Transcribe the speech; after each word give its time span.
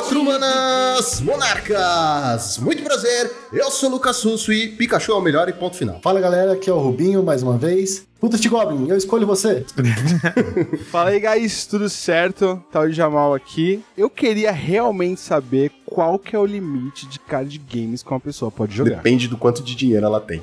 Patrumanas 0.00 1.20
Monarcas! 1.20 2.56
Muito 2.56 2.79
prazer, 2.90 3.30
eu 3.52 3.70
sou 3.70 3.88
o 3.88 3.92
Lucas 3.92 4.20
Russo 4.24 4.52
e 4.52 4.66
Pikachu 4.66 5.12
é 5.12 5.14
o 5.14 5.20
melhor 5.20 5.48
e 5.48 5.52
ponto 5.52 5.76
final. 5.76 6.00
Fala 6.02 6.20
galera, 6.20 6.54
aqui 6.54 6.68
é 6.68 6.72
o 6.72 6.78
Rubinho 6.80 7.22
mais 7.22 7.40
uma 7.40 7.56
vez. 7.56 8.04
Puta 8.20 8.36
de 8.36 8.50
Goblin, 8.50 8.86
eu 8.86 8.98
escolho 8.98 9.26
você. 9.26 9.64
Fala 10.90 11.08
aí, 11.08 11.20
guys, 11.20 11.64
tudo 11.64 11.88
certo? 11.88 12.62
Tá 12.70 12.80
o 12.80 12.90
Jamal 12.90 13.32
aqui. 13.32 13.82
Eu 13.96 14.10
queria 14.10 14.52
realmente 14.52 15.22
saber 15.22 15.72
qual 15.86 16.18
que 16.18 16.36
é 16.36 16.38
o 16.38 16.44
limite 16.44 17.08
de 17.08 17.18
card 17.18 17.58
games 17.58 18.02
que 18.02 18.10
uma 18.10 18.20
pessoa 18.20 18.50
pode 18.50 18.76
jogar. 18.76 18.96
Depende 18.96 19.26
do 19.26 19.38
quanto 19.38 19.62
de 19.62 19.74
dinheiro 19.74 20.04
ela 20.04 20.20
tem. 20.20 20.42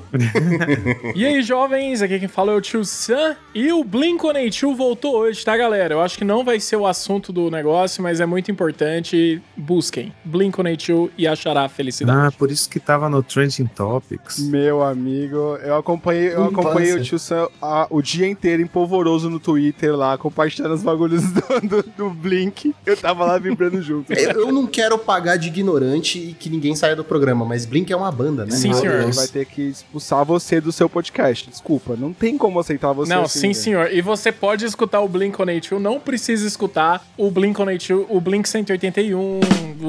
e 1.14 1.24
aí, 1.24 1.40
jovens, 1.40 2.02
aqui 2.02 2.18
quem 2.18 2.26
fala 2.26 2.52
é 2.52 2.56
o 2.56 2.60
Tio 2.60 2.84
Sam. 2.84 3.36
E 3.54 3.72
o 3.72 3.84
Blink-182 3.84 4.76
voltou 4.76 5.16
hoje, 5.16 5.44
tá, 5.44 5.56
galera? 5.56 5.94
Eu 5.94 6.00
acho 6.00 6.18
que 6.18 6.24
não 6.24 6.44
vai 6.44 6.58
ser 6.58 6.76
o 6.76 6.86
assunto 6.86 7.32
do 7.32 7.48
negócio, 7.48 8.02
mas 8.02 8.20
é 8.20 8.26
muito 8.26 8.50
importante. 8.50 9.40
Busquem 9.56 10.12
Blink-182 10.28 11.10
e 11.16 11.28
achará 11.28 11.62
a 11.62 11.68
felicidade. 11.68 12.18
Por 12.38 12.50
isso 12.52 12.68
que 12.70 12.78
tava 12.78 13.08
no 13.08 13.22
Trending 13.22 13.66
Topics. 13.66 14.38
Meu 14.38 14.82
amigo, 14.82 15.58
eu 15.62 15.74
acompanhei, 15.74 16.32
eu 16.32 16.44
acompanhei 16.44 16.92
o 16.92 17.02
Tio 17.02 17.18
Sam 17.18 17.48
a, 17.60 17.86
o 17.90 18.00
dia 18.00 18.28
inteiro 18.28 18.62
em 18.62 18.66
polvoroso 18.66 19.28
no 19.28 19.40
Twitter 19.40 19.96
lá, 19.96 20.16
compartilhando 20.16 20.74
os 20.74 20.82
bagulhos 20.82 21.22
do, 21.32 21.60
do, 21.68 21.82
do 21.96 22.10
Blink. 22.10 22.74
Eu 22.86 22.96
tava 22.96 23.24
lá 23.24 23.38
vibrando 23.38 23.82
junto. 23.82 24.12
Eu, 24.12 24.30
eu, 24.30 24.52
não 24.52 24.66
quero 24.66 24.96
pagar 24.98 25.36
de 25.36 25.48
ignorante 25.48 26.18
e 26.18 26.32
que 26.32 26.48
ninguém 26.48 26.76
saia 26.76 26.94
do 26.94 27.02
programa, 27.02 27.44
mas 27.44 27.66
Blink 27.66 27.92
é 27.92 27.96
uma 27.96 28.12
banda, 28.12 28.44
né? 28.44 28.52
Sim, 28.52 28.72
senhor. 28.72 29.02
Ele 29.02 29.12
vai 29.12 29.26
ter 29.26 29.44
que 29.44 29.62
expulsar 29.62 30.24
você 30.24 30.60
do 30.60 30.70
seu 30.70 30.88
podcast. 30.88 31.50
Desculpa, 31.50 31.96
não 31.96 32.12
tem 32.12 32.38
como 32.38 32.60
aceitar 32.60 32.92
você 32.92 33.12
Não, 33.12 33.22
assim, 33.22 33.52
sim, 33.52 33.54
senhor. 33.54 33.92
E 33.92 34.00
você 34.00 34.30
pode 34.30 34.64
escutar 34.64 35.00
o 35.00 35.08
Blink-182, 35.08 35.78
não 35.78 35.98
precisa 35.98 36.46
escutar 36.46 37.04
o 37.16 37.30
Blink-182, 37.30 38.06
o 38.08 38.20
Blink 38.20 38.48
181, 38.48 39.40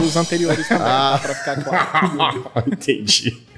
os 0.03 0.16
anteriores 0.16 0.67
também, 0.67 0.88
ah. 0.88 1.19
pra 1.22 1.36
ficar 1.36 1.63
claro. 1.63 2.38
Entendi. 2.67 3.49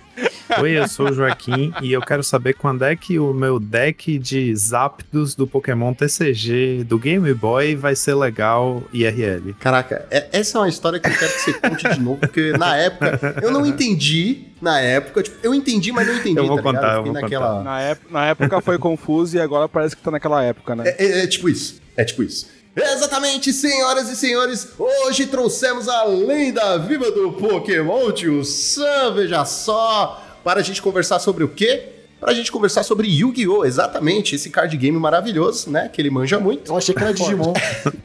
Oi, 0.59 0.77
eu 0.77 0.87
sou 0.87 1.09
o 1.09 1.13
Joaquim 1.13 1.73
e 1.81 1.93
eu 1.93 2.01
quero 2.01 2.23
saber 2.23 2.53
quando 2.53 2.83
é 2.83 2.95
que 2.95 3.17
o 3.17 3.33
meu 3.33 3.59
deck 3.59 4.19
de 4.19 4.53
Zapdos 4.55 5.33
do 5.33 5.47
Pokémon 5.47 5.93
TCG 5.93 6.83
do 6.83 6.99
Game 6.99 7.33
Boy 7.33 7.75
vai 7.75 7.95
ser 7.95 8.15
legal 8.15 8.83
IRL. 8.91 9.53
Caraca, 9.59 10.05
é, 10.11 10.27
essa 10.33 10.57
é 10.57 10.61
uma 10.61 10.69
história 10.69 10.99
que 10.99 11.07
eu 11.07 11.13
quero 11.13 11.33
que 11.33 11.39
você 11.39 11.53
conte 11.53 11.89
de 11.89 11.99
novo, 11.99 12.19
porque 12.19 12.51
na 12.51 12.75
época 12.75 13.35
eu 13.41 13.51
não 13.51 13.65
entendi. 13.65 14.47
Na 14.61 14.79
época, 14.79 15.23
tipo, 15.23 15.37
eu 15.41 15.55
entendi, 15.55 15.91
mas 15.91 16.05
não 16.05 16.15
entendi. 16.15 16.37
Eu 16.37 16.45
vou 16.45 16.57
tá 16.57 16.63
contar, 16.63 16.95
eu 16.97 17.03
vou 17.05 17.13
naquela... 17.13 17.57
contar. 17.57 17.63
Na, 17.63 17.81
época, 17.81 18.07
na 18.11 18.25
época 18.27 18.61
foi 18.61 18.77
confuso 18.77 19.37
e 19.37 19.41
agora 19.41 19.67
parece 19.67 19.95
que 19.95 20.03
tá 20.03 20.11
naquela 20.11 20.43
época, 20.43 20.75
né? 20.75 20.83
É, 20.85 21.03
é, 21.03 21.23
é 21.23 21.27
tipo 21.27 21.49
isso. 21.49 21.81
É 21.97 22.03
tipo 22.03 22.21
isso. 22.21 22.47
Exatamente, 22.75 23.51
senhoras 23.51 24.09
e 24.09 24.15
senhores, 24.15 24.69
hoje 24.79 25.25
trouxemos 25.25 25.89
a 25.89 26.05
lenda 26.05 26.77
viva 26.77 27.11
do 27.11 27.33
Pokémon, 27.33 28.11
tio 28.11 28.45
Sam, 28.45 29.13
veja 29.15 29.43
só, 29.43 30.23
para 30.41 30.61
a 30.61 30.63
gente 30.63 30.81
conversar 30.81 31.19
sobre 31.19 31.43
o 31.43 31.49
quê? 31.49 31.89
Para 32.17 32.31
a 32.31 32.33
gente 32.35 32.51
conversar 32.51 32.83
sobre 32.83 33.07
Yu-Gi-Oh! 33.09 33.65
Exatamente, 33.65 34.35
esse 34.35 34.51
card 34.51 34.77
game 34.77 34.97
maravilhoso, 34.97 35.71
né? 35.71 35.89
Que 35.91 35.99
ele 35.99 36.11
manja 36.11 36.39
muito. 36.39 36.71
Eu 36.71 36.77
achei 36.77 36.93
que 36.93 37.01
era 37.03 37.11
Digimon. 37.15 37.51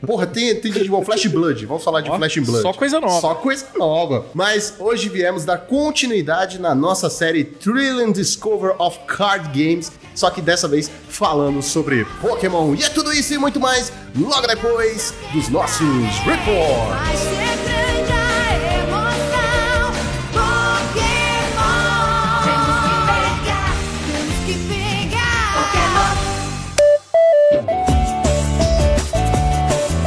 Porra, 0.07 0.27
tem, 0.27 0.55
tem 0.59 0.73
Digimon 0.73 1.05
Flash 1.05 1.27
Blood. 1.27 1.67
Vamos 1.67 1.85
falar 1.85 2.01
de 2.01 2.11
Ó, 2.11 2.17
Flash 2.17 2.39
Blood. 2.39 2.63
Só 2.63 2.73
coisa 2.73 2.99
nova. 2.99 3.21
Só 3.21 3.35
coisa 3.35 3.67
nova. 3.77 4.25
Mas 4.33 4.73
hoje 4.79 5.11
viemos 5.11 5.45
dar 5.45 5.59
continuidade 5.59 6.59
na 6.59 6.75
nossa 6.75 7.11
série 7.11 7.45
Thrill 7.45 7.99
and 7.99 8.13
Discover 8.13 8.75
of 8.79 9.01
Card 9.07 9.49
Games. 9.49 9.93
Só 10.17 10.31
que 10.31 10.41
dessa 10.41 10.67
vez 10.67 10.91
falando 11.09 11.63
sobre 11.63 12.05
Pokémon. 12.21 12.75
E 12.75 12.83
é 12.83 12.89
tudo 12.89 13.13
isso 13.13 13.35
e 13.35 13.39
muito 13.39 13.61
mais 13.61 13.93
logo 14.17 14.47
depois 14.47 15.15
dos 15.33 15.49
nossos 15.49 15.87
reports. 16.25 17.76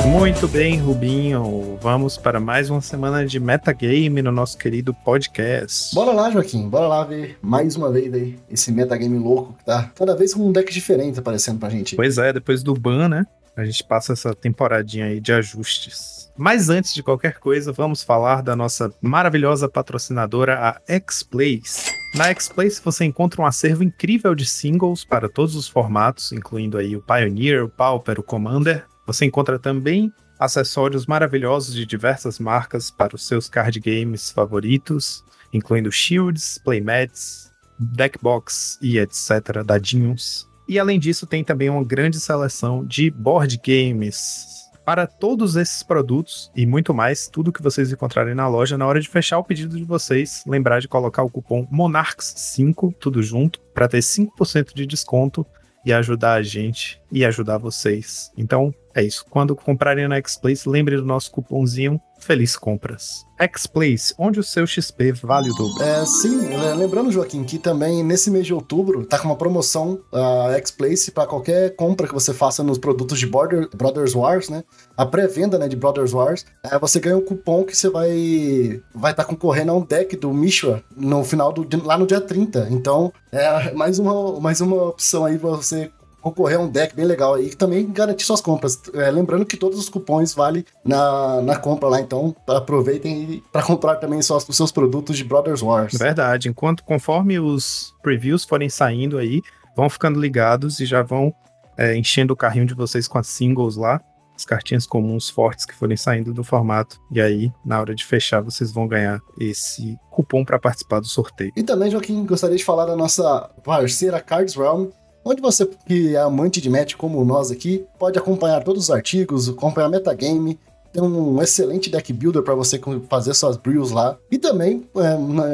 Muito 0.08 0.48
bem, 0.48 0.78
Rubinho. 0.78 1.78
Vamos 1.82 2.18
para 2.18 2.40
mais 2.40 2.70
uma 2.70 2.82
semana 2.82 3.26
de 3.26 3.40
metagame 3.40 4.22
no 4.22 4.32
nosso 4.32 4.58
querido 4.58 4.94
podcast. 4.94 5.94
Bora 5.94 6.12
lá, 6.12 6.32
Joaquim, 6.32 6.68
bora 6.68 6.88
lá 6.88 7.04
ver 7.04 7.38
mais 7.42 7.76
uma 7.76 7.92
vez 7.92 8.14
aí 8.14 8.40
esse 8.50 8.72
metagame 8.72 9.18
louco 9.20 9.54
que 9.54 9.66
tá 9.66 9.92
cada 9.96 10.16
vez 10.16 10.34
com 10.34 10.48
um 10.48 10.52
deck 10.52 10.74
diferente 10.74 11.20
aparecendo 11.20 11.60
pra 11.60 11.70
gente. 11.70 11.96
Pois 11.96 12.18
é, 12.18 12.34
depois 12.34 12.64
do 12.64 12.74
ban, 12.74 13.08
né? 13.08 13.26
A 13.56 13.66
gente 13.66 13.84
passa 13.84 14.14
essa 14.14 14.34
temporadinha 14.34 15.06
aí 15.06 15.20
de 15.20 15.34
ajustes. 15.34 16.32
Mas 16.38 16.70
antes 16.70 16.94
de 16.94 17.04
qualquer 17.04 17.38
coisa, 17.40 17.74
vamos 17.74 18.02
falar 18.02 18.42
da 18.42 18.56
nossa 18.56 18.90
maravilhosa 19.02 19.68
patrocinadora, 19.68 20.58
a 20.58 20.82
X-Plays. 20.88 21.92
Na 22.16 22.30
X-Plays 22.30 22.80
você 22.80 23.04
encontra 23.04 23.42
um 23.42 23.46
acervo 23.46 23.84
incrível 23.84 24.34
de 24.34 24.46
singles 24.46 25.04
para 25.04 25.28
todos 25.28 25.56
os 25.56 25.68
formatos, 25.68 26.32
incluindo 26.32 26.78
aí 26.78 26.96
o 26.96 27.02
Pioneer, 27.02 27.66
o 27.66 27.70
Pauper, 27.70 28.20
o 28.20 28.24
Commander. 28.24 28.86
Você 29.10 29.26
encontra 29.26 29.58
também 29.58 30.14
acessórios 30.40 31.08
maravilhosos 31.08 31.74
de 31.74 31.84
diversas 31.84 32.38
marcas 32.38 32.92
para 32.92 33.16
os 33.16 33.26
seus 33.26 33.50
card 33.50 33.80
games 33.80 34.30
favoritos, 34.30 35.26
incluindo 35.52 35.92
shields, 35.92 36.62
playmats, 36.64 37.52
deckbox 37.80 38.78
e 38.80 39.00
etc. 39.00 39.64
dadinhos. 39.66 40.48
E 40.68 40.78
além 40.78 41.00
disso, 41.00 41.26
tem 41.26 41.44
também 41.44 41.72
uma 41.72 41.84
grande 41.84 42.20
seleção 42.20 42.86
de 42.86 43.10
board 43.10 43.60
games. 43.66 44.46
Para 44.86 45.08
todos 45.08 45.56
esses 45.56 45.82
produtos 45.82 46.52
e 46.56 46.68
muito 46.68 46.94
mais, 46.94 47.28
tudo 47.28 47.52
que 47.52 47.64
vocês 47.64 47.92
encontrarem 47.92 48.36
na 48.36 48.48
loja, 48.48 48.78
na 48.78 48.86
hora 48.86 49.02
de 49.02 49.10
fechar 49.10 49.40
o 49.40 49.44
pedido 49.44 49.76
de 49.76 49.84
vocês, 49.84 50.44
lembrar 50.46 50.82
de 50.82 50.88
colocar 50.88 51.24
o 51.24 51.32
cupom 51.32 51.68
MONARCHS5, 51.74 52.94
tudo 53.00 53.24
junto, 53.24 53.60
para 53.74 53.88
ter 53.88 54.02
5% 54.02 54.72
de 54.76 54.86
desconto 54.86 55.44
e 55.90 55.94
ajudar 55.94 56.34
a 56.34 56.44
gente 56.44 57.02
e 57.12 57.26
ajudar 57.26 57.58
vocês. 57.58 58.32
Então, 58.38 58.74
é 58.94 59.02
isso. 59.02 59.26
Quando 59.28 59.56
comprarem 59.56 60.08
na 60.08 60.18
X-Place, 60.18 60.70
lembre 60.70 60.96
do 60.96 61.06
nosso 61.06 61.32
cupomzinho 61.32 62.00
Feliz 62.20 62.56
Compras. 62.56 63.26
X-Place, 63.40 64.14
onde 64.18 64.40
o 64.40 64.44
seu 64.44 64.68
XP 64.68 65.14
vale 65.14 65.50
o 65.50 65.54
dobro. 65.54 65.82
É, 65.82 66.06
sim, 66.06 66.54
é, 66.54 66.74
lembrando, 66.74 67.12
Joaquim, 67.12 67.44
que 67.46 67.58
também 67.58 68.04
nesse 68.04 68.30
mês 68.30 68.46
de 68.46 68.54
outubro 68.54 69.06
tá 69.06 69.18
com 69.18 69.30
uma 69.30 69.38
promoção 69.38 70.02
a 70.12 70.52
X-Place 70.58 71.12
para 71.12 71.26
qualquer 71.26 71.76
compra 71.76 72.06
que 72.06 72.14
você 72.14 72.34
faça 72.34 72.62
nos 72.64 72.78
produtos 72.78 73.18
de 73.18 73.26
Border, 73.26 73.70
Brothers 73.74 74.14
Wars, 74.14 74.50
né? 74.50 74.64
A 74.98 75.06
pré-venda 75.06 75.58
né, 75.58 75.70
de 75.70 75.78
Brothers 75.78 76.12
Wars, 76.12 76.46
é, 76.64 76.78
você 76.78 77.00
ganha 77.00 77.16
um 77.16 77.22
cupom 77.22 77.64
que 77.64 77.76
você 77.76 77.90
vai 77.90 78.82
vai 78.94 79.12
estar 79.12 79.24
concorrendo 79.24 79.72
a 79.72 79.76
um 79.76 79.82
deck 79.82 80.18
do 80.18 80.34
Mishra 80.34 80.84
no 80.96 81.24
final 81.24 81.54
do 81.54 81.66
lá 81.86 81.98
no 81.98 82.06
dia 82.06 82.20
30. 82.20 82.68
Então, 82.72 83.14
é 83.32 83.72
mais 83.72 84.00
uma, 84.00 84.40
mais 84.40 84.60
uma 84.60 84.84
opção 84.90 85.26
aí 85.26 85.38
pra 85.38 85.52
você 85.52 85.90
concorrer 86.22 86.58
a 86.58 86.62
um 86.62 86.68
deck 86.68 86.96
bem 86.96 87.06
legal 87.06 87.34
aí, 87.34 87.50
que 87.50 87.58
também 87.58 87.90
garantir 87.92 88.26
suas 88.26 88.42
compras. 88.42 88.82
É, 88.94 89.10
lembrando 89.10 89.46
que 89.46 89.58
todos 89.58 89.80
os 89.80 89.90
cupons 89.90 90.34
valem 90.34 90.64
na, 90.84 91.42
na 91.42 91.56
compra 91.58 91.90
lá, 91.90 92.00
então 92.00 92.36
aproveitem 92.48 93.44
para 93.52 93.64
comprar 93.64 93.96
também 93.96 94.22
só 94.22 94.38
os 94.38 94.56
seus 94.56 94.72
produtos 94.72 95.18
de 95.18 95.24
Brothers 95.24 95.62
Wars. 95.62 95.94
Verdade. 95.98 96.50
Enquanto 96.50 96.84
conforme 96.84 97.40
os 97.40 97.94
previews 98.02 98.44
forem 98.44 98.70
saindo 98.70 99.18
aí, 99.18 99.42
vão 99.76 99.90
ficando 99.90 100.20
ligados 100.20 100.80
e 100.80 100.86
já 100.86 101.02
vão 101.02 101.34
é, 101.78 101.96
enchendo 101.96 102.34
o 102.34 102.38
carrinho 102.38 102.66
de 102.66 102.74
vocês 102.74 103.08
com 103.08 103.18
as 103.18 103.28
singles 103.28 103.78
lá, 103.78 104.02
as 104.36 104.46
cartinhas 104.46 104.86
comuns 104.86 105.30
fortes 105.30 105.66
que 105.66 105.76
forem 105.76 105.98
saindo 105.98 106.34
do 106.34 106.44
formato. 106.44 107.00
E 107.12 107.20
aí, 107.20 107.52
na 107.66 107.80
hora 107.80 107.94
de 107.94 108.06
fechar, 108.06 108.42
vocês 108.42 108.72
vão 108.72 108.88
ganhar 108.88 109.20
esse 109.40 109.98
cupom 110.10 110.46
para 110.46 110.58
participar 110.58 111.00
do 111.00 111.08
sorteio. 111.08 111.52
E 111.56 111.64
também, 111.64 111.92
Joaquim, 111.92 112.26
gostaria 112.26 112.56
de 112.56 112.64
falar 112.64 112.86
da 112.86 112.96
nossa 112.96 113.50
parceira 113.64 114.20
Cards 114.22 114.56
Realm, 114.56 114.88
onde 115.30 115.42
você 115.42 115.66
que 115.86 116.16
é 116.16 116.20
amante 116.20 116.60
de 116.60 116.70
match 116.70 116.96
como 116.96 117.24
nós 117.24 117.52
aqui, 117.52 117.86
pode 118.00 118.18
acompanhar 118.18 118.64
todos 118.64 118.86
os 118.86 118.92
artigos, 118.92 119.48
acompanhar 119.48 119.88
metagame, 119.88 120.58
tem 120.92 121.04
um 121.04 121.40
excelente 121.40 121.88
deck 121.88 122.12
builder 122.12 122.42
para 122.42 122.56
você 122.56 122.82
fazer 123.08 123.36
suas 123.36 123.58
brews 123.58 123.92
lá. 123.92 124.18
E 124.32 124.40
também, 124.40 124.88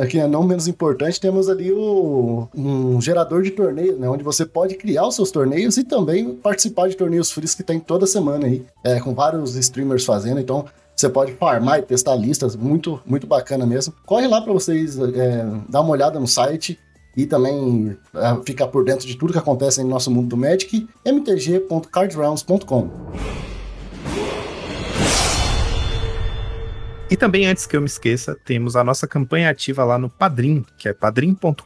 é, 0.02 0.06
que 0.06 0.18
é 0.18 0.28
não 0.28 0.44
menos 0.44 0.66
importante, 0.66 1.20
temos 1.20 1.50
ali 1.50 1.74
o, 1.74 2.48
um 2.56 3.02
gerador 3.02 3.42
de 3.42 3.52
torneio, 3.52 4.00
né? 4.00 4.08
Onde 4.08 4.24
você 4.24 4.46
pode 4.46 4.76
criar 4.76 5.06
os 5.06 5.16
seus 5.16 5.32
torneios 5.32 5.76
e 5.76 5.84
também 5.84 6.36
participar 6.36 6.88
de 6.88 6.96
torneios 6.96 7.32
frios 7.32 7.54
que 7.54 7.64
tem 7.64 7.82
toda 7.82 8.08
semana 8.08 8.46
aí, 8.46 8.66
é, 8.82 8.98
com 9.02 9.14
vários 9.14 9.56
streamers 9.58 10.06
fazendo. 10.06 10.40
Então, 10.40 10.66
você 10.96 11.10
pode 11.10 11.34
farmar 11.34 11.80
e 11.80 11.82
testar 11.82 12.16
listas, 12.16 12.56
muito, 12.56 13.02
muito 13.06 13.28
bacana 13.28 13.66
mesmo. 13.66 13.94
Corre 14.06 14.28
lá 14.28 14.42
para 14.42 14.54
vocês 14.54 14.98
é, 14.98 15.46
dar 15.68 15.82
uma 15.82 15.92
olhada 15.92 16.18
no 16.18 16.28
site 16.28 16.80
e 17.16 17.26
também 17.26 17.98
é, 18.14 18.36
ficar 18.46 18.68
por 18.68 18.84
dentro 18.84 19.08
de 19.08 19.16
tudo 19.16 19.34
que 19.34 19.40
acontece 19.40 19.82
no 19.82 19.90
nosso 19.90 20.12
mundo 20.12 20.28
do 20.30 20.38
Magic, 20.38 20.88
mtg.cardrounds.com. 21.04 22.90
E 27.10 27.16
também, 27.16 27.46
antes 27.46 27.68
que 27.68 27.78
eu 27.78 27.82
me 27.82 27.88
esqueça, 27.88 28.36
temos 28.44 28.76
a 28.76 28.84
nossa 28.84 29.08
campanha 29.08 29.50
ativa 29.52 29.84
lá 29.84 29.98
no 29.98 30.10
Padrim, 30.10 30.66
que 30.78 30.90
é 30.90 30.94
padrim.com.br 30.94 31.62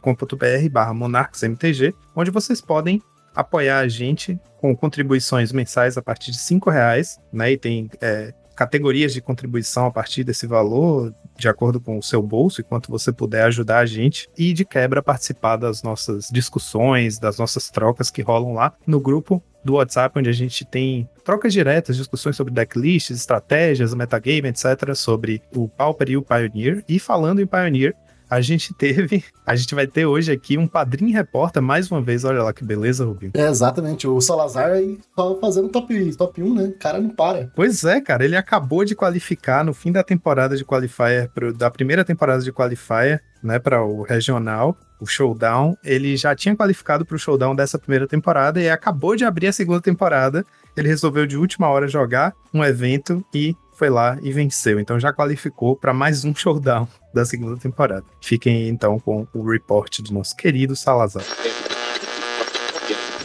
barra 0.70 0.92
monarchsmtg, 0.92 1.94
onde 2.14 2.30
vocês 2.30 2.60
podem 2.60 3.02
apoiar 3.34 3.78
a 3.78 3.88
gente 3.88 4.38
com 4.58 4.76
contribuições 4.76 5.50
mensais 5.50 5.96
a 5.96 6.02
partir 6.02 6.30
de 6.30 6.38
cinco 6.38 6.68
reais, 6.68 7.18
né? 7.32 7.52
E 7.52 7.56
tem 7.56 7.90
é, 8.02 8.34
categorias 8.60 9.14
de 9.14 9.22
contribuição 9.22 9.86
a 9.86 9.90
partir 9.90 10.22
desse 10.22 10.46
valor, 10.46 11.14
de 11.34 11.48
acordo 11.48 11.80
com 11.80 11.96
o 11.96 12.02
seu 12.02 12.22
bolso 12.22 12.60
e 12.60 12.64
quanto 12.64 12.90
você 12.90 13.10
puder 13.10 13.44
ajudar 13.44 13.78
a 13.78 13.86
gente. 13.86 14.28
E 14.36 14.52
de 14.52 14.66
quebra 14.66 15.02
participar 15.02 15.56
das 15.56 15.82
nossas 15.82 16.28
discussões, 16.30 17.18
das 17.18 17.38
nossas 17.38 17.70
trocas 17.70 18.10
que 18.10 18.20
rolam 18.20 18.52
lá 18.52 18.74
no 18.86 19.00
grupo 19.00 19.42
do 19.64 19.76
WhatsApp, 19.76 20.18
onde 20.18 20.28
a 20.28 20.34
gente 20.34 20.66
tem 20.66 21.08
trocas 21.24 21.54
diretas, 21.54 21.96
discussões 21.96 22.36
sobre 22.36 22.52
decklists, 22.52 23.16
estratégias, 23.16 23.94
metagame, 23.94 24.48
etc., 24.48 24.94
sobre 24.94 25.40
o 25.56 25.66
Pauper 25.66 26.10
e 26.10 26.18
o 26.18 26.22
Pioneer. 26.22 26.84
E 26.86 26.98
falando 26.98 27.40
em 27.40 27.46
Pioneer, 27.46 27.96
a 28.30 28.40
gente 28.40 28.72
teve, 28.72 29.24
a 29.44 29.56
gente 29.56 29.74
vai 29.74 29.86
ter 29.86 30.06
hoje 30.06 30.30
aqui 30.32 30.56
um 30.56 30.66
padrinho 30.66 31.12
repórter, 31.12 31.60
mais 31.62 31.90
uma 31.90 32.00
vez, 32.00 32.24
olha 32.24 32.42
lá 32.42 32.52
que 32.52 32.64
beleza, 32.64 33.04
Rubinho. 33.04 33.32
É, 33.34 33.48
exatamente, 33.48 34.06
o 34.06 34.20
Salazar 34.20 34.70
aí 34.70 34.98
só 35.16 35.38
fazendo 35.40 35.68
top, 35.68 36.14
top 36.16 36.42
1, 36.42 36.54
né? 36.54 36.62
O 36.64 36.78
cara 36.78 37.00
não 37.00 37.10
para. 37.10 37.50
Pois 37.56 37.84
é, 37.84 38.00
cara, 38.00 38.24
ele 38.24 38.36
acabou 38.36 38.84
de 38.84 38.94
qualificar 38.94 39.64
no 39.64 39.74
fim 39.74 39.90
da 39.92 40.02
temporada 40.02 40.56
de 40.56 40.64
qualifier, 40.64 41.28
pro- 41.30 41.52
da 41.52 41.70
primeira 41.70 42.04
temporada 42.04 42.42
de 42.42 42.52
qualifier, 42.52 43.20
né, 43.42 43.58
para 43.58 43.82
o 43.84 44.02
regional, 44.02 44.76
o 45.00 45.06
showdown. 45.06 45.74
Ele 45.82 46.16
já 46.16 46.34
tinha 46.34 46.54
qualificado 46.54 47.04
para 47.06 47.16
o 47.16 47.18
showdown 47.18 47.54
dessa 47.56 47.78
primeira 47.78 48.06
temporada 48.06 48.60
e 48.60 48.68
acabou 48.68 49.16
de 49.16 49.24
abrir 49.24 49.46
a 49.48 49.52
segunda 49.52 49.80
temporada. 49.80 50.44
Ele 50.76 50.88
resolveu 50.88 51.26
de 51.26 51.36
última 51.36 51.68
hora 51.68 51.88
jogar 51.88 52.32
um 52.54 52.62
evento 52.62 53.24
e 53.34 53.56
foi 53.80 53.88
lá 53.88 54.18
e 54.20 54.30
venceu. 54.30 54.78
Então 54.78 55.00
já 55.00 55.10
qualificou 55.10 55.74
para 55.74 55.94
mais 55.94 56.22
um 56.22 56.34
showdown 56.34 56.86
da 57.14 57.24
segunda 57.24 57.56
temporada. 57.56 58.04
Fiquem 58.20 58.68
então 58.68 59.00
com 59.00 59.26
o 59.32 59.42
report 59.42 60.00
do 60.02 60.12
nosso 60.12 60.36
querido 60.36 60.76
Salazar. 60.76 61.22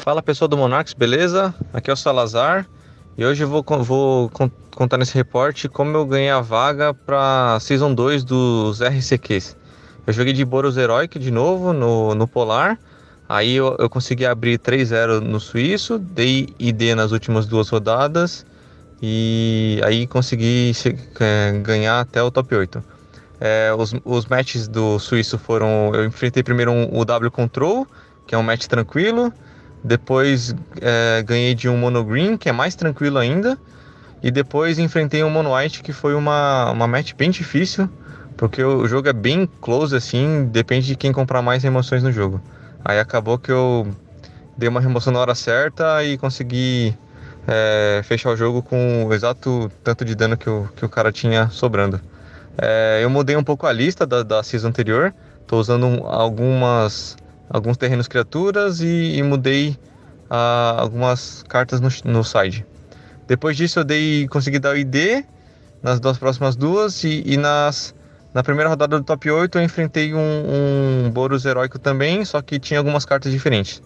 Fala 0.02 0.24
pessoal 0.24 0.48
do 0.48 0.56
Monarchs, 0.56 0.94
beleza? 0.94 1.54
Aqui 1.74 1.90
é 1.90 1.94
o 1.94 1.98
Salazar 1.98 2.66
e 3.18 3.26
hoje 3.26 3.44
eu 3.44 3.50
vou, 3.50 3.66
vou 3.84 4.30
con- 4.30 4.50
contar 4.74 4.98
nesse 4.98 5.14
reporte 5.14 5.68
como 5.68 5.98
eu 5.98 6.06
ganhei 6.06 6.30
a 6.30 6.40
vaga 6.40 6.94
para 6.94 7.58
Season 7.60 7.94
2 7.94 8.24
dos 8.24 8.80
RCQs. 8.82 9.58
Eu 10.08 10.14
joguei 10.14 10.32
de 10.32 10.46
Boros 10.46 10.78
Heroic 10.78 11.20
de 11.20 11.32
novo 11.32 11.74
no, 11.74 12.16
no 12.16 12.26
Polar, 12.30 12.80
aí 13.28 13.56
eu, 13.56 13.76
eu 13.78 13.90
consegui 13.90 14.26
abrir 14.26 14.58
3-0 14.58 15.20
no 15.20 15.38
Suíço, 15.38 16.00
dei 16.00 16.48
ID 16.58 16.96
nas 16.96 17.12
últimas 17.12 17.46
duas 17.46 17.68
rodadas 17.68 18.46
e 19.02 19.82
aí 19.84 20.08
consegui 20.08 20.72
é, 21.20 21.52
ganhar 21.60 22.00
até 22.00 22.22
o 22.22 22.32
top 22.32 22.56
8. 22.56 22.84
É, 23.40 23.74
os, 23.78 23.94
os 24.06 24.26
matches 24.26 24.68
do 24.68 24.98
Suíço 25.00 25.38
foram. 25.38 25.92
Eu 25.94 26.06
enfrentei 26.06 26.42
primeiro 26.42 26.72
um, 26.72 26.98
o 26.98 27.04
W 27.04 27.30
Control, 27.30 27.88
que 28.26 28.34
é 28.34 28.38
um 28.38 28.44
match 28.44 28.66
tranquilo. 28.66 29.32
Depois 29.84 30.56
é, 30.82 31.22
ganhei 31.24 31.54
de 31.54 31.70
um 31.70 31.78
Mono 31.78 32.04
Green, 32.04 32.38
que 32.38 32.50
é 32.50 32.52
mais 32.52 32.76
tranquilo 32.76 33.18
ainda. 33.18 33.58
E 34.24 34.32
depois 34.32 34.80
enfrentei 34.80 35.24
um 35.24 35.30
Mono 35.30 35.56
White, 35.56 35.84
que 35.84 35.94
foi 35.94 36.16
uma, 36.16 36.72
uma 36.72 36.88
match 36.88 37.14
bem 37.14 37.30
difícil. 37.30 37.90
Porque 38.38 38.64
o 38.64 38.88
jogo 38.88 39.08
é 39.08 39.14
bem 39.14 39.48
close 39.62 39.96
assim, 39.96 40.46
depende 40.52 40.88
de 40.88 40.96
quem 40.96 41.12
comprar 41.12 41.42
mais 41.42 41.64
remoções 41.64 42.04
no 42.04 42.12
jogo. 42.12 42.42
Aí 42.84 43.00
acabou 43.00 43.38
que 43.38 43.52
eu 43.52 43.88
dei 44.58 44.68
uma 44.68 44.82
remoção 44.82 45.14
na 45.14 45.20
hora 45.20 45.36
certa 45.36 46.04
e 46.04 46.18
consegui 46.18 46.98
é, 47.48 48.02
fechar 48.04 48.32
o 48.32 48.36
jogo 48.36 48.62
com 48.62 49.06
o 49.06 49.14
exato 49.14 49.72
tanto 49.84 50.04
de 50.04 50.16
dano 50.16 50.38
que 50.38 50.50
o, 50.50 50.68
que 50.76 50.86
o 50.86 50.90
cara 50.90 51.12
tinha 51.12 51.50
sobrando. 51.50 52.00
É, 52.58 53.00
eu 53.04 53.10
mudei 53.10 53.36
um 53.36 53.44
pouco 53.44 53.68
a 53.68 53.72
lista 53.72 54.06
da, 54.06 54.24
da 54.24 54.42
season 54.44 54.70
anterior. 54.70 55.14
Tô 55.46 55.58
usando 55.60 55.86
um- 55.86 56.08
algumas 56.08 57.18
alguns 57.50 57.78
terrenos 57.78 58.08
criaturas 58.08 58.82
e, 58.82 59.18
e 59.18 59.24
mudei 59.24 59.78
ah, 60.30 60.76
algumas 60.80 61.44
cartas 61.44 61.80
no, 61.80 61.90
no 62.06 62.24
side. 62.24 62.66
Depois 63.28 63.56
disso 63.56 63.80
eu 63.80 63.84
dei 63.84 64.28
consegui 64.28 64.60
dar 64.60 64.74
o 64.74 64.78
ID 64.78 65.24
nas 65.84 66.00
duas 66.00 66.18
próximas 66.18 66.56
duas 66.56 67.04
e, 67.04 67.24
e 67.26 67.38
nas 67.38 67.94
na 68.34 68.44
primeira 68.44 68.70
rodada 68.70 68.98
do 69.00 69.04
top 69.06 69.30
8 69.30 69.58
eu 69.58 69.64
enfrentei 69.64 70.14
um, 70.14 70.20
um 71.06 71.10
Boros 71.12 71.46
heróico 71.46 71.80
também, 71.80 72.26
só 72.26 72.42
que 72.42 72.60
tinha 72.60 72.80
algumas 72.80 73.06
cartas 73.06 73.32
diferentes. 73.32 73.82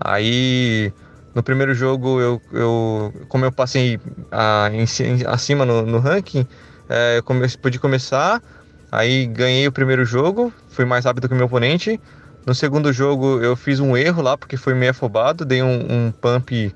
Aí 0.00 0.92
no 1.34 1.42
primeiro 1.42 1.74
jogo 1.74 2.20
eu, 2.20 2.42
eu 2.52 3.12
como 3.28 3.44
eu 3.44 3.52
passei 3.52 3.98
ah, 4.30 4.70
em 4.72 4.86
ci- 4.86 5.24
acima 5.26 5.64
no, 5.64 5.82
no 5.82 5.98
ranking, 5.98 6.46
é, 6.88 7.18
eu 7.18 7.22
come- 7.22 7.46
pude 7.60 7.78
começar, 7.78 8.42
aí 8.90 9.26
ganhei 9.26 9.66
o 9.66 9.72
primeiro 9.72 10.04
jogo, 10.04 10.52
fui 10.68 10.84
mais 10.84 11.04
rápido 11.04 11.28
que 11.28 11.34
o 11.34 11.36
meu 11.36 11.46
oponente. 11.46 12.00
No 12.46 12.54
segundo 12.54 12.92
jogo 12.92 13.40
eu 13.42 13.56
fiz 13.56 13.80
um 13.80 13.96
erro 13.96 14.22
lá, 14.22 14.36
porque 14.36 14.56
foi 14.56 14.74
meio 14.74 14.90
afobado, 14.90 15.44
dei 15.44 15.62
um, 15.62 16.06
um 16.08 16.12
pump 16.12 16.74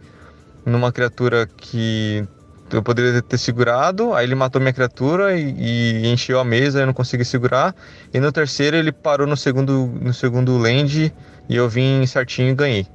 numa 0.64 0.93
criatura 0.93 1.46
que 1.56 2.25
eu 2.70 2.82
poderia 2.82 3.22
ter 3.22 3.38
segurado, 3.38 4.14
aí 4.14 4.26
ele 4.26 4.34
matou 4.34 4.60
minha 4.60 4.72
criatura 4.72 5.38
e, 5.38 6.02
e 6.05 6.06
encheu 6.08 6.38
a 6.38 6.44
mesa, 6.44 6.81
eu 6.81 6.87
não 6.87 6.93
consegui 6.94 7.25
segurar. 7.25 7.75
E 8.12 8.20
no 8.20 8.31
terceiro 8.31 8.76
ele 8.76 8.93
parou 8.93 9.26
no 9.26 9.37
segundo, 9.37 9.87
no 10.00 10.12
segundo 10.12 10.56
land 10.58 11.12
e 11.49 11.56
eu 11.56 11.69
vim 11.69 12.05
certinho 12.06 12.50
e 12.50 12.55
ganhei. 12.55 12.87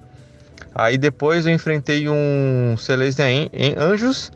Aí 0.76 0.98
depois 0.98 1.46
eu 1.46 1.54
enfrentei 1.54 2.08
um 2.10 2.76
Celestia 2.78 3.26
An- 3.26 3.50
An- 3.54 3.92
Anjos, 3.94 4.32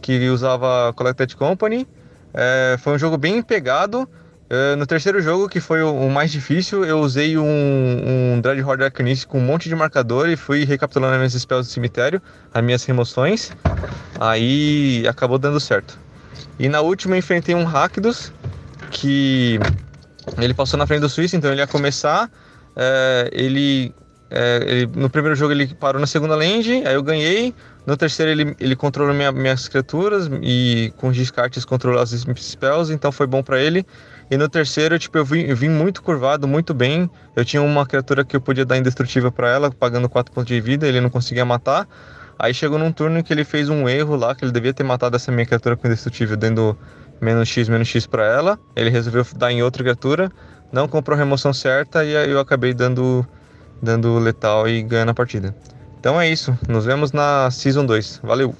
que 0.00 0.28
usava 0.28 0.92
Collected 0.94 1.34
Company. 1.36 1.86
É, 2.34 2.76
foi 2.78 2.94
um 2.94 2.98
jogo 2.98 3.16
bem 3.16 3.42
pegado. 3.42 4.08
É, 4.48 4.74
no 4.74 4.84
terceiro 4.84 5.20
jogo, 5.22 5.48
que 5.48 5.60
foi 5.60 5.80
o, 5.82 5.94
o 5.94 6.10
mais 6.10 6.32
difícil, 6.32 6.84
eu 6.84 6.98
usei 6.98 7.38
um, 7.38 7.44
um 8.34 8.40
Dreadhorde 8.40 8.82
Arcanist 8.82 9.26
com 9.26 9.38
um 9.38 9.44
monte 9.44 9.68
de 9.68 9.76
marcador 9.76 10.28
e 10.28 10.36
fui 10.36 10.64
recapitulando 10.64 11.12
as 11.12 11.18
minhas 11.18 11.34
spells 11.34 11.68
do 11.68 11.72
cemitério, 11.72 12.20
as 12.52 12.62
minhas 12.62 12.84
remoções. 12.84 13.52
Aí 14.18 15.06
acabou 15.08 15.38
dando 15.38 15.60
certo. 15.60 15.98
E 16.58 16.68
na 16.68 16.80
última 16.80 17.14
eu 17.14 17.18
enfrentei 17.20 17.54
um 17.54 17.64
Rakdos, 17.64 18.32
que 18.90 19.58
ele 20.36 20.52
passou 20.52 20.78
na 20.78 20.86
frente 20.86 21.00
do 21.00 21.08
Suíço, 21.08 21.36
então 21.36 21.50
ele 21.52 21.60
ia 21.60 21.66
começar. 21.66 22.28
é, 22.76 23.30
ele, 23.32 23.94
é, 24.30 24.64
ele- 24.66 24.90
no 24.94 25.10
primeiro 25.10 25.34
jogo 25.34 25.52
ele 25.52 25.66
parou 25.74 26.00
na 26.00 26.06
segunda 26.06 26.34
land, 26.36 26.82
aí 26.86 26.94
eu 26.94 27.02
ganhei. 27.02 27.54
No 27.86 27.96
terceiro 27.96 28.30
ele, 28.30 28.56
ele 28.60 28.76
controlou 28.76 29.12
minha- 29.12 29.32
minhas 29.32 29.66
criaturas 29.66 30.30
e 30.42 30.92
com 30.96 31.08
os 31.08 31.16
descartes 31.16 31.64
controlou 31.64 32.00
as 32.00 32.10
spells, 32.10 32.92
então 32.92 33.10
foi 33.10 33.26
bom 33.26 33.42
pra 33.42 33.60
ele. 33.60 33.84
E 34.30 34.36
no 34.36 34.48
terceiro, 34.48 34.96
tipo, 34.98 35.18
eu 35.18 35.24
vim, 35.24 35.40
eu 35.40 35.56
vim 35.56 35.68
muito 35.68 36.02
curvado, 36.02 36.46
muito 36.46 36.72
bem. 36.72 37.10
Eu 37.34 37.44
tinha 37.44 37.60
uma 37.60 37.84
criatura 37.84 38.24
que 38.24 38.36
eu 38.36 38.40
podia 38.40 38.64
dar 38.64 38.76
indestrutível 38.76 39.32
pra 39.32 39.50
ela, 39.50 39.70
pagando 39.72 40.08
4 40.08 40.32
pontos 40.32 40.46
de 40.46 40.60
vida, 40.60 40.86
ele 40.86 41.00
não 41.00 41.10
conseguia 41.10 41.44
matar. 41.44 41.88
Aí 42.38 42.54
chegou 42.54 42.78
num 42.78 42.92
turno 42.92 43.18
em 43.18 43.22
que 43.22 43.32
ele 43.32 43.44
fez 43.44 43.68
um 43.68 43.88
erro 43.88 44.14
lá, 44.14 44.34
que 44.34 44.44
ele 44.44 44.52
devia 44.52 44.72
ter 44.72 44.84
matado 44.84 45.16
essa 45.16 45.32
minha 45.32 45.44
criatura 45.44 45.76
com 45.76 45.86
indestrutível, 45.88 46.36
dando 46.36 46.78
menos 47.20 47.48
X, 47.48 47.68
menos 47.68 47.88
X 47.88 48.06
pra 48.06 48.24
ela. 48.24 48.58
Ele 48.76 48.88
resolveu 48.88 49.26
dar 49.36 49.50
em 49.52 49.62
outra 49.62 49.82
criatura, 49.82 50.30
não 50.72 50.86
comprou 50.86 51.16
a 51.16 51.18
remoção 51.18 51.52
certa 51.52 52.04
e 52.04 52.12
eu 52.12 52.38
acabei 52.38 52.72
dando, 52.72 53.26
dando 53.82 54.18
letal 54.18 54.68
e 54.68 54.82
ganhando 54.82 55.10
a 55.10 55.14
partida. 55.14 55.54
Então 55.98 56.20
é 56.20 56.30
isso, 56.30 56.56
nos 56.68 56.84
vemos 56.84 57.12
na 57.12 57.50
Season 57.50 57.84
2. 57.84 58.20
Valeu! 58.22 58.54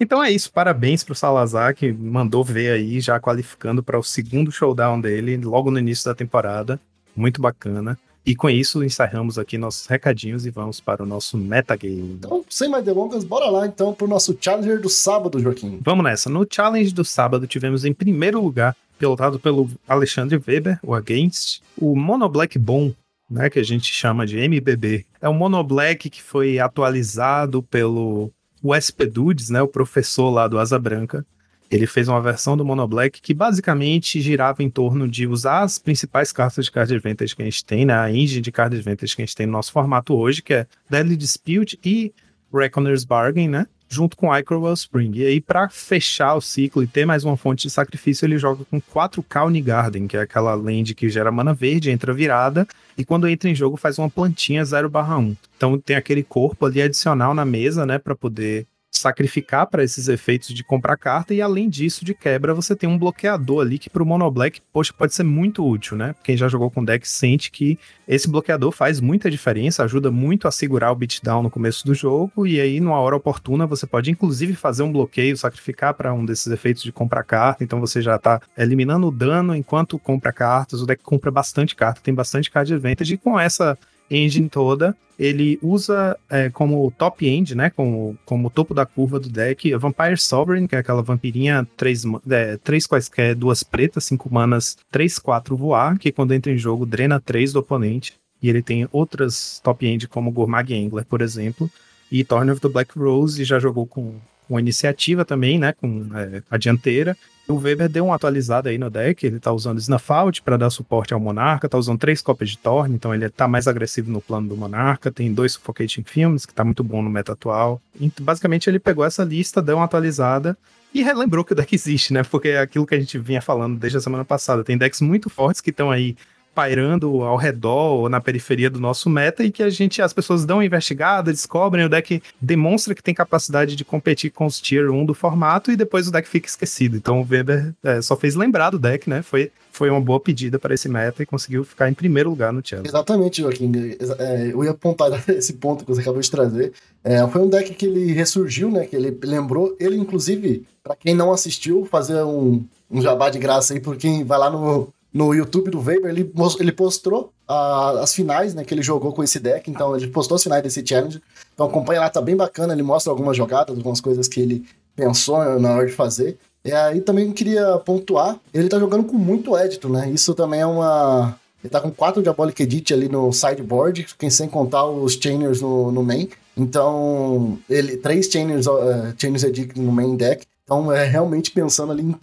Então 0.00 0.22
é 0.22 0.32
isso, 0.32 0.50
parabéns 0.52 1.04
pro 1.04 1.14
Salazar 1.14 1.76
que 1.76 1.92
mandou 1.92 2.42
ver 2.42 2.72
aí, 2.72 3.00
já 3.00 3.20
qualificando 3.20 3.82
para 3.82 3.98
o 3.98 4.02
segundo 4.02 4.50
showdown 4.50 5.00
dele, 5.00 5.36
logo 5.36 5.70
no 5.70 5.78
início 5.78 6.04
da 6.04 6.14
temporada. 6.14 6.80
Muito 7.14 7.40
bacana. 7.40 7.96
E 8.24 8.36
com 8.36 8.48
isso 8.48 8.84
encerramos 8.84 9.36
aqui 9.36 9.58
nossos 9.58 9.86
recadinhos 9.86 10.46
e 10.46 10.50
vamos 10.50 10.80
para 10.80 11.02
o 11.02 11.06
nosso 11.06 11.36
metagame. 11.36 12.16
Então, 12.18 12.44
sem 12.48 12.68
mais 12.68 12.84
delongas, 12.84 13.24
bora 13.24 13.50
lá 13.50 13.66
então 13.66 13.92
pro 13.92 14.06
nosso 14.06 14.36
Challenger 14.40 14.80
do 14.80 14.88
sábado, 14.88 15.40
Joaquim. 15.40 15.80
Vamos 15.82 16.04
nessa. 16.04 16.30
No 16.30 16.46
challenge 16.48 16.94
do 16.94 17.04
sábado 17.04 17.46
tivemos 17.48 17.84
em 17.84 17.92
primeiro 17.92 18.40
lugar, 18.40 18.76
pilotado 19.02 19.40
pelo 19.40 19.68
Alexandre 19.88 20.40
Weber, 20.46 20.78
o 20.80 20.94
Against, 20.94 21.60
o 21.76 21.96
Mono 21.96 22.28
Black 22.28 22.56
Bom, 22.56 22.94
né, 23.28 23.50
que 23.50 23.58
a 23.58 23.62
gente 23.64 23.92
chama 23.92 24.24
de 24.24 24.38
MBB. 24.38 25.04
É 25.20 25.28
um 25.28 25.34
Mono 25.34 25.64
Black 25.64 26.08
que 26.08 26.22
foi 26.22 26.60
atualizado 26.60 27.64
pelo 27.64 28.30
USP 28.62 29.06
Dudes, 29.06 29.50
né, 29.50 29.60
o 29.60 29.66
professor 29.66 30.30
lá 30.30 30.46
do 30.46 30.56
Asa 30.56 30.78
Branca. 30.78 31.26
Ele 31.68 31.84
fez 31.84 32.06
uma 32.06 32.20
versão 32.20 32.56
do 32.56 32.64
Mono 32.64 32.86
Black 32.86 33.20
que 33.20 33.34
basicamente 33.34 34.20
girava 34.20 34.62
em 34.62 34.70
torno 34.70 35.08
de 35.08 35.26
usar 35.26 35.62
as 35.62 35.80
principais 35.80 36.30
cartas 36.30 36.66
de 36.66 36.70
card 36.70 36.94
advantage 36.94 37.34
que 37.34 37.42
a 37.42 37.44
gente 37.44 37.64
tem, 37.64 37.84
né, 37.84 37.94
a 37.94 38.08
engine 38.08 38.40
de 38.40 38.52
card 38.52 38.76
advantage 38.76 39.16
que 39.16 39.22
a 39.22 39.26
gente 39.26 39.34
tem 39.34 39.46
no 39.46 39.52
nosso 39.52 39.72
formato 39.72 40.14
hoje, 40.14 40.40
que 40.40 40.54
é 40.54 40.66
Deadly 40.88 41.16
Dispute 41.16 41.76
e 41.84 42.14
Reckoner's 42.54 43.02
Bargain, 43.02 43.48
né? 43.48 43.66
Junto 43.92 44.16
com 44.16 44.34
Icor 44.34 44.58
Wellspring. 44.58 45.12
E 45.16 45.26
aí, 45.26 45.38
pra 45.38 45.68
fechar 45.68 46.34
o 46.34 46.40
ciclo 46.40 46.82
e 46.82 46.86
ter 46.86 47.04
mais 47.04 47.24
uma 47.24 47.36
fonte 47.36 47.64
de 47.64 47.70
sacrifício, 47.70 48.24
ele 48.24 48.38
joga 48.38 48.64
com 48.64 48.80
4 48.80 49.22
Kawni 49.22 49.60
Garden, 49.60 50.06
que 50.06 50.16
é 50.16 50.20
aquela 50.20 50.54
land 50.54 50.94
que 50.94 51.10
gera 51.10 51.30
mana 51.30 51.52
verde, 51.52 51.90
entra 51.90 52.14
virada, 52.14 52.66
e 52.96 53.04
quando 53.04 53.28
entra 53.28 53.50
em 53.50 53.54
jogo 53.54 53.76
faz 53.76 53.98
uma 53.98 54.08
plantinha 54.08 54.64
0/1. 54.64 55.36
Então 55.58 55.78
tem 55.78 55.94
aquele 55.94 56.22
corpo 56.22 56.64
ali 56.64 56.80
adicional 56.80 57.34
na 57.34 57.44
mesa, 57.44 57.84
né? 57.84 57.98
Pra 57.98 58.14
poder 58.14 58.66
sacrificar 59.02 59.66
para 59.66 59.84
esses 59.84 60.08
efeitos 60.08 60.54
de 60.54 60.64
comprar 60.64 60.96
carta, 60.96 61.34
e 61.34 61.42
além 61.42 61.68
disso, 61.68 62.04
de 62.04 62.14
quebra, 62.14 62.54
você 62.54 62.74
tem 62.74 62.88
um 62.88 62.98
bloqueador 62.98 63.60
ali 63.62 63.78
que 63.78 63.90
pro 63.90 64.06
Mono 64.06 64.30
Black, 64.30 64.60
poxa, 64.72 64.92
pode 64.96 65.14
ser 65.14 65.24
muito 65.24 65.66
útil, 65.66 65.96
né? 65.96 66.14
Quem 66.22 66.36
já 66.36 66.48
jogou 66.48 66.70
com 66.70 66.84
deck 66.84 67.08
sente 67.08 67.50
que 67.50 67.78
esse 68.06 68.28
bloqueador 68.28 68.72
faz 68.72 69.00
muita 69.00 69.30
diferença, 69.30 69.84
ajuda 69.84 70.10
muito 70.10 70.48
a 70.48 70.50
segurar 70.50 70.92
o 70.92 70.94
beatdown 70.94 71.42
no 71.42 71.50
começo 71.50 71.84
do 71.84 71.94
jogo, 71.94 72.46
e 72.46 72.60
aí, 72.60 72.80
numa 72.80 72.98
hora 72.98 73.16
oportuna, 73.16 73.66
você 73.66 73.86
pode 73.86 74.10
inclusive 74.10 74.54
fazer 74.54 74.82
um 74.82 74.92
bloqueio, 74.92 75.36
sacrificar 75.36 75.94
para 75.94 76.14
um 76.14 76.24
desses 76.24 76.46
efeitos 76.46 76.82
de 76.82 76.92
comprar 76.92 77.24
carta, 77.24 77.64
então 77.64 77.80
você 77.80 78.00
já 78.00 78.18
tá 78.18 78.40
eliminando 78.56 79.08
o 79.08 79.10
dano 79.10 79.54
enquanto 79.54 79.98
compra 79.98 80.32
cartas, 80.32 80.80
o 80.80 80.86
deck 80.86 81.02
compra 81.02 81.30
bastante 81.30 81.74
carta, 81.74 82.00
tem 82.02 82.14
bastante 82.14 82.50
card 82.50 82.72
advantage, 82.72 83.14
e 83.14 83.18
com 83.18 83.38
essa 83.38 83.76
engine 84.12 84.48
toda, 84.48 84.96
ele 85.18 85.58
usa 85.62 86.18
é, 86.28 86.50
como 86.50 86.90
top 86.90 87.26
end, 87.26 87.54
né, 87.54 87.70
como, 87.70 88.18
como 88.24 88.50
topo 88.50 88.74
da 88.74 88.84
curva 88.84 89.20
do 89.20 89.28
deck, 89.28 89.72
a 89.72 89.78
Vampire 89.78 90.18
Sovereign, 90.18 90.66
que 90.66 90.74
é 90.74 90.78
aquela 90.78 91.02
vampirinha, 91.02 91.66
três, 91.76 92.02
é, 92.28 92.56
três 92.56 92.86
quaisquer, 92.86 93.34
duas 93.34 93.62
pretas, 93.62 94.04
cinco 94.04 94.32
manas, 94.32 94.76
três, 94.90 95.18
quatro 95.18 95.56
voar, 95.56 95.98
que 95.98 96.12
quando 96.12 96.34
entra 96.34 96.52
em 96.52 96.58
jogo 96.58 96.84
drena 96.84 97.20
três 97.20 97.52
do 97.52 97.60
oponente, 97.60 98.14
e 98.42 98.48
ele 98.48 98.62
tem 98.62 98.88
outras 98.90 99.60
top 99.62 99.86
end 99.86 100.08
como 100.08 100.32
Gourmag 100.32 100.74
Angler, 100.74 101.04
por 101.04 101.22
exemplo, 101.22 101.70
e 102.10 102.24
Torn 102.24 102.50
of 102.50 102.60
the 102.60 102.68
Black 102.68 102.98
Rose, 102.98 103.42
já 103.44 103.58
jogou 103.58 103.86
com, 103.86 104.16
com 104.48 104.58
iniciativa 104.58 105.24
também, 105.24 105.58
né, 105.58 105.72
com 105.72 106.06
é, 106.14 106.42
a 106.50 106.56
dianteira, 106.56 107.16
o 107.48 107.56
Weber 107.56 107.88
deu 107.88 108.06
uma 108.06 108.14
atualizada 108.14 108.70
aí 108.70 108.78
no 108.78 108.88
deck, 108.88 109.26
ele 109.26 109.40
tá 109.40 109.52
usando 109.52 109.78
Snuff 109.78 110.12
Out 110.12 110.42
para 110.42 110.56
dar 110.56 110.70
suporte 110.70 111.12
ao 111.12 111.20
Monarca, 111.20 111.68
tá 111.68 111.76
usando 111.76 111.98
três 111.98 112.22
cópias 112.22 112.50
de 112.50 112.58
Thorn, 112.58 112.94
então 112.94 113.14
ele 113.14 113.28
tá 113.28 113.48
mais 113.48 113.66
agressivo 113.66 114.10
no 114.10 114.20
plano 114.20 114.48
do 114.48 114.56
Monarca, 114.56 115.10
tem 115.10 115.32
dois 115.32 115.52
Suffocating 115.52 116.04
Films, 116.04 116.46
que 116.46 116.54
tá 116.54 116.64
muito 116.64 116.84
bom 116.84 117.02
no 117.02 117.10
meta 117.10 117.32
atual. 117.32 117.80
Então, 118.00 118.24
basicamente 118.24 118.70
ele 118.70 118.78
pegou 118.78 119.04
essa 119.04 119.24
lista, 119.24 119.60
deu 119.60 119.76
uma 119.76 119.84
atualizada 119.84 120.56
e 120.94 121.02
relembrou 121.02 121.44
que 121.44 121.52
o 121.52 121.56
deck 121.56 121.74
existe, 121.74 122.12
né? 122.12 122.22
Porque 122.22 122.48
é 122.48 122.60
aquilo 122.60 122.86
que 122.86 122.94
a 122.94 123.00
gente 123.00 123.18
vinha 123.18 123.42
falando 123.42 123.78
desde 123.78 123.98
a 123.98 124.00
semana 124.00 124.24
passada. 124.24 124.62
Tem 124.62 124.78
decks 124.78 125.00
muito 125.00 125.28
fortes 125.28 125.60
que 125.60 125.70
estão 125.70 125.90
aí 125.90 126.16
pairando 126.54 127.22
ao 127.22 127.36
redor 127.36 128.00
ou 128.00 128.08
na 128.08 128.20
periferia 128.20 128.68
do 128.68 128.80
nosso 128.80 129.08
meta 129.08 129.42
e 129.42 129.50
que 129.50 129.62
a 129.62 129.70
gente, 129.70 130.02
as 130.02 130.12
pessoas 130.12 130.44
dão 130.44 130.58
uma 130.58 130.64
investigada, 130.64 131.32
descobrem, 131.32 131.84
o 131.84 131.88
deck 131.88 132.22
demonstra 132.40 132.94
que 132.94 133.02
tem 133.02 133.14
capacidade 133.14 133.74
de 133.74 133.84
competir 133.84 134.30
com 134.30 134.46
os 134.46 134.60
tier 134.60 134.90
1 134.90 135.06
do 135.06 135.14
formato 135.14 135.70
e 135.70 135.76
depois 135.76 136.08
o 136.08 136.12
deck 136.12 136.28
fica 136.28 136.46
esquecido. 136.46 136.96
Então 136.96 137.20
o 137.20 137.26
Weber 137.28 137.74
é, 137.82 138.00
só 138.02 138.16
fez 138.16 138.34
lembrar 138.34 138.70
do 138.70 138.78
deck, 138.78 139.08
né? 139.08 139.22
Foi, 139.22 139.50
foi 139.70 139.88
uma 139.90 140.00
boa 140.00 140.20
pedida 140.20 140.58
para 140.58 140.74
esse 140.74 140.88
meta 140.88 141.22
e 141.22 141.26
conseguiu 141.26 141.64
ficar 141.64 141.88
em 141.88 141.94
primeiro 141.94 142.30
lugar 142.30 142.52
no 142.52 142.60
challenge. 142.64 142.88
Exatamente, 142.88 143.42
Joaquim. 143.42 143.72
É, 144.18 144.50
eu 144.52 144.62
ia 144.62 144.70
apontar 144.70 145.10
esse 145.30 145.54
ponto 145.54 145.84
que 145.84 145.90
você 145.90 146.00
acabou 146.00 146.20
de 146.20 146.30
trazer. 146.30 146.72
É, 147.02 147.26
foi 147.28 147.40
um 147.40 147.48
deck 147.48 147.74
que 147.74 147.86
ele 147.86 148.12
ressurgiu, 148.12 148.70
né? 148.70 148.86
Que 148.86 148.96
ele 148.96 149.16
lembrou. 149.24 149.74
Ele, 149.80 149.96
inclusive, 149.96 150.66
para 150.82 150.96
quem 150.96 151.14
não 151.14 151.32
assistiu, 151.32 151.86
fazer 151.86 152.22
um, 152.22 152.62
um 152.90 153.00
jabá 153.00 153.30
de 153.30 153.38
graça 153.38 153.72
aí 153.72 153.80
por 153.80 153.96
quem 153.96 154.24
vai 154.24 154.38
lá 154.38 154.50
no, 154.50 154.92
no 155.12 155.34
YouTube 155.34 155.70
do 155.70 155.80
Weber, 155.80 156.10
ele, 156.10 156.32
ele 156.58 156.72
postou 156.72 157.32
uh, 157.48 157.98
as 157.98 158.14
finais, 158.14 158.54
né, 158.54 158.64
que 158.64 158.72
ele 158.72 158.82
jogou 158.82 159.12
com 159.12 159.22
esse 159.22 159.38
deck, 159.38 159.70
então 159.70 159.94
ele 159.94 160.06
postou 160.06 160.36
as 160.36 160.42
finais 160.42 160.62
desse 160.62 160.82
challenge, 160.86 161.20
então 161.52 161.66
acompanha 161.66 162.00
lá, 162.00 162.08
tá 162.08 162.20
bem 162.20 162.34
bacana, 162.34 162.72
ele 162.72 162.82
mostra 162.82 163.12
algumas 163.12 163.36
jogadas, 163.36 163.76
algumas 163.76 164.00
coisas 164.00 164.26
que 164.26 164.40
ele 164.40 164.64
pensou 164.96 165.58
na 165.60 165.72
hora 165.72 165.86
de 165.86 165.92
fazer, 165.92 166.38
e 166.64 166.72
aí 166.72 167.00
também 167.00 167.30
queria 167.32 167.78
pontuar, 167.78 168.38
ele 168.54 168.68
tá 168.68 168.78
jogando 168.78 169.04
com 169.04 169.16
muito 169.16 169.56
édito, 169.56 169.88
né, 169.88 170.10
isso 170.10 170.34
também 170.34 170.60
é 170.60 170.66
uma... 170.66 171.36
Ele 171.62 171.70
tá 171.70 171.80
com 171.80 171.92
quatro 171.92 172.20
Diabolic 172.20 172.60
Edit 172.60 172.92
ali 172.92 173.08
no 173.08 173.32
sideboard, 173.32 174.04
quem 174.18 174.28
sem 174.28 174.48
contar 174.48 174.84
os 174.84 175.12
Chainers 175.12 175.60
no, 175.60 175.92
no 175.92 176.02
main. 176.02 176.28
Então, 176.56 177.56
ele 177.70 177.96
três 177.98 178.26
Chainers, 178.26 178.66
uh, 178.66 179.14
Chainers 179.16 179.44
Edit 179.44 179.80
no 179.80 179.92
main 179.92 180.16
deck. 180.16 180.44
Então, 180.72 180.90
é 180.90 181.04
realmente 181.04 181.50
pensando 181.50 181.92
ali 181.92 182.02
em, 182.02 182.16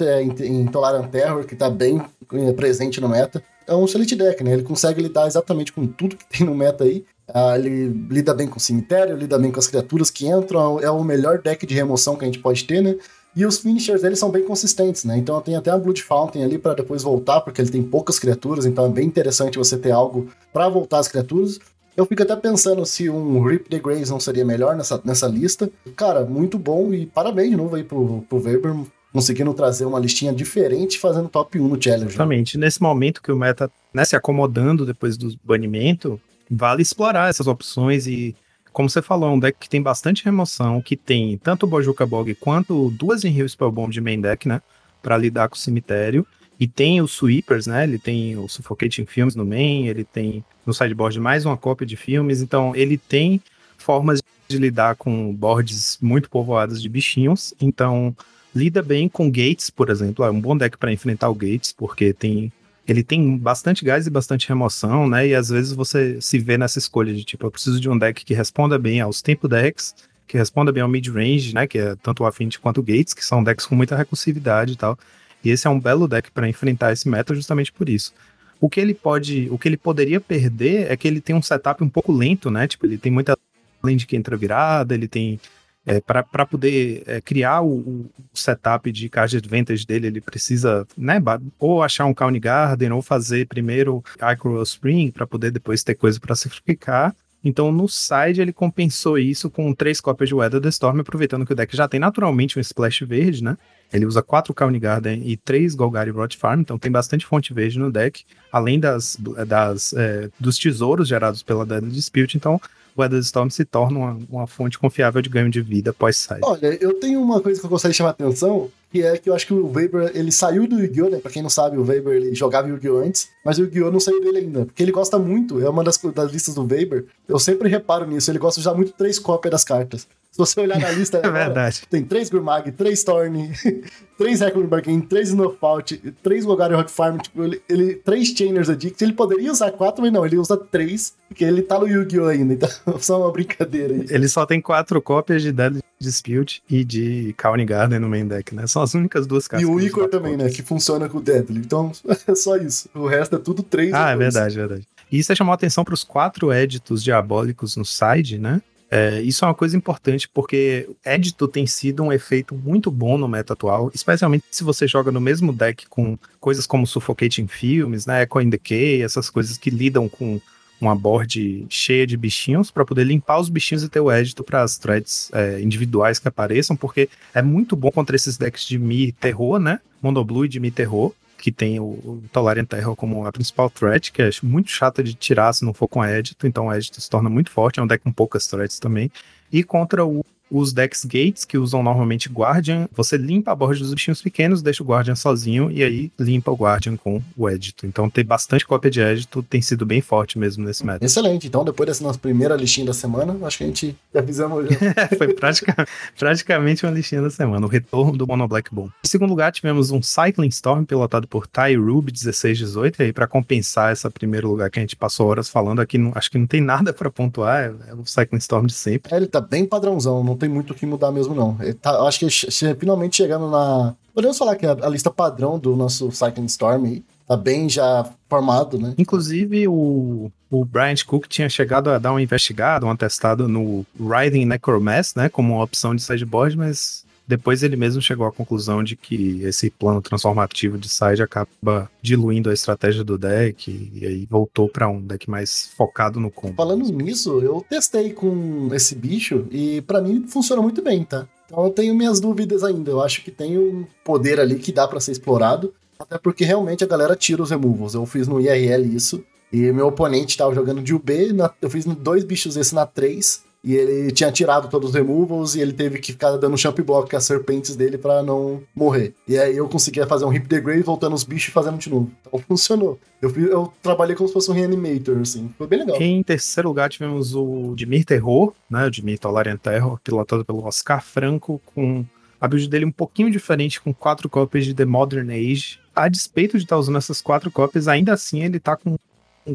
em, 0.44 0.62
em 0.62 1.08
Terror, 1.12 1.46
que 1.46 1.56
tá 1.56 1.70
bem 1.70 2.02
é, 2.34 2.52
presente 2.52 3.00
no 3.00 3.08
meta. 3.08 3.44
É 3.68 3.76
um 3.76 3.86
Select 3.86 4.16
Deck, 4.16 4.44
né? 4.44 4.54
Ele 4.54 4.64
consegue 4.64 5.04
lidar 5.04 5.28
exatamente 5.28 5.72
com 5.72 5.86
tudo 5.86 6.18
que 6.18 6.26
tem 6.36 6.48
no 6.48 6.56
meta 6.56 6.84
aí. 6.84 7.06
Ah, 7.32 7.56
ele 7.56 7.90
lida 8.10 8.34
bem 8.34 8.48
com 8.48 8.58
o 8.58 8.60
cemitério, 8.60 9.16
lida 9.16 9.38
bem 9.38 9.52
com 9.52 9.60
as 9.60 9.68
criaturas 9.68 10.10
que 10.10 10.28
entram. 10.28 10.80
É 10.80 10.90
o 10.90 11.04
melhor 11.04 11.40
deck 11.40 11.64
de 11.68 11.76
remoção 11.76 12.16
que 12.16 12.24
a 12.24 12.28
gente 12.28 12.40
pode 12.40 12.64
ter, 12.64 12.82
né? 12.82 12.96
E 13.36 13.46
os 13.46 13.60
finishers 13.60 14.02
dele 14.02 14.16
são 14.16 14.32
bem 14.32 14.44
consistentes, 14.44 15.06
né? 15.06 15.16
Então 15.16 15.40
tem 15.40 15.56
até 15.56 15.70
a 15.70 15.78
Blood 15.78 16.02
Fountain 16.02 16.44
ali 16.44 16.58
para 16.58 16.74
depois 16.74 17.04
voltar, 17.04 17.42
porque 17.42 17.62
ele 17.62 17.70
tem 17.70 17.84
poucas 17.84 18.18
criaturas, 18.18 18.66
então 18.66 18.88
é 18.88 18.90
bem 18.90 19.06
interessante 19.06 19.60
você 19.60 19.78
ter 19.78 19.92
algo 19.92 20.28
para 20.52 20.68
voltar 20.68 20.98
as 20.98 21.08
criaturas. 21.08 21.60
Eu 22.00 22.06
fico 22.06 22.24
até 22.24 22.34
pensando 22.34 22.86
se 22.86 23.10
um 23.10 23.44
Rip 23.46 23.68
the 23.70 23.78
Graves 23.78 24.10
não 24.10 24.22
seria 24.22 24.46
melhor 24.46 24.74
nessa, 24.74 25.02
nessa 25.04 25.28
lista. 25.28 25.70
Cara, 25.98 26.24
muito 26.24 26.58
bom 26.58 26.94
e 26.94 27.06
parabéns 27.06 27.50
de 27.50 27.58
novo 27.58 27.76
aí 27.76 27.84
pro, 27.84 28.22
pro 28.22 28.42
Weber, 28.42 28.74
conseguindo 29.12 29.54
trazer 29.54 29.84
uma 29.84 30.00
listinha 30.00 30.32
diferente 30.32 30.98
fazendo 30.98 31.28
top 31.28 31.60
1 31.60 31.68
no 31.68 31.82
Challenge. 31.82 32.06
Exatamente. 32.06 32.58
Nesse 32.58 32.82
momento 32.82 33.22
que 33.22 33.30
o 33.30 33.36
meta 33.36 33.70
né, 33.94 34.06
se 34.06 34.16
acomodando 34.16 34.86
depois 34.86 35.18
do 35.18 35.38
banimento, 35.44 36.18
vale 36.50 36.82
explorar 36.82 37.30
essas 37.30 37.48
opções 37.48 38.08
e 38.08 38.34
como 38.72 38.90
você 38.90 39.02
falou, 39.02 39.32
é 39.32 39.34
um 39.34 39.40
deck 39.40 39.58
que 39.60 39.68
tem 39.68 39.82
bastante 39.82 40.24
remoção, 40.24 40.82
que 40.82 40.96
tem 40.96 41.38
tanto 41.38 41.66
o 41.66 41.68
Bojuka 41.68 42.06
Bog 42.06 42.34
quanto 42.36 42.92
duas 42.92 43.26
Enrio 43.26 43.50
Spellbomb 43.50 43.92
de 43.92 44.00
main 44.00 44.22
deck, 44.22 44.48
né? 44.48 44.62
Pra 45.02 45.18
lidar 45.18 45.50
com 45.50 45.56
o 45.56 45.60
cemitério. 45.60 46.26
E 46.58 46.68
tem 46.68 47.02
os 47.02 47.14
Sweepers, 47.14 47.68
né? 47.68 47.84
Ele 47.84 47.98
tem 47.98 48.38
o 48.38 48.48
Suffocating 48.48 49.06
Films 49.06 49.36
no 49.36 49.46
main, 49.46 49.88
ele 49.88 50.06
tem 50.06 50.46
no 50.70 50.74
sideboard 50.74 51.20
mais 51.20 51.46
uma 51.46 51.58
cópia 51.58 51.86
de 51.86 51.98
filmes. 51.98 52.42
Então, 52.42 52.76
ele 52.76 52.96
tem 52.96 53.42
formas 53.78 54.22
de 54.48 54.58
lidar 54.58 54.96
com 54.96 55.34
boards 55.34 55.98
muito 56.00 56.30
povoados 56.30 56.80
de 56.82 56.88
bichinhos. 56.88 57.54
Então, 57.60 58.16
lida 58.56 58.82
bem 58.82 59.10
com 59.10 59.30
Gates, 59.30 59.72
por 59.72 59.90
exemplo. 59.90 60.24
É 60.24 60.30
um 60.30 60.40
bom 60.40 60.56
deck 60.56 60.78
para 60.78 60.94
enfrentar 60.94 61.30
o 61.30 61.34
Gates, 61.36 61.74
porque 61.74 62.14
tem 62.14 62.52
ele 62.88 63.04
tem 63.04 63.38
bastante 63.38 63.86
gás 63.86 64.08
e 64.08 64.10
bastante 64.10 64.48
remoção, 64.48 65.08
né? 65.08 65.28
E 65.28 65.36
às 65.36 65.50
vezes 65.50 65.74
você 65.74 66.20
se 66.20 66.40
vê 66.40 66.58
nessa 66.58 66.80
escolha 66.80 67.14
de 67.14 67.24
tipo, 67.24 67.46
eu 67.46 67.52
preciso 67.52 67.80
de 67.80 67.88
um 67.88 67.96
deck 67.96 68.26
que 68.26 68.34
responda 68.34 68.80
bem 68.80 69.00
aos 69.00 69.22
tempo 69.22 69.48
decks, 69.48 69.94
que 70.28 70.36
responda 70.36 70.72
bem 70.72 70.82
ao 70.82 70.90
mid-range, 70.90 71.54
né? 71.54 71.68
Que 71.68 71.78
é 71.78 71.96
tanto 72.02 72.24
o 72.24 72.26
Affinity 72.26 72.60
quanto 72.60 72.80
o 72.80 72.84
Gates, 72.84 73.14
que 73.14 73.24
são 73.24 73.44
decks 73.44 73.66
com 73.68 73.76
muita 73.76 73.96
recursividade 73.96 74.74
e 74.74 74.76
tal. 74.76 74.98
E 75.44 75.52
esse 75.52 75.68
é 75.68 75.70
um 75.70 75.80
belo 75.80 76.08
deck 76.08 76.32
para 76.32 76.50
enfrentar 76.50 76.92
esse 76.92 77.08
meta 77.08 77.34
justamente 77.36 77.72
por 77.72 77.88
isso. 77.88 78.12
O 78.60 78.70
que 78.70 78.80
ele 78.80 78.94
pode, 78.94 79.48
o 79.50 79.58
que 79.58 79.68
ele 79.68 79.78
poderia 79.78 80.20
perder 80.20 80.92
é 80.92 80.98
que 80.98 81.08
ele 81.08 81.22
tem 81.22 81.36
um 81.36 81.42
setup 81.42 81.84
um 81.84 81.90
pouco 81.90 82.12
lento, 82.12 82.52
né? 82.52 82.68
Tipo, 82.68 82.86
ele 82.86 82.98
tem 82.98 83.12
muita 83.12 83.38
land 83.82 84.06
que 84.06 84.16
entra 84.16 84.36
virada, 84.36 84.94
ele 84.94 85.08
tem 85.08 85.40
é, 85.86 86.02
para 86.02 86.46
poder 86.46 87.04
é, 87.08 87.22
criar 87.22 87.62
o, 87.62 87.80
o, 87.80 88.12
setup 88.34 88.92
de 88.92 89.10
card 89.10 89.38
advantage 89.38 89.86
dele, 89.86 90.08
ele 90.08 90.22
precisa, 90.22 90.86
né, 90.98 91.16
ou 91.58 91.82
achar 91.82 92.06
um 92.06 92.14
County 92.14 92.40
Garden, 92.40 92.92
ou 92.92 93.02
fazer 93.02 93.48
primeiro 93.48 94.04
Acro 94.20 94.62
Spring, 94.64 95.10
para 95.10 95.26
poder 95.26 95.52
depois 95.52 95.84
ter 95.84 95.96
coisa 95.96 96.20
para 96.20 96.36
sacrificar. 96.36 97.16
Então, 97.44 97.72
no 97.72 97.88
side, 97.88 98.42
ele 98.42 98.52
compensou 98.52 99.18
isso 99.18 99.50
com 99.50 99.74
três 99.74 100.02
cópias 100.02 100.28
de 100.28 100.36
Weather 100.36 100.60
the 100.60 100.70
Storm, 100.70 101.00
aproveitando 101.00 101.46
que 101.46 101.54
o 101.54 101.56
deck 101.56 101.76
já 101.76 101.88
tem 101.88 102.00
naturalmente 102.00 102.58
um 102.58 102.62
splash 102.62 103.02
verde, 103.06 103.44
né? 103.44 103.58
Ele 103.92 104.06
usa 104.06 104.22
quatro 104.22 104.54
County 104.54 104.78
Garden 104.78 105.24
e 105.26 105.36
três 105.38 105.74
Golgari 105.74 106.12
Rot 106.12 106.38
Farm, 106.38 106.62
então 106.62 106.78
tem 106.78 106.92
bastante 106.92 107.26
fonte 107.26 107.54
verde 107.54 107.80
no 107.80 107.92
deck, 107.92 108.24
além 108.52 108.80
das, 108.80 109.18
das 109.48 109.94
é, 109.94 110.30
dos 110.40 110.58
tesouros 110.58 111.08
gerados 111.08 111.42
pela 111.42 111.66
Deadly 111.66 111.92
Dispute. 111.92 112.38
Então, 112.38 112.62
o 112.96 113.02
Weatherstorm 113.02 113.50
se 113.50 113.66
torna 113.66 113.98
uma, 113.98 114.20
uma 114.30 114.48
fonte 114.48 114.78
confiável 114.78 115.22
de 115.22 115.30
ganho 115.30 115.50
de 115.50 115.62
vida 115.62 115.94
pós-side. 115.94 116.42
Olha, 116.44 116.78
eu 116.82 117.00
tenho 117.00 117.22
uma 117.22 117.42
coisa 117.42 117.60
que 117.60 117.66
eu 117.66 117.70
gostaria 117.70 117.94
de 117.94 117.98
chamar 117.98 118.10
a 118.10 118.12
atenção, 118.12 118.70
que 118.92 119.04
é 119.04 119.18
que 119.18 119.30
eu 119.30 119.36
acho 119.36 119.46
que 119.46 119.54
o 119.54 119.72
Weber, 119.72 120.12
ele 120.14 120.32
saiu 120.32 120.68
do 120.68 120.80
Yu-Gi-Oh!, 120.80 121.10
né? 121.10 121.20
Pra 121.20 121.32
quem 121.32 121.42
não 121.42 121.50
sabe, 121.50 121.78
o 121.78 121.86
Weber, 121.86 122.16
ele 122.16 122.36
jogava 122.36 122.68
Yu-Gi-Oh! 122.68 122.98
antes, 122.98 123.30
mas 123.46 123.58
o 123.58 123.62
Yu-Gi-Oh! 123.62 123.92
não 123.92 124.00
saiu 124.00 124.22
dele 124.22 124.40
ainda, 124.40 124.66
porque 124.66 124.82
ele 124.82 124.92
gosta 124.92 125.20
muito, 125.20 125.62
é 125.62 125.70
uma 125.70 125.84
das, 125.84 125.98
das 125.98 126.32
listas 126.32 126.56
do 126.56 126.66
Weber, 126.66 127.06
eu 127.28 127.40
sempre 127.40 127.70
reparo 127.70 128.06
nisso, 128.06 128.32
ele 128.32 128.40
gosta 128.40 128.60
de 128.60 128.68
usar 128.68 128.76
muito 128.76 128.92
três 128.94 129.20
cópias 129.20 129.52
das 129.52 129.64
cartas. 129.64 130.08
Se 130.32 130.38
você 130.38 130.60
olhar 130.62 130.80
na 130.80 130.92
lista, 130.92 131.18
é 131.24 131.26
agora, 131.26 131.46
verdade. 131.46 131.82
tem 131.90 132.04
três 132.04 132.30
Gurmag, 132.30 132.72
três 132.72 133.04
Thorn, 133.04 133.52
três 134.18 134.40
Reckling 134.42 134.68
Bargain, 134.68 135.02
três 135.02 135.30
Snowfault, 135.30 135.98
três 136.22 136.46
Golgari 136.46 136.76
Rock 136.76 136.92
Farm, 136.92 137.18
tipo, 137.18 137.44
ele, 137.44 137.62
ele, 137.68 137.96
três 137.96 138.28
Chainers 138.30 138.70
Addict, 138.70 139.04
ele 139.04 139.14
poderia 139.14 139.52
usar 139.52 139.72
quatro, 139.72 140.02
mas 140.04 140.12
não, 140.12 140.26
ele 140.26 140.38
usa 140.38 140.56
três, 140.56 141.14
porque 141.28 141.44
ele 141.44 141.62
tá 141.62 141.80
no 141.80 141.88
Yu-Gi-Oh! 141.88 142.28
ainda, 142.28 142.54
então 142.54 142.70
só 143.00 143.20
uma 143.22 143.32
brincadeira 143.32 143.94
aí. 143.94 144.06
Ele 144.10 144.28
só 144.28 144.46
tem 144.46 144.62
quatro 144.62 145.02
cópias 145.02 145.42
de 145.42 145.52
Deadly 145.52 145.82
Dispute 146.00 146.64
e 146.70 146.86
de 146.86 147.34
County 147.38 147.66
Garden 147.66 148.00
no 148.00 148.08
main 148.08 148.26
deck, 148.28 148.56
né? 148.56 148.66
São 148.68 148.82
as 148.82 148.94
únicas 148.94 149.28
duas 149.28 149.48
cartas. 149.48 149.68
E 149.68 149.72
o 149.72 149.80
Icor 149.80 150.08
também, 150.08 150.34
cópias. 150.34 150.52
né? 150.52 150.56
Que 150.56 150.64
funciona 150.64 151.10
com 151.10 151.18
o 151.18 151.22
Deadly. 151.22 151.60
Então, 151.60 151.92
é 152.26 152.36
só 152.36 152.56
isso. 152.56 152.88
O 152.94 153.06
resto 153.06 153.36
é 153.36 153.40
tudo 153.40 153.62
três. 153.64 153.94
Ah, 153.94 154.12
é 154.12 154.16
verdade, 154.16 154.56
verdade. 154.56 154.88
E 155.12 155.20
isso 155.20 155.36
chamou 155.36 155.52
a 155.52 155.56
atenção 155.56 155.84
para 155.84 155.94
os 155.94 156.04
quatro 156.04 156.52
éditos 156.52 157.04
diabólicos 157.04 157.76
no 157.76 157.84
side, 157.84 158.38
né? 158.38 158.62
É, 158.92 159.22
isso 159.22 159.46
é 159.46 159.48
uma 159.48 159.54
coisa 159.54 159.78
importante 159.78 160.28
porque 160.28 160.90
édito 161.06 161.48
tem 161.48 161.68
sido 161.68 162.04
um 162.04 162.12
efeito 162.12 162.56
muito 162.56 162.90
bom 162.90 163.18
no 163.18 163.28
meta 163.28 163.54
atual, 163.54 163.92
especialmente 163.94 164.46
se 164.50 164.64
você 164.64 164.88
joga 164.88 165.12
no 165.12 165.22
mesmo 165.22 165.54
deck 165.54 165.88
com 165.88 166.18
coisas 166.40 166.66
como 166.66 166.88
Suffocating 166.88 167.48
Films, 167.48 168.08
né, 168.08 168.24
Echo 168.24 168.42
in 168.42 168.50
Decay, 168.50 169.04
essas 169.04 169.30
coisas 169.30 169.58
que 169.58 169.70
lidam 169.70 170.10
com 170.10 170.42
uma 170.82 170.96
board 170.96 171.68
cheia 171.70 172.08
de 172.08 172.16
bichinhos 172.16 172.72
para 172.72 172.86
poder 172.86 173.04
limpar 173.04 173.40
os 173.40 173.50
bichinhos 173.50 173.84
e 173.84 173.90
ter 173.90 174.00
o 174.00 174.10
édito 174.10 174.44
para 174.44 174.64
as 174.64 174.78
threads 174.78 175.30
é, 175.34 175.62
individuais 175.62 176.20
que 176.20 176.28
apareçam, 176.28 176.76
porque 176.76 177.10
é 177.34 177.42
muito 177.42 177.76
bom 177.76 177.92
contra 177.92 178.16
esses 178.16 178.38
decks 178.38 178.66
de 178.66 178.80
Mi 178.80 179.12
terror, 179.12 179.60
né? 179.60 179.80
Monoblue 180.02 180.48
de 180.48 180.60
Mi 180.60 180.72
terror, 180.72 181.14
que 181.40 181.52
tem 181.52 181.80
o, 181.80 181.86
o 181.86 182.24
Tolarian 182.32 182.66
Terror 182.66 182.96
como 182.96 183.26
a 183.26 183.32
principal 183.32 183.70
threat, 183.70 184.12
que 184.12 184.22
é 184.22 184.30
muito 184.44 184.70
chata 184.70 185.02
de 185.02 185.14
tirar 185.14 185.54
se 185.54 185.66
não 185.66 185.74
for 185.74 185.88
com 185.88 186.04
édito, 186.04 186.46
então 186.46 186.68
o 186.68 186.72
édito 186.72 187.00
se 187.00 187.10
torna 187.10 187.30
muito 187.30 187.50
forte, 187.50 187.80
é 187.80 187.84
um 187.84 187.88
deck 187.88 188.04
com 188.04 188.12
poucas 188.12 188.46
threats 188.46 188.78
também. 188.78 189.10
E 189.52 189.64
contra 189.64 190.06
o 190.06 190.24
os 190.50 190.74
decks 190.74 191.06
gates, 191.06 191.46
que 191.46 191.58
usam 191.58 191.84
normalmente 191.84 192.30
Guardian, 192.30 192.88
você 192.96 193.18
limpa 193.18 193.52
a 193.52 193.56
borda 193.56 193.80
dos 193.80 193.94
bichinhos 193.94 194.22
pequenos, 194.22 194.62
deixa 194.62 194.84
o 194.84 194.86
Guardian 194.86 195.16
sozinho 195.16 195.72
e 195.72 195.84
aí 195.84 196.12
limpa 196.20 196.52
o 196.52 196.56
Guardian 196.56 196.98
com 196.98 197.22
o 197.38 197.50
Edito. 197.50 197.86
Então 197.86 198.10
ter 198.10 198.24
bastante 198.24 198.66
cópia 198.66 198.90
de 198.90 199.02
Edito 199.02 199.44
tem 199.44 199.62
sido 199.62 199.86
bem 199.86 200.02
forte 200.02 200.38
mesmo 200.38 200.66
nesse 200.66 200.86
meta. 200.86 201.06
Excelente. 201.06 201.48
Então, 201.48 201.64
depois 201.64 201.88
dessa 201.88 202.04
nossa 202.04 202.20
primeira 202.20 202.56
listinha 202.56 202.86
da 202.86 202.94
semana, 202.94 203.36
acho 203.46 203.58
que 203.58 203.64
a 203.64 203.68
gente 203.68 203.96
já 204.14 204.24
fizemos. 204.24 204.66
Foi 205.18 205.34
pratica, 205.34 205.88
praticamente 206.18 206.86
uma 206.86 206.92
listinha 206.92 207.22
da 207.22 207.30
semana, 207.30 207.66
o 207.66 207.70
retorno 207.70 208.18
do 208.18 208.28
Mono 208.28 208.48
Black 208.48 208.74
Boom. 208.74 208.90
Em 209.04 209.08
segundo 209.08 209.30
lugar, 209.30 209.52
tivemos 209.52 209.92
um 209.92 210.02
Cycling 210.02 210.50
Storm 210.50 210.84
pilotado 210.84 211.28
por 211.28 211.48
Ty 211.48 211.76
Ruby 211.76 212.12
1618, 212.12 213.02
e 213.02 213.06
aí 213.06 213.14
para 213.14 213.28
compensar 213.28 213.94
esse 213.94 214.10
primeiro 214.10 214.50
lugar 214.50 214.70
que 214.70 214.80
a 214.80 214.82
gente 214.82 214.96
passou 214.96 215.28
horas 215.28 215.50
falando 215.50 215.80
aqui, 215.80 215.98
não, 215.98 216.12
acho 216.16 216.32
que 216.32 216.38
não 216.38 216.48
tem 216.48 216.62
nada 216.62 216.94
para 216.94 217.10
pontuar, 217.10 217.64
é, 217.64 217.92
é 217.92 217.94
o 217.94 218.06
Cycling 218.06 218.40
Storm 218.40 218.66
de 218.66 218.74
sempre. 218.74 219.14
É, 219.14 219.18
ele 219.18 219.28
tá 219.28 219.42
bem 219.42 219.66
padrãozão, 219.66 220.24
não 220.24 220.36
tem 220.40 220.50
muito 220.50 220.72
o 220.72 220.76
que 220.76 220.86
mudar 220.86 221.12
mesmo, 221.12 221.36
não. 221.36 221.56
Ele 221.60 221.74
tá, 221.74 222.02
acho 222.08 222.20
que 222.20 222.30
che- 222.30 222.76
finalmente 222.76 223.18
chegando 223.18 223.50
na. 223.50 223.94
Podemos 224.14 224.38
falar 224.38 224.56
que 224.56 224.66
a, 224.66 224.72
a 224.72 224.90
lista 224.90 225.12
padrão 225.12 225.60
do 225.60 225.76
nosso 225.76 226.12
Cycling 226.12 226.46
Storm 226.46 227.02
tá 227.28 227.38
bem 227.38 227.70
já 227.70 228.06
formado, 228.28 228.80
né? 228.80 228.96
Inclusive, 228.98 229.68
o, 229.68 230.32
o 230.50 230.66
Bryant 230.66 231.04
Cook 231.06 231.28
tinha 231.28 231.48
chegado 231.48 231.90
a 231.92 232.00
dar 232.00 232.12
uma 232.12 232.22
investigada, 232.22 232.86
uma 232.86 232.98
testada 232.98 233.48
no 233.48 233.86
Riding 234.00 234.46
Necromass, 234.46 235.14
né, 235.16 235.30
como 235.30 235.62
opção 235.62 235.94
de 235.96 236.02
sideboard, 236.02 236.58
mas 236.58 237.06
depois 237.30 237.62
ele 237.64 237.76
mesmo 237.78 238.02
chegou 238.02 238.26
à 238.26 238.32
conclusão 238.32 238.84
de 238.84 238.96
que 238.96 239.42
esse 239.44 239.70
plano 239.70 240.02
transformativo 240.02 240.78
de 240.78 240.90
side 240.90 241.22
acaba 241.22 241.90
diluindo 242.02 242.50
a 242.50 242.54
estratégia 242.54 243.04
do 243.04 243.18
deck 243.18 243.92
e 243.94 244.06
aí 244.06 244.28
voltou 244.30 244.68
para 244.68 244.90
um 244.90 245.00
deck 245.00 245.30
mais 245.30 245.70
focado 245.78 246.20
no 246.20 246.32
combo. 246.32 246.56
Falando 246.56 246.84
nisso, 246.92 247.40
eu 247.42 247.64
testei 247.70 248.12
com 248.12 248.70
esse 248.74 248.96
bicho 248.96 249.46
e 249.52 249.82
pra 249.82 250.02
mim 250.02 250.26
funciona 250.28 250.62
muito 250.62 250.82
bem, 250.82 251.04
tá? 251.04 251.28
Então 251.46 251.64
eu 251.64 251.70
tenho 251.70 251.94
minhas 251.96 252.20
dúvidas 252.20 252.64
ainda. 252.64 252.90
Eu 252.92 253.02
acho 253.02 253.24
que 253.24 253.32
tem 253.32 253.58
um 253.58 253.86
poder 254.04 254.40
ali 254.40 254.56
que 254.56 254.72
dá 254.72 254.88
pra 254.88 255.00
ser 255.00 255.12
explorado, 255.12 255.74
até 256.00 256.18
porque 256.18 256.44
realmente 256.44 256.84
a 256.84 256.88
galera 256.88 257.16
tira 257.16 257.44
os 257.44 257.52
removals. 257.52 257.94
Eu 257.94 258.06
fiz 258.08 258.28
no 258.28 258.42
IRL 258.42 258.84
isso 258.96 259.24
e 259.54 259.72
meu 259.72 259.88
oponente 259.88 260.38
tava 260.38 260.54
jogando 260.54 260.82
de 260.82 260.94
UB, 260.94 261.34
na- 261.34 261.52
eu 261.62 261.70
fiz 261.70 261.86
dois 261.86 262.24
bichos 262.24 262.56
esse 262.58 262.74
na 262.74 262.86
3 262.86 263.44
e 263.64 263.76
ele 263.76 264.12
tinha 264.12 264.32
tirado 264.32 264.70
todos 264.70 264.90
os 264.90 264.96
removals 264.96 265.56
e 265.56 265.62
ele 265.62 265.74
teve 265.74 266.00
que 266.00 266.14
ficar 266.14 266.38
dando 266.38 266.58
champ 266.58 266.80
block 266.80 267.10
com 267.10 267.18
as 267.18 267.26
serpentes 267.26 267.76
dele 267.76 267.98
pra 267.98 268.24
não 268.24 268.64
morrer. 268.74 269.14
E 269.28 269.38
aí 269.38 269.58
eu 269.58 269.68
conseguia 269.68 270.08
fazer 270.08 270.26
um 270.26 270.30
Rip 270.30 270.48
the 270.48 270.62
voltando 270.82 271.14
os 271.14 271.24
bichos 271.24 271.50
e 271.50 271.52
fazendo 271.52 271.78
de 271.78 271.90
novo. 271.90 272.12
Então 272.22 272.40
funcionou. 272.48 273.00
Eu, 273.22 273.30
eu 273.36 273.74
trabalhei 273.82 274.16
como 274.16 274.28
se 274.28 274.34
fosse 274.34 274.50
um 274.50 274.54
reanimator, 274.54 275.20
assim. 275.20 275.54
Foi 275.58 275.68
bem 275.68 275.80
legal. 275.80 276.02
Em 276.02 276.24
terceiro 276.24 276.70
lugar, 276.70 276.90
tivemos 276.90 277.36
o 277.36 277.74
Dimir 277.76 278.06
Terror, 278.06 278.54
né? 278.70 278.86
O 278.86 278.92
Dimir 278.92 279.20
Tolarian 279.20 279.58
Terror, 279.58 280.00
pilotado 280.02 280.46
pelo 280.46 280.64
Oscar 280.64 281.04
Franco, 281.04 281.62
com 281.66 282.06
a 282.40 282.48
build 282.48 282.70
dele 282.70 282.86
um 282.86 282.92
pouquinho 282.92 283.30
diferente, 283.30 283.82
com 283.82 283.94
quatro 283.94 284.30
cópias 284.30 284.66
de 284.66 284.74
The 284.74 284.86
Modern 284.86 285.30
Age. 285.30 285.80
A 285.94 286.08
despeito 286.08 286.58
de 286.58 286.64
estar 286.64 286.78
usando 286.78 286.98
essas 286.98 287.22
quatro 287.22 287.52
cópias, 287.52 287.90
ainda 287.90 288.14
assim 288.14 288.42
ele 288.42 288.60
tá 288.60 288.78
com 288.78 288.96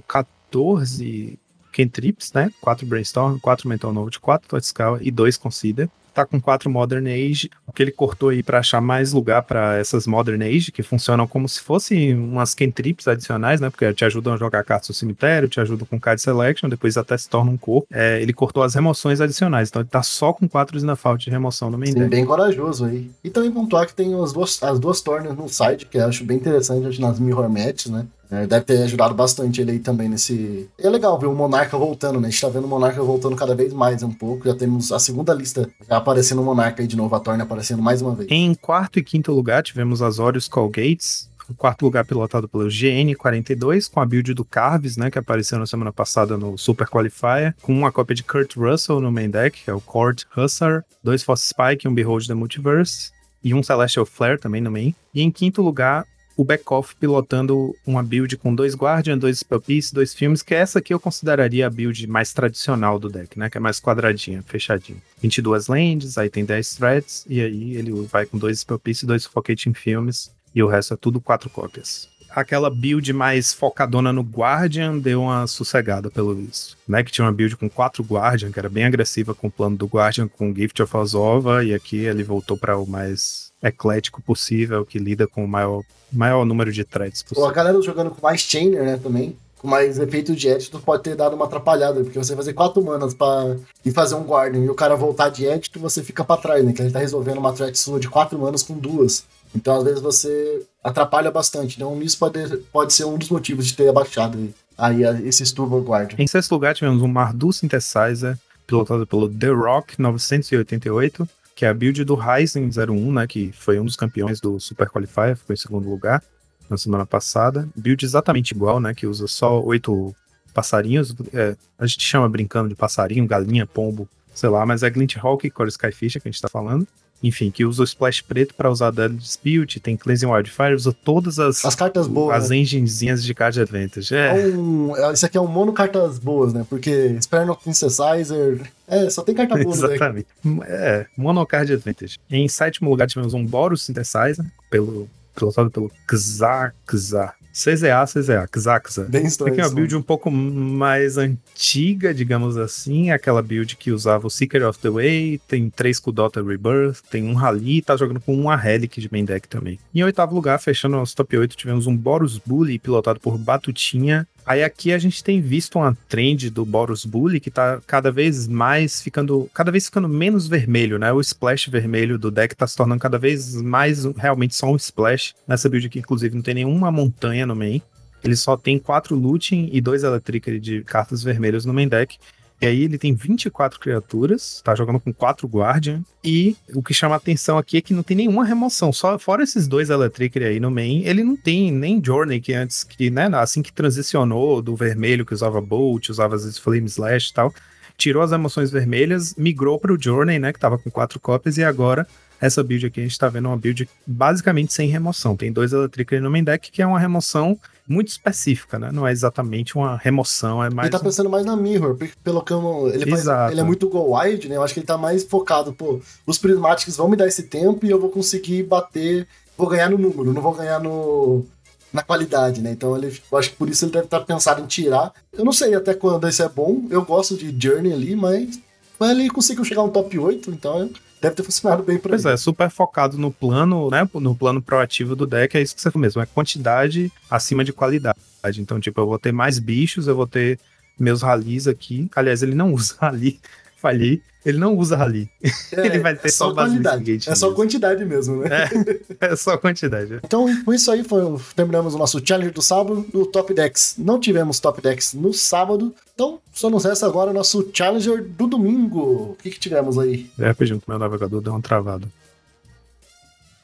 14 0.06 1.38
cantrips, 1.74 2.32
né? 2.32 2.50
4 2.60 2.86
Brainstorm, 2.86 3.38
4 3.38 3.68
Mental 3.68 3.92
Note, 3.92 4.20
4 4.20 4.48
Totscala 4.48 4.98
e 5.02 5.10
2 5.10 5.36
Consider. 5.36 5.90
Tá 6.14 6.24
com 6.24 6.40
4 6.40 6.70
Modern 6.70 7.08
Age, 7.08 7.50
o 7.66 7.72
que 7.72 7.82
ele 7.82 7.90
cortou 7.90 8.28
aí 8.28 8.40
para 8.40 8.60
achar 8.60 8.80
mais 8.80 9.12
lugar 9.12 9.42
para 9.42 9.78
essas 9.78 10.06
Modern 10.06 10.40
Age, 10.40 10.70
que 10.70 10.80
funcionam 10.80 11.26
como 11.26 11.48
se 11.48 11.60
fossem 11.60 12.14
umas 12.14 12.54
cantrips 12.54 13.08
adicionais, 13.08 13.60
né? 13.60 13.68
Porque 13.68 13.92
te 13.92 14.04
ajudam 14.04 14.34
a 14.34 14.36
jogar 14.36 14.62
cartas 14.62 14.86
do 14.86 14.94
cemitério, 14.94 15.48
te 15.48 15.58
ajudam 15.58 15.84
com 15.84 15.98
card 15.98 16.22
selection, 16.22 16.68
depois 16.68 16.96
até 16.96 17.18
se 17.18 17.28
torna 17.28 17.50
um 17.50 17.56
corpo. 17.56 17.88
É, 17.92 18.22
ele 18.22 18.32
cortou 18.32 18.62
as 18.62 18.76
remoções 18.76 19.20
adicionais, 19.20 19.70
então 19.70 19.82
ele 19.82 19.88
tá 19.88 20.04
só 20.04 20.32
com 20.32 20.48
4 20.48 20.76
Snuff 20.76 21.02
de 21.18 21.30
remoção 21.30 21.68
no 21.68 21.76
main 21.76 21.90
Sim, 21.90 22.06
bem 22.06 22.24
corajoso 22.24 22.84
aí. 22.84 23.10
E 23.24 23.28
também 23.28 23.50
pontuar 23.50 23.84
que 23.84 23.94
tem 23.94 24.14
as 24.22 24.32
duas, 24.32 24.62
as 24.62 24.78
duas 24.78 25.00
tornas 25.00 25.36
no 25.36 25.48
site, 25.48 25.84
que 25.84 25.98
eu 25.98 26.06
acho 26.06 26.24
bem 26.24 26.36
interessante 26.36 27.00
nas 27.00 27.18
mirror 27.18 27.48
matches, 27.48 27.90
né? 27.90 28.06
É, 28.34 28.46
deve 28.46 28.64
ter 28.64 28.82
ajudado 28.82 29.14
bastante 29.14 29.60
ele 29.60 29.72
aí 29.72 29.78
também 29.78 30.08
nesse. 30.08 30.68
É 30.78 30.90
legal 30.90 31.16
ver 31.18 31.26
o 31.26 31.34
Monarca 31.34 31.78
voltando, 31.78 32.20
né? 32.20 32.28
A 32.28 32.30
gente 32.30 32.40
tá 32.40 32.48
vendo 32.48 32.64
o 32.64 32.68
Monarca 32.68 33.02
voltando 33.02 33.36
cada 33.36 33.54
vez 33.54 33.72
mais 33.72 34.02
um 34.02 34.10
pouco. 34.10 34.46
Já 34.46 34.54
temos 34.54 34.90
a 34.90 34.98
segunda 34.98 35.32
lista 35.32 35.68
aparecendo 35.88 36.42
o 36.42 36.44
Monarca 36.44 36.82
aí 36.82 36.88
de 36.88 36.96
novo, 36.96 37.14
a 37.14 37.20
Torna 37.20 37.44
aparecendo 37.44 37.82
mais 37.82 38.02
uma 38.02 38.14
vez. 38.14 38.28
Em 38.30 38.52
quarto 38.54 38.98
e 38.98 39.04
quinto 39.04 39.32
lugar, 39.32 39.62
tivemos 39.62 40.02
Azorius 40.02 40.48
Colgates. 40.48 41.32
O 41.48 41.54
quarto 41.54 41.84
lugar 41.84 42.06
pilotado 42.06 42.48
pelo 42.48 42.64
GN42, 42.64 43.90
com 43.90 44.00
a 44.00 44.06
build 44.06 44.32
do 44.32 44.46
Carves, 44.46 44.96
né, 44.96 45.10
que 45.10 45.18
apareceu 45.18 45.58
na 45.58 45.66
semana 45.66 45.92
passada 45.92 46.38
no 46.38 46.56
Super 46.56 46.88
Qualifier, 46.88 47.54
com 47.60 47.70
uma 47.70 47.92
cópia 47.92 48.16
de 48.16 48.22
Kurt 48.22 48.56
Russell 48.56 48.98
no 48.98 49.12
main 49.12 49.28
deck, 49.28 49.62
que 49.62 49.70
é 49.70 49.74
o 49.74 49.80
Court 49.80 50.22
Hussar, 50.34 50.82
dois 51.02 51.22
Force 51.22 51.46
Spike, 51.46 51.86
um 51.86 51.92
Behold 51.92 52.26
the 52.26 52.32
Multiverse, 52.32 53.12
e 53.42 53.52
um 53.52 53.62
Celestial 53.62 54.06
Flare 54.06 54.38
também 54.38 54.62
no 54.62 54.70
main. 54.70 54.94
E 55.14 55.20
em 55.20 55.30
quinto 55.30 55.60
lugar, 55.60 56.06
o 56.36 56.44
Backoff 56.44 56.96
pilotando 56.96 57.74
uma 57.86 58.02
build 58.02 58.36
com 58.36 58.54
dois 58.54 58.74
Guardian, 58.74 59.16
dois 59.16 59.38
Spell 59.38 59.60
Piece, 59.60 59.94
dois 59.94 60.14
filmes, 60.14 60.42
que 60.42 60.54
essa 60.54 60.78
aqui 60.78 60.92
eu 60.92 61.00
consideraria 61.00 61.66
a 61.66 61.70
build 61.70 62.06
mais 62.06 62.32
tradicional 62.32 62.98
do 62.98 63.08
deck, 63.08 63.38
né? 63.38 63.48
Que 63.48 63.58
é 63.58 63.60
mais 63.60 63.80
quadradinha, 63.80 64.42
fechadinha. 64.42 64.98
22 65.22 65.68
lands, 65.68 66.18
aí 66.18 66.28
tem 66.28 66.44
10 66.44 66.74
threats, 66.76 67.24
e 67.28 67.40
aí 67.40 67.76
ele 67.76 67.92
vai 68.10 68.26
com 68.26 68.36
dois 68.36 68.60
Spell 68.60 68.78
Piece 68.78 69.06
dois 69.06 69.22
Suffocating 69.22 69.74
Films, 69.74 70.30
e 70.54 70.62
o 70.62 70.68
resto 70.68 70.94
é 70.94 70.96
tudo 70.96 71.20
quatro 71.20 71.48
cópias. 71.48 72.08
Aquela 72.30 72.68
build 72.68 73.12
mais 73.12 73.54
focadona 73.54 74.12
no 74.12 74.22
Guardian 74.22 74.98
deu 74.98 75.22
uma 75.22 75.46
sossegada 75.46 76.10
pelo 76.10 76.34
visto. 76.34 76.76
Né, 76.86 77.04
que 77.04 77.12
tinha 77.12 77.24
uma 77.24 77.32
build 77.32 77.56
com 77.56 77.70
quatro 77.70 78.02
Guardian, 78.02 78.50
que 78.50 78.58
era 78.58 78.68
bem 78.68 78.84
agressiva 78.84 79.34
com 79.34 79.46
o 79.46 79.50
plano 79.50 79.76
do 79.76 79.86
Guardian 79.86 80.26
com 80.26 80.52
Gift 80.52 80.82
of 80.82 80.96
Azova, 80.96 81.64
e 81.64 81.72
aqui 81.72 81.98
ele 81.98 82.24
voltou 82.24 82.56
para 82.56 82.76
o 82.76 82.84
mais 82.84 83.43
eclético 83.64 84.22
possível, 84.22 84.84
que 84.84 84.98
lida 84.98 85.26
com 85.26 85.44
o 85.44 85.48
maior, 85.48 85.82
maior 86.12 86.44
número 86.44 86.70
de 86.72 86.84
threats 86.84 87.22
Pô, 87.22 87.28
a 87.30 87.34
possível. 87.34 87.52
galera 87.54 87.82
jogando 87.82 88.10
com 88.10 88.20
mais 88.22 88.40
Chainer, 88.40 88.84
né, 88.84 88.96
também. 89.02 89.36
Com 89.58 89.66
mais 89.68 89.98
efeito 89.98 90.36
de 90.36 90.46
édito 90.48 90.78
pode 90.78 91.02
ter 91.02 91.16
dado 91.16 91.34
uma 91.34 91.46
atrapalhada, 91.46 92.04
porque 92.04 92.18
você 92.18 92.36
fazer 92.36 92.52
quatro 92.52 92.84
manas 92.84 93.14
pra 93.14 93.56
ir 93.82 93.92
fazer 93.92 94.14
um 94.14 94.22
Guardian 94.22 94.62
e 94.62 94.68
o 94.68 94.74
cara 94.74 94.94
voltar 94.94 95.30
de 95.30 95.46
édito, 95.46 95.80
você 95.80 96.02
fica 96.02 96.22
pra 96.22 96.36
trás, 96.36 96.62
né? 96.62 96.72
Que 96.74 96.82
ele 96.82 96.90
tá 96.90 96.98
resolvendo 96.98 97.38
uma 97.38 97.50
threat 97.52 97.74
sua 97.78 97.98
de 97.98 98.06
quatro 98.08 98.38
manas 98.38 98.62
com 98.62 98.74
duas. 98.78 99.24
Então, 99.56 99.76
às 99.78 99.84
vezes, 99.84 100.02
você 100.02 100.62
atrapalha 100.82 101.30
bastante. 101.30 101.76
Então, 101.76 102.02
isso 102.02 102.18
pode, 102.18 102.56
pode 102.72 102.92
ser 102.92 103.04
um 103.06 103.16
dos 103.16 103.30
motivos 103.30 103.66
de 103.66 103.74
ter 103.74 103.88
abaixado 103.88 104.36
aí, 104.36 104.54
aí 104.76 105.04
a- 105.06 105.18
esse 105.22 105.54
Turbo 105.54 105.80
Guardian. 105.80 106.16
Em 106.22 106.26
sexto 106.26 106.52
lugar, 106.52 106.74
tivemos 106.74 107.00
um 107.00 107.08
Mardu 107.08 107.50
Synthesizer, 107.50 108.36
pilotado 108.66 109.06
pelo 109.06 109.28
The 109.30 109.48
Rock 109.48 109.98
988, 109.98 111.26
que 111.54 111.64
é 111.64 111.68
a 111.68 111.74
build 111.74 112.04
do 112.04 112.14
Ryzen 112.14 112.68
01, 112.68 113.12
né, 113.12 113.26
que 113.26 113.52
foi 113.52 113.78
um 113.78 113.84
dos 113.84 113.96
campeões 113.96 114.40
do 114.40 114.58
Super 114.58 114.88
Qualifier, 114.88 115.36
ficou 115.36 115.54
em 115.54 115.56
segundo 115.56 115.88
lugar 115.88 116.22
na 116.68 116.76
semana 116.76 117.06
passada. 117.06 117.68
Build 117.76 118.04
exatamente 118.04 118.52
igual, 118.52 118.80
né, 118.80 118.94
que 118.94 119.06
usa 119.06 119.26
só 119.28 119.62
oito 119.62 120.14
passarinhos, 120.52 121.14
é, 121.32 121.56
a 121.78 121.86
gente 121.86 122.02
chama 122.02 122.28
brincando 122.28 122.68
de 122.68 122.74
passarinho, 122.74 123.26
galinha, 123.26 123.66
pombo, 123.66 124.08
sei 124.32 124.48
lá, 124.48 124.64
mas 124.64 124.82
é 124.82 124.90
Glint 124.90 125.16
Hawk 125.16 125.46
e 125.46 125.50
Core 125.50 125.68
Skyfish 125.68 126.14
que 126.14 126.28
a 126.28 126.30
gente 126.30 126.40
tá 126.40 126.48
falando. 126.48 126.86
Enfim, 127.26 127.50
que 127.50 127.64
usa 127.64 127.80
o 127.80 127.84
Splash 127.84 128.20
preto 128.20 128.54
para 128.54 128.70
usar 128.70 128.90
Deadly 128.90 129.16
Dispute, 129.16 129.80
tem 129.80 129.96
Cleansing 129.96 130.26
Wildfire, 130.26 130.74
usa 130.74 130.92
todas 130.92 131.38
as, 131.38 131.64
As 131.64 131.74
cartas 131.74 132.06
boas, 132.06 132.36
as 132.44 132.50
né? 132.50 132.58
enginezinhas 132.58 133.24
de 133.24 133.32
card 133.34 133.58
advantage. 133.58 134.14
É 134.14 134.40
É, 134.42 134.46
um, 134.48 134.94
é- 134.94 135.12
isso 135.14 135.24
aqui 135.24 135.38
é 135.38 135.40
um 135.40 135.46
mono 135.46 135.72
cartas 135.72 136.18
boas, 136.18 136.52
né? 136.52 136.66
Porque 136.68 137.16
Sperno 137.22 137.56
Synthesizer. 137.64 138.60
É, 138.86 139.08
só 139.08 139.22
tem 139.22 139.34
carta 139.34 139.54
boa 139.54 139.74
deck. 139.74 139.94
Exatamente. 139.94 140.26
É, 140.66 141.06
Monocard 141.16 141.72
Advantage. 141.72 142.18
Em 142.30 142.46
sétimo 142.46 142.90
lugar 142.90 143.06
tivemos 143.08 143.32
um 143.32 143.42
Boros 143.46 143.82
Synthesizer, 143.82 144.44
pelo, 144.70 145.08
pilotado 145.34 145.70
pelo 145.70 145.90
Xar 146.10 146.74
Xar. 146.90 147.34
CZA, 147.54 148.04
CZA, 148.04 148.48
Xar. 148.52 149.08
Bem 149.08 149.20
Aqui 149.20 149.28
estranho. 149.28 149.54
é 149.54 149.58
uma 149.58 149.66
isso. 149.66 149.74
build 149.76 149.96
um 149.96 150.02
pouco 150.02 150.28
mais 150.28 151.16
antiga, 151.16 152.12
digamos 152.12 152.56
assim, 152.56 153.12
aquela 153.12 153.40
build 153.40 153.76
que 153.76 153.92
usava 153.92 154.26
o 154.26 154.30
Seeker 154.30 154.66
of 154.66 154.76
the 154.80 154.90
Way, 154.90 155.40
tem 155.46 155.70
três 155.70 156.00
Kudota 156.00 156.42
Rebirth, 156.42 157.02
tem 157.08 157.22
um 157.22 157.34
Rally, 157.34 157.80
tá 157.80 157.96
jogando 157.96 158.18
com 158.20 158.34
uma 158.34 158.56
Relic 158.56 159.00
de 159.00 159.08
main 159.10 159.24
deck 159.24 159.48
também. 159.48 159.78
Em 159.94 160.02
oitavo 160.02 160.34
lugar, 160.34 160.58
fechando 160.58 160.96
nosso 160.96 161.14
top 161.14 161.38
8, 161.38 161.56
tivemos 161.56 161.86
um 161.86 161.96
Boros 161.96 162.38
Bully 162.38 162.76
pilotado 162.76 163.20
por 163.20 163.38
Batutinha. 163.38 164.26
Aí 164.46 164.62
aqui 164.62 164.92
a 164.92 164.98
gente 164.98 165.24
tem 165.24 165.40
visto 165.40 165.78
uma 165.78 165.96
trend 166.08 166.50
do 166.50 166.66
Boros 166.66 167.06
Bully 167.06 167.40
que 167.40 167.50
tá 167.50 167.80
cada 167.86 168.12
vez 168.12 168.46
mais 168.46 169.00
ficando, 169.00 169.48
cada 169.54 169.72
vez 169.72 169.86
ficando 169.86 170.08
menos 170.08 170.46
vermelho, 170.46 170.98
né? 170.98 171.12
O 171.12 171.20
splash 171.20 171.68
vermelho 171.68 172.18
do 172.18 172.30
deck 172.30 172.54
tá 172.54 172.66
se 172.66 172.76
tornando 172.76 173.00
cada 173.00 173.18
vez 173.18 173.60
mais 173.62 174.04
realmente 174.16 174.54
só 174.54 174.66
um 174.70 174.76
splash. 174.76 175.34
Nessa 175.48 175.68
build 175.68 175.86
aqui, 175.86 175.98
inclusive, 175.98 176.34
não 176.34 176.42
tem 176.42 176.54
nenhuma 176.54 176.90
montanha 176.90 177.46
no 177.46 177.56
main. 177.56 177.80
ele 178.22 178.36
só 178.36 178.56
tem 178.56 178.78
quatro 178.78 179.16
looting 179.16 179.70
e 179.72 179.80
dois 179.80 180.02
electric 180.02 180.58
de 180.58 180.82
cartas 180.82 181.22
vermelhas 181.22 181.64
no 181.64 181.72
main 181.72 181.88
deck. 181.88 182.18
E 182.64 182.66
aí 182.66 182.82
ele 182.84 182.96
tem 182.96 183.14
24 183.14 183.78
criaturas, 183.78 184.62
tá 184.64 184.74
jogando 184.74 184.98
com 184.98 185.12
4 185.12 185.46
Guardian. 185.46 186.02
E 186.24 186.56
o 186.74 186.82
que 186.82 186.94
chama 186.94 187.14
atenção 187.14 187.58
aqui 187.58 187.76
é 187.76 187.80
que 187.82 187.92
não 187.92 188.02
tem 188.02 188.16
nenhuma 188.16 188.42
remoção. 188.42 188.90
Só 188.90 189.18
fora 189.18 189.42
esses 189.42 189.68
dois 189.68 189.90
Electric 189.90 190.42
aí 190.42 190.58
no 190.58 190.70
main, 190.70 191.02
ele 191.04 191.22
não 191.22 191.36
tem 191.36 191.70
nem 191.70 192.02
Journey, 192.02 192.40
que 192.40 192.54
antes, 192.54 192.82
que, 192.82 193.10
né, 193.10 193.28
assim 193.34 193.60
que 193.60 193.70
transicionou 193.70 194.62
do 194.62 194.74
vermelho, 194.74 195.26
que 195.26 195.34
usava 195.34 195.60
Bolt, 195.60 196.08
usava 196.08 196.36
as 196.36 196.56
Flame 196.56 196.86
Slash 196.86 197.32
e 197.32 197.34
tal, 197.34 197.54
tirou 197.98 198.22
as 198.22 198.32
emoções 198.32 198.70
vermelhas, 198.70 199.34
migrou 199.36 199.78
para 199.78 199.92
o 199.92 200.00
Journey, 200.00 200.38
né, 200.38 200.50
que 200.50 200.58
tava 200.58 200.78
com 200.78 200.90
quatro 200.90 201.20
cópias, 201.20 201.58
e 201.58 201.64
agora 201.64 202.06
essa 202.40 202.62
build 202.62 202.86
aqui 202.86 203.00
a 203.00 203.04
gente 203.04 203.18
tá 203.18 203.28
vendo 203.28 203.46
uma 203.46 203.56
build 203.56 203.88
basicamente 204.06 204.72
sem 204.72 204.88
remoção. 204.88 205.36
Tem 205.36 205.52
dois 205.52 205.72
Electric 205.72 206.18
no 206.20 206.30
main 206.30 206.44
deck, 206.44 206.70
que 206.70 206.82
é 206.82 206.86
uma 206.86 206.98
remoção 206.98 207.58
muito 207.86 208.08
específica, 208.08 208.78
né? 208.78 208.90
Não 208.92 209.06
é 209.06 209.12
exatamente 209.12 209.76
uma 209.76 209.96
remoção, 209.96 210.62
é 210.64 210.70
mais. 210.70 210.86
Ele 210.88 210.92
tá 210.92 210.98
um- 210.98 211.04
pensando 211.06 211.28
mais 211.30 211.44
na 211.44 211.54
Mirror, 211.56 211.96
porque 211.96 212.14
pelo 212.24 212.42
que 212.42 212.52
eu, 212.52 212.90
ele, 212.92 213.10
faz, 213.10 213.50
ele 213.52 213.60
é 213.60 213.64
muito 213.64 213.88
go 213.88 214.16
wide, 214.18 214.48
né? 214.48 214.56
Eu 214.56 214.62
acho 214.62 214.72
que 214.74 214.80
ele 214.80 214.86
tá 214.86 214.96
mais 214.96 215.22
focado, 215.24 215.72
pô, 215.72 216.00
os 216.26 216.38
Prismatics 216.38 216.96
vão 216.96 217.08
me 217.08 217.16
dar 217.16 217.26
esse 217.26 217.42
tempo 217.44 217.84
e 217.84 217.90
eu 217.90 218.00
vou 218.00 218.08
conseguir 218.10 218.62
bater, 218.62 219.26
vou 219.56 219.68
ganhar 219.68 219.90
no 219.90 219.98
número, 219.98 220.32
não 220.32 220.40
vou 220.42 220.54
ganhar 220.54 220.80
no 220.80 221.44
na 221.92 222.02
qualidade, 222.02 222.60
né? 222.60 222.72
Então 222.72 222.96
ele, 222.96 223.16
eu 223.30 223.38
acho 223.38 223.50
que 223.50 223.56
por 223.56 223.68
isso 223.68 223.84
ele 223.84 223.92
deve 223.92 224.06
estar 224.06 224.18
pensado 224.22 224.60
em 224.60 224.66
tirar. 224.66 225.12
Eu 225.32 225.44
não 225.44 225.52
sei 225.52 225.74
até 225.76 225.94
quando 225.94 226.28
isso 226.28 226.42
é 226.42 226.48
bom. 226.48 226.82
Eu 226.90 227.04
gosto 227.04 227.36
de 227.36 227.54
Journey 227.56 227.92
ali, 227.92 228.16
mas 228.16 228.58
mas 228.98 229.10
ele 229.10 229.28
conseguiu 229.30 229.64
chegar 229.64 229.82
no 229.82 229.90
top 229.90 230.18
8, 230.18 230.50
então 230.50 230.90
deve 231.24 231.36
ter 231.36 231.42
funcionado 231.42 231.82
bem 231.82 231.98
pra 231.98 232.10
Pois 232.10 232.24
é, 232.26 232.36
super 232.36 232.70
focado 232.70 233.16
no 233.16 233.32
plano, 233.32 233.90
né? 233.90 234.08
No 234.14 234.34
plano 234.34 234.60
proativo 234.60 235.16
do 235.16 235.26
deck, 235.26 235.56
é 235.56 235.62
isso 235.62 235.74
que 235.74 235.80
você 235.80 235.90
falou 235.90 236.02
mesmo, 236.02 236.20
é 236.20 236.26
quantidade 236.26 237.10
acima 237.30 237.64
de 237.64 237.72
qualidade. 237.72 238.18
Então, 238.58 238.78
tipo, 238.78 239.00
eu 239.00 239.06
vou 239.06 239.18
ter 239.18 239.32
mais 239.32 239.58
bichos, 239.58 240.06
eu 240.06 240.14
vou 240.14 240.26
ter 240.26 240.58
meus 240.98 241.22
ralis 241.22 241.66
aqui. 241.66 242.08
Aliás, 242.14 242.42
ele 242.42 242.54
não 242.54 242.72
usa 242.74 242.96
rali, 243.00 243.40
falhei. 243.84 244.22
Ele 244.46 244.58
não 244.58 244.76
usa 244.76 244.96
rali. 244.96 245.28
É, 245.42 245.50
ele 245.86 245.98
vai 245.98 246.14
ter 246.14 246.28
é 246.28 246.30
só 246.30 246.54
só. 246.54 246.66
Gate 246.98 247.28
É 247.28 247.34
só 247.34 247.46
mesmo. 247.46 247.56
quantidade 247.56 248.04
mesmo, 248.04 248.36
né? 248.36 248.68
É 249.20 249.36
só 249.36 249.56
quantidade. 249.56 250.20
Então, 250.22 250.46
com 250.64 250.72
isso 250.72 250.90
aí, 250.90 251.04
foi, 251.04 251.22
terminamos 251.54 251.94
o 251.94 251.98
nosso 251.98 252.20
challenge 252.24 252.50
do 252.50 252.62
sábado, 252.62 253.06
do 253.12 253.26
Top 253.26 253.52
Decks. 253.52 253.96
Não 253.98 254.18
tivemos 254.18 254.58
Top 254.60 254.80
Decks 254.80 255.14
no 255.14 255.32
sábado, 255.32 255.94
então 256.14 256.40
só 256.52 256.68
nos 256.68 256.84
resta 256.84 257.06
agora 257.06 257.30
o 257.30 257.34
nosso 257.34 257.70
Challenger 257.72 258.22
do 258.22 258.46
domingo. 258.46 259.32
O 259.32 259.36
que, 259.42 259.50
que 259.50 259.58
tivemos 259.58 259.98
aí? 259.98 260.30
É 260.38 260.46
rapidinho 260.46 260.80
que 260.80 260.88
meu 260.88 260.98
navegador 260.98 261.40
deu 261.40 261.52
uma 261.52 261.62
travada. 261.62 262.06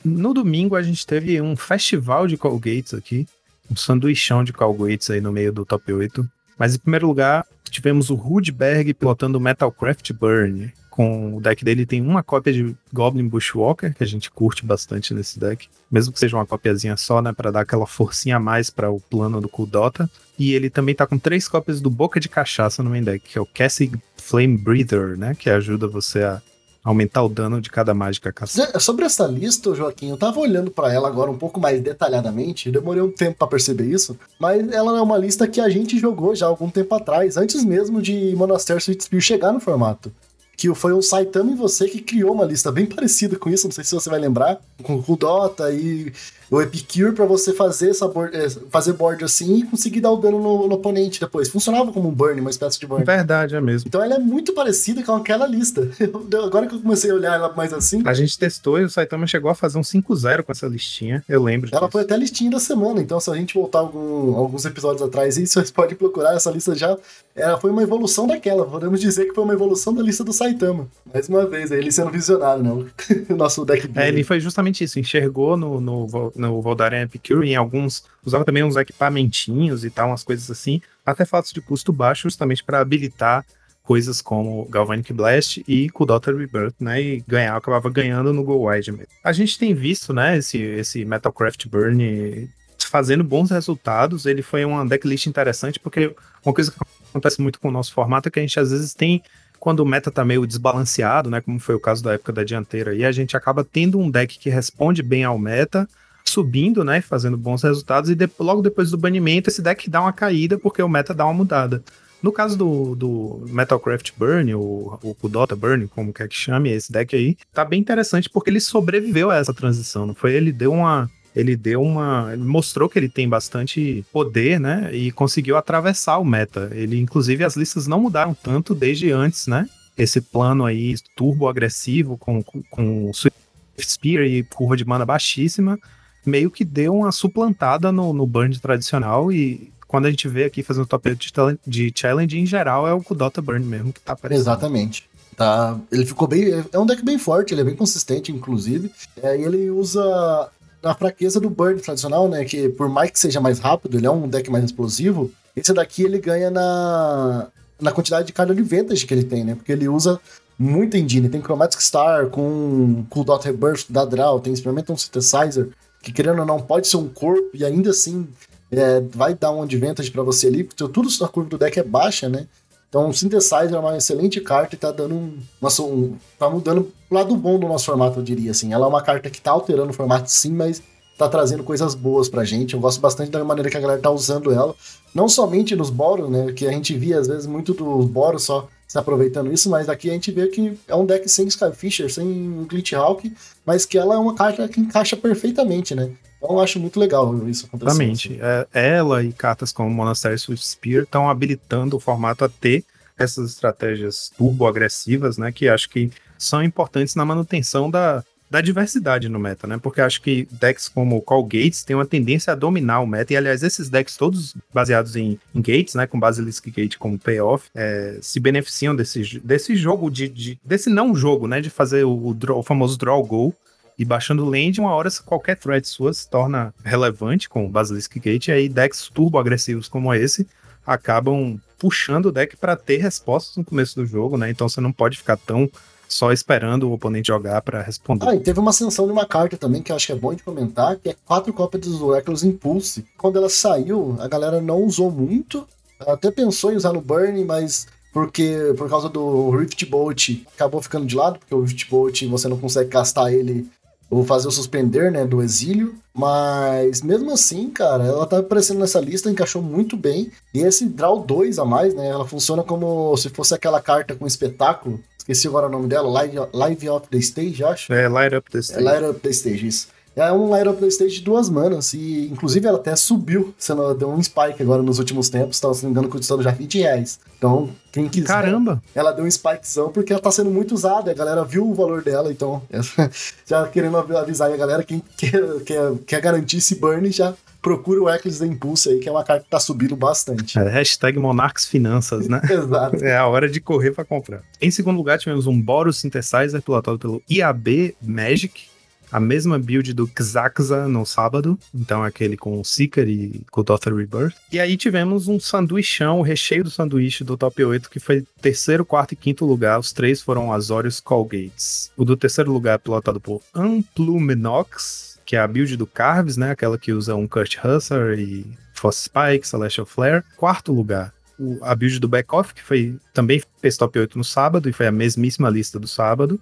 No 0.05 0.33
domingo 0.33 0.77
a 0.77 0.83
gente 0.83 1.07
teve 1.07 1.41
um 1.43 1.55
festival 1.57 2.27
de 2.27 2.37
Colgates 2.39 2.95
aqui, 2.95 3.27
um 3.71 3.77
sanduichão 3.77 4.43
de 4.43 4.53
Colgates 4.53 5.11
aí 5.11 5.21
no 5.21 5.31
meio 5.31 5.53
do 5.53 5.67
top 5.67 5.93
8. 5.93 6.27
Mas 6.61 6.75
em 6.75 6.79
primeiro 6.79 7.07
lugar, 7.07 7.47
tivemos 7.71 8.11
o 8.11 8.15
Rudberg 8.15 8.93
pilotando 8.93 9.39
o 9.39 9.41
Metalcraft 9.41 10.13
Burn. 10.13 10.71
Com 10.91 11.37
o 11.37 11.41
deck 11.41 11.65
dele 11.65 11.87
tem 11.87 12.03
uma 12.03 12.23
cópia 12.23 12.53
de 12.53 12.77
Goblin 12.93 13.27
Bushwalker, 13.27 13.95
que 13.95 14.05
a 14.05 14.07
gente 14.07 14.31
curte 14.31 14.67
bastante 14.67 15.15
nesse 15.15 15.41
deck. 15.41 15.71
Mesmo 15.91 16.13
que 16.13 16.19
seja 16.19 16.37
uma 16.37 16.45
copiazinha 16.45 16.99
só, 16.99 17.23
né? 17.23 17.33
Pra 17.33 17.51
dar 17.51 17.63
aquela 17.63 17.87
forcinha 17.87 18.37
a 18.37 18.41
mais 18.41 18.69
para 18.69 18.91
o 18.91 19.01
plano 19.01 19.41
do 19.41 19.49
Kuldota. 19.49 20.11
E 20.39 20.53
ele 20.53 20.69
também 20.69 20.95
tá 20.95 21.07
com 21.07 21.19
três 21.19 21.49
cópias 21.49 21.81
do 21.81 21.89
Boca 21.89 22.21
de 22.21 22.29
Cachaça 22.29 22.83
no 22.83 22.91
main 22.91 23.03
deck, 23.03 23.27
que 23.27 23.39
é 23.39 23.41
o 23.41 23.47
Cassie 23.47 23.91
Flame 24.19 24.59
Breather, 24.59 25.17
né? 25.17 25.35
Que 25.35 25.49
ajuda 25.49 25.89
você 25.89 26.23
a 26.25 26.43
aumentar 26.83 27.23
o 27.23 27.29
dano 27.29 27.61
de 27.61 27.71
cada 27.71 27.93
mágica 27.93 28.33
caçada. 28.33 28.79
Sobre 28.81 29.05
essa 29.05 29.27
lista, 29.27 29.75
Joaquim, 29.75 30.11
eu 30.11 30.17
tava 30.17 30.41
olhando 30.41 30.71
pra 30.71 30.93
ela 30.93 31.09
agora 31.09 31.31
um 31.31 31.37
pouco 31.37 31.61
mais 31.61 31.81
detalhadamente, 31.81 32.71
demorei 32.71 33.03
um 33.03 33.11
tempo 33.11 33.39
pra 33.39 33.47
perceber 33.47 33.85
isso, 33.85 34.19
mas 34.39 34.67
ela 34.73 34.99
é 34.99 35.03
uma 35.03 35.19
lista 35.19 35.47
que 35.47 35.61
a 35.61 35.69
gente 35.69 35.99
jogou 35.99 36.35
já 36.35 36.47
algum 36.47 36.71
tempo 36.71 36.95
atrás, 36.95 37.37
antes 37.37 37.65
mesmo 37.65 38.01
de 38.01 38.35
Monastério 38.35 38.81
Spear 38.81 39.21
chegar 39.21 39.53
no 39.53 39.61
formato. 39.61 40.11
Que 40.57 40.75
foi 40.75 40.93
o 40.93 41.01
Saitama 41.01 41.53
e 41.53 41.55
você 41.55 41.89
que 41.89 42.03
criou 42.03 42.35
uma 42.35 42.45
lista 42.45 42.71
bem 42.71 42.85
parecida 42.87 43.37
com 43.37 43.49
isso, 43.49 43.67
não 43.67 43.73
sei 43.73 43.85
se 43.85 43.95
você 43.95 44.11
vai 44.11 44.19
lembrar, 44.19 44.61
com 44.83 45.03
o 45.07 45.17
Dota 45.17 45.71
e 45.73 46.13
o 46.51 46.61
Epicure 46.61 47.13
pra 47.13 47.25
você 47.25 47.53
fazer 47.53 47.91
essa 47.91 48.09
board, 48.09 48.37
eh, 48.37 48.49
fazer 48.71 48.93
board 48.95 49.23
assim 49.25 49.59
e 49.59 49.63
conseguir 49.63 50.01
dar 50.01 50.11
o 50.11 50.17
dano 50.17 50.39
no, 50.41 50.67
no 50.69 50.75
oponente 50.75 51.21
depois. 51.21 51.49
Funcionava 51.49 51.93
como 51.93 52.09
um 52.09 52.13
burn, 52.13 52.41
uma 52.41 52.51
espécie 52.51 52.79
de 52.81 52.87
burn. 52.87 53.05
Verdade, 53.05 53.55
é 53.55 53.61
mesmo. 53.61 53.87
Então 53.89 54.03
ela 54.03 54.17
é 54.17 54.19
muito 54.19 54.53
parecida 54.53 55.03
com 55.03 55.13
aquela 55.13 55.47
lista. 55.47 55.89
Eu- 56.01 56.45
agora 56.45 56.67
que 56.67 56.75
eu 56.75 56.81
comecei 56.81 57.11
a 57.11 57.15
olhar 57.15 57.35
ela 57.35 57.53
mais 57.55 57.73
assim, 57.73 58.03
A 58.05 58.13
gente 58.15 58.39
testou 58.39 58.81
e 58.81 58.85
o 58.85 58.91
Saitama 58.91 59.27
chegou 59.27 59.51
a 59.51 59.55
fazer 59.55 59.79
um 59.79 59.83
5-0 59.83 60.43
com 60.43 60.51
essa 60.53 60.67
listinha. 60.67 61.23
Eu 61.29 61.43
lembro. 61.43 61.69
Ela 61.73 61.83
disso. 61.83 61.93
foi 61.93 62.03
até 62.03 62.15
a 62.15 62.17
listinha 62.17 62.51
da 62.51 62.59
semana, 62.61 63.01
então 63.01 63.21
se 63.21 63.31
a 63.31 63.35
gente 63.35 63.55
voltar 63.55 63.79
algum- 63.81 64.35
alguns 64.37 64.65
episódios 64.65 65.03
atrás, 65.03 65.37
aí 65.39 65.47
vocês 65.47 65.71
podem 65.71 65.95
procurar 65.97 66.35
essa 66.35 66.51
lista 66.51 66.75
já. 66.75 66.97
Ela 67.37 67.59
foi 67.61 67.71
uma 67.71 67.83
evolução 67.83 68.27
daquela, 68.27 68.67
podemos 68.67 69.01
dizer 69.01 69.27
que 69.27 69.35
foi 69.35 69.45
uma 69.45 69.53
evolução 69.53 69.95
da 69.95 70.03
lista 70.03 70.25
do 70.25 70.33
Saitama. 70.33 70.89
Mais 71.13 71.29
uma 71.29 71.47
vez, 71.47 71.71
ele 71.71 71.93
sendo 71.93 72.11
visionário, 72.11 72.63
né? 72.63 72.87
O 73.31 73.37
nosso 73.37 73.65
deck 73.65 73.89
É, 73.95 74.09
ele 74.09 74.25
foi 74.25 74.41
justamente 74.41 74.83
isso, 74.83 74.99
enxergou 74.99 75.57
no, 75.57 75.81
no, 75.81 76.33
no 76.41 76.61
Voldaren 76.61 77.03
Epicure, 77.03 77.49
em 77.49 77.57
alguns, 77.57 78.05
usava 78.25 78.45
também 78.45 78.65
uns 78.65 78.77
equipamentinhos 78.77 79.85
e 79.85 79.91
tal, 79.91 80.09
umas 80.09 80.25
coisas 80.25 80.51
assim, 80.51 80.81
artefatos 81.05 81.53
de 81.53 81.61
custo 81.61 81.93
baixo, 81.93 82.23
justamente 82.23 82.65
para 82.65 82.81
habilitar 82.81 83.45
coisas 83.83 84.23
como 84.23 84.67
Galvanic 84.67 85.13
Blast 85.13 85.65
e 85.67 85.91
Kudota 85.91 86.33
Rebirth, 86.33 86.77
né, 86.79 87.03
e 87.03 87.25
ganhar, 87.27 87.57
acabava 87.57 87.91
ganhando 87.91 88.33
no 88.33 88.45
Go 88.45 88.69
Wide 88.69 88.93
mesmo. 88.93 89.07
A 89.25 89.33
gente 89.33 89.59
tem 89.59 89.75
visto, 89.75 90.13
né, 90.13 90.39
esse, 90.39 90.59
esse 90.59 91.05
Metalcraft 91.05 91.67
Burn 91.67 92.49
fazendo 92.79 93.23
bons 93.23 93.51
resultados, 93.51 94.27
ele 94.27 94.43
foi 94.43 94.65
uma 94.65 94.87
decklist 94.87 95.27
interessante, 95.27 95.79
porque 95.79 96.15
uma 96.45 96.55
coisa 96.55 96.71
que 96.71 96.79
acontece 97.11 97.41
muito 97.41 97.61
com 97.61 97.69
o 97.69 97.73
nosso 97.73 97.93
formato 97.93 98.29
é 98.29 98.31
que 98.31 98.39
a 98.39 98.43
gente 98.43 98.59
às 98.59 98.71
vezes 98.71 98.95
tem 98.95 99.23
quando 99.59 99.81
o 99.81 99.87
meta 99.87 100.11
tá 100.11 100.25
meio 100.25 100.47
desbalanceado, 100.47 101.29
né, 101.29 101.41
como 101.41 101.61
foi 101.61 101.75
o 101.75 101.81
caso 101.81 102.03
da 102.03 102.15
época 102.15 102.33
da 102.33 102.43
dianteira, 102.43 102.95
e 102.95 103.05
a 103.05 103.13
gente 103.13 103.37
acaba 103.37 103.63
tendo 103.63 103.99
um 103.99 104.11
deck 104.11 104.39
que 104.39 104.49
responde 104.49 105.03
bem 105.03 105.23
ao 105.23 105.39
meta, 105.39 105.89
subindo, 106.31 106.85
né, 106.85 107.01
fazendo 107.01 107.37
bons 107.37 107.63
resultados, 107.63 108.09
e 108.11 108.15
de- 108.15 108.31
logo 108.39 108.63
depois 108.63 108.91
do 108.91 108.99
banimento 108.99 109.51
esse 109.51 109.61
deck 109.61 109.91
dá 109.91 110.01
uma 110.01 110.13
caída 110.13 110.59
porque 110.59 110.83
o 110.83 110.89
meta 110.89 111.13
dá 111.13 111.25
uma 111.25 111.35
mudada. 111.35 111.83
No 112.23 112.31
caso 112.31 112.57
do, 112.57 112.95
do 112.95 113.47
Metalcraft 113.49 114.13
Burn, 114.17 114.55
ou 114.55 114.99
o 115.03 115.15
Kudota 115.15 115.57
Burn, 115.57 115.89
como 115.89 116.13
quer 116.13 116.29
que 116.29 116.35
chame, 116.35 116.71
esse 116.71 116.93
deck 116.93 117.17
aí, 117.17 117.37
tá 117.53 117.65
bem 117.65 117.81
interessante 117.81 118.29
porque 118.29 118.51
ele 118.51 118.61
sobreviveu 118.61 119.31
a 119.31 119.37
essa 119.37 119.55
transição, 119.55 120.07
não 120.07 120.15
foi? 120.15 120.35
Ele 120.35 120.53
deu 120.53 120.73
uma. 120.73 121.11
Ele 121.35 121.57
deu 121.57 121.81
uma. 121.81 122.29
Ele 122.33 122.43
mostrou 122.43 122.89
que 122.91 122.99
ele 122.99 123.09
tem 123.09 123.27
bastante 123.27 124.05
poder, 124.13 124.61
né? 124.61 124.91
E 124.93 125.11
conseguiu 125.13 125.57
atravessar 125.57 126.19
o 126.19 126.25
meta. 126.25 126.69
Ele, 126.73 127.01
inclusive, 127.01 127.43
as 127.43 127.57
listas 127.57 127.87
não 127.87 128.01
mudaram 128.01 128.35
tanto 128.35 128.75
desde 128.75 129.11
antes, 129.13 129.47
né? 129.47 129.67
Esse 129.97 130.21
plano 130.21 130.67
aí 130.67 130.97
turbo 131.17 131.49
agressivo 131.49 132.19
com, 132.19 132.43
com, 132.43 132.63
com 132.71 133.13
Swift 133.15 133.39
Spear 133.79 134.25
e 134.25 134.43
curva 134.43 134.77
de 134.77 134.85
mana 134.85 135.07
baixíssima, 135.07 135.79
meio 136.25 136.51
que 136.51 136.65
deu 136.65 136.95
uma 136.95 137.13
suplantada 137.13 137.91
no, 137.91 138.13
no 138.13 138.27
burn 138.27 138.59
tradicional 138.59 139.33
e 139.33 139.73
quando 139.87 140.07
a 140.07 140.11
gente 140.11 140.29
vê 140.29 140.45
aqui 140.45 140.63
fazendo 140.63 140.87
top 140.87 141.09
8 141.09 141.19
de, 141.67 141.89
de 141.89 141.93
challenge, 141.95 142.39
em 142.39 142.47
geral 142.47 142.87
é 142.87 142.95
o 142.95 143.03
Kudota 143.03 143.43
Burn 143.43 143.65
mesmo 143.65 143.93
que 143.93 144.01
tá 144.01 144.13
aparecendo. 144.13 144.45
Exatamente. 144.45 145.11
Tá, 145.37 145.79
ele 145.91 146.07
ficou 146.07 146.29
bem. 146.29 146.65
É 146.73 146.79
um 146.79 146.87
deck 146.87 147.05
bem 147.05 147.19
forte, 147.19 147.55
ele 147.55 147.63
é 147.63 147.65
bem 147.65 147.75
consistente, 147.75 148.31
inclusive. 148.31 148.93
É, 149.23 149.37
e 149.37 149.43
ele 149.43 149.71
usa 149.71 150.51
a 150.83 150.95
fraqueza 150.95 151.41
do 151.41 151.51
Burn 151.51 151.81
tradicional, 151.81 152.29
né? 152.29 152.45
Que 152.45 152.69
por 152.69 152.89
mais 152.89 153.11
que 153.11 153.19
seja 153.19 153.41
mais 153.41 153.59
rápido, 153.59 153.97
ele 153.97 154.07
é 154.07 154.11
um 154.11 154.29
deck 154.29 154.51
mais 154.51 154.65
explosivo. 154.65 155.31
Esse 155.57 155.73
daqui 155.73 156.03
ele 156.03 156.19
ganha 156.19 156.51
na, 156.51 157.49
na 157.81 157.91
quantidade 157.91 158.27
de 158.27 158.33
carga 158.33 158.55
de 158.55 158.63
vantage 158.63 159.07
que 159.07 159.15
ele 159.15 159.25
tem, 159.25 159.43
né? 159.43 159.55
Porque 159.55 159.73
ele 159.73 159.89
usa 159.89 160.21
muita 160.59 160.99
engine. 160.99 161.29
Tem 161.29 161.41
Chromatic 161.41 161.81
Star 161.81 162.27
com 162.27 163.05
Cooldown 163.09 163.41
Rebirth 163.41 163.87
da 163.89 164.05
Draw, 164.05 164.41
tem 164.41 164.53
Experimental 164.53 164.97
Synthesizer, 164.97 165.71
que 166.03 166.13
querendo 166.13 166.41
ou 166.41 166.47
não 166.47 166.61
pode 166.61 166.89
ser 166.89 166.97
um 166.97 167.09
corpo 167.09 167.51
e 167.55 167.65
ainda 167.65 167.91
assim 167.91 168.27
é, 168.71 169.01
vai 169.01 169.35
dar 169.35 169.51
um 169.53 169.63
advantage 169.63 170.11
pra 170.11 170.23
você 170.23 170.47
ali, 170.47 170.65
porque 170.65 170.87
tudo 170.89 171.09
na 171.21 171.29
curva 171.29 171.51
do 171.51 171.59
deck 171.59 171.79
é 171.79 171.83
baixa, 171.83 172.29
né? 172.29 172.47
Então 172.89 173.09
o 173.09 173.15
Synthesizer 173.15 173.75
é 173.75 173.79
uma 173.79 173.97
excelente 173.97 174.41
carta 174.41 174.75
e 174.75 174.79
tá 174.79 174.91
dando 174.91 175.15
um, 175.15 175.39
nossa, 175.61 175.83
um- 175.83 176.17
tá 176.39 176.51
mudando 176.51 176.91
pro 177.09 177.19
lado 177.19 177.37
bom 177.37 177.59
do 177.59 177.69
nosso 177.69 177.87
formato, 177.87 178.19
eu 178.19 178.23
diria 178.23 178.51
assim. 178.51 178.73
Ela 178.73 178.87
é 178.87 178.89
uma 178.89 179.03
carta 179.03 179.31
que 179.31 179.41
tá 179.41 179.51
alterando 179.53 179.91
o 179.91 179.95
formato 179.95 180.29
sim, 180.31 180.53
mas 180.53 180.83
tá 181.17 181.29
trazendo 181.29 181.63
coisas 181.63 181.95
boas 181.95 182.29
pra 182.29 182.45
gente. 182.45 182.75
Eu 182.75 182.81
gosto 182.81 183.01
bastante 183.01 183.31
da 183.31 183.45
maneira 183.45 183.71
que 183.71 183.77
a 183.77 183.81
galera 183.81 184.01
tá 184.01 184.11
usando 184.11 184.51
ela. 184.51 184.75
Não 185.15 185.29
somente 185.29 185.77
nos 185.77 185.89
Boros, 185.91 186.29
né? 186.31 186.53
Que 186.53 186.67
a 186.67 186.73
gente 186.73 186.97
via 186.97 187.21
às 187.21 187.29
vezes 187.29 187.47
muito 187.47 187.73
dos 187.75 188.07
Boros 188.07 188.43
só 188.43 188.67
se 188.91 188.99
aproveitando 188.99 189.53
isso, 189.53 189.71
mas 189.71 189.89
aqui 189.89 190.11
a 190.11 190.13
gente 190.13 190.33
vê 190.33 190.49
que 190.49 190.77
é 190.89 190.97
um 190.97 191.07
deck 191.07 191.29
sem 191.29 191.47
Skyfisher, 191.47 192.13
sem 192.13 192.67
Glitch 192.69 192.93
Hawk, 192.93 193.33
mas 193.65 193.87
que 193.87 193.97
ela 193.97 194.17
é 194.17 194.19
uma 194.19 194.35
carta 194.35 194.67
que 194.67 194.81
encaixa 194.81 195.17
perfeitamente, 195.17 195.95
né? 195.95 196.11
Então 196.37 196.57
eu 196.57 196.61
acho 196.61 196.81
muito 196.81 196.99
legal 196.99 197.33
isso 197.49 197.67
acontecer. 197.67 197.89
Exatamente. 197.89 198.41
É, 198.43 198.97
ela 198.97 199.23
e 199.23 199.33
cartas 199.33 199.71
como 199.71 199.89
Monastery 199.91 200.37
Swift 200.37 200.67
Spear 200.67 201.05
estão 201.05 201.31
habilitando 201.31 201.97
o 201.97 202.01
formato 202.01 202.45
a 202.45 202.49
ter 202.49 202.85
essas 203.17 203.51
estratégias 203.51 204.33
turbo-agressivas, 204.37 205.39
né? 205.39 205.53
Que 205.53 205.69
acho 205.69 205.89
que 205.89 206.11
são 206.37 206.61
importantes 206.61 207.15
na 207.15 207.25
manutenção 207.25 207.89
da, 207.89 208.25
da 208.51 208.61
diversidade 208.61 209.29
no 209.29 209.39
meta, 209.39 209.67
né? 209.67 209.79
Porque 209.81 210.01
acho 210.01 210.21
que 210.21 210.49
decks 210.51 210.89
como 210.89 211.23
Call 211.23 211.45
Gates 211.45 211.85
tem 211.85 211.95
uma 211.95 212.05
tendência 212.05 212.53
a 212.53 212.57
dominar 212.57 212.99
o 213.01 213.07
meta, 213.07 213.33
e 213.33 213.37
aliás, 213.37 213.63
esses 213.63 213.89
decks 213.89 214.17
todos 214.17 214.57
baseados 214.75 215.15
em, 215.15 215.39
em 215.55 215.61
gates, 215.63 215.95
né? 215.95 216.07
Com 216.07 216.19
Basilisk 216.19 216.67
Gate 216.69 216.97
como 216.99 217.17
payoff, 217.19 217.69
é, 217.75 218.19
se 218.21 218.41
beneficiam 218.41 218.95
desse, 218.97 219.39
desse 219.39 219.77
jogo 219.77 220.11
de, 220.11 220.29
de- 220.29 220.59
desse 220.65 220.91
não 220.91 221.15
jogo, 221.15 221.47
né? 221.47 221.61
De 221.61 221.71
fazer 221.71 222.05
o, 222.05 222.35
draw- 222.35 222.59
o 222.59 222.63
famoso 222.63 222.99
draw 222.99 223.23
goal. 223.25 223.55
E 223.99 224.05
baixando 224.05 224.47
land, 224.47 224.81
uma 224.81 224.95
hora 224.95 225.11
qualquer 225.27 225.57
threat 225.59 225.87
sua 225.87 226.13
se 226.15 226.29
torna 226.29 226.75
relevante 226.83 227.49
com 227.51 227.67
o 227.67 227.69
Basilisk 227.69 228.17
Gate, 228.19 228.49
e 228.49 228.53
aí 228.53 228.69
decks 228.69 229.09
turbo 229.13 229.39
agressivos 229.39 229.89
como 229.89 230.13
esse 230.15 230.47
acabam 230.87 231.61
puxando 231.79 232.27
o 232.27 232.33
deck 232.33 232.57
para 232.57 232.75
ter 232.77 232.97
respostas 232.97 233.57
no 233.57 233.65
começo 233.65 233.95
do 233.97 234.07
jogo, 234.07 234.37
né? 234.37 234.51
Então 234.51 234.69
você 234.69 234.81
não 234.81 234.91
pode 234.93 235.19
ficar 235.19 235.37
tão 235.37 235.71
só 236.11 236.33
esperando 236.33 236.89
o 236.89 236.93
oponente 236.93 237.29
jogar 237.29 237.63
para 237.63 237.81
responder. 237.81 238.29
Ah, 238.29 238.35
e 238.35 238.41
teve 238.41 238.59
uma 238.59 238.71
ascensão 238.71 239.07
de 239.07 239.13
uma 239.13 239.25
carta 239.25 239.57
também 239.57 239.81
que 239.81 239.93
eu 239.93 239.97
acho 239.97 240.09
que 240.09 240.13
é 240.13 240.17
bom 240.17 240.35
de 240.35 240.43
comentar, 240.43 240.97
que 240.97 241.11
é 241.11 241.17
quatro 241.25 241.53
cópias 241.53 241.87
do 241.87 242.13
Reckless 242.13 242.47
Impulse. 242.47 243.07
Quando 243.17 243.39
ela 243.39 243.49
saiu, 243.49 244.17
a 244.19 244.27
galera 244.27 244.61
não 244.61 244.83
usou 244.83 245.11
muito, 245.11 245.67
até 246.01 246.31
pensou 246.31 246.73
em 246.73 246.77
usar 246.77 246.93
no 246.93 247.01
Burn, 247.01 247.45
mas 247.45 247.87
porque 248.13 248.75
por 248.77 248.91
causa 248.91 249.09
do 249.09 249.51
Rift 249.51 249.87
Bolt 249.87 250.31
acabou 250.53 250.83
ficando 250.83 251.07
de 251.07 251.15
lado, 251.15 251.39
porque 251.39 251.55
o 251.55 251.63
Rift 251.63 251.89
Bolt 251.89 252.25
você 252.25 252.49
não 252.49 252.59
consegue 252.59 252.91
castar 252.91 253.33
ele 253.33 253.71
ou 254.11 254.25
fazer 254.25 254.49
o 254.49 254.51
suspender, 254.51 255.13
né, 255.13 255.25
do 255.25 255.41
exílio. 255.41 255.95
Mas 256.13 257.01
mesmo 257.01 257.31
assim, 257.31 257.71
cara, 257.71 258.05
ela 258.05 258.27
tá 258.27 258.39
aparecendo 258.39 258.81
nessa 258.81 258.99
lista, 258.99 259.31
encaixou 259.31 259.63
muito 259.63 259.97
bem. 259.97 260.33
E 260.53 260.59
esse 260.59 260.87
Draw 260.87 261.21
2 261.21 261.61
a 261.61 261.65
mais, 261.65 261.95
né, 261.95 262.09
ela 262.09 262.27
funciona 262.27 262.65
como 262.65 263.17
se 263.17 263.29
fosse 263.29 263.55
aquela 263.55 263.81
carta 263.81 264.17
com 264.17 264.27
espetáculo. 264.27 265.01
Esqueci 265.21 265.47
agora 265.47 265.67
o 265.67 265.71
nome 265.71 265.87
dela, 265.87 266.09
Live, 266.09 266.39
Live 266.51 266.89
of 266.89 267.07
the 267.11 267.19
Stage, 267.19 267.63
acho. 267.63 267.93
É, 267.93 268.09
light 268.09 268.35
up 268.35 268.51
the 268.51 268.57
É 268.57 268.61
stage. 268.63 268.83
Light 268.83 269.05
Up 269.05 269.21
the 269.21 269.29
Stage, 269.29 269.67
isso. 269.67 269.89
É 270.17 270.33
um 270.33 270.49
Light 270.49 270.67
Up 270.67 270.81
the 270.81 270.87
Stage 270.89 271.17
de 271.17 271.21
duas 271.21 271.51
manas. 271.51 271.93
E 271.93 272.27
inclusive 272.33 272.67
ela 272.67 272.79
até 272.79 272.97
subiu. 272.97 273.55
Sendo, 273.59 273.93
deu 273.93 274.09
um 274.09 274.23
spike 274.23 274.63
agora 274.63 274.83
nos 274.83 274.99
últimos 274.99 275.29
tempos. 275.29 275.61
Tava 275.61 275.75
se 275.75 275.83
não 275.83 275.91
me 275.91 275.93
engano, 275.93 276.09
custando 276.09 276.43
já 276.43 276.51
20 276.51 276.79
reais. 276.79 277.21
Então, 277.37 277.69
quem 277.93 278.09
quiser. 278.09 278.29
Caramba! 278.29 278.83
Ela 278.95 279.13
deu 279.13 279.27
um 279.27 279.31
spikezão 279.31 279.93
porque 279.93 280.11
ela 280.11 280.23
tá 280.23 280.31
sendo 280.31 280.51
muito 280.51 280.75
usada. 280.75 281.11
A 281.11 281.15
galera 281.15 281.45
viu 281.45 281.69
o 281.69 281.75
valor 281.75 282.03
dela. 282.03 282.33
Então, 282.33 282.63
já 283.47 283.69
querendo 283.69 283.99
avisar 283.99 284.49
aí 284.49 284.55
a 284.55 284.57
galera, 284.57 284.83
quem 284.83 285.03
quer, 285.19 285.61
quer, 285.67 285.93
quer 286.07 286.21
garantir 286.23 286.57
esse 286.57 286.77
burn, 286.77 287.11
já 287.11 287.35
procura 287.61 288.03
o 288.03 288.09
Eclipse 288.09 288.41
da 288.41 288.47
Impulse 288.47 288.89
aí, 288.89 288.99
que 288.99 289.09
é 289.09 289.13
uma 289.13 289.25
carta 289.25 289.45
que 289.45 289.51
tá 289.51 289.61
subindo 289.61 289.95
bastante. 289.97 290.59
É, 290.59 290.69
hashtag 290.69 291.19
Monarchs 291.19 291.67
Finanças, 291.67 292.29
né? 292.29 292.41
Exato. 292.51 293.05
É 293.05 293.17
a 293.17 293.27
hora 293.27 293.49
de 293.49 293.61
correr 293.61 293.93
para 293.93 294.05
comprar. 294.05 294.43
Em 294.61 294.71
segundo 294.71 294.97
lugar, 294.97 295.19
tivemos 295.19 295.47
um 295.47 295.61
Boros 295.61 295.99
Synthesizer 295.99 296.63
pilotado 296.63 296.99
pelo 296.99 297.23
IAB 297.29 297.95
Magic. 298.03 298.69
A 299.13 299.19
mesma 299.19 299.59
build 299.59 299.93
do 299.93 300.09
Xaxa 300.17 300.87
no 300.87 301.05
sábado. 301.05 301.59
Então, 301.75 302.05
aquele 302.05 302.37
com 302.37 302.61
o 302.61 302.65
Seeker 302.65 303.09
e 303.09 303.43
com 303.51 303.61
o 303.61 303.65
Daughter 303.65 303.93
Rebirth. 303.93 304.35
E 304.53 304.61
aí 304.61 304.77
tivemos 304.77 305.27
um 305.27 305.41
sanduichão, 305.41 306.21
o 306.21 306.23
recheio 306.23 306.63
do 306.63 306.71
sanduíche 306.71 307.25
do 307.25 307.37
top 307.37 307.65
8, 307.65 307.91
que 307.91 307.99
foi 307.99 308.25
terceiro, 308.41 308.85
quarto 308.85 309.13
e 309.13 309.17
quinto 309.17 309.45
lugar. 309.45 309.81
Os 309.81 309.93
três 309.93 310.23
foram 310.23 310.53
Azorius 310.53 311.01
Colgates. 311.01 311.91
O 311.97 312.05
do 312.05 312.17
terceiro 312.17 312.53
lugar, 312.53 312.79
pilotado 312.79 313.21
por 313.21 313.43
Ampluminox, 313.53 315.19
que 315.31 315.37
é 315.37 315.39
a 315.39 315.47
build 315.47 315.77
do 315.77 315.87
Carves, 315.87 316.37
né? 316.37 316.51
Aquela 316.51 316.77
que 316.77 316.93
usa 316.93 317.15
um 317.15 317.25
Kurt 317.29 317.57
Husser 317.65 318.19
e 318.19 318.45
Force 318.75 319.05
Spike, 319.05 319.47
Celestial 319.47 319.87
Flare. 319.87 320.25
Quarto 320.37 320.73
lugar, 320.73 321.15
o- 321.39 321.57
a 321.63 321.73
build 321.73 322.01
do 322.01 322.09
Backoff, 322.09 322.53
que 322.53 322.61
foi 322.61 322.97
também 323.15 323.41
fez 323.61 323.77
top 323.77 323.97
8 323.97 324.19
no 324.19 324.25
sábado 324.25 324.69
e 324.69 324.73
foi 324.73 324.89
a 324.89 324.91
mesmíssima 324.91 325.49
lista 325.49 325.79
do 325.79 325.87
sábado. 325.87 326.41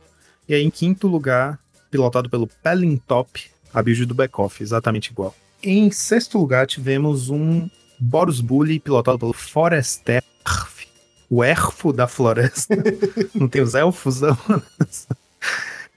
E 0.49 0.55
aí, 0.55 0.63
em 0.65 0.71
quinto 0.71 1.07
lugar, 1.07 1.59
pilotado 1.91 2.31
pelo 2.31 2.47
Pelintop, 2.47 3.51
a 3.75 3.83
build 3.83 4.07
do 4.07 4.15
Backoff, 4.15 4.63
exatamente 4.63 5.11
igual. 5.11 5.37
Em 5.63 5.91
sexto 5.91 6.39
lugar, 6.39 6.67
tivemos 6.67 7.29
um 7.29 7.69
Boros 8.01 8.41
Bully 8.41 8.81
pilotado 8.81 9.19
pelo 9.19 9.35
Foresterf, 9.35 10.25
o 11.29 11.45
elfo 11.45 11.93
da 11.93 12.07
floresta. 12.09 12.75
Não 13.35 13.49
tem 13.49 13.61
os 13.61 13.75
elfos, 13.75 14.23
não. 14.23 14.39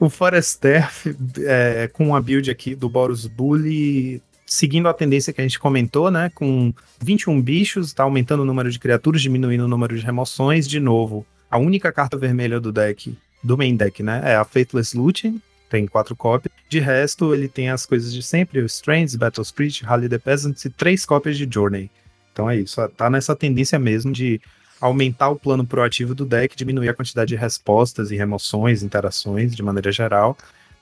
O 0.01 0.09
Foresterf, 0.09 1.15
é, 1.45 1.87
com 1.93 2.15
a 2.15 2.19
build 2.19 2.49
aqui 2.49 2.73
do 2.73 2.89
Boros 2.89 3.27
Bully, 3.27 4.19
seguindo 4.47 4.89
a 4.89 4.93
tendência 4.95 5.31
que 5.31 5.39
a 5.39 5.43
gente 5.43 5.59
comentou, 5.59 6.09
né? 6.09 6.31
Com 6.33 6.73
21 6.99 7.39
bichos, 7.39 7.93
tá 7.93 8.01
aumentando 8.01 8.41
o 8.41 8.45
número 8.45 8.71
de 8.71 8.79
criaturas, 8.79 9.21
diminuindo 9.21 9.63
o 9.63 9.67
número 9.67 9.95
de 9.95 10.03
remoções. 10.03 10.67
De 10.67 10.79
novo, 10.79 11.23
a 11.51 11.59
única 11.59 11.91
carta 11.91 12.17
vermelha 12.17 12.59
do 12.59 12.71
deck, 12.71 13.15
do 13.43 13.55
main 13.55 13.75
deck, 13.75 14.01
né? 14.01 14.23
É 14.25 14.35
a 14.35 14.43
Faithless 14.43 14.97
Looting, 14.97 15.39
tem 15.69 15.85
quatro 15.85 16.15
cópias. 16.15 16.51
De 16.67 16.79
resto, 16.79 17.35
ele 17.35 17.47
tem 17.47 17.69
as 17.69 17.85
coisas 17.85 18.11
de 18.11 18.23
sempre: 18.23 18.59
Strands, 18.65 19.15
Battle 19.15 19.45
Spirit, 19.45 19.83
Rally 19.83 20.09
the 20.09 20.17
Peasants 20.17 20.65
e 20.65 20.71
três 20.71 21.05
cópias 21.05 21.37
de 21.37 21.47
Journey. 21.47 21.91
Então 22.33 22.49
é 22.49 22.55
isso, 22.55 22.81
tá 22.97 23.07
nessa 23.07 23.35
tendência 23.35 23.77
mesmo 23.77 24.11
de 24.11 24.41
aumentar 24.81 25.29
o 25.29 25.35
plano 25.35 25.65
proativo 25.65 26.15
do 26.15 26.25
deck, 26.25 26.55
diminuir 26.55 26.89
a 26.89 26.93
quantidade 26.93 27.29
de 27.29 27.35
respostas 27.35 28.09
e 28.09 28.15
remoções, 28.15 28.81
interações 28.81 29.55
de 29.55 29.61
maneira 29.61 29.91
geral, 29.91 30.35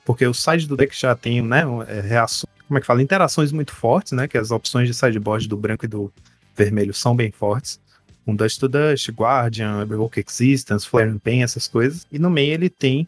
porque 0.04 0.26
o 0.26 0.32
side 0.32 0.66
do 0.66 0.76
deck 0.76 0.98
já 0.98 1.14
tem, 1.14 1.42
né, 1.42 1.62
é, 1.86 2.00
reações, 2.00 2.50
como 2.66 2.78
é 2.78 2.80
que 2.80 2.86
fala, 2.86 3.02
interações 3.02 3.52
muito 3.52 3.72
fortes, 3.72 4.12
né, 4.12 4.26
que 4.26 4.38
as 4.38 4.50
opções 4.50 4.88
de 4.88 4.94
sideboard 4.94 5.46
do 5.46 5.56
branco 5.56 5.84
e 5.84 5.88
do 5.88 6.10
vermelho 6.56 6.94
são 6.94 7.14
bem 7.14 7.30
fortes, 7.30 7.78
com 8.24 8.34
Dust 8.34 8.58
to 8.58 8.68
Dust, 8.68 9.10
Guardian, 9.10 9.84
Revoke 9.84 10.24
Existence, 10.26 10.88
Flare 10.88 11.10
and 11.10 11.18
Pain, 11.18 11.42
essas 11.42 11.68
coisas, 11.68 12.06
e 12.10 12.18
no 12.18 12.30
meio 12.30 12.54
ele 12.54 12.70
tem 12.70 13.06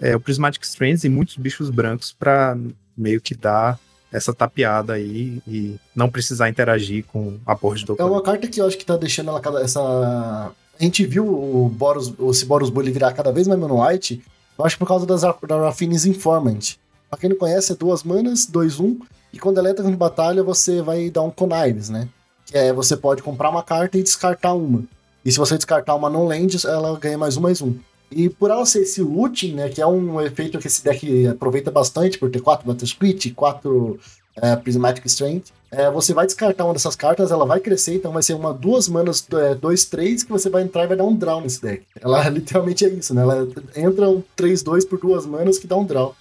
é, 0.00 0.16
o 0.16 0.20
Prismatic 0.20 0.64
Strands 0.64 1.04
e 1.04 1.08
muitos 1.08 1.36
bichos 1.36 1.70
brancos 1.70 2.12
para 2.12 2.58
meio 2.96 3.20
que 3.20 3.34
dar 3.34 3.78
essa 4.12 4.32
tapeada 4.32 4.92
aí 4.92 5.42
e 5.48 5.76
não 5.94 6.08
precisar 6.08 6.48
interagir 6.48 7.04
com 7.06 7.38
a 7.46 7.54
board 7.54 7.84
do 7.84 7.96
É 7.98 8.04
uma 8.04 8.22
carta 8.22 8.46
que 8.46 8.60
eu 8.60 8.66
acho 8.66 8.76
que 8.76 8.84
tá 8.84 8.96
deixando 8.96 9.30
ela 9.30 9.40
cada, 9.40 9.60
essa. 9.62 9.80
A 9.80 10.82
gente 10.82 11.04
viu 11.06 11.26
o 11.26 11.68
Boros, 11.68 12.12
esse 12.30 12.44
Boros 12.44 12.70
Bully 12.70 12.92
virar 12.92 13.12
cada 13.12 13.32
vez 13.32 13.48
mais 13.48 13.58
mono 13.58 13.82
white, 13.82 14.22
eu 14.58 14.64
acho 14.64 14.78
por 14.78 14.86
causa 14.86 15.06
das, 15.06 15.22
da 15.22 15.56
Raffine's 15.56 16.04
Informant. 16.04 16.76
Pra 17.08 17.18
quem 17.18 17.30
não 17.30 17.36
conhece, 17.36 17.72
é 17.72 17.74
duas 17.74 18.02
manas, 18.02 18.46
2-1, 18.46 18.98
e 19.32 19.38
quando 19.38 19.58
ela 19.58 19.70
entra 19.70 19.88
em 19.88 19.94
batalha, 19.94 20.42
você 20.42 20.82
vai 20.82 21.10
dar 21.10 21.22
um 21.22 21.30
Connives, 21.30 21.88
né? 21.88 22.08
Que 22.46 22.56
é 22.58 22.72
você 22.72 22.96
pode 22.96 23.22
comprar 23.22 23.50
uma 23.50 23.62
carta 23.62 23.98
e 23.98 24.02
descartar 24.02 24.52
uma. 24.52 24.84
E 25.24 25.30
se 25.30 25.38
você 25.38 25.56
descartar 25.56 25.94
uma 25.94 26.10
non-land, 26.10 26.66
ela 26.66 26.98
ganha 26.98 27.16
mais 27.16 27.36
um, 27.36 27.40
mais 27.40 27.62
um. 27.62 27.74
E 28.14 28.28
por 28.28 28.50
ela 28.50 28.64
ser 28.66 28.82
esse 28.82 29.02
looting, 29.02 29.54
né, 29.54 29.68
que 29.68 29.80
é 29.80 29.86
um 29.86 30.20
efeito 30.20 30.58
que 30.58 30.66
esse 30.66 30.84
deck 30.84 31.26
aproveita 31.26 31.70
bastante, 31.70 32.18
por 32.18 32.30
ter 32.30 32.40
quatro 32.40 32.66
Battle 32.66 32.84
Split, 32.84 33.34
quatro 33.34 33.98
é, 34.36 34.56
Prismatic 34.56 35.04
Strength, 35.06 35.52
é, 35.70 35.90
você 35.90 36.12
vai 36.12 36.26
descartar 36.26 36.64
uma 36.64 36.74
dessas 36.74 36.94
cartas, 36.94 37.30
ela 37.30 37.46
vai 37.46 37.58
crescer, 37.58 37.94
então 37.94 38.12
vai 38.12 38.22
ser 38.22 38.34
uma 38.34 38.52
duas 38.52 38.88
manas, 38.88 39.26
é, 39.32 39.54
dois, 39.54 39.86
três, 39.86 40.22
que 40.22 40.30
você 40.30 40.50
vai 40.50 40.62
entrar 40.62 40.84
e 40.84 40.86
vai 40.86 40.96
dar 40.96 41.04
um 41.04 41.16
draw 41.16 41.40
nesse 41.40 41.62
deck. 41.62 41.84
Ela 42.00 42.28
literalmente 42.30 42.84
é 42.84 42.88
isso, 42.88 43.14
né? 43.14 43.22
Ela 43.22 43.48
entra 43.74 44.08
um 44.08 44.22
3-2 44.36 44.86
por 44.86 44.98
duas 44.98 45.24
manas 45.24 45.58
que 45.58 45.66
dá 45.66 45.76
um 45.76 45.84
draw. 45.84 46.14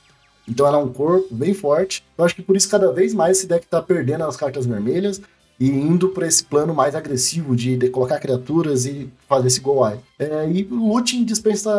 Então 0.48 0.66
ela 0.66 0.78
é 0.78 0.82
um 0.82 0.92
corpo 0.92 1.28
bem 1.34 1.54
forte. 1.54 2.04
Eu 2.18 2.26
acho 2.26 2.36
que 2.36 2.42
por 2.42 2.56
isso 2.56 2.70
cada 2.70 2.92
vez 2.92 3.14
mais 3.14 3.38
esse 3.38 3.48
deck 3.48 3.66
tá 3.68 3.82
perdendo 3.82 4.24
as 4.24 4.36
cartas 4.36 4.66
vermelhas 4.66 5.22
e 5.62 5.70
indo 5.70 6.10
para 6.10 6.26
esse 6.26 6.44
plano 6.44 6.74
mais 6.74 6.96
agressivo 6.96 7.56
de, 7.56 7.78
de 7.78 7.88
colocar 7.88 8.18
criaturas 8.18 8.88
e 8.88 9.08
fazer 9.30 9.46
esse 9.46 9.60
go 9.60 9.88
eye. 9.88 10.00
É, 10.18 10.50
e 10.50 10.64
Looting 10.64 11.24
dispensa 11.24 11.72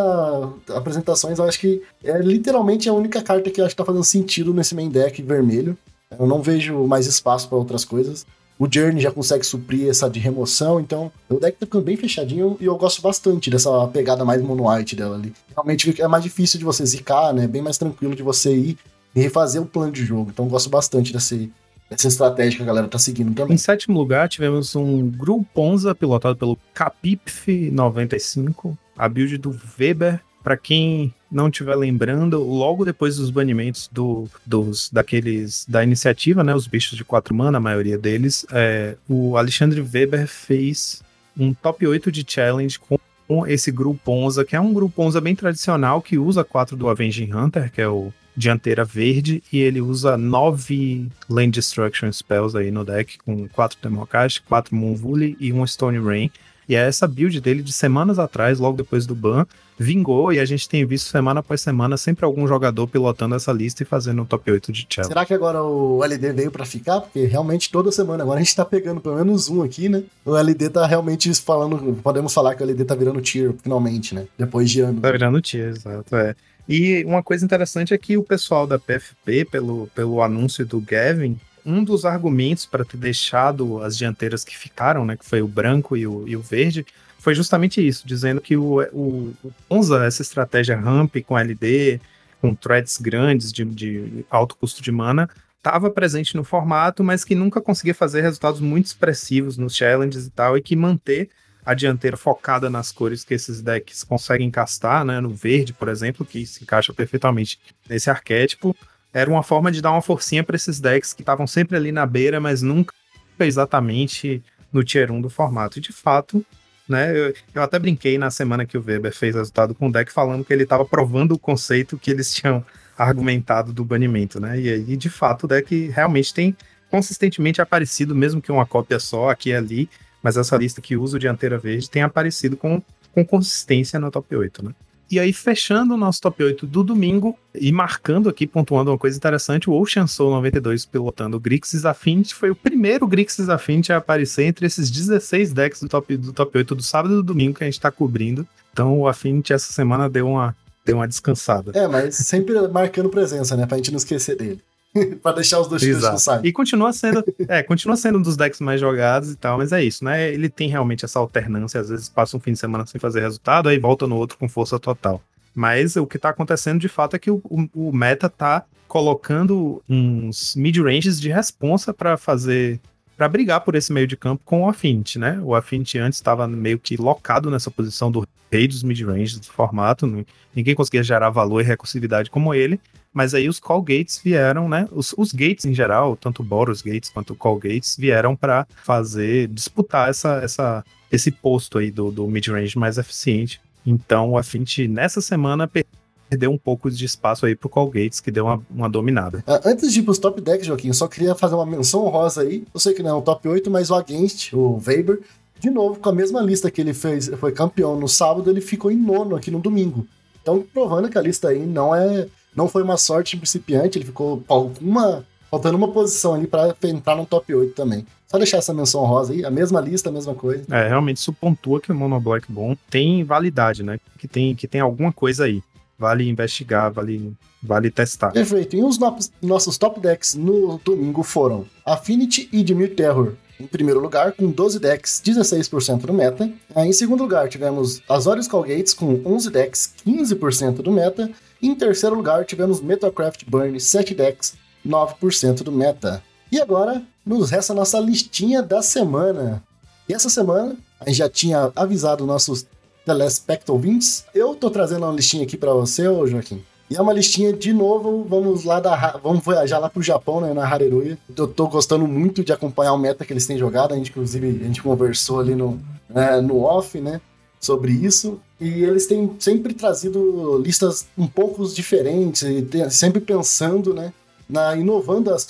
apresentações, 0.69 1.41
eu 1.41 1.45
acho 1.45 1.59
que 1.59 1.83
é 2.05 2.17
literalmente 2.21 2.89
a 2.89 2.93
única 2.93 3.21
carta 3.21 3.51
que 3.51 3.61
eu 3.61 3.65
acho 3.65 3.75
que 3.75 3.83
tá 3.83 3.85
fazendo 3.85 4.05
sentido 4.05 4.55
nesse 4.55 4.73
main 4.73 4.89
deck 4.89 5.21
vermelho. 5.21 5.77
Eu 6.17 6.29
não 6.29 6.41
vejo 6.41 6.87
mais 6.87 7.07
espaço 7.07 7.49
para 7.49 7.59
outras 7.59 7.85
coisas. 7.85 8.25
O 8.57 8.69
Journey 8.73 9.01
já 9.01 9.11
consegue 9.11 9.45
suprir 9.45 9.89
essa 9.89 10.09
de 10.09 10.21
remoção, 10.21 10.79
então 10.79 11.11
o 11.29 11.41
deck 11.41 11.59
tá 11.59 11.67
ficando 11.67 11.85
bem 11.85 11.97
fechadinho 11.97 12.57
e 12.61 12.67
eu 12.67 12.77
gosto 12.77 13.03
bastante 13.03 13.51
dessa 13.51 13.89
pegada 13.89 14.25
mais 14.25 14.41
mono 14.41 14.71
white 14.71 14.95
dela 14.95 15.17
ali. 15.17 15.33
Realmente 15.53 16.01
é 16.01 16.07
mais 16.07 16.23
difícil 16.23 16.57
de 16.57 16.65
você 16.65 16.87
zicar, 16.87 17.35
né? 17.35 17.49
Bem 17.49 17.61
mais 17.61 17.79
tranquilo 17.79 18.15
de 18.15 18.23
você 18.23 18.55
ir 18.55 18.79
e 19.13 19.21
refazer 19.21 19.61
o 19.61 19.67
plano 19.67 19.91
de 19.91 20.05
jogo. 20.05 20.31
Então 20.33 20.47
gosto 20.47 20.71
bastante 20.71 21.13
desse, 21.13 21.51
dessa 21.93 22.09
estratégia 22.09 22.57
que 22.57 22.63
a 22.63 22.67
galera 22.67 22.89
tá 22.89 22.99
seguindo 22.99 23.35
também. 23.35 23.55
Em 23.55 23.59
sétimo 23.59 23.99
lugar, 23.99 24.29
tivemos 24.29 24.75
um 24.75 25.09
Gruponza 25.09 25.95
pilotado 25.95 26.37
pelo 26.37 26.59
Capipf 26.75 27.49
95, 27.71 28.77
a 28.97 29.09
build 29.09 29.39
do 29.39 29.59
Weber. 29.79 30.21
Para 30.43 30.57
quem 30.57 31.15
não 31.31 31.47
estiver 31.47 31.77
lembrando, 31.77 32.43
logo 32.43 32.85
depois 32.85 33.17
dos 33.17 33.31
banimentos 33.31 33.89
do, 33.93 34.29
dos 34.45 34.91
daqueles 34.91 35.65
da 35.69 35.85
iniciativa, 35.85 36.43
né, 36.43 36.53
os 36.53 36.67
bichos 36.67 36.99
de 36.99 37.05
quatro 37.05 37.33
mana, 37.33 37.59
a 37.59 37.61
maioria 37.61 37.97
deles, 37.97 38.45
é, 38.51 38.97
o 39.09 39.37
Alexandre 39.37 39.81
Weber 39.81 40.27
fez 40.27 41.01
um 41.39 41.55
top 41.55 41.87
8 41.87 42.11
de 42.11 42.25
challenge 42.27 42.77
com 42.79 43.47
esse 43.47 43.71
Gruponza, 43.71 44.45
que 44.45 44.57
é 44.57 44.61
um 44.61 44.73
Gruponza 44.73 45.21
bem 45.21 45.37
tradicional 45.37 46.03
que 46.03 46.19
usa 46.19 46.43
quatro 46.43 46.77
do 46.77 46.89
Avenging 46.89 47.33
Hunter, 47.33 47.71
que 47.71 47.81
é 47.81 47.89
o 47.89 48.13
dianteira 48.37 48.85
verde, 48.85 49.43
e 49.53 49.61
ele 49.61 49.81
usa 49.81 50.17
nove 50.17 51.09
Land 51.29 51.51
Destruction 51.53 52.11
Spells 52.13 52.57
aí 52.57 52.71
no 52.71 52.85
deck, 52.85 53.19
com 53.19 53.49
quatro 53.49 53.79
Democast, 53.83 54.43
quatro 54.43 54.75
Moonvully 54.75 55.37
e 55.39 55.53
um 55.53 55.67
Stone 55.67 55.99
Rain. 55.99 56.31
E 56.69 56.75
é 56.75 56.87
essa 56.87 57.07
build 57.07 57.41
dele 57.41 57.63
de 57.63 57.73
semanas 57.73 58.19
atrás, 58.19 58.59
logo 58.59 58.77
depois 58.77 59.05
do 59.05 59.15
ban, 59.15 59.47
vingou 59.79 60.33
e 60.33 60.39
a 60.39 60.45
gente 60.45 60.69
tem 60.69 60.87
visto 60.87 61.09
semana 61.09 61.41
após 61.41 61.61
semana 61.61 61.97
sempre 61.97 62.25
algum 62.25 62.47
jogador 62.47 62.87
pilotando 62.87 63.35
essa 63.35 63.53
lista 63.53 63.83
e 63.83 63.87
fazendo 63.87 64.23
um 64.23 64.25
top 64.25 64.51
8 64.51 64.73
de 64.73 64.87
challenge. 64.89 65.09
Será 65.09 65.27
que 65.27 65.35
agora 65.35 65.63
o 65.63 66.03
LD 66.05 66.33
veio 66.33 66.51
pra 66.51 66.65
ficar? 66.65 67.01
Porque 67.01 67.27
realmente 67.27 67.71
toda 67.71 67.91
semana 67.91 68.23
agora 68.23 68.39
a 68.39 68.43
gente 68.43 68.55
tá 68.55 68.65
pegando 68.65 69.01
pelo 69.01 69.17
menos 69.17 69.49
um 69.49 69.63
aqui, 69.63 69.89
né? 69.89 70.05
O 70.25 70.37
LD 70.37 70.71
tá 70.71 70.87
realmente 70.87 71.35
falando. 71.35 72.01
Podemos 72.03 72.33
falar 72.33 72.55
que 72.55 72.63
o 72.63 72.65
LD 72.65 72.85
tá 72.85 72.95
virando 72.95 73.21
tier 73.21 73.53
finalmente, 73.63 74.15
né? 74.15 74.27
Depois 74.39 74.71
de 74.71 74.81
anos. 74.81 75.03
Tá 75.03 75.11
virando 75.11 75.41
tier, 75.41 75.69
exato, 75.71 76.15
é. 76.15 76.35
E 76.69 77.05
uma 77.05 77.23
coisa 77.23 77.45
interessante 77.45 77.93
é 77.93 77.99
que 77.99 78.17
o 78.17 78.23
pessoal 78.23 78.67
da 78.67 78.79
PFP, 78.79 79.45
pelo, 79.47 79.89
pelo 79.95 80.23
anúncio 80.23 80.65
do 80.65 80.81
Gavin, 80.81 81.39
um 81.65 81.83
dos 81.83 82.05
argumentos 82.05 82.67
para 82.67 82.85
ter 82.85 82.97
deixado 82.97 83.83
as 83.83 83.97
dianteiras 83.97 84.45
que 84.45 84.57
ficaram, 84.57 85.05
né, 85.05 85.17
que 85.17 85.25
foi 85.25 85.43
o 85.43 85.49
branco 85.49 85.97
e 85.97 86.07
o, 86.07 86.27
e 86.27 86.37
o 86.37 86.41
verde, 86.41 86.85
foi 87.19 87.35
justamente 87.35 87.87
isso, 87.87 88.07
dizendo 88.07 88.41
que 88.41 88.57
o, 88.57 88.83
o, 88.93 89.33
o 89.69 89.95
essa 90.05 90.23
estratégia 90.23 90.77
ramp 90.77 91.17
com 91.25 91.39
LD, 91.39 92.01
com 92.41 92.53
threads 92.53 92.99
grandes 92.99 93.53
de, 93.53 93.65
de 93.65 94.25
alto 94.29 94.57
custo 94.57 94.83
de 94.83 94.91
mana, 94.91 95.29
estava 95.57 95.89
presente 95.89 96.37
no 96.37 96.43
formato, 96.43 97.05
mas 97.05 97.23
que 97.23 97.37
nunca 97.37 97.61
conseguia 97.61 97.95
fazer 97.95 98.23
resultados 98.23 98.61
muito 98.61 98.87
expressivos 98.87 99.57
nos 99.57 99.77
challenges 99.77 100.27
e 100.27 100.31
tal, 100.31 100.59
e 100.59 100.63
que 100.63 100.75
manter 100.75 101.31
a 101.65 101.75
dianteira 101.75 102.17
focada 102.17 102.69
nas 102.69 102.91
cores 102.91 103.25
que 103.25 103.35
esses 103.35 103.63
decks 103.63 104.03
conseguem 104.03 104.51
castar, 104.51 105.05
né, 105.05 105.21
no 105.21 105.31
verde, 105.31 105.73
por 105.73 105.89
exemplo, 105.89 106.27
que 106.27 106.45
se 106.45 106.63
encaixa 106.65 106.93
perfeitamente 106.93 107.59
nesse 107.89 108.11
arquétipo, 108.11 108.77
era 109.13 109.31
uma 109.31 109.43
forma 109.43 109.71
de 109.71 109.81
dar 109.81 109.93
uma 109.93 110.03
forcinha 110.03 110.43
para 110.43 110.57
esses 110.57 110.81
decks 110.81 111.13
que 111.13 111.23
estavam 111.23 111.47
sempre 111.47 111.77
ali 111.77 111.93
na 111.93 112.07
beira, 112.07 112.41
mas 112.41 112.63
nunca 112.63 112.95
exatamente 113.39 114.43
no 114.73 114.83
tier 114.83 115.11
1 115.11 115.21
do 115.21 115.29
formato. 115.29 115.79
E 115.79 115.83
de 115.83 115.93
fato, 115.93 116.45
né, 116.89 117.17
eu, 117.17 117.35
eu 117.55 117.63
até 117.63 117.79
brinquei 117.79 118.17
na 118.19 118.31
semana 118.31 118.65
que 118.65 118.79
o 118.79 118.85
Weber 118.85 119.15
fez 119.15 119.35
resultado 119.35 119.75
com 119.75 119.89
o 119.89 119.93
deck 119.93 120.11
falando 120.11 120.45
que 120.45 120.53
ele 120.53 120.63
estava 120.63 120.85
provando 120.85 121.33
o 121.33 121.39
conceito 121.39 121.99
que 121.99 122.11
eles 122.11 122.33
tinham 122.35 122.65
argumentado 122.97 123.73
do 123.73 123.85
banimento, 123.85 124.39
né? 124.39 124.61
E 124.61 124.71
aí, 124.71 124.97
de 124.97 125.09
fato, 125.09 125.45
o 125.45 125.49
deck 125.49 125.89
realmente 125.89 126.33
tem 126.33 126.57
consistentemente 126.91 127.61
aparecido, 127.61 128.15
mesmo 128.15 128.41
que 128.41 128.53
uma 128.53 128.67
cópia 128.67 129.01
só 129.01 129.31
aqui 129.31 129.49
e 129.49 129.55
ali, 129.55 129.91
mas 130.23 130.37
essa 130.37 130.57
lista 130.57 130.81
que 130.81 130.97
usa 130.97 131.17
o 131.17 131.21
Dianteira 131.21 131.59
Verde 131.59 131.91
tem 131.91 132.03
aparecido 132.03 132.57
com, 132.57 132.83
com 133.13 133.25
consistência 133.25 133.99
no 133.99 134.11
top 134.11 134.35
8, 134.35 134.65
né? 134.65 134.73
E 135.13 135.21
aí, 135.21 135.31
fechando 135.31 135.93
o 135.93 135.97
nosso 135.99 136.23
top 136.23 136.43
8 136.43 136.67
do 136.67 136.83
domingo, 136.83 137.39
e 137.55 137.71
marcando 137.71 138.31
aqui, 138.31 138.47
pontuando 138.47 138.91
uma 138.91 138.97
coisa 138.97 139.15
interessante, 139.15 139.69
o 139.69 139.75
Ocean 139.75 140.07
Soul 140.07 140.31
92 140.31 140.87
pilotando 140.87 141.37
o 141.37 141.41
Grixis 141.41 141.85
Affinity 141.85 142.35
foi 142.35 142.51
o 142.51 142.57
primeiro 142.57 143.07
Grixis 143.07 143.51
Affinity 143.51 143.93
a 143.93 143.99
aparecer 143.99 144.45
entre 144.45 144.65
esses 144.65 144.91
16 144.91 145.53
decks 145.53 145.83
do 145.83 145.89
top, 145.91 146.17
do 146.17 146.33
top 146.33 146.57
8 146.57 146.75
do 146.75 146.83
sábado 146.83 147.13
e 147.13 147.17
do 147.19 147.23
domingo 147.23 147.59
que 147.59 147.63
a 147.63 147.67
gente 147.67 147.79
tá 147.79 147.91
cobrindo. 147.91 148.49
Então 148.73 148.99
o 149.01 149.07
Affinity 149.07 149.53
essa 149.53 149.71
semana 149.71 150.09
deu 150.09 150.27
uma, 150.27 150.57
deu 150.83 150.97
uma 150.97 151.07
descansada. 151.07 151.73
É, 151.75 151.87
mas 151.87 152.15
sempre 152.15 152.57
marcando 152.73 153.11
presença, 153.11 153.55
né? 153.55 153.67
Pra 153.67 153.77
gente 153.77 153.91
não 153.91 153.99
esquecer 153.99 154.35
dele. 154.35 154.63
pra 155.23 155.33
deixar 155.33 155.61
os 155.61 155.69
dois 155.69 155.83
no 155.83 155.89
Exato. 155.89 156.19
site. 156.19 156.47
E 156.47 156.53
continua 156.53 156.93
sendo, 156.93 157.25
é, 157.49 157.63
continua 157.63 157.97
sendo 157.97 158.19
um 158.19 158.23
dos 158.23 158.37
decks 158.37 158.61
mais 158.61 158.81
jogados 158.81 159.31
e 159.31 159.37
tal, 159.37 159.59
mas 159.59 159.73
é 159.73 159.83
isso, 159.83 160.05
né? 160.05 160.31
Ele 160.33 160.49
tem 160.49 160.69
realmente 160.69 161.05
essa 161.05 161.19
alternância, 161.19 161.81
às 161.81 161.89
vezes 161.89 162.09
passa 162.09 162.37
um 162.37 162.41
fim 162.41 162.53
de 162.53 162.59
semana 162.59 162.87
sem 162.87 163.01
fazer 163.01 163.21
resultado, 163.21 163.69
aí 163.69 163.79
volta 163.79 164.07
no 164.07 164.17
outro 164.17 164.37
com 164.39 164.49
força 164.49 164.79
total. 164.79 165.23
Mas 165.55 165.97
o 165.97 166.07
que 166.07 166.19
tá 166.19 166.31
acontecendo 166.31 166.81
de 166.81 166.89
fato 166.89 167.15
é 167.17 167.19
que 167.19 167.31
o, 167.31 167.41
o- 167.45 167.89
o 167.89 167.93
meta 167.93 168.29
tá 168.29 168.65
colocando 168.89 169.83
uns 169.89 170.55
mid-ranges 170.57 171.21
de 171.21 171.31
responsa 171.31 171.93
para 171.93 172.17
fazer 172.17 172.81
para 173.17 173.29
brigar 173.29 173.61
por 173.61 173.75
esse 173.75 173.93
meio 173.93 174.07
de 174.07 174.17
campo 174.17 174.43
com 174.45 174.63
o 174.63 174.69
Affinity, 174.69 175.19
né? 175.19 175.39
O 175.45 175.55
Affinity 175.55 175.99
antes 175.99 176.19
estava 176.19 176.49
meio 176.49 176.79
que 176.79 176.97
locado 176.97 177.51
nessa 177.51 177.71
posição 177.71 178.11
do 178.11 178.27
rei 178.51 178.67
dos 178.67 178.83
mid-ranges 178.83 179.39
do 179.39 179.47
formato, 179.47 180.07
ninguém 180.55 180.75
conseguia 180.75 181.03
gerar 181.03 181.31
valor 181.31 181.61
e 181.61 181.65
recursividade 181.65 182.31
como 182.31 182.53
ele, 182.55 182.81
mas 183.13 183.35
aí 183.35 183.49
os 183.49 183.61
call 183.61 183.83
gates 183.83 184.21
vieram, 184.23 184.69
né? 184.69 184.89
Os, 184.93 185.15
os 185.17 185.33
gates 185.33 185.65
em 185.65 185.75
geral, 185.75 186.17
tanto 186.17 186.43
Boros 186.43 186.81
Gates 186.83 187.11
quanto 187.11 187.35
call 187.35 187.59
gates 187.59 187.97
vieram 187.99 188.35
para 188.35 188.67
fazer 188.85 189.49
disputar 189.49 190.09
essa, 190.09 190.37
essa, 190.43 190.85
esse 191.11 191.31
posto 191.31 191.79
aí 191.79 191.91
do, 191.91 192.11
do 192.11 192.27
mid-range 192.27 192.79
mais 192.79 192.99
eficiente. 192.99 193.61
Então 193.87 194.31
o 194.31 194.39
Affinity 194.39 194.87
nessa 194.89 195.21
semana 195.21 195.67
per- 195.69 195.85
perdeu 196.31 196.51
um 196.51 196.57
pouco 196.57 196.91
de 196.91 197.05
espaço 197.05 197.45
aí 197.45 197.55
pro 197.55 197.69
call 197.69 197.91
gates 197.91 198.21
que 198.21 198.31
deu 198.31 198.47
uma, 198.47 198.63
uma 198.71 198.89
dominada. 198.89 199.45
Ah, 199.47 199.61
Antes 199.67 199.93
de 199.93 200.01
ir 200.01 200.03
pros 200.03 200.19
top 200.19 200.41
decks, 200.41 200.67
Joaquim, 200.67 200.89
eu 200.89 200.95
só 200.95 201.07
queria 201.07 201.35
fazer 201.35 201.55
uma 201.55 201.67
menção 201.67 202.07
honrosa 202.07 202.41
aí. 202.43 202.65
Eu 202.73 202.81
sei 202.81 202.95
que 202.95 203.03
não 203.03 203.11
é 203.11 203.15
um 203.15 203.21
top 203.21 203.47
8, 203.49 203.71
mas 203.71 203.91
o 203.91 203.95
Against, 203.95 204.53
o 204.55 204.81
Weber, 204.87 205.21
de 205.61 205.69
novo, 205.69 206.01
com 206.01 206.09
a 206.09 206.13
mesma 206.15 206.41
lista 206.41 206.71
que 206.71 206.81
ele 206.81 206.95
fez, 206.95 207.29
foi 207.39 207.53
campeão 207.53 207.99
no 208.01 208.09
sábado, 208.09 208.49
ele 208.51 208.61
ficou 208.63 208.91
em 208.91 208.97
nono 208.97 209.37
aqui 209.37 209.51
no 209.51 209.59
domingo. 209.61 210.07
Então, 210.41 210.65
provando 210.73 211.09
que 211.11 211.19
a 211.19 211.21
lista 211.23 211.49
aí 211.49 211.67
não 211.67 211.95
é. 211.95 212.27
Não 212.55 212.69
foi 212.69 212.83
uma 212.83 212.97
sorte 212.97 213.37
principiante, 213.37 213.99
ele 213.99 214.05
ficou 214.07 214.43
alguma. 214.49 215.25
faltando 215.51 215.77
uma 215.77 215.89
posição 215.89 216.35
ali 216.35 216.47
pra 216.47 216.75
entrar 216.85 217.15
no 217.17 217.27
top 217.27 217.55
8 217.55 217.75
também. 217.75 218.07
Só 218.31 218.39
deixar 218.39 218.57
essa 218.59 218.73
menção 218.73 219.03
honrosa 219.03 219.35
aí, 219.35 219.45
a 219.45 219.51
mesma 219.51 219.79
lista, 219.81 220.09
a 220.09 220.13
mesma 220.13 220.35
coisa. 220.35 220.65
É, 220.71 220.89
realmente 220.89 221.19
isso 221.19 221.33
pontua 221.35 221.81
que 221.81 221.93
o 221.93 221.95
Mono 221.95 222.19
Black 222.19 222.51
Bom 222.51 222.75
tem 222.89 223.23
validade, 223.25 223.83
né? 223.83 223.99
Que 224.19 224.27
tem, 224.27 224.55
que 224.55 224.67
tem 224.67 224.81
alguma 224.81 225.13
coisa 225.13 225.45
aí. 225.45 225.63
Vale 225.99 226.27
investigar, 226.29 226.91
vale, 226.91 227.33
vale 227.63 227.91
testar. 227.91 228.31
Perfeito. 228.33 228.75
E 228.75 228.83
os 228.83 228.99
no- 228.99 229.17
nossos 229.43 229.77
top 229.77 230.01
decks 230.01 230.35
no 230.35 230.81
domingo 230.83 231.23
foram 231.23 231.67
Affinity 231.87 232.49
e 232.53 232.63
Dimir 232.63 232.95
Terror. 232.97 233.35
Em 233.63 233.67
primeiro 233.69 234.01
lugar, 234.01 234.33
com 234.33 234.51
12 234.51 234.81
decks, 234.81 235.23
16% 235.25 236.01
do 236.01 236.13
meta. 236.13 236.51
Aí, 236.75 236.89
em 236.89 236.93
segundo 236.93 237.23
lugar, 237.23 237.49
tivemos 237.49 238.03
Azorius 238.09 238.49
Callgates 238.49 238.93
com 238.93 239.23
11 239.25 239.51
decks, 239.51 239.95
15% 240.05 240.83
do 240.83 240.91
meta. 240.91 241.31
E 241.61 241.69
em 241.69 241.75
terceiro 241.77 242.17
lugar, 242.17 242.45
tivemos 242.45 242.81
Metacraft 242.81 243.45
Burn, 243.47 243.79
7 243.79 244.15
decks, 244.15 244.55
9% 244.85 245.63
do 245.63 245.71
meta. 245.71 246.21
E 246.51 246.61
agora, 246.61 247.03
nos 247.25 247.51
resta 247.51 247.73
a 247.73 247.77
nossa 247.77 248.01
listinha 248.01 248.61
da 248.61 248.83
semana. 248.83 249.63
E 250.09 250.13
essa 250.13 250.29
semana, 250.29 250.77
a 250.99 251.09
gente 251.09 251.19
já 251.19 251.29
tinha 251.29 251.71
avisado 251.77 252.27
nossos 252.27 252.67
telespecto 253.07 253.73
ouvintes. 253.73 254.25
Eu 254.35 254.57
tô 254.57 254.71
trazendo 254.71 255.07
uma 255.07 255.15
listinha 255.15 255.45
aqui 255.45 255.57
pra 255.57 255.73
você, 255.73 256.03
Joaquim. 256.27 256.65
E 256.93 256.97
é 256.97 257.01
uma 257.01 257.15
listinha 257.15 257.55
de 257.55 257.73
novo, 257.73 258.23
vamos 258.29 258.65
lá 258.65 258.79
da 258.79 259.19
vamos 259.23 259.43
viajar 259.43 259.79
lá 259.79 259.89
pro 259.89 260.03
Japão, 260.03 260.43
né, 260.43 260.53
na 260.53 260.63
Hareruya. 260.69 261.17
Eu 261.35 261.49
tô 261.49 261.67
gostando 261.67 262.07
muito 262.07 262.45
de 262.45 262.53
acompanhar 262.53 262.93
o 262.93 262.99
meta 262.99 263.25
que 263.25 263.33
eles 263.33 263.47
têm 263.47 263.57
jogado, 263.57 263.95
a 263.95 263.97
gente 263.97 264.11
inclusive 264.11 264.47
a 264.63 264.65
gente 264.67 264.83
conversou 264.83 265.41
ali 265.41 265.55
no, 265.55 265.81
né, 266.11 266.39
no 266.43 266.61
off, 266.61 267.01
né, 267.01 267.19
sobre 267.59 267.93
isso. 267.93 268.39
E 268.61 268.85
eles 268.85 269.07
têm 269.07 269.31
sempre 269.39 269.73
trazido 269.73 270.59
listas 270.59 271.07
um 271.17 271.27
pouco 271.27 271.67
diferentes, 271.67 272.43
e 272.43 272.61
tem- 272.61 272.91
sempre 272.91 273.23
pensando, 273.23 273.95
né, 273.95 274.13
na 274.47 274.77
inovando 274.77 275.33
as, 275.33 275.49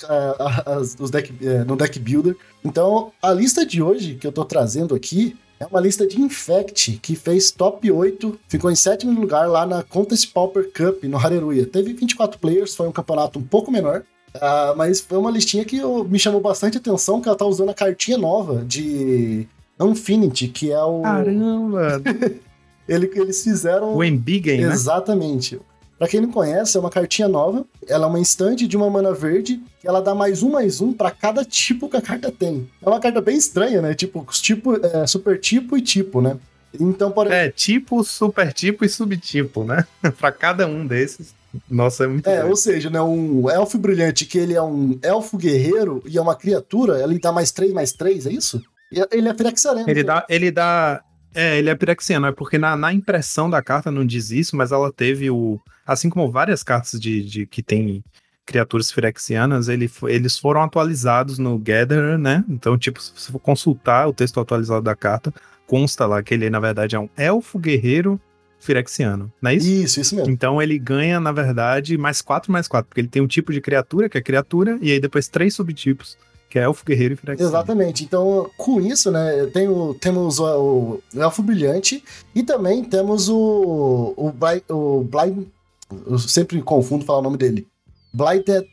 as- 0.65 0.95
os 0.97 1.11
deck, 1.11 1.33
eh, 1.41 1.65
no 1.65 1.75
deck 1.75 1.99
builder. 1.99 2.37
Então, 2.63 3.11
a 3.21 3.33
lista 3.33 3.65
de 3.65 3.81
hoje 3.81 4.15
que 4.15 4.25
eu 4.25 4.31
tô 4.31 4.45
trazendo 4.45 4.95
aqui 4.95 5.35
é 5.63 5.67
uma 5.69 5.79
lista 5.79 6.05
de 6.05 6.19
Infect, 6.21 6.99
que 7.01 7.15
fez 7.15 7.51
top 7.51 7.89
8, 7.91 8.39
ficou 8.47 8.69
em 8.71 8.75
sétimo 8.75 9.19
lugar 9.19 9.47
lá 9.49 9.65
na 9.65 9.81
Contest 9.83 10.31
Pauper 10.33 10.69
Cup, 10.71 11.03
no 11.05 11.17
Hareruya. 11.17 11.65
Teve 11.65 11.93
24 11.93 12.39
players, 12.39 12.75
foi 12.75 12.87
um 12.87 12.91
campeonato 12.91 13.39
um 13.39 13.43
pouco 13.43 13.71
menor, 13.71 14.03
ah, 14.35 14.73
mas 14.75 14.99
foi 14.99 15.17
uma 15.17 15.31
listinha 15.31 15.63
que 15.65 15.77
eu- 15.77 16.03
me 16.03 16.19
chamou 16.19 16.41
bastante 16.41 16.77
atenção, 16.77 17.21
que 17.21 17.27
ela 17.27 17.37
tá 17.37 17.45
usando 17.45 17.69
a 17.69 17.73
cartinha 17.73 18.17
nova 18.17 18.63
de 18.65 19.47
Infinity, 19.81 20.47
que 20.47 20.71
é 20.71 20.83
o... 20.83 21.01
Caramba! 21.01 22.01
Ele, 22.87 23.09
eles 23.15 23.41
fizeram... 23.41 23.95
o 23.95 24.03
Embiggen, 24.03 24.61
né? 24.61 24.67
Pra 26.03 26.09
quem 26.09 26.19
não 26.19 26.31
conhece, 26.31 26.75
é 26.75 26.79
uma 26.81 26.89
cartinha 26.89 27.29
nova. 27.29 27.65
Ela 27.87 28.07
é 28.07 28.09
uma 28.09 28.19
instante 28.19 28.67
de 28.67 28.75
uma 28.75 28.89
mana 28.89 29.13
verde. 29.13 29.61
Ela 29.81 30.01
dá 30.01 30.13
mais 30.13 30.43
um, 30.43 30.49
mais 30.51 30.81
um 30.81 30.91
pra 30.91 31.09
cada 31.09 31.45
tipo 31.45 31.87
que 31.87 31.95
a 31.95 32.01
carta 32.01 32.29
tem. 32.29 32.69
É 32.81 32.89
uma 32.89 32.99
carta 32.99 33.21
bem 33.21 33.37
estranha, 33.37 33.81
né? 33.81 33.93
Tipo, 33.93 34.27
tipo, 34.33 34.85
é, 34.85 35.07
super 35.07 35.39
tipo 35.39 35.77
e 35.77 35.81
tipo, 35.81 36.19
né? 36.19 36.35
Então, 36.77 37.09
por 37.09 37.31
É, 37.31 37.49
tipo, 37.49 38.03
supertipo 38.03 38.83
e 38.83 38.89
subtipo, 38.89 39.63
né? 39.63 39.87
pra 40.19 40.29
cada 40.29 40.67
um 40.67 40.85
desses. 40.85 41.33
Nossa, 41.71 42.03
é 42.03 42.07
muito 42.07 42.27
É, 42.27 42.39
doido. 42.39 42.49
ou 42.49 42.57
seja, 42.57 42.89
né, 42.89 43.01
um 43.01 43.49
elfo 43.49 43.77
brilhante 43.77 44.25
que 44.25 44.37
ele 44.37 44.55
é 44.55 44.61
um 44.61 44.99
elfo 45.01 45.37
guerreiro 45.37 46.03
e 46.05 46.17
é 46.17 46.21
uma 46.21 46.35
criatura, 46.35 47.01
ele 47.01 47.17
dá 47.17 47.31
mais 47.31 47.49
3, 47.49 47.71
mais 47.71 47.93
3, 47.93 48.25
é 48.25 48.31
isso? 48.33 48.61
Ele 49.09 49.29
é 49.29 49.33
Phyrexiarena. 49.33 49.89
Ele 49.89 50.03
dá. 50.03 50.25
Ele 50.27 50.51
dá. 50.51 51.01
É, 51.33 51.57
ele 51.57 51.69
é 51.69 51.75
pirexiano, 51.75 52.27
é 52.27 52.31
porque 52.31 52.57
na, 52.57 52.75
na 52.75 52.93
impressão 52.93 53.49
da 53.49 53.61
carta 53.61 53.91
não 53.91 54.05
diz 54.05 54.31
isso, 54.31 54.55
mas 54.55 54.71
ela 54.71 54.91
teve 54.91 55.29
o. 55.29 55.59
Assim 55.85 56.09
como 56.09 56.31
várias 56.31 56.63
cartas 56.63 56.99
de, 56.99 57.23
de 57.23 57.45
que 57.45 57.61
tem 57.61 58.03
criaturas 58.45 58.91
firexianas, 58.91 59.67
ele, 59.67 59.89
eles 60.03 60.37
foram 60.37 60.61
atualizados 60.61 61.37
no 61.39 61.57
Gatherer, 61.57 62.17
né? 62.17 62.43
Então, 62.49 62.77
tipo, 62.77 63.01
se 63.01 63.11
você 63.15 63.31
for 63.31 63.39
consultar 63.39 64.07
o 64.07 64.13
texto 64.13 64.39
atualizado 64.39 64.81
da 64.81 64.95
carta, 64.95 65.33
consta 65.65 66.05
lá 66.05 66.21
que 66.21 66.33
ele, 66.33 66.49
na 66.49 66.59
verdade, 66.59 66.95
é 66.95 66.99
um 66.99 67.09
elfo 67.17 67.57
guerreiro 67.57 68.19
firexiano, 68.59 69.31
não 69.41 69.51
é 69.51 69.55
isso? 69.55 69.67
Isso, 69.67 70.01
isso 70.01 70.15
mesmo. 70.15 70.31
Então 70.31 70.61
ele 70.61 70.79
ganha, 70.79 71.19
na 71.19 71.31
verdade, 71.31 71.97
mais 71.97 72.21
4 72.21 72.51
mais 72.51 72.67
4, 72.67 72.87
porque 72.87 73.01
ele 73.01 73.09
tem 73.09 73.21
um 73.21 73.27
tipo 73.27 73.51
de 73.51 73.59
criatura, 73.59 74.07
que 74.07 74.17
é 74.17 74.21
criatura, 74.21 74.77
e 74.81 74.91
aí 74.91 74.99
depois 74.99 75.27
três 75.27 75.53
subtipos, 75.53 76.17
que 76.53 76.59
é 76.59 76.63
Elfo 76.65 76.85
Guerreiro 76.85 77.15
e 77.15 77.17
Firexiano. 77.17 77.49
Exatamente. 77.49 78.03
Então, 78.03 78.47
com 78.55 78.79
isso, 78.79 79.09
né, 79.09 79.47
tenho, 79.47 79.95
temos 79.95 80.37
o, 80.37 80.45
o 81.15 81.19
Elfo 81.19 81.41
Brilhante 81.41 82.03
e 82.35 82.43
também 82.43 82.83
temos 82.83 83.27
o, 83.27 84.13
o, 84.15 84.31
Bli- 84.31 84.63
o 84.69 85.03
Blind. 85.03 85.47
Eu 86.05 86.19
sempre 86.19 86.61
confundo 86.61 87.03
falar 87.05 87.17
o 87.17 87.21
nome 87.23 87.37
dele. 87.37 87.65
Blighted 88.13 88.67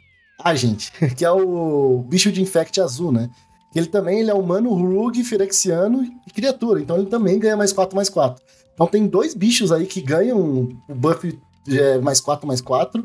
Agent, 0.44 0.90
que 1.16 1.24
é 1.24 1.30
o 1.30 2.04
bicho 2.06 2.30
de 2.30 2.42
infect 2.42 2.78
azul, 2.82 3.10
né? 3.10 3.30
Ele 3.74 3.86
também 3.86 4.20
ele 4.20 4.30
é 4.30 4.34
humano, 4.34 4.74
rogue, 4.74 5.24
firexiano 5.24 6.02
e 6.28 6.30
criatura. 6.34 6.82
Então 6.82 6.98
ele 6.98 7.06
também 7.06 7.38
ganha 7.38 7.56
mais 7.56 7.72
4 7.72 7.96
mais 7.96 8.10
4. 8.10 8.44
Então 8.74 8.86
tem 8.86 9.06
dois 9.06 9.32
bichos 9.34 9.72
aí 9.72 9.86
que 9.86 10.02
ganham 10.02 10.38
o 10.86 10.94
buff 10.94 11.38
é, 11.66 11.96
mais 11.98 12.20
4 12.20 12.46
mais 12.46 12.60
4. 12.60 13.02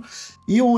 E 0.49 0.61
o, 0.61 0.73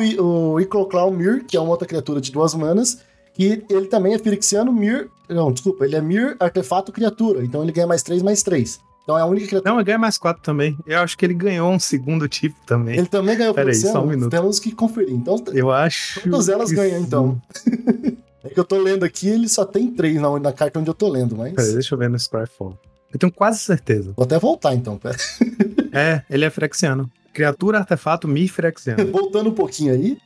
o 0.53 0.59
Icloclaw 0.59 1.09
Mir, 1.09 1.43
que 1.45 1.57
é 1.57 1.59
uma 1.59 1.71
outra 1.71 1.87
criatura 1.87 2.21
de 2.21 2.31
duas 2.31 2.53
manas. 2.53 2.99
E 3.37 3.63
ele 3.69 3.87
também 3.87 4.13
é 4.13 4.19
Firexiano 4.19 4.71
Mir. 4.71 5.09
Não, 5.29 5.51
desculpa, 5.51 5.85
ele 5.85 5.95
é 5.95 6.01
Mir 6.01 6.35
Artefato 6.39 6.91
Criatura. 6.91 7.43
Então 7.43 7.61
ele 7.63 7.71
ganha 7.71 7.87
mais 7.87 8.01
3 8.01 8.21
mais 8.21 8.41
3. 8.43 8.79
Então 9.03 9.17
é 9.17 9.21
a 9.21 9.25
única 9.25 9.47
criatura. 9.47 9.71
Não, 9.71 9.79
ele 9.79 9.85
ganha 9.85 9.97
mais 9.97 10.17
4 10.17 10.41
também. 10.43 10.77
Eu 10.85 10.99
acho 10.99 11.17
que 11.17 11.25
ele 11.25 11.33
ganhou 11.33 11.71
um 11.71 11.79
segundo 11.79 12.27
tipo 12.27 12.57
também. 12.65 12.97
Ele 12.97 13.07
também 13.07 13.37
ganhou 13.37 13.53
Pera 13.53 13.69
aí, 13.69 13.73
Firexiano. 13.73 13.99
só 13.99 14.05
um 14.05 14.09
minuto. 14.09 14.29
Temos 14.29 14.59
que 14.59 14.71
conferir. 14.71 15.13
Então, 15.13 15.41
Eu 15.53 15.71
acho. 15.71 16.21
todas 16.29 16.49
elas 16.49 16.69
que 16.69 16.75
ganham, 16.75 16.99
então. 16.99 17.41
é 18.43 18.49
que 18.49 18.59
eu 18.59 18.65
tô 18.65 18.77
lendo 18.77 19.05
aqui, 19.05 19.29
ele 19.29 19.47
só 19.47 19.63
tem 19.63 19.91
3 19.91 20.15
na, 20.19 20.39
na 20.39 20.51
carta 20.51 20.79
onde 20.79 20.89
eu 20.89 20.93
tô 20.93 21.07
lendo, 21.07 21.37
mas. 21.37 21.53
Pera 21.53 21.67
aí, 21.67 21.73
deixa 21.73 21.95
eu 21.95 21.99
ver 21.99 22.09
no 22.09 22.19
Scryfall. 22.19 22.77
Eu 23.13 23.17
tenho 23.17 23.31
quase 23.31 23.59
certeza. 23.59 24.11
Vou 24.15 24.25
até 24.25 24.37
voltar 24.37 24.73
então, 24.75 24.97
pera. 24.97 25.15
É, 25.93 26.21
ele 26.29 26.43
é 26.43 26.49
Firexiano. 26.49 27.09
Criatura, 27.33 27.79
artefato, 27.79 28.27
Mi 28.27 28.47
Firexiano. 28.49 29.05
Voltando 29.11 29.49
um 29.49 29.53
pouquinho 29.53 29.93
aí. 29.93 30.17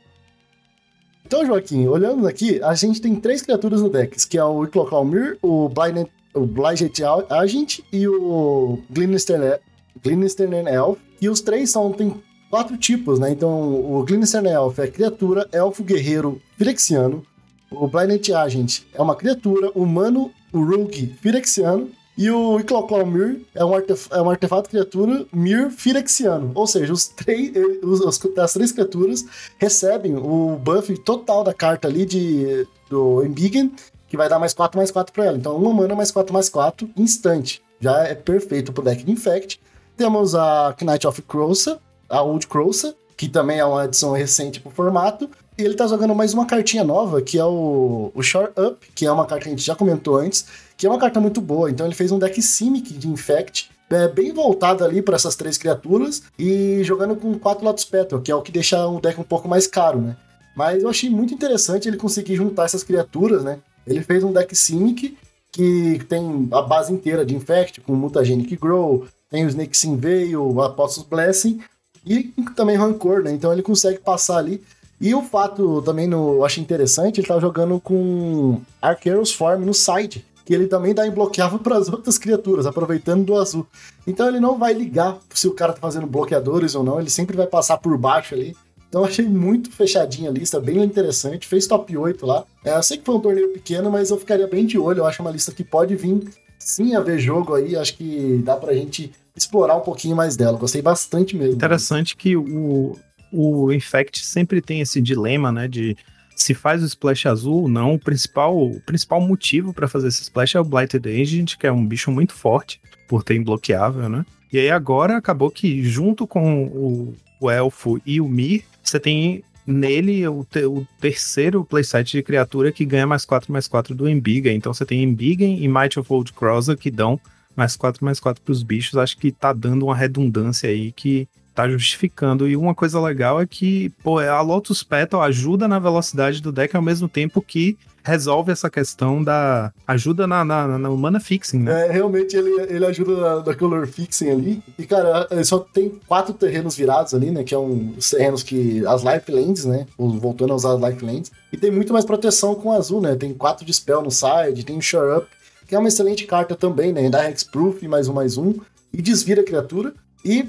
Então, 1.31 1.45
Joaquim, 1.45 1.87
olhando 1.87 2.27
aqui, 2.27 2.61
a 2.61 2.75
gente 2.75 2.99
tem 2.99 3.15
três 3.15 3.41
criaturas 3.41 3.81
no 3.81 3.89
deck, 3.89 4.27
que 4.27 4.37
é 4.37 4.43
o 4.43 4.65
Iclocalmir, 4.65 5.37
o 5.41 5.69
Blind, 5.69 6.05
o 6.35 7.33
Agent 7.33 7.79
e 7.89 8.05
o 8.05 8.79
Glinister, 8.89 9.61
Glinister 10.03 10.51
Elf. 10.51 10.99
E 11.21 11.29
os 11.29 11.39
três 11.39 11.69
são, 11.69 11.89
tem 11.93 12.21
quatro 12.49 12.75
tipos, 12.75 13.17
né? 13.17 13.31
Então, 13.31 13.49
o 13.49 14.03
Glinister 14.03 14.45
Elf 14.45 14.77
é 14.79 14.87
criatura, 14.87 15.47
elfo, 15.53 15.85
guerreiro, 15.85 16.41
firexiano. 16.57 17.25
O 17.71 17.87
Blighted 17.87 18.33
Agent 18.33 18.81
é 18.93 19.01
uma 19.01 19.15
criatura, 19.15 19.71
humano, 19.73 20.33
o 20.51 20.61
Rogue, 20.61 21.15
firexiano. 21.21 21.89
E 22.17 22.29
o 22.29 22.59
Iclocalmir 22.59 23.41
é 23.55 23.63
um, 23.63 23.73
artef 23.73 24.07
é 24.11 24.21
um 24.21 24.29
artefato 24.29 24.69
criatura 24.69 25.25
Mir 25.31 25.71
Firexiano. 25.71 26.51
Ou 26.53 26.67
seja, 26.67 26.91
os 26.91 27.11
eh, 27.27 27.51
os, 27.83 28.01
as 28.37 28.53
três 28.53 28.71
criaturas 28.71 29.25
recebem 29.57 30.15
o 30.17 30.57
buff 30.57 30.95
total 30.99 31.43
da 31.43 31.53
carta 31.53 31.87
ali 31.87 32.05
de, 32.05 32.67
do 32.89 33.23
Embiggen, 33.23 33.71
que 34.07 34.17
vai 34.17 34.27
dar 34.27 34.39
mais 34.39 34.53
4 34.53 34.77
mais 34.77 34.91
4 34.91 35.13
pra 35.13 35.25
ela. 35.25 35.37
Então, 35.37 35.55
uma 35.55 35.73
mana 35.73 35.95
mais 35.95 36.11
4 36.11 36.33
mais 36.33 36.49
4, 36.49 36.89
instante. 36.97 37.61
Já 37.79 38.03
é 38.03 38.13
perfeito 38.13 38.73
pro 38.73 38.83
deck 38.83 39.03
de 39.03 39.11
Infect. 39.11 39.59
Temos 39.95 40.35
a 40.35 40.75
Knight 40.81 41.07
of 41.07 41.21
Crossa, 41.23 41.79
a 42.09 42.21
Old 42.21 42.45
Crossa, 42.47 42.93
que 43.15 43.29
também 43.29 43.59
é 43.59 43.65
uma 43.65 43.83
adição 43.83 44.11
recente 44.11 44.59
pro 44.59 44.69
formato. 44.69 45.29
E 45.57 45.63
ele 45.63 45.75
tá 45.75 45.85
jogando 45.85 46.15
mais 46.15 46.33
uma 46.33 46.45
cartinha 46.45 46.83
nova, 46.83 47.21
que 47.21 47.37
é 47.37 47.45
o, 47.45 48.11
o 48.15 48.23
Shore 48.23 48.51
Up, 48.57 48.87
que 48.95 49.05
é 49.05 49.11
uma 49.11 49.25
carta 49.25 49.43
que 49.43 49.49
a 49.49 49.51
gente 49.51 49.65
já 49.65 49.75
comentou 49.75 50.17
antes, 50.17 50.45
que 50.77 50.87
é 50.87 50.89
uma 50.89 50.99
carta 50.99 51.19
muito 51.19 51.41
boa. 51.41 51.69
Então 51.69 51.85
ele 51.85 51.95
fez 51.95 52.11
um 52.11 52.17
deck 52.17 52.41
Simic 52.41 52.93
de 52.93 53.07
Infect, 53.07 53.69
é, 53.89 54.07
bem 54.07 54.31
voltado 54.31 54.83
ali 54.83 55.01
para 55.01 55.15
essas 55.15 55.35
três 55.35 55.57
criaturas, 55.57 56.23
e 56.39 56.81
jogando 56.83 57.15
com 57.15 57.37
quatro 57.37 57.65
Lotus 57.65 57.85
Petal, 57.85 58.21
que 58.21 58.31
é 58.31 58.35
o 58.35 58.41
que 58.41 58.51
deixa 58.51 58.87
o 58.87 59.01
deck 59.01 59.19
um 59.19 59.23
pouco 59.23 59.47
mais 59.47 59.67
caro, 59.67 59.99
né? 59.99 60.15
Mas 60.55 60.83
eu 60.83 60.89
achei 60.89 61.09
muito 61.09 61.33
interessante 61.33 61.87
ele 61.87 61.97
conseguir 61.97 62.35
juntar 62.35 62.65
essas 62.65 62.83
criaturas, 62.83 63.43
né? 63.43 63.59
Ele 63.85 64.01
fez 64.01 64.23
um 64.23 64.31
deck 64.31 64.55
Simic, 64.55 65.17
que 65.51 65.99
tem 66.07 66.47
a 66.51 66.61
base 66.61 66.93
inteira 66.93 67.25
de 67.25 67.35
Infect, 67.35 67.81
com 67.81 67.93
Mutagenic 67.93 68.55
Grow, 68.55 69.05
tem 69.29 69.45
o 69.45 69.49
Snake 69.49 69.77
Sin 69.77 69.97
Veil, 69.97 70.61
Apostles 70.61 71.05
Blessing, 71.05 71.61
e 72.05 72.33
também 72.55 72.77
Rancor, 72.77 73.23
né? 73.23 73.31
Então 73.31 73.51
ele 73.51 73.61
consegue 73.61 73.99
passar 73.99 74.37
ali. 74.37 74.63
E 75.01 75.15
o 75.15 75.23
fato 75.23 75.81
também, 75.81 76.05
no, 76.05 76.35
eu 76.35 76.45
achei 76.45 76.61
interessante, 76.61 77.19
ele 77.19 77.27
tá 77.27 77.39
jogando 77.39 77.79
com 77.79 78.61
Arqueiros 78.79 79.33
Form 79.33 79.65
no 79.65 79.73
side, 79.73 80.23
que 80.45 80.53
ele 80.53 80.67
também 80.67 80.93
dá 80.93 81.07
imbloqueável 81.07 81.57
para 81.59 81.75
as 81.75 81.89
outras 81.89 82.19
criaturas, 82.19 82.67
aproveitando 82.67 83.25
do 83.25 83.35
azul. 83.35 83.65
Então 84.05 84.27
ele 84.27 84.39
não 84.39 84.59
vai 84.59 84.73
ligar 84.73 85.17
se 85.33 85.47
o 85.47 85.53
cara 85.55 85.73
tá 85.73 85.79
fazendo 85.79 86.05
bloqueadores 86.05 86.75
ou 86.75 86.83
não, 86.83 86.99
ele 86.99 87.09
sempre 87.09 87.35
vai 87.35 87.47
passar 87.47 87.79
por 87.79 87.97
baixo 87.97 88.35
ali. 88.35 88.55
Então 88.87 89.03
achei 89.03 89.25
muito 89.25 89.71
fechadinha 89.71 90.29
a 90.29 90.33
lista, 90.33 90.59
bem 90.59 90.83
interessante. 90.83 91.47
Fez 91.47 91.65
top 91.65 91.97
8 91.97 92.25
lá. 92.25 92.43
É, 92.63 92.75
eu 92.75 92.83
sei 92.83 92.97
que 92.97 93.05
foi 93.05 93.15
um 93.15 93.21
torneio 93.21 93.53
pequeno, 93.53 93.89
mas 93.89 94.11
eu 94.11 94.17
ficaria 94.17 94.45
bem 94.47 94.65
de 94.65 94.77
olho. 94.77 94.99
Eu 94.99 95.05
acho 95.05 95.21
uma 95.21 95.31
lista 95.31 95.53
que 95.53 95.63
pode 95.63 95.95
vir 95.95 96.29
sim 96.59 96.93
a 96.93 96.99
ver 96.99 97.17
jogo 97.17 97.55
aí. 97.55 97.77
Acho 97.77 97.95
que 97.95 98.41
dá 98.43 98.57
pra 98.57 98.73
gente 98.73 99.09
explorar 99.33 99.77
um 99.77 99.81
pouquinho 99.81 100.15
mais 100.15 100.35
dela. 100.35 100.57
Gostei 100.57 100.81
bastante 100.81 101.37
mesmo. 101.37 101.53
Interessante 101.53 102.17
que 102.17 102.35
o, 102.35 102.97
o 103.31 103.71
Infect 103.71 104.25
sempre 104.25 104.61
tem 104.61 104.81
esse 104.81 105.01
dilema, 105.01 105.51
né, 105.51 105.67
de 105.67 105.95
se 106.35 106.53
faz 106.53 106.81
o 106.81 106.85
splash 106.85 107.27
azul 107.27 107.63
ou 107.63 107.67
não. 107.67 107.93
O 107.93 107.99
principal, 107.99 108.57
o 108.57 108.79
principal 108.81 109.21
motivo 109.21 109.73
para 109.73 109.87
fazer 109.87 110.07
esse 110.07 110.23
splash 110.23 110.55
é 110.55 110.59
o 110.59 110.63
Blighted 110.63 111.07
Agent, 111.07 111.57
que 111.57 111.67
é 111.67 111.71
um 111.71 111.85
bicho 111.85 112.11
muito 112.11 112.33
forte 112.33 112.79
por 113.07 113.23
ter 113.23 113.35
imbloqueável, 113.35 114.09
né? 114.09 114.25
E 114.51 114.57
aí 114.59 114.69
agora 114.69 115.17
acabou 115.17 115.49
que 115.51 115.83
junto 115.83 116.25
com 116.27 116.65
o, 116.65 117.15
o 117.39 117.49
Elfo 117.49 118.01
e 118.05 118.19
o 118.19 118.27
Mir, 118.27 118.63
você 118.83 118.99
tem 118.99 119.43
nele 119.65 120.27
o, 120.27 120.43
te- 120.43 120.65
o 120.65 120.85
terceiro 120.99 121.63
playset 121.63 122.11
de 122.17 122.23
criatura 122.23 122.71
que 122.71 122.83
ganha 122.85 123.05
mais 123.05 123.23
4 123.23 123.51
mais 123.51 123.67
4 123.67 123.93
do 123.93 124.09
Embiggen. 124.09 124.55
Então 124.55 124.73
você 124.73 124.85
tem 124.85 125.03
Embiggen 125.03 125.63
e 125.63 125.67
Might 125.67 125.99
of 125.99 126.11
Old 126.11 126.33
Crosser 126.33 126.77
que 126.77 126.89
dão 126.89 127.19
mais 127.55 127.75
4 127.75 128.03
mais 128.03 128.19
4 128.19 128.41
pros 128.43 128.63
bichos. 128.63 128.97
Acho 128.97 129.17
que 129.17 129.31
tá 129.31 129.53
dando 129.53 129.85
uma 129.85 129.95
redundância 129.95 130.69
aí 130.69 130.91
que 130.91 131.27
tá 131.53 131.67
justificando. 131.69 132.47
E 132.47 132.55
uma 132.55 132.73
coisa 132.75 132.99
legal 132.99 133.41
é 133.41 133.45
que, 133.45 133.89
pô, 134.03 134.19
a 134.19 134.41
Lotus 134.41 134.83
Petal 134.83 135.21
ajuda 135.21 135.67
na 135.67 135.79
velocidade 135.79 136.41
do 136.41 136.51
deck 136.51 136.75
ao 136.75 136.81
mesmo 136.81 137.07
tempo 137.09 137.41
que 137.41 137.77
resolve 138.03 138.51
essa 138.51 138.67
questão 138.67 139.23
da 139.23 139.71
ajuda 139.87 140.25
na, 140.25 140.43
na, 140.43 140.77
na 140.77 140.89
mana 140.89 141.19
fixing, 141.19 141.59
né? 141.59 141.87
É, 141.87 141.91
realmente 141.91 142.35
ele, 142.35 142.49
ele 142.73 142.83
ajuda 142.85 143.15
na, 143.15 143.43
na 143.43 143.53
color 143.53 143.85
fixing 143.85 144.31
ali. 144.31 144.63
E, 144.79 144.85
cara, 144.87 145.27
só 145.43 145.59
tem 145.59 145.99
quatro 146.07 146.33
terrenos 146.33 146.75
virados 146.75 147.13
ali, 147.13 147.29
né? 147.29 147.43
Que 147.43 147.53
é 147.53 147.59
um, 147.59 147.93
os 147.95 148.09
terrenos 148.09 148.41
que. 148.41 148.83
As 148.87 149.03
Lifelands, 149.03 149.65
né? 149.65 149.85
os- 149.99 150.15
Voltando 150.19 150.51
a 150.53 150.55
usar 150.55 150.73
as 150.73 150.81
Lifelands. 150.81 151.31
E 151.53 151.57
tem 151.57 151.69
muito 151.69 151.93
mais 151.93 152.03
proteção 152.03 152.55
com 152.55 152.71
azul, 152.71 153.01
né? 153.01 153.15
Tem 153.15 153.33
quatro 153.35 153.63
de 153.63 153.71
spell 153.73 154.01
no 154.01 154.09
side, 154.09 154.65
tem 154.65 154.77
o 154.79 154.81
Shore 154.81 155.17
Up, 155.19 155.27
que 155.67 155.75
é 155.75 155.77
uma 155.79 155.87
excelente 155.87 156.25
carta 156.25 156.55
também, 156.55 156.91
né? 156.91 157.07
Dá 157.07 157.29
Hexproof, 157.29 157.87
mais 157.87 158.07
um, 158.07 158.13
mais 158.13 158.35
um. 158.35 158.55
E 158.91 158.99
desvira 158.99 159.41
a 159.41 159.45
criatura. 159.45 159.93
E 160.23 160.47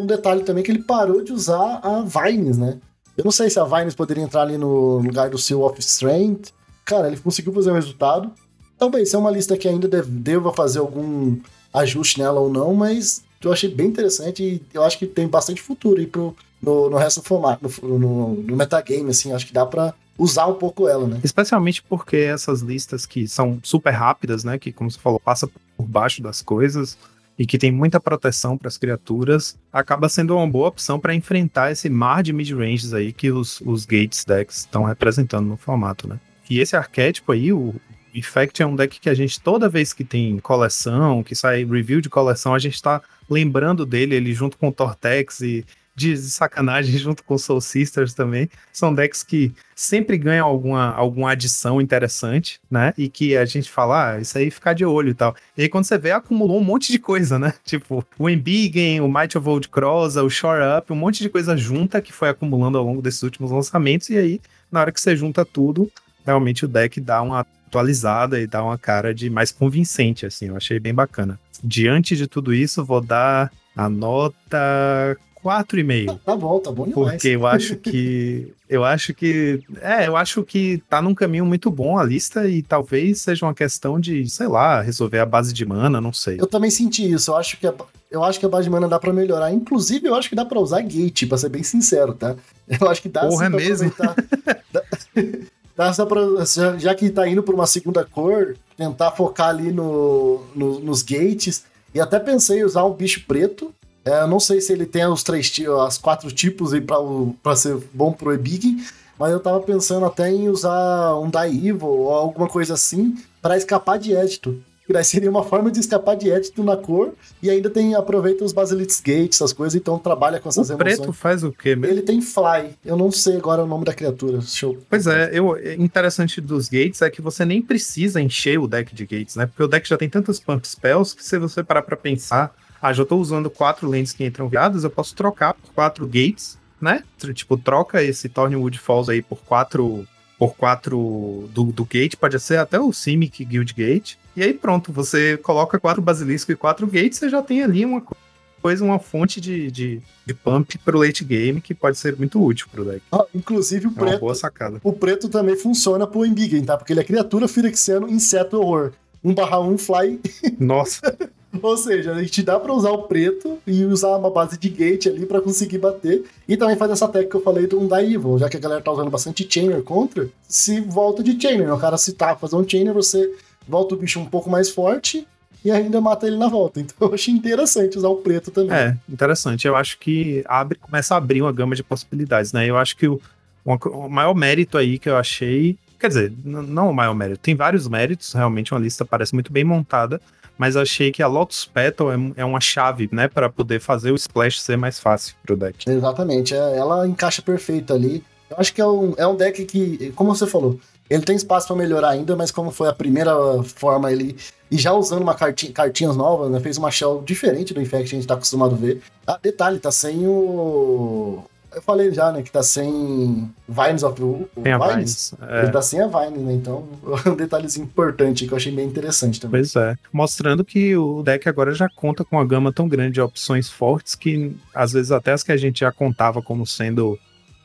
um 0.00 0.06
detalhe 0.06 0.42
também 0.42 0.64
que 0.64 0.70
ele 0.70 0.82
parou 0.82 1.22
de 1.22 1.32
usar 1.32 1.80
a 1.82 2.02
Vines, 2.02 2.58
né? 2.58 2.78
Eu 3.16 3.24
não 3.24 3.30
sei 3.30 3.50
se 3.50 3.60
a 3.60 3.64
Vines 3.64 3.94
poderia 3.94 4.24
entrar 4.24 4.42
ali 4.42 4.56
no 4.58 4.98
lugar 4.98 5.30
do 5.30 5.38
Seal 5.38 5.62
of 5.62 5.78
Strength. 5.80 6.50
Cara, 6.84 7.06
ele 7.06 7.18
conseguiu 7.18 7.52
fazer 7.52 7.70
um 7.70 7.74
resultado. 7.74 8.32
Talvez 8.78 9.10
seja 9.10 9.18
uma 9.18 9.30
lista 9.30 9.56
que 9.56 9.68
ainda 9.68 9.88
deva 9.88 10.52
fazer 10.52 10.80
algum 10.80 11.38
ajuste 11.72 12.18
nela 12.18 12.40
ou 12.40 12.50
não, 12.50 12.74
mas 12.74 13.22
eu 13.42 13.52
achei 13.52 13.72
bem 13.72 13.88
interessante 13.88 14.42
e 14.42 14.62
eu 14.74 14.82
acho 14.82 14.98
que 14.98 15.06
tem 15.06 15.28
bastante 15.28 15.62
futuro 15.62 16.00
aí 16.00 16.06
pro, 16.06 16.34
no, 16.60 16.90
no 16.90 16.96
resto 16.96 17.20
do 17.20 17.26
formato, 17.26 17.70
no, 17.82 17.98
no, 17.98 18.34
no 18.34 18.56
metagame, 18.56 19.10
assim, 19.10 19.32
acho 19.32 19.46
que 19.46 19.52
dá 19.52 19.64
pra 19.64 19.94
usar 20.18 20.46
um 20.46 20.54
pouco 20.54 20.88
ela, 20.88 21.06
né? 21.06 21.20
Especialmente 21.24 21.82
porque 21.82 22.16
essas 22.16 22.60
listas 22.60 23.06
que 23.06 23.26
são 23.26 23.58
super 23.62 23.90
rápidas, 23.90 24.44
né? 24.44 24.58
Que, 24.58 24.72
como 24.72 24.90
você 24.90 24.98
falou, 24.98 25.18
passa 25.18 25.48
por 25.76 25.86
baixo 25.86 26.22
das 26.22 26.42
coisas 26.42 26.96
e 27.42 27.46
que 27.46 27.58
tem 27.58 27.72
muita 27.72 27.98
proteção 27.98 28.56
para 28.56 28.68
as 28.68 28.78
criaturas, 28.78 29.58
acaba 29.72 30.08
sendo 30.08 30.36
uma 30.36 30.48
boa 30.48 30.68
opção 30.68 31.00
para 31.00 31.12
enfrentar 31.12 31.72
esse 31.72 31.90
mar 31.90 32.22
de 32.22 32.32
mid-ranges 32.32 32.94
aí 32.94 33.12
que 33.12 33.32
os, 33.32 33.60
os 33.62 33.84
Gates 33.84 34.24
decks 34.24 34.58
estão 34.58 34.84
representando 34.84 35.48
no 35.48 35.56
formato, 35.56 36.06
né? 36.06 36.20
E 36.48 36.60
esse 36.60 36.76
arquétipo 36.76 37.32
aí, 37.32 37.52
o 37.52 37.74
Effect 38.14 38.62
é 38.62 38.66
um 38.66 38.76
deck 38.76 39.00
que 39.00 39.10
a 39.10 39.14
gente, 39.14 39.40
toda 39.40 39.68
vez 39.68 39.92
que 39.92 40.04
tem 40.04 40.38
coleção, 40.38 41.24
que 41.24 41.34
sai 41.34 41.64
review 41.64 42.00
de 42.00 42.08
coleção, 42.08 42.54
a 42.54 42.60
gente 42.60 42.80
tá 42.80 43.02
lembrando 43.28 43.84
dele, 43.84 44.14
ele 44.14 44.32
junto 44.32 44.56
com 44.56 44.68
o 44.68 44.72
Tortex 44.72 45.40
e 45.40 45.66
de 46.10 46.16
sacanagem 46.16 46.96
junto 46.98 47.22
com 47.22 47.38
Soul 47.38 47.60
Sisters 47.60 48.14
também. 48.14 48.48
São 48.72 48.94
decks 48.94 49.22
que 49.22 49.52
sempre 49.74 50.16
ganham 50.16 50.46
alguma, 50.46 50.92
alguma 50.92 51.30
adição 51.32 51.80
interessante, 51.80 52.60
né? 52.70 52.92
E 52.96 53.08
que 53.08 53.36
a 53.36 53.44
gente 53.44 53.70
fala, 53.70 54.14
ah, 54.14 54.20
isso 54.20 54.36
aí 54.36 54.50
ficar 54.50 54.72
de 54.72 54.84
olho 54.84 55.10
e 55.10 55.14
tal. 55.14 55.34
E 55.56 55.62
aí 55.62 55.68
quando 55.68 55.84
você 55.84 55.98
vê, 55.98 56.10
acumulou 56.10 56.60
um 56.60 56.64
monte 56.64 56.92
de 56.92 56.98
coisa, 56.98 57.38
né? 57.38 57.54
Tipo, 57.64 58.04
o 58.18 58.28
Embiggen, 58.28 59.00
o 59.00 59.08
Might 59.08 59.36
of 59.36 59.48
Old 59.48 59.68
Crozza, 59.68 60.22
o 60.22 60.30
Shore 60.30 60.62
Up, 60.78 60.92
um 60.92 60.96
monte 60.96 61.22
de 61.22 61.28
coisa 61.28 61.56
junta 61.56 62.00
que 62.00 62.12
foi 62.12 62.28
acumulando 62.28 62.78
ao 62.78 62.84
longo 62.84 63.02
desses 63.02 63.22
últimos 63.22 63.50
lançamentos. 63.50 64.10
E 64.10 64.18
aí, 64.18 64.40
na 64.70 64.80
hora 64.80 64.92
que 64.92 65.00
você 65.00 65.16
junta 65.16 65.44
tudo, 65.44 65.90
realmente 66.24 66.64
o 66.64 66.68
deck 66.68 67.00
dá 67.00 67.22
uma 67.22 67.40
atualizada 67.40 68.38
e 68.38 68.46
dá 68.46 68.62
uma 68.62 68.76
cara 68.76 69.14
de 69.14 69.30
mais 69.30 69.50
convincente, 69.50 70.26
assim. 70.26 70.48
Eu 70.48 70.56
achei 70.56 70.78
bem 70.78 70.92
bacana. 70.92 71.38
Diante 71.64 72.16
de 72.16 72.26
tudo 72.26 72.52
isso, 72.52 72.84
vou 72.84 73.00
dar 73.00 73.50
a 73.74 73.88
nota 73.88 75.16
4,5. 75.44 76.18
Tá 76.24 76.36
bom, 76.36 76.58
tá 76.60 76.70
bom 76.70 76.86
demais. 76.86 77.12
Porque 77.12 77.28
eu 77.28 77.46
acho 77.46 77.76
que. 77.76 78.52
Eu 78.68 78.84
acho 78.84 79.12
que. 79.12 79.60
É, 79.80 80.06
eu 80.06 80.16
acho 80.16 80.42
que 80.44 80.82
tá 80.88 81.02
num 81.02 81.14
caminho 81.14 81.44
muito 81.44 81.70
bom 81.70 81.98
a 81.98 82.04
lista 82.04 82.48
e 82.48 82.62
talvez 82.62 83.20
seja 83.20 83.44
uma 83.44 83.54
questão 83.54 83.98
de, 84.00 84.28
sei 84.30 84.46
lá, 84.46 84.80
resolver 84.80 85.18
a 85.18 85.26
base 85.26 85.52
de 85.52 85.64
mana, 85.66 86.00
não 86.00 86.12
sei. 86.12 86.40
Eu 86.40 86.46
também 86.46 86.70
senti 86.70 87.10
isso. 87.10 87.30
Eu 87.32 87.36
acho 87.36 87.58
que 87.58 87.66
a, 87.66 87.74
eu 88.10 88.22
acho 88.24 88.38
que 88.40 88.46
a 88.46 88.48
base 88.48 88.64
de 88.64 88.70
mana 88.70 88.88
dá 88.88 88.98
pra 88.98 89.12
melhorar. 89.12 89.52
Inclusive, 89.52 90.06
eu 90.06 90.14
acho 90.14 90.28
que 90.28 90.36
dá 90.36 90.44
pra 90.44 90.60
usar 90.60 90.80
gate, 90.82 91.26
pra 91.26 91.36
ser 91.38 91.48
bem 91.48 91.62
sincero, 91.62 92.14
tá? 92.14 92.36
Eu 92.80 92.88
acho 92.88 93.02
que 93.02 93.08
dá 93.08 93.22
Porra, 93.26 93.38
sim 93.38 93.44
é 93.44 93.50
pra 93.50 93.58
mesmo? 93.58 93.92
dá, 93.98 94.82
dá 95.76 95.92
só 95.92 96.06
pra, 96.06 96.20
já, 96.46 96.78
já 96.78 96.94
que 96.94 97.10
tá 97.10 97.28
indo 97.28 97.42
por 97.42 97.54
uma 97.54 97.66
segunda 97.66 98.04
cor, 98.04 98.56
tentar 98.76 99.10
focar 99.10 99.48
ali 99.48 99.72
no, 99.72 100.44
no- 100.54 100.78
nos 100.80 101.02
gates. 101.02 101.64
E 101.94 102.00
até 102.00 102.18
pensei 102.18 102.60
em 102.60 102.64
usar 102.64 102.84
um 102.84 102.94
bicho 102.94 103.24
preto. 103.26 103.74
É, 104.04 104.22
eu 104.22 104.26
não 104.26 104.40
sei 104.40 104.60
se 104.60 104.72
ele 104.72 104.86
tem 104.86 105.06
os 105.06 105.22
três, 105.22 105.52
as 105.86 105.98
quatro 105.98 106.30
tipos 106.32 106.72
aí 106.72 106.80
pra 106.80 107.56
ser 107.56 107.78
bom 107.92 108.12
pro 108.12 108.32
E-Big, 108.34 108.84
mas 109.18 109.30
eu 109.32 109.38
tava 109.40 109.60
pensando 109.60 110.04
até 110.04 110.30
em 110.30 110.48
usar 110.48 111.14
um 111.16 111.30
Die 111.30 111.68
Evil 111.68 111.86
ou 111.86 112.10
alguma 112.10 112.48
coisa 112.48 112.74
assim 112.74 113.16
pra 113.40 113.56
escapar 113.56 113.98
de 113.98 114.12
Edito. 114.12 114.60
Que 114.84 114.92
daí 114.92 115.04
seria 115.04 115.30
uma 115.30 115.44
forma 115.44 115.70
de 115.70 115.78
escapar 115.78 116.16
de 116.16 116.28
Edito 116.28 116.64
na 116.64 116.76
cor 116.76 117.12
e 117.40 117.48
ainda 117.48 117.70
tem 117.70 117.94
aproveita 117.94 118.44
os 118.44 118.52
Basilisk 118.52 119.06
Gates, 119.06 119.40
essas 119.40 119.52
coisas, 119.52 119.80
então 119.80 119.96
trabalha 119.96 120.40
com 120.40 120.48
essas 120.48 120.68
O 120.68 120.72
emoções. 120.72 120.96
preto 120.96 121.12
faz 121.12 121.44
o 121.44 121.52
quê 121.52 121.76
mesmo? 121.76 121.94
Ele 121.94 122.02
tem 122.02 122.20
Fly. 122.20 122.70
Eu 122.84 122.96
não 122.96 123.12
sei 123.12 123.36
agora 123.36 123.62
o 123.62 123.66
nome 123.66 123.84
da 123.84 123.94
criatura. 123.94 124.40
Eu... 124.60 124.82
Pois 124.90 125.06
é, 125.06 125.30
eu, 125.32 125.56
interessante 125.80 126.40
dos 126.40 126.68
gates 126.68 127.00
é 127.00 127.08
que 127.08 127.22
você 127.22 127.44
nem 127.44 127.62
precisa 127.62 128.20
encher 128.20 128.58
o 128.58 128.66
deck 128.66 128.92
de 128.92 129.06
gates, 129.06 129.36
né? 129.36 129.46
Porque 129.46 129.62
o 129.62 129.68
deck 129.68 129.88
já 129.88 129.96
tem 129.96 130.08
tantos 130.08 130.40
pump 130.40 130.66
spells 130.66 131.14
que 131.14 131.24
se 131.24 131.38
você 131.38 131.62
parar 131.62 131.82
pra 131.82 131.96
pensar, 131.96 132.52
ah, 132.82 132.92
já 132.92 133.04
tô 133.06 133.16
usando 133.16 133.48
quatro 133.48 133.88
lentes 133.88 134.12
que 134.12 134.24
entram 134.24 134.48
viadas, 134.48 134.82
eu 134.84 134.90
posso 134.90 135.14
trocar 135.14 135.54
por 135.54 135.72
quatro 135.72 136.06
gates, 136.06 136.58
né? 136.80 137.04
Tipo, 137.32 137.56
troca 137.56 138.02
esse 138.02 138.28
Thornwood 138.28 138.78
Falls 138.78 139.08
aí 139.10 139.22
por 139.22 139.38
quatro 139.38 140.06
por 140.38 140.56
quatro 140.56 141.48
do, 141.54 141.66
do 141.66 141.84
gate, 141.84 142.16
pode 142.16 142.38
ser 142.40 142.58
até 142.58 142.80
o 142.80 142.92
Simic 142.92 143.44
Guild 143.44 143.72
Gate. 143.74 144.16
E 144.34 144.42
aí 144.42 144.52
pronto, 144.52 144.92
você 144.92 145.36
coloca 145.36 145.78
quatro 145.78 146.02
basilisco 146.02 146.50
e 146.50 146.56
quatro 146.56 146.84
gates, 146.88 147.18
você 147.20 147.28
já 147.28 147.40
tem 147.40 147.62
ali 147.62 147.84
uma 147.84 148.00
co- 148.00 148.16
coisa, 148.60 148.84
uma 148.84 148.98
fonte 148.98 149.40
de, 149.40 149.70
de, 149.70 150.02
de 150.26 150.34
pump 150.34 150.76
pro 150.78 150.98
late 150.98 151.22
game 151.24 151.60
que 151.60 151.72
pode 151.74 151.96
ser 151.96 152.16
muito 152.16 152.42
útil 152.44 152.66
pro 152.72 152.84
deck. 152.84 153.02
Ah, 153.12 153.24
inclusive 153.32 153.86
o 153.86 153.90
É 153.90 153.92
uma 153.92 154.00
preto. 154.06 154.20
boa 154.20 154.34
sacada. 154.34 154.80
O 154.82 154.92
preto 154.92 155.28
também 155.28 155.54
funciona 155.56 156.08
pro 156.08 156.26
Embiggen, 156.26 156.64
tá? 156.64 156.76
Porque 156.76 156.92
ele 156.92 157.00
é 157.00 157.04
criatura 157.04 157.46
Phyrexiano, 157.46 158.08
inseto 158.08 158.60
horror. 158.60 158.92
1 159.22 159.34
barra 159.34 159.60
1 159.60 159.78
fly. 159.78 160.20
Nossa, 160.58 161.16
Ou 161.60 161.76
seja, 161.76 162.12
a 162.12 162.22
gente 162.22 162.42
dá 162.42 162.58
pra 162.58 162.72
usar 162.72 162.90
o 162.90 163.02
preto 163.02 163.58
e 163.66 163.84
usar 163.84 164.16
uma 164.16 164.30
base 164.30 164.58
de 164.58 164.68
gate 164.68 165.06
ali 165.06 165.26
pra 165.26 165.40
conseguir 165.40 165.78
bater. 165.78 166.24
E 166.48 166.56
também 166.56 166.76
faz 166.76 166.90
essa 166.90 167.06
técnica 167.06 167.30
que 167.30 167.36
eu 167.36 167.42
falei 167.42 167.66
do 167.66 167.94
Evil, 167.94 168.38
já 168.38 168.48
que 168.48 168.56
a 168.56 168.60
galera 168.60 168.80
tá 168.80 168.90
usando 168.90 169.10
bastante 169.10 169.46
Chainer 169.48 169.82
contra, 169.82 170.28
se 170.48 170.80
volta 170.80 171.22
de 171.22 171.40
Chainer. 171.40 171.72
O 171.72 171.78
cara 171.78 171.98
se 171.98 172.14
tá 172.14 172.34
fazer 172.34 172.56
um 172.56 172.66
Chainer, 172.66 172.94
você 172.94 173.30
volta 173.68 173.94
o 173.94 173.98
bicho 173.98 174.18
um 174.18 174.26
pouco 174.26 174.48
mais 174.48 174.70
forte 174.70 175.26
e 175.64 175.70
ainda 175.70 176.00
mata 176.00 176.26
ele 176.26 176.36
na 176.36 176.48
volta. 176.48 176.80
Então 176.80 176.96
eu 177.00 177.14
achei 177.14 177.32
interessante 177.32 177.98
usar 177.98 178.08
o 178.08 178.16
preto 178.16 178.50
também. 178.50 178.76
É, 178.76 178.96
interessante. 179.08 179.66
Eu 179.66 179.76
acho 179.76 179.98
que 179.98 180.42
abre, 180.46 180.78
começa 180.78 181.14
a 181.14 181.18
abrir 181.18 181.42
uma 181.42 181.52
gama 181.52 181.76
de 181.76 181.82
possibilidades, 181.82 182.52
né? 182.52 182.66
Eu 182.66 182.76
acho 182.76 182.96
que 182.96 183.06
o, 183.06 183.20
o 183.64 184.08
maior 184.08 184.34
mérito 184.34 184.78
aí 184.78 184.98
que 184.98 185.08
eu 185.08 185.16
achei. 185.16 185.78
Quer 185.98 186.08
dizer, 186.08 186.32
não 186.44 186.90
o 186.90 186.94
maior 186.94 187.14
mérito, 187.14 187.38
tem 187.38 187.54
vários 187.54 187.86
méritos, 187.86 188.32
realmente 188.32 188.74
uma 188.74 188.80
lista 188.80 189.04
parece 189.04 189.34
muito 189.34 189.52
bem 189.52 189.62
montada, 189.62 190.20
mas 190.62 190.76
achei 190.76 191.10
que 191.10 191.20
a 191.20 191.26
Lotus 191.26 191.64
Petal 191.64 192.12
é, 192.12 192.16
é 192.36 192.44
uma 192.44 192.60
chave, 192.60 193.08
né, 193.10 193.26
para 193.26 193.48
poder 193.48 193.80
fazer 193.80 194.12
o 194.12 194.14
splash 194.14 194.60
ser 194.60 194.76
mais 194.76 194.96
fácil 195.00 195.34
pro 195.44 195.56
deck. 195.56 195.90
Exatamente, 195.90 196.54
é- 196.54 196.76
ela 196.76 197.04
encaixa 197.04 197.42
perfeito 197.42 197.92
ali. 197.92 198.22
Eu 198.48 198.56
acho 198.60 198.72
que 198.72 198.80
é 198.80 198.86
um, 198.86 199.12
é 199.16 199.26
um 199.26 199.34
deck 199.34 199.64
que, 199.64 200.12
como 200.14 200.32
você 200.32 200.46
falou, 200.46 200.78
ele 201.10 201.24
tem 201.24 201.34
espaço 201.34 201.66
pra 201.66 201.74
melhorar 201.74 202.10
ainda, 202.10 202.36
mas 202.36 202.52
como 202.52 202.70
foi 202.70 202.88
a 202.88 202.92
primeira 202.92 203.34
forma 203.64 204.12
ele. 204.12 204.36
E 204.70 204.78
já 204.78 204.92
usando 204.92 205.22
uma 205.22 205.34
cartinha, 205.34 205.72
cartinhas 205.72 206.16
novas, 206.16 206.48
né? 206.48 206.60
Fez 206.60 206.78
uma 206.78 206.92
shell 206.92 207.22
diferente 207.26 207.74
do 207.74 207.82
Infect 207.82 208.08
que 208.08 208.14
a 208.14 208.18
gente 208.20 208.28
tá 208.28 208.34
acostumado 208.34 208.76
a 208.76 208.78
ver. 208.78 209.02
Ah, 209.26 209.40
detalhe, 209.42 209.80
tá 209.80 209.90
sem 209.90 210.28
o. 210.28 211.42
Eu 211.74 211.82
falei 211.82 212.12
já, 212.12 212.30
né? 212.32 212.42
Que 212.42 212.50
tá 212.50 212.62
sem 212.62 213.50
Vines 213.68 214.02
of 214.02 214.20
Tem 214.62 214.72
a 214.72 214.78
Vines. 214.78 214.94
Vines. 214.94 215.34
É, 215.40 215.62
Ele 215.62 215.72
tá 215.72 215.82
sem 215.82 216.00
a 216.00 216.06
Vine, 216.06 216.38
né? 216.38 216.52
Então, 216.52 216.86
um 217.26 217.34
detalhezinho 217.34 217.84
importante 217.84 218.46
que 218.46 218.52
eu 218.52 218.56
achei 218.56 218.72
bem 218.72 218.86
interessante 218.86 219.40
também. 219.40 219.60
Pois 219.60 219.74
é. 219.76 219.96
Mostrando 220.12 220.64
que 220.64 220.96
o 220.96 221.22
deck 221.22 221.48
agora 221.48 221.74
já 221.74 221.88
conta 221.88 222.24
com 222.24 222.36
uma 222.36 222.44
gama 222.44 222.72
tão 222.72 222.88
grande 222.88 223.14
de 223.14 223.20
opções 223.20 223.68
fortes 223.68 224.14
que, 224.14 224.54
às 224.74 224.92
vezes, 224.92 225.10
até 225.10 225.32
as 225.32 225.42
que 225.42 225.52
a 225.52 225.56
gente 225.56 225.80
já 225.80 225.90
contava 225.90 226.42
como 226.42 226.66
sendo 226.66 227.18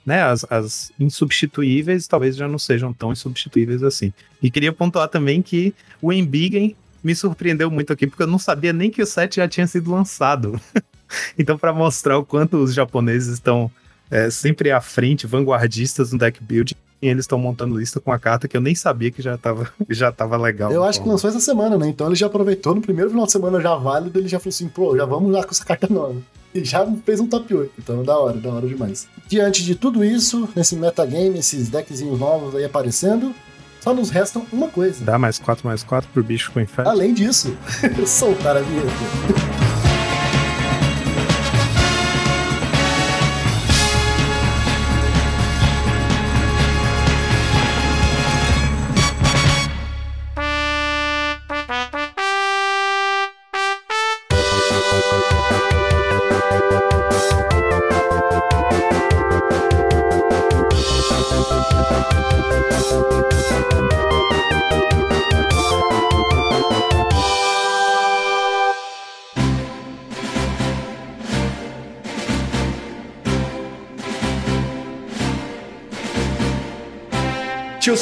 né, 0.05 0.23
as, 0.23 0.45
as 0.49 0.91
insubstituíveis, 0.97 2.07
talvez 2.07 2.37
já 2.37 2.47
não 2.47 2.57
sejam 2.57 2.93
tão 2.93 3.11
insubstituíveis 3.11 3.83
assim. 3.83 4.13
E 4.41 4.49
queria 4.49 4.71
pontuar 4.71 5.09
também 5.09 5.41
que 5.41 5.75
o 6.01 6.13
Embiggen 6.13 6.77
me 7.03 7.13
surpreendeu 7.13 7.69
muito 7.69 7.91
aqui, 7.91 8.07
porque 8.07 8.23
eu 8.23 8.27
não 8.27 8.39
sabia 8.39 8.71
nem 8.71 8.89
que 8.89 9.01
o 9.01 9.05
set 9.05 9.35
já 9.35 9.47
tinha 9.49 9.67
sido 9.67 9.91
lançado. 9.91 10.59
então, 11.37 11.57
para 11.57 11.73
mostrar 11.73 12.17
o 12.17 12.25
quanto 12.25 12.55
os 12.57 12.73
japoneses 12.73 13.33
estão 13.33 13.69
é, 14.09 14.29
sempre 14.29 14.71
à 14.71 14.81
frente, 14.81 15.27
vanguardistas 15.27 16.11
no 16.11 16.17
deck 16.19 16.41
building, 16.43 16.75
e 17.01 17.07
eles 17.07 17.23
estão 17.23 17.37
montando 17.37 17.77
lista 17.77 17.99
com 17.99 18.11
a 18.11 18.17
carta 18.17 18.47
que 18.47 18.57
eu 18.57 18.61
nem 18.61 18.73
sabia 18.73 19.11
que 19.11 19.21
já 19.21 19.35
estava 19.35 19.71
já 19.89 20.11
tava 20.11 20.37
legal. 20.37 20.71
Eu 20.71 20.83
acho 20.83 20.99
que 20.99 21.03
Então, 21.03 21.13
lançou 21.13 21.29
essa 21.29 21.39
semana, 21.39 21.77
né? 21.77 21.87
Então 21.87 22.07
ele 22.07 22.15
já 22.15 22.27
aproveitou 22.27 22.73
no 22.73 22.81
primeiro 22.81 23.09
final 23.09 23.25
de 23.25 23.31
semana 23.31 23.61
já 23.61 23.75
válido, 23.75 24.17
ele 24.17 24.27
já 24.27 24.39
falou 24.39 24.49
assim, 24.49 24.67
pô, 24.67 24.97
já 24.97 25.05
vamos 25.05 25.31
lá 25.31 25.43
com 25.43 25.51
essa 25.51 25.63
carta 25.63 25.87
nova. 25.89 26.15
E 26.55 26.63
já 26.63 26.87
fez 27.05 27.19
um 27.19 27.27
top 27.27 27.53
8, 27.53 27.71
então 27.77 28.03
da 28.03 28.17
hora, 28.17 28.37
da 28.37 28.49
hora 28.49 28.67
demais. 28.67 29.07
Diante 29.27 29.63
de 29.63 29.75
tudo 29.75 30.03
isso, 30.03 30.49
nesse 30.55 30.75
metagame, 30.75 31.37
esses 31.37 31.69
deckzinhos 31.69 32.19
novos 32.19 32.55
aí 32.55 32.63
aparecendo, 32.65 33.33
só 33.81 33.93
nos 33.93 34.09
restam 34.09 34.45
uma 34.51 34.67
coisa. 34.67 35.03
Dá 35.05 35.19
mais 35.19 35.37
4 35.37 35.67
mais 35.67 35.83
4 35.83 36.09
pro 36.11 36.23
bicho 36.23 36.51
com 36.51 36.59
inferno. 36.59 36.89
Além 36.89 37.13
disso, 37.13 37.55
soltar 38.07 38.57
a 38.57 38.61
vinheta. 38.61 39.86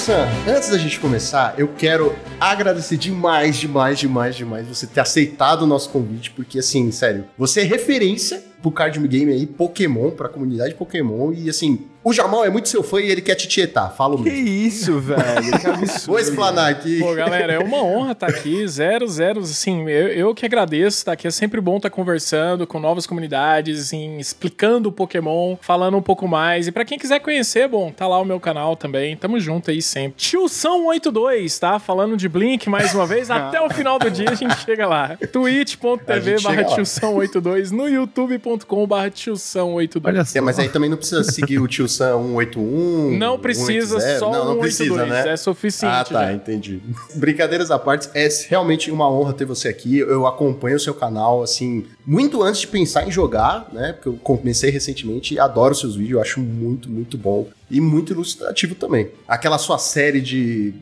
Sam, 0.05 0.27
antes 0.47 0.69
da 0.69 0.77
gente 0.77 0.99
começar, 0.99 1.55
eu 1.57 1.67
quero 1.67 2.15
agradecer 2.39 2.95
demais, 2.95 3.57
demais, 3.57 3.97
demais, 3.97 4.35
demais 4.35 4.67
você 4.67 4.85
ter 4.85 4.99
aceitado 4.99 5.63
o 5.63 5.65
nosso 5.65 5.89
convite, 5.89 6.29
porque 6.29 6.59
assim, 6.59 6.91
sério, 6.91 7.25
você 7.35 7.61
é 7.61 7.63
referência 7.63 8.43
pro 8.61 8.69
card 8.69 8.99
game 9.07 9.31
aí, 9.33 9.47
Pokémon, 9.47 10.11
pra 10.11 10.29
comunidade 10.29 10.75
Pokémon, 10.75 11.33
e 11.33 11.49
assim, 11.49 11.87
o 12.07 12.13
Jamal 12.13 12.45
é 12.45 12.49
muito 12.51 12.69
seu 12.69 12.83
fã 12.83 13.01
e 13.01 13.09
ele 13.09 13.19
quer 13.21 13.33
te 13.33 13.47
tietar, 13.47 13.91
falo 13.95 14.21
Que 14.21 14.29
mesmo. 14.29 14.47
isso, 14.47 14.99
velho? 15.01 15.59
Que 15.59 15.67
absurdo. 15.67 16.05
Vou 16.05 16.19
explanar 16.19 16.69
aqui. 16.69 16.99
Pô, 16.99 17.15
galera, 17.15 17.53
é 17.53 17.59
uma 17.59 17.81
honra 17.83 18.11
estar 18.11 18.27
aqui. 18.27 18.65
Zero, 18.67 19.07
zero, 19.07 19.39
assim, 19.39 19.89
eu, 19.89 20.07
eu 20.09 20.35
que 20.35 20.45
agradeço 20.45 20.97
estar 20.99 21.13
aqui. 21.13 21.27
É 21.27 21.31
sempre 21.31 21.59
bom 21.59 21.77
estar 21.77 21.89
conversando 21.89 22.67
com 22.67 22.79
novas 22.79 23.07
comunidades, 23.07 23.81
assim, 23.81 24.17
explicando 24.19 24.89
o 24.89 24.91
Pokémon, 24.91 25.57
falando 25.59 25.97
um 25.97 26.01
pouco 26.01 26.27
mais. 26.27 26.67
E 26.67 26.71
pra 26.71 26.85
quem 26.85 26.99
quiser 26.99 27.19
conhecer, 27.21 27.67
bom, 27.67 27.89
tá 27.91 28.07
lá 28.07 28.19
o 28.19 28.25
meu 28.25 28.39
canal 28.39 28.75
também. 28.75 29.17
Tamo 29.17 29.39
junto 29.39 29.71
aí 29.71 29.81
sempre. 29.81 30.17
Tio 30.17 30.47
São 30.47 30.85
82, 30.85 31.57
tá? 31.57 31.79
Falando 31.79 32.15
de 32.15 32.29
Blink 32.29 32.69
mais 32.69 32.93
uma 32.93 33.07
vez. 33.07 33.31
Até 33.33 33.59
o 33.59 33.69
final 33.69 33.97
do 33.97 34.11
dia 34.11 34.29
a 34.29 34.35
gente 34.35 34.55
chega 34.63 34.85
lá. 34.87 35.17
Twitch.tv 35.33 36.41
barra 36.41 36.55
chega 36.55 36.69
lá. 36.69 36.75
tiosão 36.75 37.15
82 37.15 37.71
no 37.71 37.89
youtube.com 37.89 38.85
barra 38.85 39.09
tiosão 39.09 39.73
82. 39.73 40.15
Olha 40.15 40.23
só. 40.23 40.37
É, 40.37 40.41
mas 40.41 40.59
aí 40.59 40.69
também 40.69 40.87
não 40.89 40.97
precisa 40.97 41.23
seguir 41.23 41.57
o 41.59 41.67
Tio 41.67 41.87
Sam 41.95 42.17
181. 42.17 43.17
Não 43.17 43.39
precisa, 43.39 43.99
180. 43.99 44.19
só 44.19 44.31
não, 44.31 44.45
não 44.45 44.53
182. 44.61 44.99
precisa, 44.99 45.05
né? 45.05 45.33
É 45.33 45.37
suficiente. 45.37 45.93
Ah, 45.93 46.03
tá, 46.03 46.25
já. 46.25 46.33
entendi. 46.33 46.81
Brincadeiras 47.15 47.71
à 47.71 47.79
parte, 47.79 48.09
é 48.13 48.27
realmente 48.49 48.91
uma 48.91 49.09
honra 49.09 49.33
ter 49.33 49.45
você 49.45 49.67
aqui. 49.67 49.97
Eu 49.97 50.27
acompanho 50.27 50.75
o 50.75 50.79
seu 50.79 50.93
canal, 50.93 51.41
assim, 51.41 51.85
muito 52.05 52.43
antes 52.43 52.61
de 52.61 52.67
pensar 52.67 53.07
em 53.07 53.11
jogar, 53.11 53.69
né? 53.71 53.93
Porque 53.93 54.09
eu 54.09 54.19
comecei 54.21 54.69
recentemente 54.69 55.33
e 55.33 55.39
adoro 55.39 55.73
seus 55.73 55.95
vídeos, 55.95 56.11
eu 56.17 56.21
acho 56.21 56.39
muito, 56.39 56.89
muito 56.89 57.17
bom. 57.17 57.47
E 57.69 57.81
muito 57.81 58.13
ilustrativo 58.13 58.75
também. 58.75 59.09
Aquela 59.27 59.57
sua 59.57 59.79
série 59.79 60.21
de. 60.21 60.73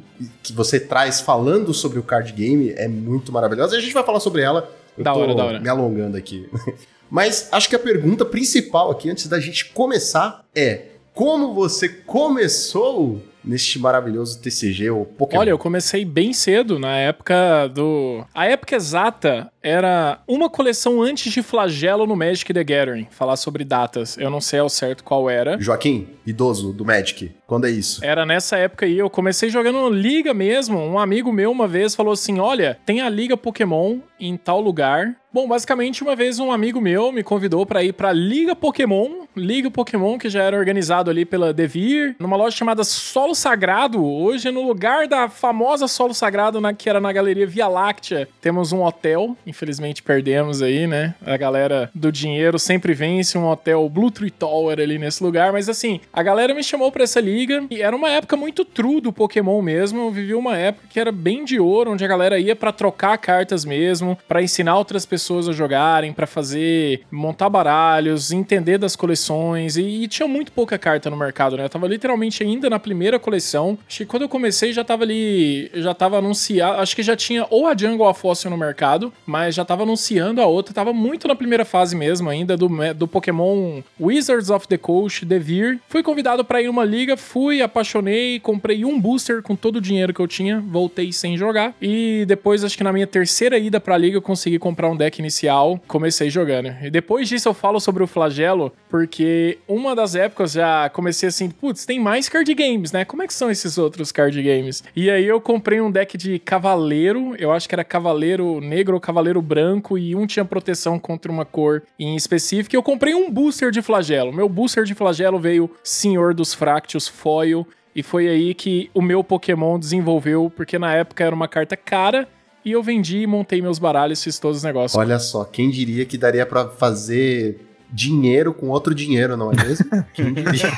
que 0.41 0.51
você 0.51 0.79
traz 0.79 1.21
falando 1.21 1.73
sobre 1.73 1.97
o 1.97 2.03
card 2.03 2.31
game 2.33 2.71
é 2.71 2.87
muito 2.87 3.31
maravilhosa. 3.31 3.77
A 3.77 3.79
gente 3.79 3.93
vai 3.93 4.03
falar 4.03 4.19
sobre 4.19 4.41
ela. 4.41 4.69
Eu 4.97 5.03
Da 5.03 5.13
hora, 5.13 5.33
da 5.33 5.45
hora. 5.45 5.59
me 5.59 5.69
alongando 5.69 6.17
aqui. 6.17 6.47
Mas 7.09 7.47
acho 7.51 7.69
que 7.69 7.75
a 7.75 7.79
pergunta 7.79 8.25
principal 8.25 8.89
aqui, 8.89 9.09
antes 9.09 9.27
da 9.27 9.39
gente 9.39 9.65
começar, 9.65 10.43
é 10.55 10.92
como 11.13 11.53
você 11.53 11.87
começou 11.87 13.21
neste 13.43 13.77
maravilhoso 13.77 14.39
TCG, 14.39 14.89
o 14.89 15.05
Pokémon? 15.05 15.41
Olha, 15.41 15.49
eu 15.49 15.57
comecei 15.57 16.05
bem 16.05 16.33
cedo, 16.33 16.79
na 16.79 16.95
época 16.97 17.67
do. 17.67 18.25
A 18.33 18.45
época 18.45 18.75
exata 18.75 19.51
era 19.61 20.19
uma 20.27 20.49
coleção 20.49 21.01
antes 21.01 21.31
de 21.31 21.41
Flagelo 21.41 22.07
no 22.07 22.15
Magic 22.15 22.53
the 22.53 22.63
Gathering. 22.63 23.07
Falar 23.11 23.35
sobre 23.35 23.63
datas. 23.63 24.17
Eu 24.17 24.29
não 24.29 24.41
sei 24.41 24.59
ao 24.59 24.69
certo 24.69 25.03
qual 25.03 25.29
era. 25.29 25.59
Joaquim, 25.59 26.07
idoso 26.25 26.71
do 26.71 26.85
Magic, 26.85 27.31
quando 27.53 27.65
é 27.65 27.69
isso? 27.69 28.03
Era 28.03 28.25
nessa 28.25 28.57
época 28.57 28.87
aí, 28.87 28.97
eu 28.97 29.07
comecei 29.11 29.47
jogando 29.47 29.87
Liga 29.87 30.33
mesmo. 30.33 30.79
Um 30.79 30.97
amigo 30.97 31.31
meu 31.31 31.51
uma 31.51 31.67
vez 31.67 31.93
falou 31.93 32.13
assim: 32.13 32.39
Olha, 32.39 32.79
tem 32.83 32.99
a 32.99 33.07
Liga 33.07 33.37
Pokémon 33.37 33.99
em 34.19 34.35
tal 34.35 34.59
lugar. 34.59 35.15
Bom, 35.33 35.47
basicamente, 35.47 36.03
uma 36.03 36.15
vez 36.15 36.39
um 36.39 36.51
amigo 36.51 36.79
meu 36.79 37.11
me 37.11 37.23
convidou 37.23 37.65
pra 37.65 37.83
ir 37.83 37.91
pra 37.93 38.13
Liga 38.13 38.55
Pokémon, 38.55 39.25
Liga 39.35 39.71
Pokémon 39.71 40.15
que 40.19 40.29
já 40.29 40.43
era 40.43 40.55
organizado 40.55 41.09
ali 41.09 41.25
pela 41.25 41.51
Devir, 41.51 42.15
numa 42.19 42.37
loja 42.37 42.55
chamada 42.55 42.83
Solo 42.83 43.33
Sagrado. 43.33 44.05
Hoje, 44.05 44.51
no 44.51 44.61
lugar 44.61 45.07
da 45.07 45.27
famosa 45.27 45.87
Solo 45.87 46.13
Sagrado, 46.13 46.61
na, 46.61 46.71
que 46.71 46.87
era 46.87 47.01
na 47.01 47.11
Galeria 47.11 47.47
Via 47.47 47.67
Láctea, 47.67 48.29
temos 48.39 48.71
um 48.71 48.83
hotel. 48.83 49.35
Infelizmente, 49.43 50.03
perdemos 50.03 50.61
aí, 50.61 50.85
né? 50.85 51.15
A 51.25 51.35
galera 51.35 51.89
do 51.95 52.11
dinheiro 52.11 52.59
sempre 52.59 52.93
vence 52.93 53.35
um 53.35 53.47
hotel 53.47 53.89
Blue 53.89 54.11
Tree 54.11 54.29
Tower 54.29 54.79
ali 54.79 54.99
nesse 54.99 55.23
lugar. 55.23 55.51
Mas 55.51 55.67
assim, 55.67 55.99
a 56.13 56.21
galera 56.21 56.53
me 56.53 56.63
chamou 56.63 56.91
pra 56.91 57.05
essa 57.05 57.19
liga 57.19 57.42
e 57.69 57.81
era 57.81 57.95
uma 57.95 58.09
época 58.09 58.35
muito 58.35 58.65
true 58.65 59.01
do 59.01 59.11
Pokémon 59.11 59.61
mesmo. 59.61 60.01
Eu 60.01 60.11
vivi 60.11 60.33
uma 60.33 60.57
época 60.57 60.87
que 60.89 60.99
era 60.99 61.11
bem 61.11 61.43
de 61.43 61.59
ouro, 61.59 61.91
onde 61.91 62.03
a 62.03 62.07
galera 62.07 62.39
ia 62.39 62.55
pra 62.55 62.71
trocar 62.71 63.17
cartas 63.17 63.65
mesmo, 63.65 64.17
pra 64.27 64.41
ensinar 64.41 64.77
outras 64.77 65.05
pessoas 65.05 65.47
a 65.47 65.53
jogarem, 65.53 66.13
pra 66.13 66.27
fazer, 66.27 67.01
montar 67.11 67.49
baralhos, 67.49 68.31
entender 68.31 68.77
das 68.77 68.95
coleções. 68.95 69.77
E, 69.77 70.03
e 70.03 70.07
tinha 70.07 70.27
muito 70.27 70.51
pouca 70.51 70.77
carta 70.77 71.09
no 71.09 71.17
mercado, 71.17 71.57
né? 71.57 71.65
Eu 71.65 71.69
tava 71.69 71.87
literalmente 71.87 72.43
ainda 72.43 72.69
na 72.69 72.79
primeira 72.79 73.19
coleção. 73.19 73.77
Acho 73.87 73.99
que 73.99 74.05
quando 74.05 74.23
eu 74.23 74.29
comecei 74.29 74.73
já 74.73 74.83
tava 74.83 75.03
ali, 75.03 75.69
já 75.73 75.93
tava 75.93 76.17
anunciado, 76.17 76.81
acho 76.81 76.95
que 76.95 77.03
já 77.03 77.15
tinha 77.15 77.45
ou 77.49 77.67
a 77.67 77.75
Jungle 77.75 78.07
of 78.07 78.19
Fossil 78.19 78.49
no 78.49 78.57
mercado, 78.57 79.13
mas 79.25 79.55
já 79.55 79.65
tava 79.65 79.83
anunciando 79.83 80.41
a 80.41 80.45
outra, 80.45 80.73
tava 80.73 80.93
muito 80.93 81.27
na 81.27 81.35
primeira 81.35 81.65
fase 81.65 81.95
mesmo 81.95 82.29
ainda 82.29 82.55
do, 82.57 82.69
do 82.93 83.07
Pokémon 83.07 83.81
Wizards 83.99 84.49
of 84.49 84.67
the 84.67 84.77
Coast, 84.77 85.25
Devir. 85.25 85.79
Fui 85.87 86.03
convidado 86.03 86.43
pra 86.43 86.61
ir 86.61 86.67
numa 86.67 86.83
liga, 86.83 87.15
fui, 87.23 87.61
apaixonei, 87.61 88.39
comprei 88.39 88.85
um 88.85 88.99
booster 88.99 89.41
com 89.41 89.55
todo 89.55 89.77
o 89.77 89.81
dinheiro 89.81 90.13
que 90.13 90.19
eu 90.19 90.27
tinha, 90.27 90.59
voltei 90.59 91.11
sem 91.11 91.37
jogar. 91.37 91.73
E 91.81 92.25
depois, 92.27 92.63
acho 92.63 92.77
que 92.77 92.83
na 92.83 92.93
minha 92.93 93.07
terceira 93.07 93.57
ida 93.57 93.79
pra 93.79 93.97
liga, 93.97 94.17
eu 94.17 94.21
consegui 94.21 94.59
comprar 94.59 94.89
um 94.89 94.95
deck 94.95 95.19
inicial, 95.19 95.81
comecei 95.87 96.29
jogando. 96.29 96.75
E 96.83 96.89
depois 96.89 97.27
disso 97.27 97.49
eu 97.49 97.53
falo 97.53 97.79
sobre 97.79 98.03
o 98.03 98.07
flagelo, 98.07 98.71
porque 98.89 99.57
uma 99.67 99.95
das 99.95 100.13
épocas 100.15 100.51
já 100.51 100.89
comecei 100.89 101.29
assim, 101.29 101.49
putz, 101.49 101.85
tem 101.85 101.99
mais 101.99 102.29
card 102.29 102.53
games, 102.53 102.91
né? 102.91 103.05
Como 103.05 103.23
é 103.23 103.27
que 103.27 103.33
são 103.33 103.49
esses 103.49 103.77
outros 103.77 104.11
card 104.11 104.41
games? 104.41 104.83
E 104.95 105.09
aí 105.09 105.25
eu 105.25 105.41
comprei 105.41 105.81
um 105.81 105.89
deck 105.89 106.17
de 106.17 106.37
cavaleiro, 106.39 107.35
eu 107.39 107.51
acho 107.51 107.67
que 107.67 107.75
era 107.75 107.83
cavaleiro 107.83 108.59
negro 108.59 108.95
ou 108.95 109.01
cavaleiro 109.01 109.41
branco, 109.41 109.97
e 109.97 110.15
um 110.15 110.27
tinha 110.27 110.45
proteção 110.45 110.99
contra 110.99 111.31
uma 111.31 111.45
cor 111.45 111.83
em 111.97 112.15
específico. 112.15 112.75
E 112.75 112.77
eu 112.77 112.83
comprei 112.83 113.15
um 113.15 113.31
booster 113.31 113.71
de 113.71 113.81
flagelo. 113.81 114.33
Meu 114.33 114.49
booster 114.49 114.83
de 114.83 114.93
flagelo 114.93 115.39
veio 115.39 115.69
Senhor 115.83 116.33
dos 116.33 116.53
Fractios 116.53 117.07
Foil. 117.13 117.65
E 117.95 118.01
foi 118.01 118.27
aí 118.27 118.53
que 118.53 118.89
o 118.93 119.01
meu 119.01 119.23
Pokémon 119.23 119.77
desenvolveu, 119.79 120.51
porque 120.55 120.79
na 120.79 120.93
época 120.95 121.23
era 121.23 121.33
uma 121.35 121.47
carta 121.47 121.77
cara. 121.77 122.27
E 122.65 122.71
eu 122.71 122.81
vendi, 122.81 123.27
montei 123.27 123.61
meus 123.61 123.77
baralhos, 123.77 124.23
fiz 124.23 124.39
todos 124.39 124.57
os 124.57 124.63
negócios. 124.63 124.97
Olha 124.97 125.19
só, 125.19 125.43
quem 125.43 125.69
diria 125.69 126.05
que 126.05 126.17
daria 126.17 126.45
pra 126.45 126.67
fazer 126.69 127.59
dinheiro 127.91 128.53
com 128.55 128.69
outro 128.69 128.95
dinheiro, 128.95 129.37
não 129.37 129.51
é 129.51 129.55
mesmo? 129.55 129.85
quem 130.15 130.33
diria? 130.33 130.71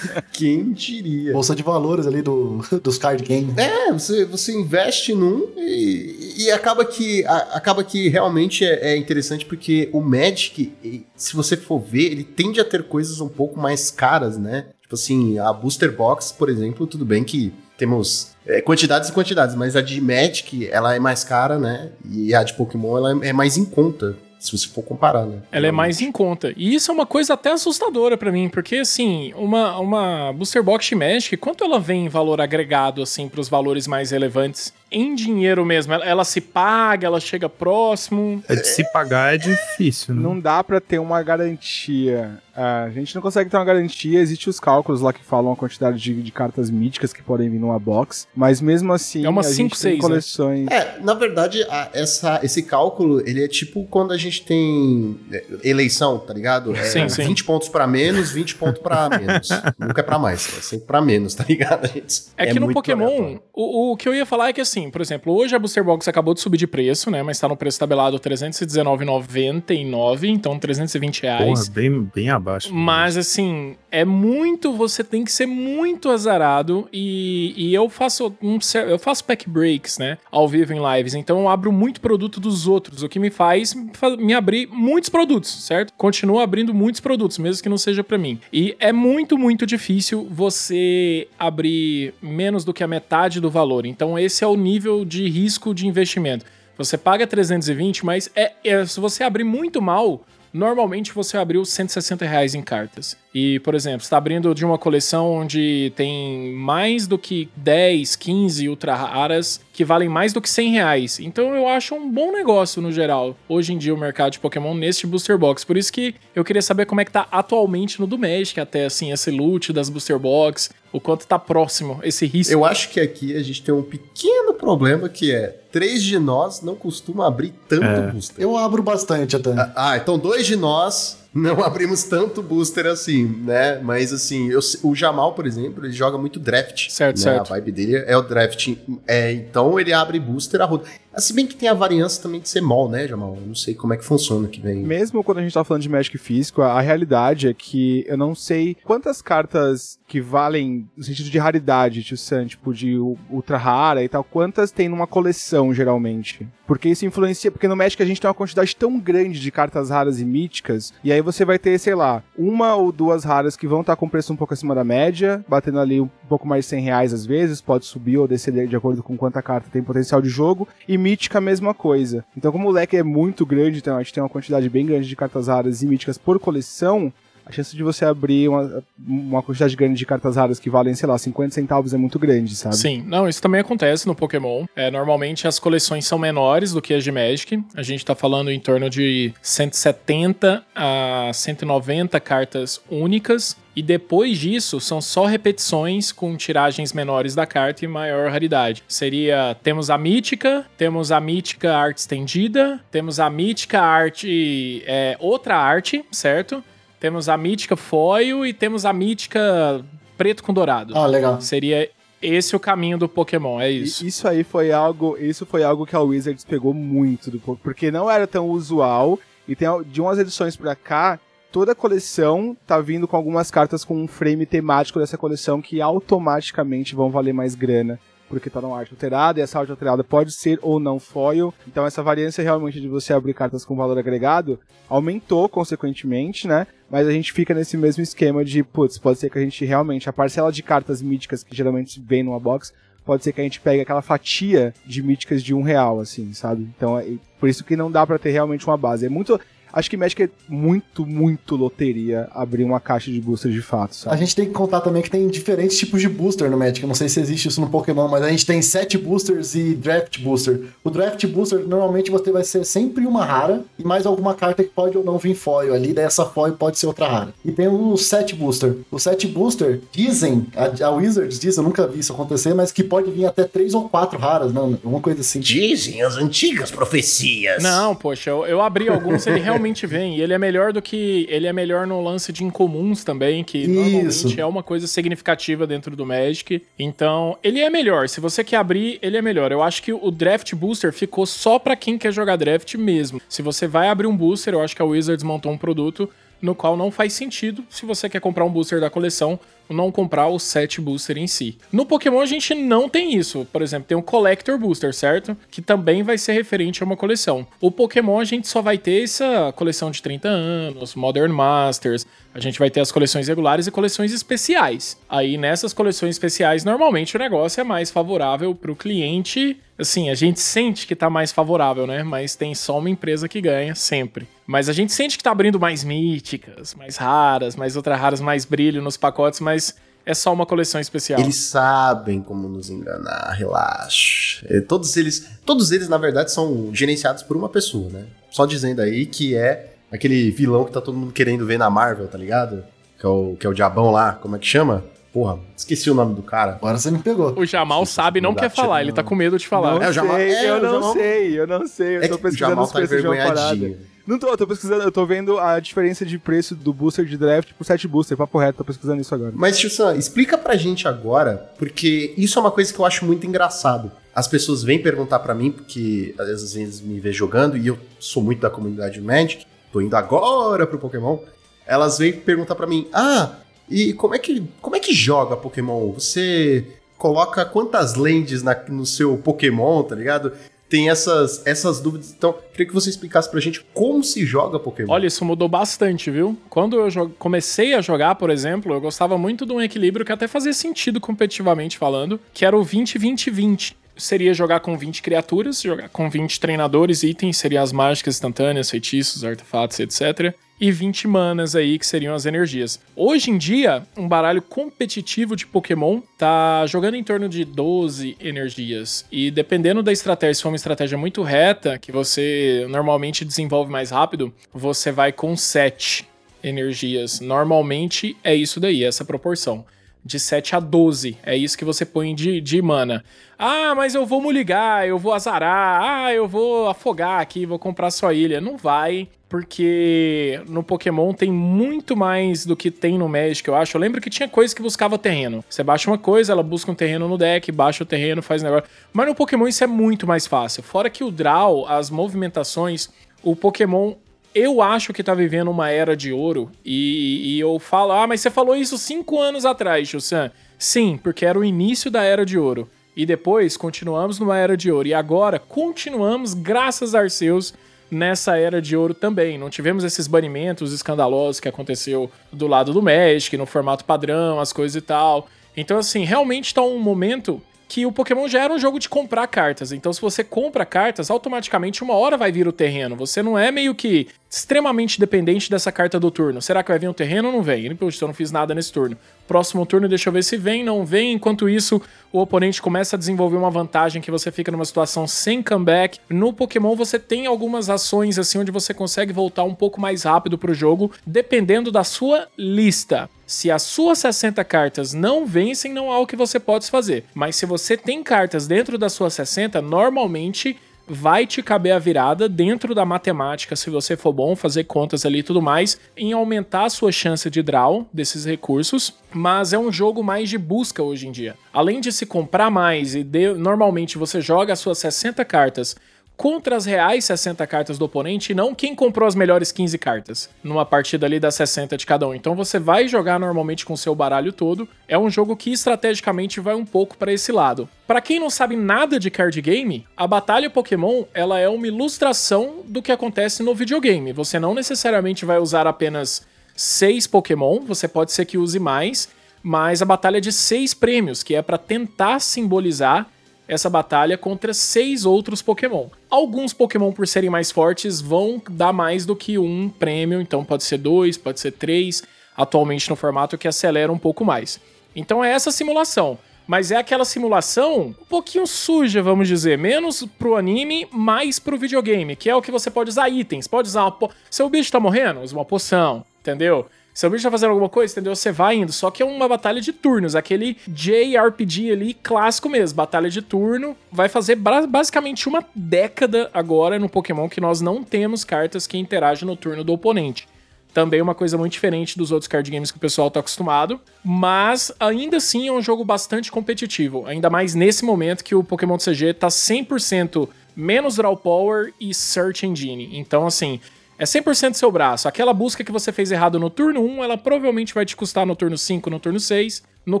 quem 0.32 0.72
diria? 0.72 1.32
Bolsa 1.32 1.54
de 1.54 1.62
valores 1.62 2.06
ali 2.06 2.20
do, 2.20 2.60
dos 2.82 2.98
card 2.98 3.22
games. 3.24 3.56
É, 3.56 3.90
você, 3.92 4.24
você 4.26 4.52
investe 4.52 5.14
num 5.14 5.48
e, 5.56 6.34
e 6.44 6.50
acaba 6.50 6.84
que 6.84 7.24
a- 7.24 7.48
acaba 7.54 7.82
que 7.82 8.08
realmente 8.08 8.64
é, 8.64 8.92
é 8.92 8.96
interessante 8.96 9.46
porque 9.46 9.88
o 9.92 10.00
Magic, 10.02 10.72
e- 10.84 11.06
se 11.16 11.34
você 11.34 11.56
for 11.56 11.78
ver, 11.78 12.12
ele 12.12 12.24
tende 12.24 12.60
a 12.60 12.64
ter 12.64 12.82
coisas 12.84 13.20
um 13.20 13.28
pouco 13.28 13.58
mais 13.58 13.90
caras, 13.90 14.36
né? 14.36 14.66
Tipo 14.86 14.94
assim, 14.94 15.36
a 15.40 15.52
Booster 15.52 15.90
Box, 15.90 16.32
por 16.32 16.48
exemplo, 16.48 16.86
tudo 16.86 17.04
bem 17.04 17.24
que 17.24 17.52
temos 17.76 18.36
é, 18.46 18.60
quantidades 18.60 19.08
e 19.08 19.12
quantidades, 19.12 19.56
mas 19.56 19.74
a 19.74 19.82
de 19.82 20.00
Magic, 20.00 20.68
ela 20.70 20.94
é 20.94 21.00
mais 21.00 21.24
cara, 21.24 21.58
né? 21.58 21.90
E 22.08 22.32
a 22.32 22.44
de 22.44 22.54
Pokémon, 22.54 22.96
ela 22.96 23.26
é, 23.26 23.32
mais 23.32 23.56
em 23.56 23.64
conta, 23.64 24.16
se 24.38 24.56
você 24.56 24.68
for 24.68 24.82
comparar, 24.82 25.26
né? 25.26 25.42
Ela 25.50 25.66
é 25.66 25.72
mais 25.72 26.00
em 26.00 26.12
conta. 26.12 26.54
E 26.56 26.72
isso 26.72 26.92
é 26.92 26.94
uma 26.94 27.04
coisa 27.04 27.34
até 27.34 27.50
assustadora 27.50 28.16
pra 28.16 28.30
mim, 28.30 28.48
porque 28.48 28.76
assim, 28.76 29.34
uma, 29.34 29.76
uma 29.80 30.32
Booster 30.32 30.62
Box 30.62 30.86
de 30.86 30.94
Magic, 30.94 31.36
quanto 31.36 31.64
ela 31.64 31.80
vem 31.80 32.06
em 32.06 32.08
valor 32.08 32.40
agregado, 32.40 33.02
assim, 33.02 33.28
pros 33.28 33.48
valores 33.48 33.88
mais 33.88 34.12
relevantes? 34.12 34.72
Em 34.90 35.14
dinheiro 35.14 35.64
mesmo, 35.64 35.92
ela, 35.92 36.04
ela 36.04 36.24
se 36.24 36.40
paga, 36.40 37.06
ela 37.06 37.18
chega 37.20 37.48
próximo. 37.48 38.42
É 38.48 38.54
de 38.54 38.66
se 38.68 38.84
pagar 38.92 39.34
é 39.34 39.38
difícil, 39.38 40.14
né? 40.14 40.22
Não 40.22 40.38
dá 40.38 40.62
pra 40.62 40.80
ter 40.80 40.98
uma 40.98 41.22
garantia. 41.22 42.38
A 42.54 42.88
gente 42.90 43.14
não 43.14 43.20
consegue 43.20 43.50
ter 43.50 43.56
uma 43.58 43.64
garantia. 43.64 44.18
Existem 44.20 44.48
os 44.50 44.58
cálculos 44.58 45.02
lá 45.02 45.12
que 45.12 45.22
falam 45.22 45.52
a 45.52 45.56
quantidade 45.56 45.98
de, 45.98 46.22
de 46.22 46.32
cartas 46.32 46.70
míticas 46.70 47.12
que 47.12 47.22
podem 47.22 47.50
vir 47.50 47.58
numa 47.58 47.78
box. 47.78 48.26
Mas 48.34 48.60
mesmo 48.62 48.92
assim, 48.94 49.26
É 49.26 49.28
umas 49.28 49.46
a 49.46 49.50
cinco, 49.50 49.74
gente 49.74 49.82
tem 49.82 49.90
seis, 49.90 49.96
né? 49.96 50.00
coleções. 50.00 50.66
É, 50.70 50.98
na 51.02 51.12
verdade, 51.14 51.62
a- 51.64 51.90
essa, 51.92 52.40
esse 52.42 52.62
cálculo, 52.62 53.20
ele 53.28 53.44
é 53.44 53.48
tipo 53.48 53.84
quando 53.90 54.12
a 54.12 54.16
gente 54.16 54.42
tem 54.44 55.18
é, 55.32 55.44
eleição, 55.64 56.18
tá 56.18 56.32
ligado? 56.32 56.74
É 56.74 56.82
Sim, 56.84 57.08
sim. 57.08 57.24
20 57.26 57.44
pontos 57.44 57.68
pra 57.68 57.86
menos, 57.86 58.30
20 58.30 58.54
pontos 58.54 58.80
pra 58.80 59.08
menos. 59.10 59.48
Nunca 59.78 60.00
é 60.00 60.04
pra 60.04 60.18
mais, 60.18 60.46
é 60.56 60.60
sempre 60.62 60.86
pra 60.86 61.02
menos, 61.02 61.34
tá 61.34 61.44
ligado, 61.46 61.86
gente? 61.92 62.22
É, 62.38 62.46
que 62.46 62.58
no 62.60 62.72
Pokémon, 62.72 63.36
o, 63.52 63.92
o 63.92 63.96
que 63.96 64.08
eu 64.08 64.14
ia 64.14 64.24
falar 64.24 64.48
é 64.48 64.52
que 64.54 64.60
assim, 64.62 64.75
por 64.90 65.00
exemplo, 65.00 65.32
hoje 65.34 65.56
a 65.56 65.58
Booster 65.58 65.82
Box 65.82 66.06
acabou 66.08 66.34
de 66.34 66.40
subir 66.40 66.58
de 66.58 66.66
preço, 66.66 67.10
né? 67.10 67.22
Mas 67.22 67.38
tá 67.40 67.48
no 67.48 67.56
preço 67.56 67.78
tabelado 67.78 68.16
R$319,99, 68.16 70.24
então 70.28 70.58
320 70.58 71.22
reais. 71.22 71.68
Porra, 71.68 71.74
bem, 71.74 72.10
bem 72.14 72.30
abaixo. 72.30 72.72
Mas 72.74 73.16
assim, 73.16 73.76
é 73.90 74.04
muito. 74.04 74.72
Você 74.74 75.02
tem 75.02 75.24
que 75.24 75.32
ser 75.32 75.46
muito 75.46 76.10
azarado. 76.10 76.88
E, 76.92 77.54
e 77.56 77.74
eu 77.74 77.88
faço 77.88 78.34
um, 78.42 78.58
eu 78.88 78.98
faço 78.98 79.24
pack 79.24 79.48
breaks, 79.48 79.98
né? 79.98 80.18
Ao 80.30 80.46
vivo 80.48 80.72
em 80.72 80.96
lives. 80.96 81.14
Então 81.14 81.40
eu 81.40 81.48
abro 81.48 81.72
muito 81.72 82.00
produto 82.00 82.40
dos 82.40 82.66
outros. 82.66 83.02
O 83.02 83.08
que 83.08 83.18
me 83.18 83.30
faz 83.30 83.74
fa- 83.94 84.16
me 84.16 84.34
abrir 84.34 84.68
muitos 84.70 85.08
produtos, 85.10 85.64
certo? 85.64 85.92
Continuo 85.96 86.38
abrindo 86.40 86.74
muitos 86.74 87.00
produtos, 87.00 87.38
mesmo 87.38 87.62
que 87.62 87.68
não 87.68 87.78
seja 87.78 88.04
pra 88.04 88.18
mim. 88.18 88.38
E 88.52 88.76
é 88.78 88.92
muito, 88.92 89.38
muito 89.38 89.64
difícil 89.66 90.26
você 90.30 91.28
abrir 91.38 92.14
menos 92.22 92.64
do 92.64 92.72
que 92.74 92.84
a 92.84 92.88
metade 92.88 93.40
do 93.40 93.50
valor. 93.50 93.86
Então 93.86 94.18
esse 94.18 94.44
é 94.44 94.46
o 94.46 94.56
nível 94.66 95.04
de 95.04 95.28
risco 95.28 95.72
de 95.74 95.86
investimento. 95.86 96.44
Você 96.76 96.98
paga 96.98 97.26
320, 97.26 98.04
mas 98.04 98.30
é, 98.34 98.52
é- 98.64 98.84
se 98.84 99.00
você 99.00 99.22
abrir 99.24 99.44
muito 99.44 99.80
mal, 99.80 100.24
Normalmente 100.56 101.12
você 101.12 101.36
abriu 101.36 101.66
160 101.66 102.24
reais 102.24 102.54
em 102.54 102.62
cartas. 102.62 103.14
E, 103.38 103.58
por 103.60 103.74
exemplo, 103.74 104.00
você 104.00 104.06
está 104.06 104.16
abrindo 104.16 104.54
de 104.54 104.64
uma 104.64 104.78
coleção 104.78 105.30
onde 105.30 105.92
tem 105.94 106.54
mais 106.54 107.06
do 107.06 107.18
que 107.18 107.50
10, 107.54 108.16
15 108.16 108.66
ultra 108.66 108.94
raras 108.94 109.60
que 109.74 109.84
valem 109.84 110.08
mais 110.08 110.32
do 110.32 110.40
que 110.40 110.48
100 110.48 110.72
reais. 110.72 111.20
Então 111.20 111.54
eu 111.54 111.68
acho 111.68 111.94
um 111.94 112.10
bom 112.10 112.32
negócio 112.32 112.80
no 112.80 112.90
geral, 112.90 113.36
hoje 113.46 113.74
em 113.74 113.76
dia, 113.78 113.94
o 113.94 113.98
mercado 113.98 114.32
de 114.32 114.38
Pokémon 114.38 114.72
neste 114.72 115.06
Booster 115.06 115.36
Box. 115.36 115.66
Por 115.66 115.76
isso 115.76 115.92
que 115.92 116.14
eu 116.34 116.42
queria 116.42 116.62
saber 116.62 116.86
como 116.86 117.02
é 117.02 117.04
que 117.04 117.10
tá 117.12 117.28
atualmente 117.30 118.00
no 118.00 118.06
do 118.06 118.16
Magic, 118.16 118.58
até 118.58 118.86
assim, 118.86 119.12
esse 119.12 119.30
loot 119.30 119.70
das 119.70 119.90
Booster 119.90 120.18
Box, 120.18 120.70
o 120.90 120.98
quanto 120.98 121.26
tá 121.26 121.38
próximo 121.38 122.00
esse 122.02 122.24
risco. 122.24 122.50
Eu 122.54 122.64
acho 122.64 122.88
que 122.88 122.98
aqui 122.98 123.36
a 123.36 123.42
gente 123.42 123.62
tem 123.62 123.74
um 123.74 123.82
pequeno 123.82 124.54
problema 124.54 125.10
que 125.10 125.30
é 125.30 125.54
três 125.70 126.02
de 126.02 126.18
nós 126.18 126.62
não 126.62 126.74
costumam 126.74 127.26
abrir 127.26 127.52
tanto 127.68 127.84
É. 127.84 128.10
booster. 128.10 128.42
Eu 128.42 128.56
abro 128.56 128.82
bastante 128.82 129.36
até. 129.36 129.50
Ah, 129.76 129.98
então 130.00 130.18
dois 130.18 130.46
de 130.46 130.56
nós 130.56 131.18
não 131.36 131.62
abrimos 131.62 132.02
tanto 132.04 132.42
booster 132.42 132.86
assim, 132.86 133.24
né? 133.44 133.78
Mas 133.82 134.12
assim, 134.12 134.50
eu- 134.50 134.60
o 134.82 134.94
Jamal, 134.94 135.34
por 135.34 135.46
exemplo, 135.46 135.84
ele 135.84 135.92
joga 135.92 136.16
muito 136.16 136.40
draft. 136.40 136.88
Certo, 136.90 137.16
né? 137.18 137.22
certo. 137.22 137.52
A 137.52 137.56
vibe 137.56 137.72
dele 137.72 137.96
é 138.06 138.16
o 138.16 138.22
draft. 138.22 138.74
É, 139.06 139.32
então 139.32 139.78
ele 139.78 139.92
abre 139.92 140.18
booster 140.18 140.60
a 140.60 140.64
roda. 140.64 140.84
Se 141.18 141.32
bem 141.32 141.46
que 141.46 141.56
tem 141.56 141.66
a 141.66 141.74
variância 141.74 142.22
também 142.22 142.40
de 142.40 142.48
ser 142.48 142.60
mol, 142.60 142.90
né, 142.90 143.08
Jamal? 143.08 143.36
Eu 143.40 143.46
não 143.46 143.54
sei 143.54 143.74
como 143.74 143.94
é 143.94 143.96
que 143.96 144.04
funciona 144.04 144.48
que 144.48 144.60
vem. 144.60 144.82
Mesmo 144.82 145.24
quando 145.24 145.38
a 145.38 145.42
gente 145.42 145.54
tá 145.54 145.64
falando 145.64 145.82
de 145.82 145.88
Magic 145.88 146.18
físico, 146.18 146.60
a, 146.60 146.78
realidade 146.80 147.48
é 147.48 147.54
que 147.54 148.04
eu 148.06 148.18
não 148.18 148.34
sei 148.34 148.76
quantas 148.84 149.22
cartas 149.22 149.98
que 150.06 150.20
valem 150.20 150.88
no 150.94 151.02
sentido 151.02 151.30
de 151.30 151.38
raridade, 151.38 152.04
tio 152.04 152.18
Sam, 152.18 152.46
tipo 152.46 152.72
de 152.72 152.98
ultra 153.30 153.56
rara 153.56 154.04
e 154.04 154.08
tal, 154.08 154.22
quantas 154.22 154.70
tem 154.70 154.88
numa 154.88 155.06
coleção 155.06 155.72
geralmente. 155.72 156.46
Porque 156.66 156.88
isso 156.88 157.06
influencia, 157.06 157.50
porque 157.50 157.68
no 157.68 157.76
Magic 157.76 158.02
a 158.02 158.06
gente 158.06 158.20
tem 158.20 158.28
uma 158.28 158.34
quantidade 158.34 158.74
tão 158.74 158.98
grande 158.98 159.40
de 159.40 159.50
cartas 159.50 159.90
raras 159.90 160.20
e 160.20 160.24
míticas, 160.24 160.92
e 161.02 161.12
aí 161.12 161.20
você 161.20 161.44
vai 161.44 161.58
ter, 161.58 161.78
sei 161.78 161.94
lá, 161.94 162.22
uma 162.36 162.74
ou 162.74 162.92
duas 162.92 163.24
raras 163.24 163.56
que 163.56 163.66
vão 163.66 163.80
estar 163.80 163.96
com 163.96 164.08
preço 164.08 164.32
um 164.32 164.36
pouco 164.36 164.52
acima 164.52 164.74
da 164.74 164.84
média, 164.84 165.44
batendo 165.48 165.78
ali 165.78 166.00
um 166.00 166.10
pouco 166.28 166.46
mais 166.46 166.64
de 166.64 166.70
100 166.70 166.82
reais 166.82 167.14
às 167.14 167.24
vezes, 167.24 167.60
pode 167.60 167.86
subir 167.86 168.18
ou 168.18 168.28
descer 168.28 168.66
de 168.66 168.76
acordo 168.76 169.02
com 169.02 169.16
quanta 169.16 169.40
carta 169.40 169.70
tem 169.72 169.82
potencial 169.82 170.20
de 170.20 170.28
jogo, 170.28 170.68
e 170.88 170.98
mítica 171.06 171.38
a 171.38 171.40
mesma 171.40 171.72
coisa. 171.72 172.24
Então, 172.36 172.50
como 172.50 172.68
o 172.68 172.72
leque 172.72 172.96
é 172.96 173.02
muito 173.02 173.46
grande, 173.46 173.78
então 173.78 173.96
a 173.96 174.02
gente 174.02 174.12
tem 174.12 174.22
uma 174.22 174.28
quantidade 174.28 174.68
bem 174.68 174.84
grande 174.84 175.08
de 175.08 175.14
cartas 175.14 175.46
raras 175.46 175.80
e 175.82 175.86
míticas 175.86 176.18
por 176.18 176.40
coleção, 176.40 177.12
a 177.46 177.52
chance 177.52 177.76
de 177.76 177.82
você 177.84 178.04
abrir 178.04 178.48
uma, 178.48 178.82
uma 179.06 179.40
quantidade 179.40 179.76
grande 179.76 179.96
de 179.96 180.04
cartas 180.04 180.34
raras 180.34 180.58
que 180.58 180.68
valem, 180.68 180.96
sei 180.96 181.08
lá, 181.08 181.16
50 181.16 181.54
centavos 181.54 181.94
é 181.94 181.96
muito 181.96 182.18
grande, 182.18 182.56
sabe? 182.56 182.76
Sim, 182.76 183.04
não, 183.06 183.28
isso 183.28 183.40
também 183.40 183.60
acontece 183.60 184.04
no 184.08 184.16
Pokémon. 184.16 184.66
É, 184.74 184.90
normalmente 184.90 185.46
as 185.46 185.60
coleções 185.60 186.04
são 186.04 186.18
menores 186.18 186.72
do 186.72 186.82
que 186.82 186.92
as 186.92 187.04
de 187.04 187.12
Magic. 187.12 187.62
A 187.76 187.84
gente 187.84 188.04
tá 188.04 188.16
falando 188.16 188.50
em 188.50 188.58
torno 188.58 188.90
de 188.90 189.32
170 189.40 190.64
a 190.74 191.30
190 191.32 192.18
cartas 192.18 192.80
únicas. 192.90 193.56
E 193.76 193.82
depois 193.82 194.38
disso, 194.38 194.80
são 194.80 195.02
só 195.02 195.26
repetições 195.26 196.10
com 196.10 196.34
tiragens 196.34 196.94
menores 196.94 197.34
da 197.34 197.44
carta 197.44 197.84
e 197.84 197.88
maior 197.88 198.30
raridade. 198.30 198.82
Seria, 198.88 199.54
temos 199.62 199.90
a 199.90 199.98
mítica, 199.98 200.64
temos 200.78 201.12
a 201.12 201.20
mítica 201.20 201.76
arte 201.76 201.98
estendida, 201.98 202.80
temos 202.90 203.20
a 203.20 203.28
mítica 203.28 203.82
arte, 203.82 204.82
é, 204.86 205.14
outra 205.20 205.58
arte, 205.58 206.02
certo? 206.10 206.64
Temos 206.98 207.28
a 207.28 207.36
mítica 207.36 207.76
foil 207.76 208.46
e 208.46 208.54
temos 208.54 208.86
a 208.86 208.94
mítica 208.94 209.84
preto 210.16 210.42
com 210.42 210.54
dourado. 210.54 210.96
Ah, 210.96 211.06
legal. 211.06 211.38
Seria 211.42 211.90
esse 212.22 212.56
o 212.56 212.60
caminho 212.60 212.96
do 212.96 213.08
Pokémon, 213.08 213.60
é 213.60 213.70
E 213.70 213.82
isso. 213.82 214.06
Isso 214.06 214.26
aí 214.26 214.42
foi 214.42 214.72
algo, 214.72 215.18
isso 215.18 215.44
foi 215.44 215.62
algo 215.62 215.84
que 215.84 215.94
a 215.94 216.00
Wizards 216.00 216.44
pegou 216.44 216.72
muito 216.72 217.30
do 217.30 217.38
Pokémon, 217.38 217.58
porque 217.62 217.90
não 217.90 218.10
era 218.10 218.26
tão 218.26 218.48
usual 218.48 219.18
e 219.46 219.54
tem 219.54 219.68
de 219.84 220.00
umas 220.00 220.18
edições 220.18 220.56
pra 220.56 220.74
cá, 220.74 221.20
toda 221.56 221.72
a 221.72 221.74
coleção 221.74 222.54
tá 222.66 222.78
vindo 222.82 223.08
com 223.08 223.16
algumas 223.16 223.50
cartas 223.50 223.82
com 223.82 223.96
um 223.96 224.06
frame 224.06 224.44
temático 224.44 224.98
dessa 224.98 225.16
coleção 225.16 225.62
que 225.62 225.80
automaticamente 225.80 226.94
vão 226.94 227.10
valer 227.10 227.32
mais 227.32 227.54
grana. 227.54 227.98
Porque 228.28 228.50
tá 228.50 228.60
numa 228.60 228.78
arte 228.78 228.92
alterada, 228.92 229.40
e 229.40 229.42
essa 229.42 229.58
arte 229.58 229.70
alterada 229.70 230.04
pode 230.04 230.32
ser 230.32 230.58
ou 230.60 230.78
não 230.78 231.00
foil. 231.00 231.54
Então 231.66 231.86
essa 231.86 232.02
variância 232.02 232.44
realmente 232.44 232.78
de 232.78 232.88
você 232.88 233.14
abrir 233.14 233.32
cartas 233.32 233.64
com 233.64 233.74
valor 233.74 233.96
agregado 233.96 234.60
aumentou 234.86 235.48
consequentemente, 235.48 236.46
né? 236.46 236.66
Mas 236.90 237.08
a 237.08 237.10
gente 237.10 237.32
fica 237.32 237.54
nesse 237.54 237.78
mesmo 237.78 238.02
esquema 238.02 238.44
de, 238.44 238.62
putz, 238.62 238.98
pode 238.98 239.18
ser 239.18 239.30
que 239.30 239.38
a 239.38 239.42
gente 239.42 239.64
realmente, 239.64 240.10
a 240.10 240.12
parcela 240.12 240.52
de 240.52 240.62
cartas 240.62 241.00
míticas 241.00 241.42
que 241.42 241.56
geralmente 241.56 241.98
vem 241.98 242.22
numa 242.22 242.38
box, 242.38 242.74
pode 243.02 243.24
ser 243.24 243.32
que 243.32 243.40
a 243.40 243.44
gente 243.44 243.62
pegue 243.62 243.80
aquela 243.80 244.02
fatia 244.02 244.74
de 244.84 245.02
míticas 245.02 245.42
de 245.42 245.54
um 245.54 245.62
real, 245.62 246.00
assim, 246.00 246.34
sabe? 246.34 246.68
Então 246.76 246.98
é 246.98 247.14
por 247.40 247.48
isso 247.48 247.64
que 247.64 247.76
não 247.76 247.90
dá 247.90 248.06
pra 248.06 248.18
ter 248.18 248.32
realmente 248.32 248.66
uma 248.66 248.76
base. 248.76 249.06
É 249.06 249.08
muito. 249.08 249.40
Acho 249.76 249.90
que 249.90 249.96
Magic 249.96 250.22
é 250.22 250.28
muito, 250.48 251.04
muito 251.04 251.54
loteria 251.54 252.28
abrir 252.32 252.64
uma 252.64 252.80
caixa 252.80 253.10
de 253.10 253.20
booster 253.20 253.52
de 253.52 253.60
fato, 253.60 253.90
A 253.90 253.94
sabe? 253.94 254.16
gente 254.20 254.34
tem 254.34 254.46
que 254.46 254.52
contar 254.52 254.80
também 254.80 255.02
que 255.02 255.10
tem 255.10 255.28
diferentes 255.28 255.76
tipos 255.76 256.00
de 256.00 256.08
booster 256.08 256.50
no 256.50 256.56
Magic. 256.56 256.80
Eu 256.82 256.88
não 256.88 256.94
sei 256.94 257.10
se 257.10 257.20
existe 257.20 257.48
isso 257.48 257.60
no 257.60 257.68
Pokémon, 257.68 258.08
mas 258.08 258.22
a 258.22 258.30
gente 258.30 258.46
tem 258.46 258.62
set 258.62 258.96
boosters 258.96 259.54
e 259.54 259.74
draft 259.74 260.18
booster. 260.20 260.62
O 260.82 260.88
draft 260.88 261.26
booster, 261.26 261.58
normalmente 261.68 262.10
você 262.10 262.32
vai 262.32 262.42
ser 262.42 262.64
sempre 262.64 263.04
uma 263.06 263.22
rara 263.22 263.62
e 263.78 263.84
mais 263.84 264.06
alguma 264.06 264.34
carta 264.34 264.64
que 264.64 264.70
pode 264.70 264.96
ou 264.96 265.04
não 265.04 265.18
vir 265.18 265.34
foil 265.34 265.74
ali, 265.74 265.92
daí 265.92 266.06
essa 266.06 266.24
foil 266.24 266.54
pode 266.54 266.78
ser 266.78 266.86
outra 266.86 267.06
rara. 267.06 267.34
E 267.44 267.52
tem 267.52 267.68
o 267.68 267.94
set 267.98 268.34
booster. 268.34 268.76
O 268.90 268.98
set 268.98 269.26
booster, 269.26 269.82
dizem, 269.92 270.46
a, 270.56 270.86
a 270.86 270.90
Wizards 270.90 271.38
diz, 271.38 271.54
eu 271.58 271.62
nunca 271.62 271.86
vi 271.86 271.98
isso 271.98 272.14
acontecer, 272.14 272.54
mas 272.54 272.72
que 272.72 272.82
pode 272.82 273.10
vir 273.10 273.26
até 273.26 273.44
três 273.44 273.74
ou 273.74 273.86
quatro 273.90 274.18
raras, 274.18 274.54
não, 274.54 274.64
alguma 274.82 275.00
coisa 275.02 275.20
assim. 275.20 275.38
Dizem 275.40 276.00
as 276.00 276.16
antigas 276.16 276.70
profecias. 276.70 277.62
Não, 277.62 277.94
poxa, 277.94 278.30
eu, 278.30 278.46
eu 278.46 278.62
abri 278.62 278.88
alguns, 278.88 279.26
ele 279.26 279.40
realmente 279.40 279.65
vem. 279.86 280.16
E 280.16 280.22
ele 280.22 280.32
é 280.32 280.38
melhor 280.38 280.72
do 280.72 280.82
que. 280.82 281.26
Ele 281.28 281.46
é 281.46 281.52
melhor 281.52 281.86
no 281.86 282.02
lance 282.02 282.32
de 282.32 282.44
incomuns 282.44 283.02
também, 283.02 283.42
que 283.42 283.58
Isso. 283.58 283.70
normalmente 283.70 284.40
é 284.40 284.46
uma 284.46 284.62
coisa 284.62 284.86
significativa 284.86 285.66
dentro 285.66 285.96
do 285.96 286.04
Magic. 286.04 286.62
Então, 286.78 287.38
ele 287.42 287.60
é 287.60 287.70
melhor. 287.70 288.08
Se 288.08 288.20
você 288.20 288.44
quer 288.44 288.56
abrir, 288.56 288.98
ele 289.02 289.16
é 289.16 289.22
melhor. 289.22 289.50
Eu 289.50 289.62
acho 289.62 289.82
que 289.82 289.92
o 289.92 290.10
Draft 290.10 290.54
Booster 290.54 290.92
ficou 290.92 291.26
só 291.26 291.58
pra 291.58 291.74
quem 291.74 291.98
quer 291.98 292.12
jogar 292.12 292.36
draft 292.36 292.74
mesmo. 292.74 293.20
Se 293.28 293.42
você 293.42 293.66
vai 293.66 293.88
abrir 293.88 294.06
um 294.06 294.16
booster, 294.16 294.54
eu 294.54 294.62
acho 294.62 294.76
que 294.76 294.82
a 294.82 294.84
Wizards 294.84 295.24
montou 295.24 295.50
um 295.50 295.58
produto 295.58 296.08
no 296.40 296.54
qual 296.54 296.76
não 296.76 296.90
faz 296.90 297.12
sentido, 297.12 297.64
se 297.70 297.86
você 297.86 298.08
quer 298.08 298.20
comprar 298.20 298.44
um 298.44 298.50
booster 298.50 298.80
da 298.80 298.90
coleção, 298.90 299.38
não 299.68 299.90
comprar 299.90 300.28
o 300.28 300.38
set 300.38 300.80
booster 300.80 301.18
em 301.18 301.26
si. 301.26 301.58
No 301.72 301.86
Pokémon 301.86 302.20
a 302.20 302.26
gente 302.26 302.54
não 302.54 302.88
tem 302.88 303.14
isso. 303.14 303.46
Por 303.52 303.62
exemplo, 303.62 303.88
tem 303.88 303.96
um 303.96 304.02
Collector 304.02 304.58
Booster, 304.58 304.94
certo? 304.94 305.36
Que 305.50 305.62
também 305.62 306.02
vai 306.02 306.18
ser 306.18 306.32
referente 306.32 306.82
a 306.82 306.86
uma 306.86 306.96
coleção. 306.96 307.46
O 307.60 307.70
Pokémon 307.70 308.20
a 308.20 308.24
gente 308.24 308.48
só 308.48 308.62
vai 308.62 308.78
ter 308.78 309.04
essa 309.04 309.52
coleção 309.56 309.90
de 309.90 310.02
30 310.02 310.28
anos, 310.28 310.94
Modern 310.94 311.32
Masters, 311.32 312.06
a 312.36 312.40
gente 312.40 312.58
vai 312.58 312.68
ter 312.68 312.80
as 312.80 312.92
coleções 312.92 313.28
regulares 313.28 313.66
e 313.66 313.70
coleções 313.70 314.12
especiais. 314.12 314.98
Aí 315.08 315.38
nessas 315.38 315.72
coleções 315.72 316.10
especiais, 316.10 316.64
normalmente 316.64 317.16
o 317.16 317.18
negócio 317.18 317.62
é 317.62 317.64
mais 317.64 317.90
favorável 317.90 318.54
para 318.54 318.70
o 318.70 318.76
cliente. 318.76 319.56
Assim, 319.78 320.10
a 320.10 320.14
gente 320.14 320.38
sente 320.38 320.86
que 320.86 320.94
tá 320.94 321.08
mais 321.08 321.32
favorável, 321.32 321.86
né? 321.86 322.02
Mas 322.02 322.36
tem 322.36 322.54
só 322.54 322.78
uma 322.78 322.90
empresa 322.90 323.26
que 323.26 323.40
ganha 323.40 323.74
sempre. 323.74 324.28
Mas 324.46 324.68
a 324.68 324.74
gente 324.74 324.92
sente 324.92 325.16
que 325.16 325.24
tá 325.24 325.30
abrindo 325.30 325.58
mais 325.58 325.82
míticas, 325.82 326.74
mais 326.74 326.96
raras, 326.96 327.56
mais 327.56 327.74
ultra 327.74 327.96
raras, 327.96 328.20
mais 328.20 328.44
brilho 328.44 328.82
nos 328.82 328.98
pacotes, 328.98 329.40
mas 329.40 329.55
é 330.04 330.14
só 330.14 330.32
uma 330.32 330.46
coleção 330.46 330.80
especial. 330.80 331.18
Eles 331.20 331.36
sabem 331.36 332.20
como 332.22 332.48
nos 332.48 332.70
enganar, 332.70 333.32
relaxa. 333.32 334.46
É, 334.48 334.60
Todos 334.60 334.96
eles, 334.96 335.26
todos 335.44 335.72
eles, 335.72 335.88
na 335.88 335.98
verdade, 335.98 336.30
são 336.30 336.70
gerenciados 336.72 337.22
por 337.22 337.36
uma 337.36 337.48
pessoa, 337.48 337.88
né? 337.90 338.04
Só 338.30 338.46
dizendo 338.46 338.80
aí 338.82 339.06
que 339.06 339.34
é 339.36 339.74
aquele 339.90 340.30
vilão 340.30 340.64
que 340.64 340.72
tá 340.72 340.80
todo 340.80 340.96
mundo 340.96 341.12
querendo 341.12 341.44
ver 341.46 341.58
na 341.58 341.68
Marvel, 341.70 342.06
tá 342.08 342.18
ligado? 342.18 342.62
Que 342.98 343.06
é 343.06 343.08
o, 343.08 343.36
que 343.38 343.46
é 343.46 343.50
o 343.50 343.54
diabão 343.54 343.90
lá, 343.90 344.12
como 344.12 344.36
é 344.36 344.38
que 344.38 344.46
chama? 344.46 344.84
Porra, 345.12 345.38
esqueci 345.56 345.90
o 345.90 345.94
nome 345.94 346.14
do 346.14 346.22
cara. 346.22 346.52
Agora 346.52 346.76
você 346.76 346.90
me 346.90 346.98
pegou. 346.98 347.32
O 347.38 347.46
Jamal 347.46 347.86
sabe 347.86 348.18
e 348.18 348.22
não 348.22 348.30
Não 348.30 348.36
quer 348.36 348.50
falar, 348.50 348.76
tiro, 348.78 348.88
ele 348.90 348.92
tá 348.92 349.02
não. 349.02 349.08
com 349.08 349.14
medo 349.14 349.38
de 349.38 349.48
falar. 349.48 349.74
Não 349.74 349.82
É, 349.82 349.88
o 349.88 349.92
Jamal- 349.92 350.16
sei, 350.16 350.30
é, 350.30 350.50
eu 350.50 350.56
o 350.56 350.60
não 350.62 350.72
Jamal- 350.72 350.92
sei, 350.92 351.40
eu 351.40 351.46
não 351.46 351.66
sei. 351.66 351.96
Eu 351.96 352.02
É 352.02 352.08
tô 352.08 352.18
que 352.18 352.26
o 352.26 352.32
Jamal 352.32 352.66
tá 352.68 352.82
envergonhadinho. 352.82 353.78
Não 354.06 354.18
tô, 354.18 354.28
eu 354.28 354.36
tô 354.36 354.46
pesquisando, 354.46 354.82
eu 354.84 354.92
tô 354.92 355.04
vendo 355.04 355.38
a 355.38 355.58
diferença 355.58 356.06
de 356.06 356.16
preço 356.18 356.54
do 356.54 356.72
booster 356.72 357.04
de 357.04 357.16
draft 357.16 357.52
pro 357.54 357.64
set 357.64 357.88
booster, 357.88 358.16
papo 358.16 358.38
reto, 358.38 358.58
tô 358.58 358.64
pesquisando 358.64 359.00
isso 359.00 359.14
agora. 359.14 359.32
Mas, 359.34 359.56
Sam, 359.58 359.96
explica 359.96 360.38
pra 360.38 360.56
gente 360.56 360.86
agora, 360.86 361.50
porque 361.58 362.14
isso 362.16 362.38
é 362.38 362.42
uma 362.42 362.50
coisa 362.52 362.72
que 362.72 362.78
eu 362.78 362.84
acho 362.84 363.04
muito 363.04 363.26
engraçado. 363.26 363.90
As 364.14 364.28
pessoas 364.28 364.62
vêm 364.62 364.80
perguntar 364.80 365.18
pra 365.18 365.34
mim, 365.34 365.50
porque 365.50 366.14
às 366.18 366.28
vezes 366.28 366.80
me 366.80 367.00
vê 367.00 367.12
jogando, 367.12 367.56
e 367.56 367.66
eu 367.66 367.76
sou 367.98 368.22
muito 368.22 368.40
da 368.40 368.48
comunidade 368.48 369.00
Magic, 369.00 369.44
tô 369.72 369.80
indo 369.80 369.94
agora 369.96 370.66
pro 370.66 370.78
Pokémon. 370.78 371.18
Elas 371.66 371.98
vêm 371.98 372.12
perguntar 372.12 372.54
pra 372.54 372.66
mim, 372.66 372.86
ah, 372.92 373.32
e 373.68 373.92
como 373.92 374.14
é 374.14 374.18
que, 374.20 374.42
como 374.62 374.76
é 374.76 374.80
que 374.80 374.94
joga 374.94 375.36
Pokémon? 375.36 375.90
Você 375.92 376.64
coloca 376.96 377.44
quantas 377.44 377.94
lentes 377.96 378.42
na- 378.42 378.56
no 378.68 378.86
seu 378.86 379.18
Pokémon, 379.18 379.82
tá 379.82 379.94
ligado? 379.96 380.32
Tem 380.68 380.90
essas, 380.90 381.46
essas 381.46 381.80
dúvidas. 381.80 382.12
Então, 382.16 382.34
queria 382.52 382.66
que 382.66 382.74
você 382.74 382.90
explicasse 382.90 383.30
pra 383.30 383.38
gente 383.40 383.64
como 383.72 384.02
se 384.02 384.26
joga 384.26 384.58
Pokémon. 384.58 384.92
Olha, 384.92 385.06
isso 385.06 385.24
mudou 385.24 385.48
bastante, 385.48 386.10
viu? 386.10 386.36
Quando 386.50 386.78
eu 386.78 387.10
comecei 387.18 387.74
a 387.74 387.80
jogar, 387.80 388.16
por 388.16 388.30
exemplo, 388.30 388.74
eu 388.74 388.80
gostava 388.80 389.16
muito 389.16 389.46
de 389.46 389.52
um 389.52 389.62
equilíbrio 389.62 390.04
que 390.04 390.12
até 390.12 390.26
fazia 390.26 390.52
sentido 390.52 391.00
competitivamente 391.00 391.78
falando, 391.78 392.18
que 392.34 392.44
era 392.44 392.56
o 392.56 392.64
20-20-20. 392.64 393.74
Seria 393.96 394.34
jogar 394.34 394.60
com 394.60 394.76
20 394.76 395.02
criaturas, 395.02 395.62
jogar 395.62 395.88
com 395.88 396.10
20 396.10 396.38
treinadores, 396.38 397.02
itens, 397.02 397.38
seriam 397.38 397.62
as 397.62 397.72
mágicas 397.72 398.16
instantâneas, 398.16 398.70
feitiços, 398.70 399.24
artefatos, 399.24 399.80
etc. 399.80 400.34
E 400.60 400.70
20 400.70 401.06
manas 401.06 401.54
aí, 401.54 401.78
que 401.78 401.86
seriam 401.86 402.14
as 402.14 402.24
energias. 402.24 402.80
Hoje 402.94 403.30
em 403.30 403.36
dia, 403.36 403.86
um 403.96 404.08
baralho 404.08 404.40
competitivo 404.40 405.36
de 405.36 405.46
Pokémon 405.46 406.00
tá 406.16 406.64
jogando 406.66 406.94
em 406.94 407.04
torno 407.04 407.28
de 407.28 407.44
12 407.44 408.16
energias. 408.20 409.04
E 409.12 409.30
dependendo 409.30 409.82
da 409.82 409.92
estratégia, 409.92 410.34
se 410.34 410.42
for 410.42 410.48
uma 410.48 410.56
estratégia 410.56 410.96
muito 410.96 411.22
reta, 411.22 411.78
que 411.78 411.92
você 411.92 412.66
normalmente 412.70 413.24
desenvolve 413.24 413.70
mais 413.70 413.90
rápido, 413.90 414.32
você 414.52 414.90
vai 414.90 415.12
com 415.12 415.36
7 415.36 416.08
energias. 416.42 417.20
Normalmente 417.20 418.16
é 418.22 418.34
isso 418.34 418.60
daí, 418.60 418.84
essa 418.84 419.04
proporção. 419.04 419.64
De 420.06 420.20
7 420.20 420.54
a 420.54 420.60
12. 420.60 421.18
É 421.24 421.36
isso 421.36 421.58
que 421.58 421.64
você 421.64 421.84
põe 421.84 422.14
de, 422.14 422.40
de 422.40 422.62
mana. 422.62 423.04
Ah, 423.36 423.74
mas 423.74 423.92
eu 423.92 424.06
vou 424.06 424.22
muligar, 424.22 424.86
eu 424.86 425.00
vou 425.00 425.12
azarar, 425.12 425.82
ah, 425.82 426.14
eu 426.14 426.28
vou 426.28 426.68
afogar 426.68 427.20
aqui, 427.20 427.44
vou 427.44 427.58
comprar 427.58 427.90
sua 427.90 428.14
ilha. 428.14 428.40
Não 428.40 428.56
vai, 428.56 429.08
porque 429.28 430.40
no 430.48 430.62
Pokémon 430.62 431.12
tem 431.12 431.32
muito 431.32 431.96
mais 431.96 432.46
do 432.46 432.54
que 432.54 432.70
tem 432.70 432.96
no 432.96 433.08
Magic, 433.08 433.46
eu 433.48 433.56
acho. 433.56 433.76
Eu 433.76 433.80
lembro 433.80 434.00
que 434.00 434.08
tinha 434.08 434.28
coisa 434.28 434.54
que 434.54 434.62
buscava 434.62 434.96
terreno. 434.96 435.44
Você 435.50 435.64
baixa 435.64 435.90
uma 435.90 435.98
coisa, 435.98 436.32
ela 436.32 436.42
busca 436.42 436.70
um 436.70 436.74
terreno 436.74 437.08
no 437.08 437.18
deck, 437.18 437.50
baixa 437.50 437.82
o 437.82 437.86
terreno, 437.86 438.22
faz 438.22 438.44
negócio. 438.44 438.70
Mas 438.92 439.08
no 439.08 439.14
Pokémon 439.14 439.48
isso 439.48 439.64
é 439.64 439.66
muito 439.66 440.06
mais 440.06 440.24
fácil. 440.24 440.62
Fora 440.62 440.88
que 440.88 441.02
o 441.02 441.10
draw, 441.10 441.66
as 441.66 441.90
movimentações, 441.90 442.88
o 443.24 443.34
Pokémon 443.34 443.94
eu 444.36 444.60
acho 444.60 444.92
que 444.92 445.02
tá 445.02 445.14
vivendo 445.14 445.50
uma 445.50 445.70
era 445.70 445.96
de 445.96 446.12
ouro 446.12 446.50
e, 446.62 447.36
e 447.36 447.40
eu 447.40 447.58
falo, 447.58 447.92
ah, 447.92 448.06
mas 448.06 448.20
você 448.20 448.30
falou 448.30 448.54
isso 448.54 448.76
cinco 448.76 449.18
anos 449.18 449.46
atrás, 449.46 449.88
Chussan. 449.88 450.30
Sim, 450.58 451.00
porque 451.02 451.24
era 451.24 451.38
o 451.38 451.44
início 451.44 451.90
da 451.90 452.02
era 452.02 452.26
de 452.26 452.38
ouro. 452.38 452.68
E 452.94 453.06
depois 453.06 453.56
continuamos 453.56 454.18
numa 454.18 454.36
era 454.36 454.54
de 454.54 454.70
ouro. 454.70 454.86
E 454.86 454.92
agora 454.92 455.38
continuamos, 455.38 456.34
graças 456.34 456.94
a 456.94 457.00
Arceus, 457.00 457.54
nessa 457.90 458.36
era 458.36 458.60
de 458.60 458.76
ouro 458.76 458.92
também. 458.92 459.38
Não 459.38 459.48
tivemos 459.48 459.84
esses 459.84 460.06
banimentos 460.06 460.70
escandalosos 460.70 461.40
que 461.40 461.48
aconteceu 461.48 462.10
do 462.30 462.46
lado 462.46 462.74
do 462.74 462.82
Magic, 462.82 463.34
no 463.38 463.46
formato 463.46 463.86
padrão, 463.86 464.38
as 464.38 464.52
coisas 464.52 464.76
e 464.76 464.82
tal. 464.82 465.28
Então, 465.56 465.78
assim, 465.78 466.04
realmente 466.04 466.52
tá 466.52 466.60
um 466.60 466.78
momento 466.78 467.40
que 467.68 467.84
o 467.84 467.92
Pokémon 467.92 468.28
já 468.28 468.42
era 468.44 468.52
um 468.52 468.58
jogo 468.58 468.78
de 468.78 468.88
comprar 468.88 469.26
cartas. 469.26 469.72
Então, 469.72 469.92
se 469.92 470.00
você 470.00 470.22
compra 470.22 470.64
cartas, 470.64 471.10
automaticamente 471.10 471.82
uma 471.82 471.94
hora 471.94 472.16
vai 472.16 472.30
vir 472.30 472.46
o 472.46 472.52
terreno. 472.52 472.94
Você 472.96 473.22
não 473.22 473.36
é 473.36 473.50
meio 473.50 473.74
que 473.74 474.08
extremamente 474.30 475.00
dependente 475.00 475.50
dessa 475.50 475.72
carta 475.72 475.98
do 475.98 476.10
turno. 476.10 476.40
Será 476.40 476.62
que 476.62 476.70
vai 476.70 476.78
vir 476.78 476.88
um 476.88 476.92
terreno 476.92 477.28
ou 477.28 477.34
não 477.34 477.42
vem? 477.42 477.66
Eu 477.66 478.08
não 478.08 478.14
fiz 478.14 478.30
nada 478.30 478.54
nesse 478.54 478.72
turno. 478.72 478.96
Próximo 479.26 479.66
turno, 479.66 479.88
deixa 479.88 480.08
eu 480.08 480.12
ver 480.12 480.22
se 480.22 480.36
vem, 480.36 480.64
não 480.64 480.84
vem. 480.84 481.12
Enquanto 481.12 481.48
isso, 481.48 481.80
o 482.12 482.20
oponente 482.20 482.62
começa 482.62 482.96
a 482.96 482.98
desenvolver 482.98 483.36
uma 483.36 483.50
vantagem 483.50 484.00
que 484.00 484.10
você 484.10 484.30
fica 484.30 484.52
numa 484.52 484.64
situação 484.64 485.06
sem 485.06 485.42
comeback. 485.42 485.98
No 486.08 486.32
Pokémon, 486.32 486.76
você 486.76 486.98
tem 486.98 487.26
algumas 487.26 487.68
ações 487.68 488.18
assim 488.18 488.38
onde 488.38 488.50
você 488.50 488.72
consegue 488.72 489.12
voltar 489.12 489.44
um 489.44 489.54
pouco 489.54 489.80
mais 489.80 490.04
rápido 490.04 490.38
pro 490.38 490.54
jogo, 490.54 490.92
dependendo 491.06 491.72
da 491.72 491.84
sua 491.84 492.28
lista. 492.38 493.08
Se 493.26 493.50
as 493.50 493.62
suas 493.62 493.98
60 493.98 494.44
cartas 494.44 494.92
não 494.92 495.26
vencem, 495.26 495.72
não 495.72 495.90
há 495.90 495.98
o 495.98 496.06
que 496.06 496.14
você 496.14 496.38
pode 496.38 496.70
fazer. 496.70 497.04
Mas 497.12 497.34
se 497.34 497.44
você 497.44 497.76
tem 497.76 498.02
cartas 498.02 498.46
dentro 498.46 498.78
das 498.78 498.92
suas 498.92 499.14
60, 499.14 499.60
normalmente 499.60 500.56
vai 500.88 501.26
te 501.26 501.42
caber 501.42 501.72
a 501.72 501.78
virada 501.78 502.28
dentro 502.28 502.74
da 502.74 502.84
matemática, 502.84 503.56
se 503.56 503.68
você 503.70 503.96
for 503.96 504.12
bom, 504.12 504.36
fazer 504.36 504.64
contas 504.64 505.04
ali 505.04 505.18
e 505.18 505.22
tudo 505.22 505.42
mais, 505.42 505.78
em 505.96 506.12
aumentar 506.12 506.64
a 506.64 506.70
sua 506.70 506.92
chance 506.92 507.28
de 507.28 507.42
draw 507.42 507.88
desses 507.92 508.24
recursos. 508.24 508.94
Mas 509.12 509.52
é 509.52 509.58
um 509.58 509.72
jogo 509.72 510.02
mais 510.02 510.28
de 510.30 510.38
busca 510.38 510.82
hoje 510.82 511.08
em 511.08 511.12
dia. 511.12 511.34
Além 511.52 511.80
de 511.80 511.90
se 511.92 512.06
comprar 512.06 512.50
mais 512.50 512.94
e 512.94 513.02
de- 513.02 513.34
normalmente 513.34 513.98
você 513.98 514.20
joga 514.20 514.52
as 514.52 514.60
suas 514.60 514.78
60 514.78 515.24
cartas 515.24 515.74
contra 516.16 516.56
as 516.56 516.64
reais 516.64 517.04
60 517.04 517.46
cartas 517.46 517.78
do 517.78 517.84
oponente 517.84 518.32
e 518.32 518.34
não 518.34 518.54
quem 518.54 518.74
comprou 518.74 519.06
as 519.06 519.14
melhores 519.14 519.52
15 519.52 519.76
cartas 519.78 520.30
numa 520.42 520.64
partida 520.64 521.06
ali 521.06 521.20
das 521.20 521.34
60 521.34 521.76
de 521.76 521.84
cada 521.84 522.08
um. 522.08 522.14
Então 522.14 522.34
você 522.34 522.58
vai 522.58 522.88
jogar 522.88 523.20
normalmente 523.20 523.66
com 523.66 523.76
seu 523.76 523.94
baralho 523.94 524.32
todo. 524.32 524.68
É 524.88 524.98
um 524.98 525.10
jogo 525.10 525.36
que 525.36 525.52
estrategicamente 525.52 526.40
vai 526.40 526.54
um 526.54 526.64
pouco 526.64 526.96
para 526.96 527.12
esse 527.12 527.30
lado. 527.30 527.68
Para 527.86 528.00
quem 528.00 528.18
não 528.18 528.30
sabe 528.30 528.56
nada 528.56 528.98
de 528.98 529.10
card 529.10 529.40
game, 529.40 529.86
a 529.96 530.06
batalha 530.06 530.48
Pokémon, 530.48 531.04
ela 531.12 531.38
é 531.38 531.48
uma 531.48 531.66
ilustração 531.66 532.62
do 532.64 532.82
que 532.82 532.90
acontece 532.90 533.42
no 533.42 533.54
videogame. 533.54 534.12
Você 534.12 534.38
não 534.38 534.54
necessariamente 534.54 535.24
vai 535.24 535.38
usar 535.38 535.66
apenas 535.66 536.26
seis 536.54 537.06
Pokémon, 537.06 537.60
você 537.60 537.86
pode 537.86 538.12
ser 538.12 538.24
que 538.24 538.38
use 538.38 538.58
mais, 538.58 539.08
mas 539.42 539.82
a 539.82 539.84
batalha 539.84 540.16
é 540.16 540.20
de 540.20 540.32
seis 540.32 540.72
prêmios, 540.72 541.22
que 541.22 541.34
é 541.34 541.42
para 541.42 541.58
tentar 541.58 542.18
simbolizar 542.20 543.06
essa 543.48 543.70
batalha 543.70 544.18
contra 544.18 544.52
seis 544.52 545.04
outros 545.04 545.42
Pokémon. 545.42 545.88
Alguns 546.10 546.52
Pokémon, 546.52 546.92
por 546.92 547.06
serem 547.06 547.30
mais 547.30 547.50
fortes, 547.50 548.00
vão 548.00 548.42
dar 548.50 548.72
mais 548.72 549.06
do 549.06 549.14
que 549.14 549.38
um 549.38 549.68
prêmio, 549.68 550.20
então 550.20 550.44
pode 550.44 550.64
ser 550.64 550.78
dois, 550.78 551.16
pode 551.16 551.40
ser 551.40 551.52
três, 551.52 552.02
atualmente 552.36 552.90
no 552.90 552.96
formato 552.96 553.38
que 553.38 553.48
acelera 553.48 553.92
um 553.92 553.98
pouco 553.98 554.24
mais. 554.24 554.60
Então 554.94 555.22
é 555.24 555.32
essa 555.32 555.50
simulação. 555.50 556.18
Mas 556.46 556.70
é 556.70 556.76
aquela 556.76 557.04
simulação 557.04 557.88
um 558.00 558.04
pouquinho 558.08 558.46
suja, 558.46 559.02
vamos 559.02 559.26
dizer. 559.26 559.58
Menos 559.58 560.06
pro 560.16 560.36
anime, 560.36 560.86
mais 560.92 561.40
pro 561.40 561.58
videogame, 561.58 562.14
que 562.14 562.30
é 562.30 562.36
o 562.36 562.40
que 562.40 562.52
você 562.52 562.70
pode 562.70 562.90
usar 562.90 563.08
itens. 563.08 563.48
Pode 563.48 563.66
usar 563.68 563.82
uma. 563.82 563.90
Po... 563.90 564.10
Seu 564.30 564.48
bicho 564.48 564.70
tá 564.70 564.78
morrendo? 564.78 565.22
Usa 565.22 565.34
uma 565.34 565.44
poção, 565.44 566.04
entendeu? 566.20 566.66
Seu 566.96 567.10
bicho 567.10 567.24
tá 567.24 567.30
fazendo 567.30 567.50
alguma 567.50 567.68
coisa, 567.68 567.92
entendeu? 567.92 568.16
Você 568.16 568.32
vai 568.32 568.56
indo. 568.56 568.72
Só 568.72 568.90
que 568.90 569.02
é 569.02 569.06
uma 569.06 569.28
batalha 569.28 569.60
de 569.60 569.70
turnos, 569.70 570.16
aquele 570.16 570.56
JRPG 570.66 571.70
ali 571.70 571.92
clássico 571.92 572.48
mesmo. 572.48 572.74
Batalha 572.74 573.10
de 573.10 573.20
turno. 573.20 573.76
Vai 573.92 574.08
fazer 574.08 574.34
basicamente 574.34 575.28
uma 575.28 575.44
década 575.54 576.30
agora 576.32 576.78
no 576.78 576.88
Pokémon 576.88 577.28
que 577.28 577.38
nós 577.38 577.60
não 577.60 577.84
temos 577.84 578.24
cartas 578.24 578.66
que 578.66 578.78
interagem 578.78 579.28
no 579.28 579.36
turno 579.36 579.62
do 579.62 579.74
oponente. 579.74 580.26
Também 580.72 581.02
uma 581.02 581.14
coisa 581.14 581.36
muito 581.36 581.52
diferente 581.52 581.98
dos 581.98 582.10
outros 582.10 582.28
card 582.28 582.50
games 582.50 582.70
que 582.70 582.78
o 582.78 582.80
pessoal 582.80 583.10
tá 583.10 583.20
acostumado. 583.20 583.78
Mas 584.02 584.72
ainda 584.80 585.18
assim 585.18 585.48
é 585.48 585.52
um 585.52 585.60
jogo 585.60 585.84
bastante 585.84 586.32
competitivo. 586.32 587.04
Ainda 587.04 587.28
mais 587.28 587.54
nesse 587.54 587.84
momento 587.84 588.24
que 588.24 588.34
o 588.34 588.42
Pokémon 588.42 588.78
CG 588.78 589.12
tá 589.12 589.28
100% 589.28 590.26
menos 590.56 590.96
draw 590.96 591.14
power 591.14 591.74
e 591.78 591.92
search 591.92 592.46
engine. 592.46 592.98
Então, 592.98 593.26
assim, 593.26 593.60
é 593.98 594.04
100% 594.04 594.54
seu 594.54 594.70
braço. 594.70 595.08
Aquela 595.08 595.32
busca 595.32 595.64
que 595.64 595.72
você 595.72 595.90
fez 595.90 596.10
errado 596.10 596.38
no 596.38 596.50
turno 596.50 596.80
1, 596.80 597.04
ela 597.04 597.16
provavelmente 597.16 597.72
vai 597.72 597.86
te 597.86 597.96
custar 597.96 598.26
no 598.26 598.36
turno 598.36 598.58
5, 598.58 598.90
no 598.90 599.00
turno 599.00 599.18
6. 599.18 599.62
No 599.86 600.00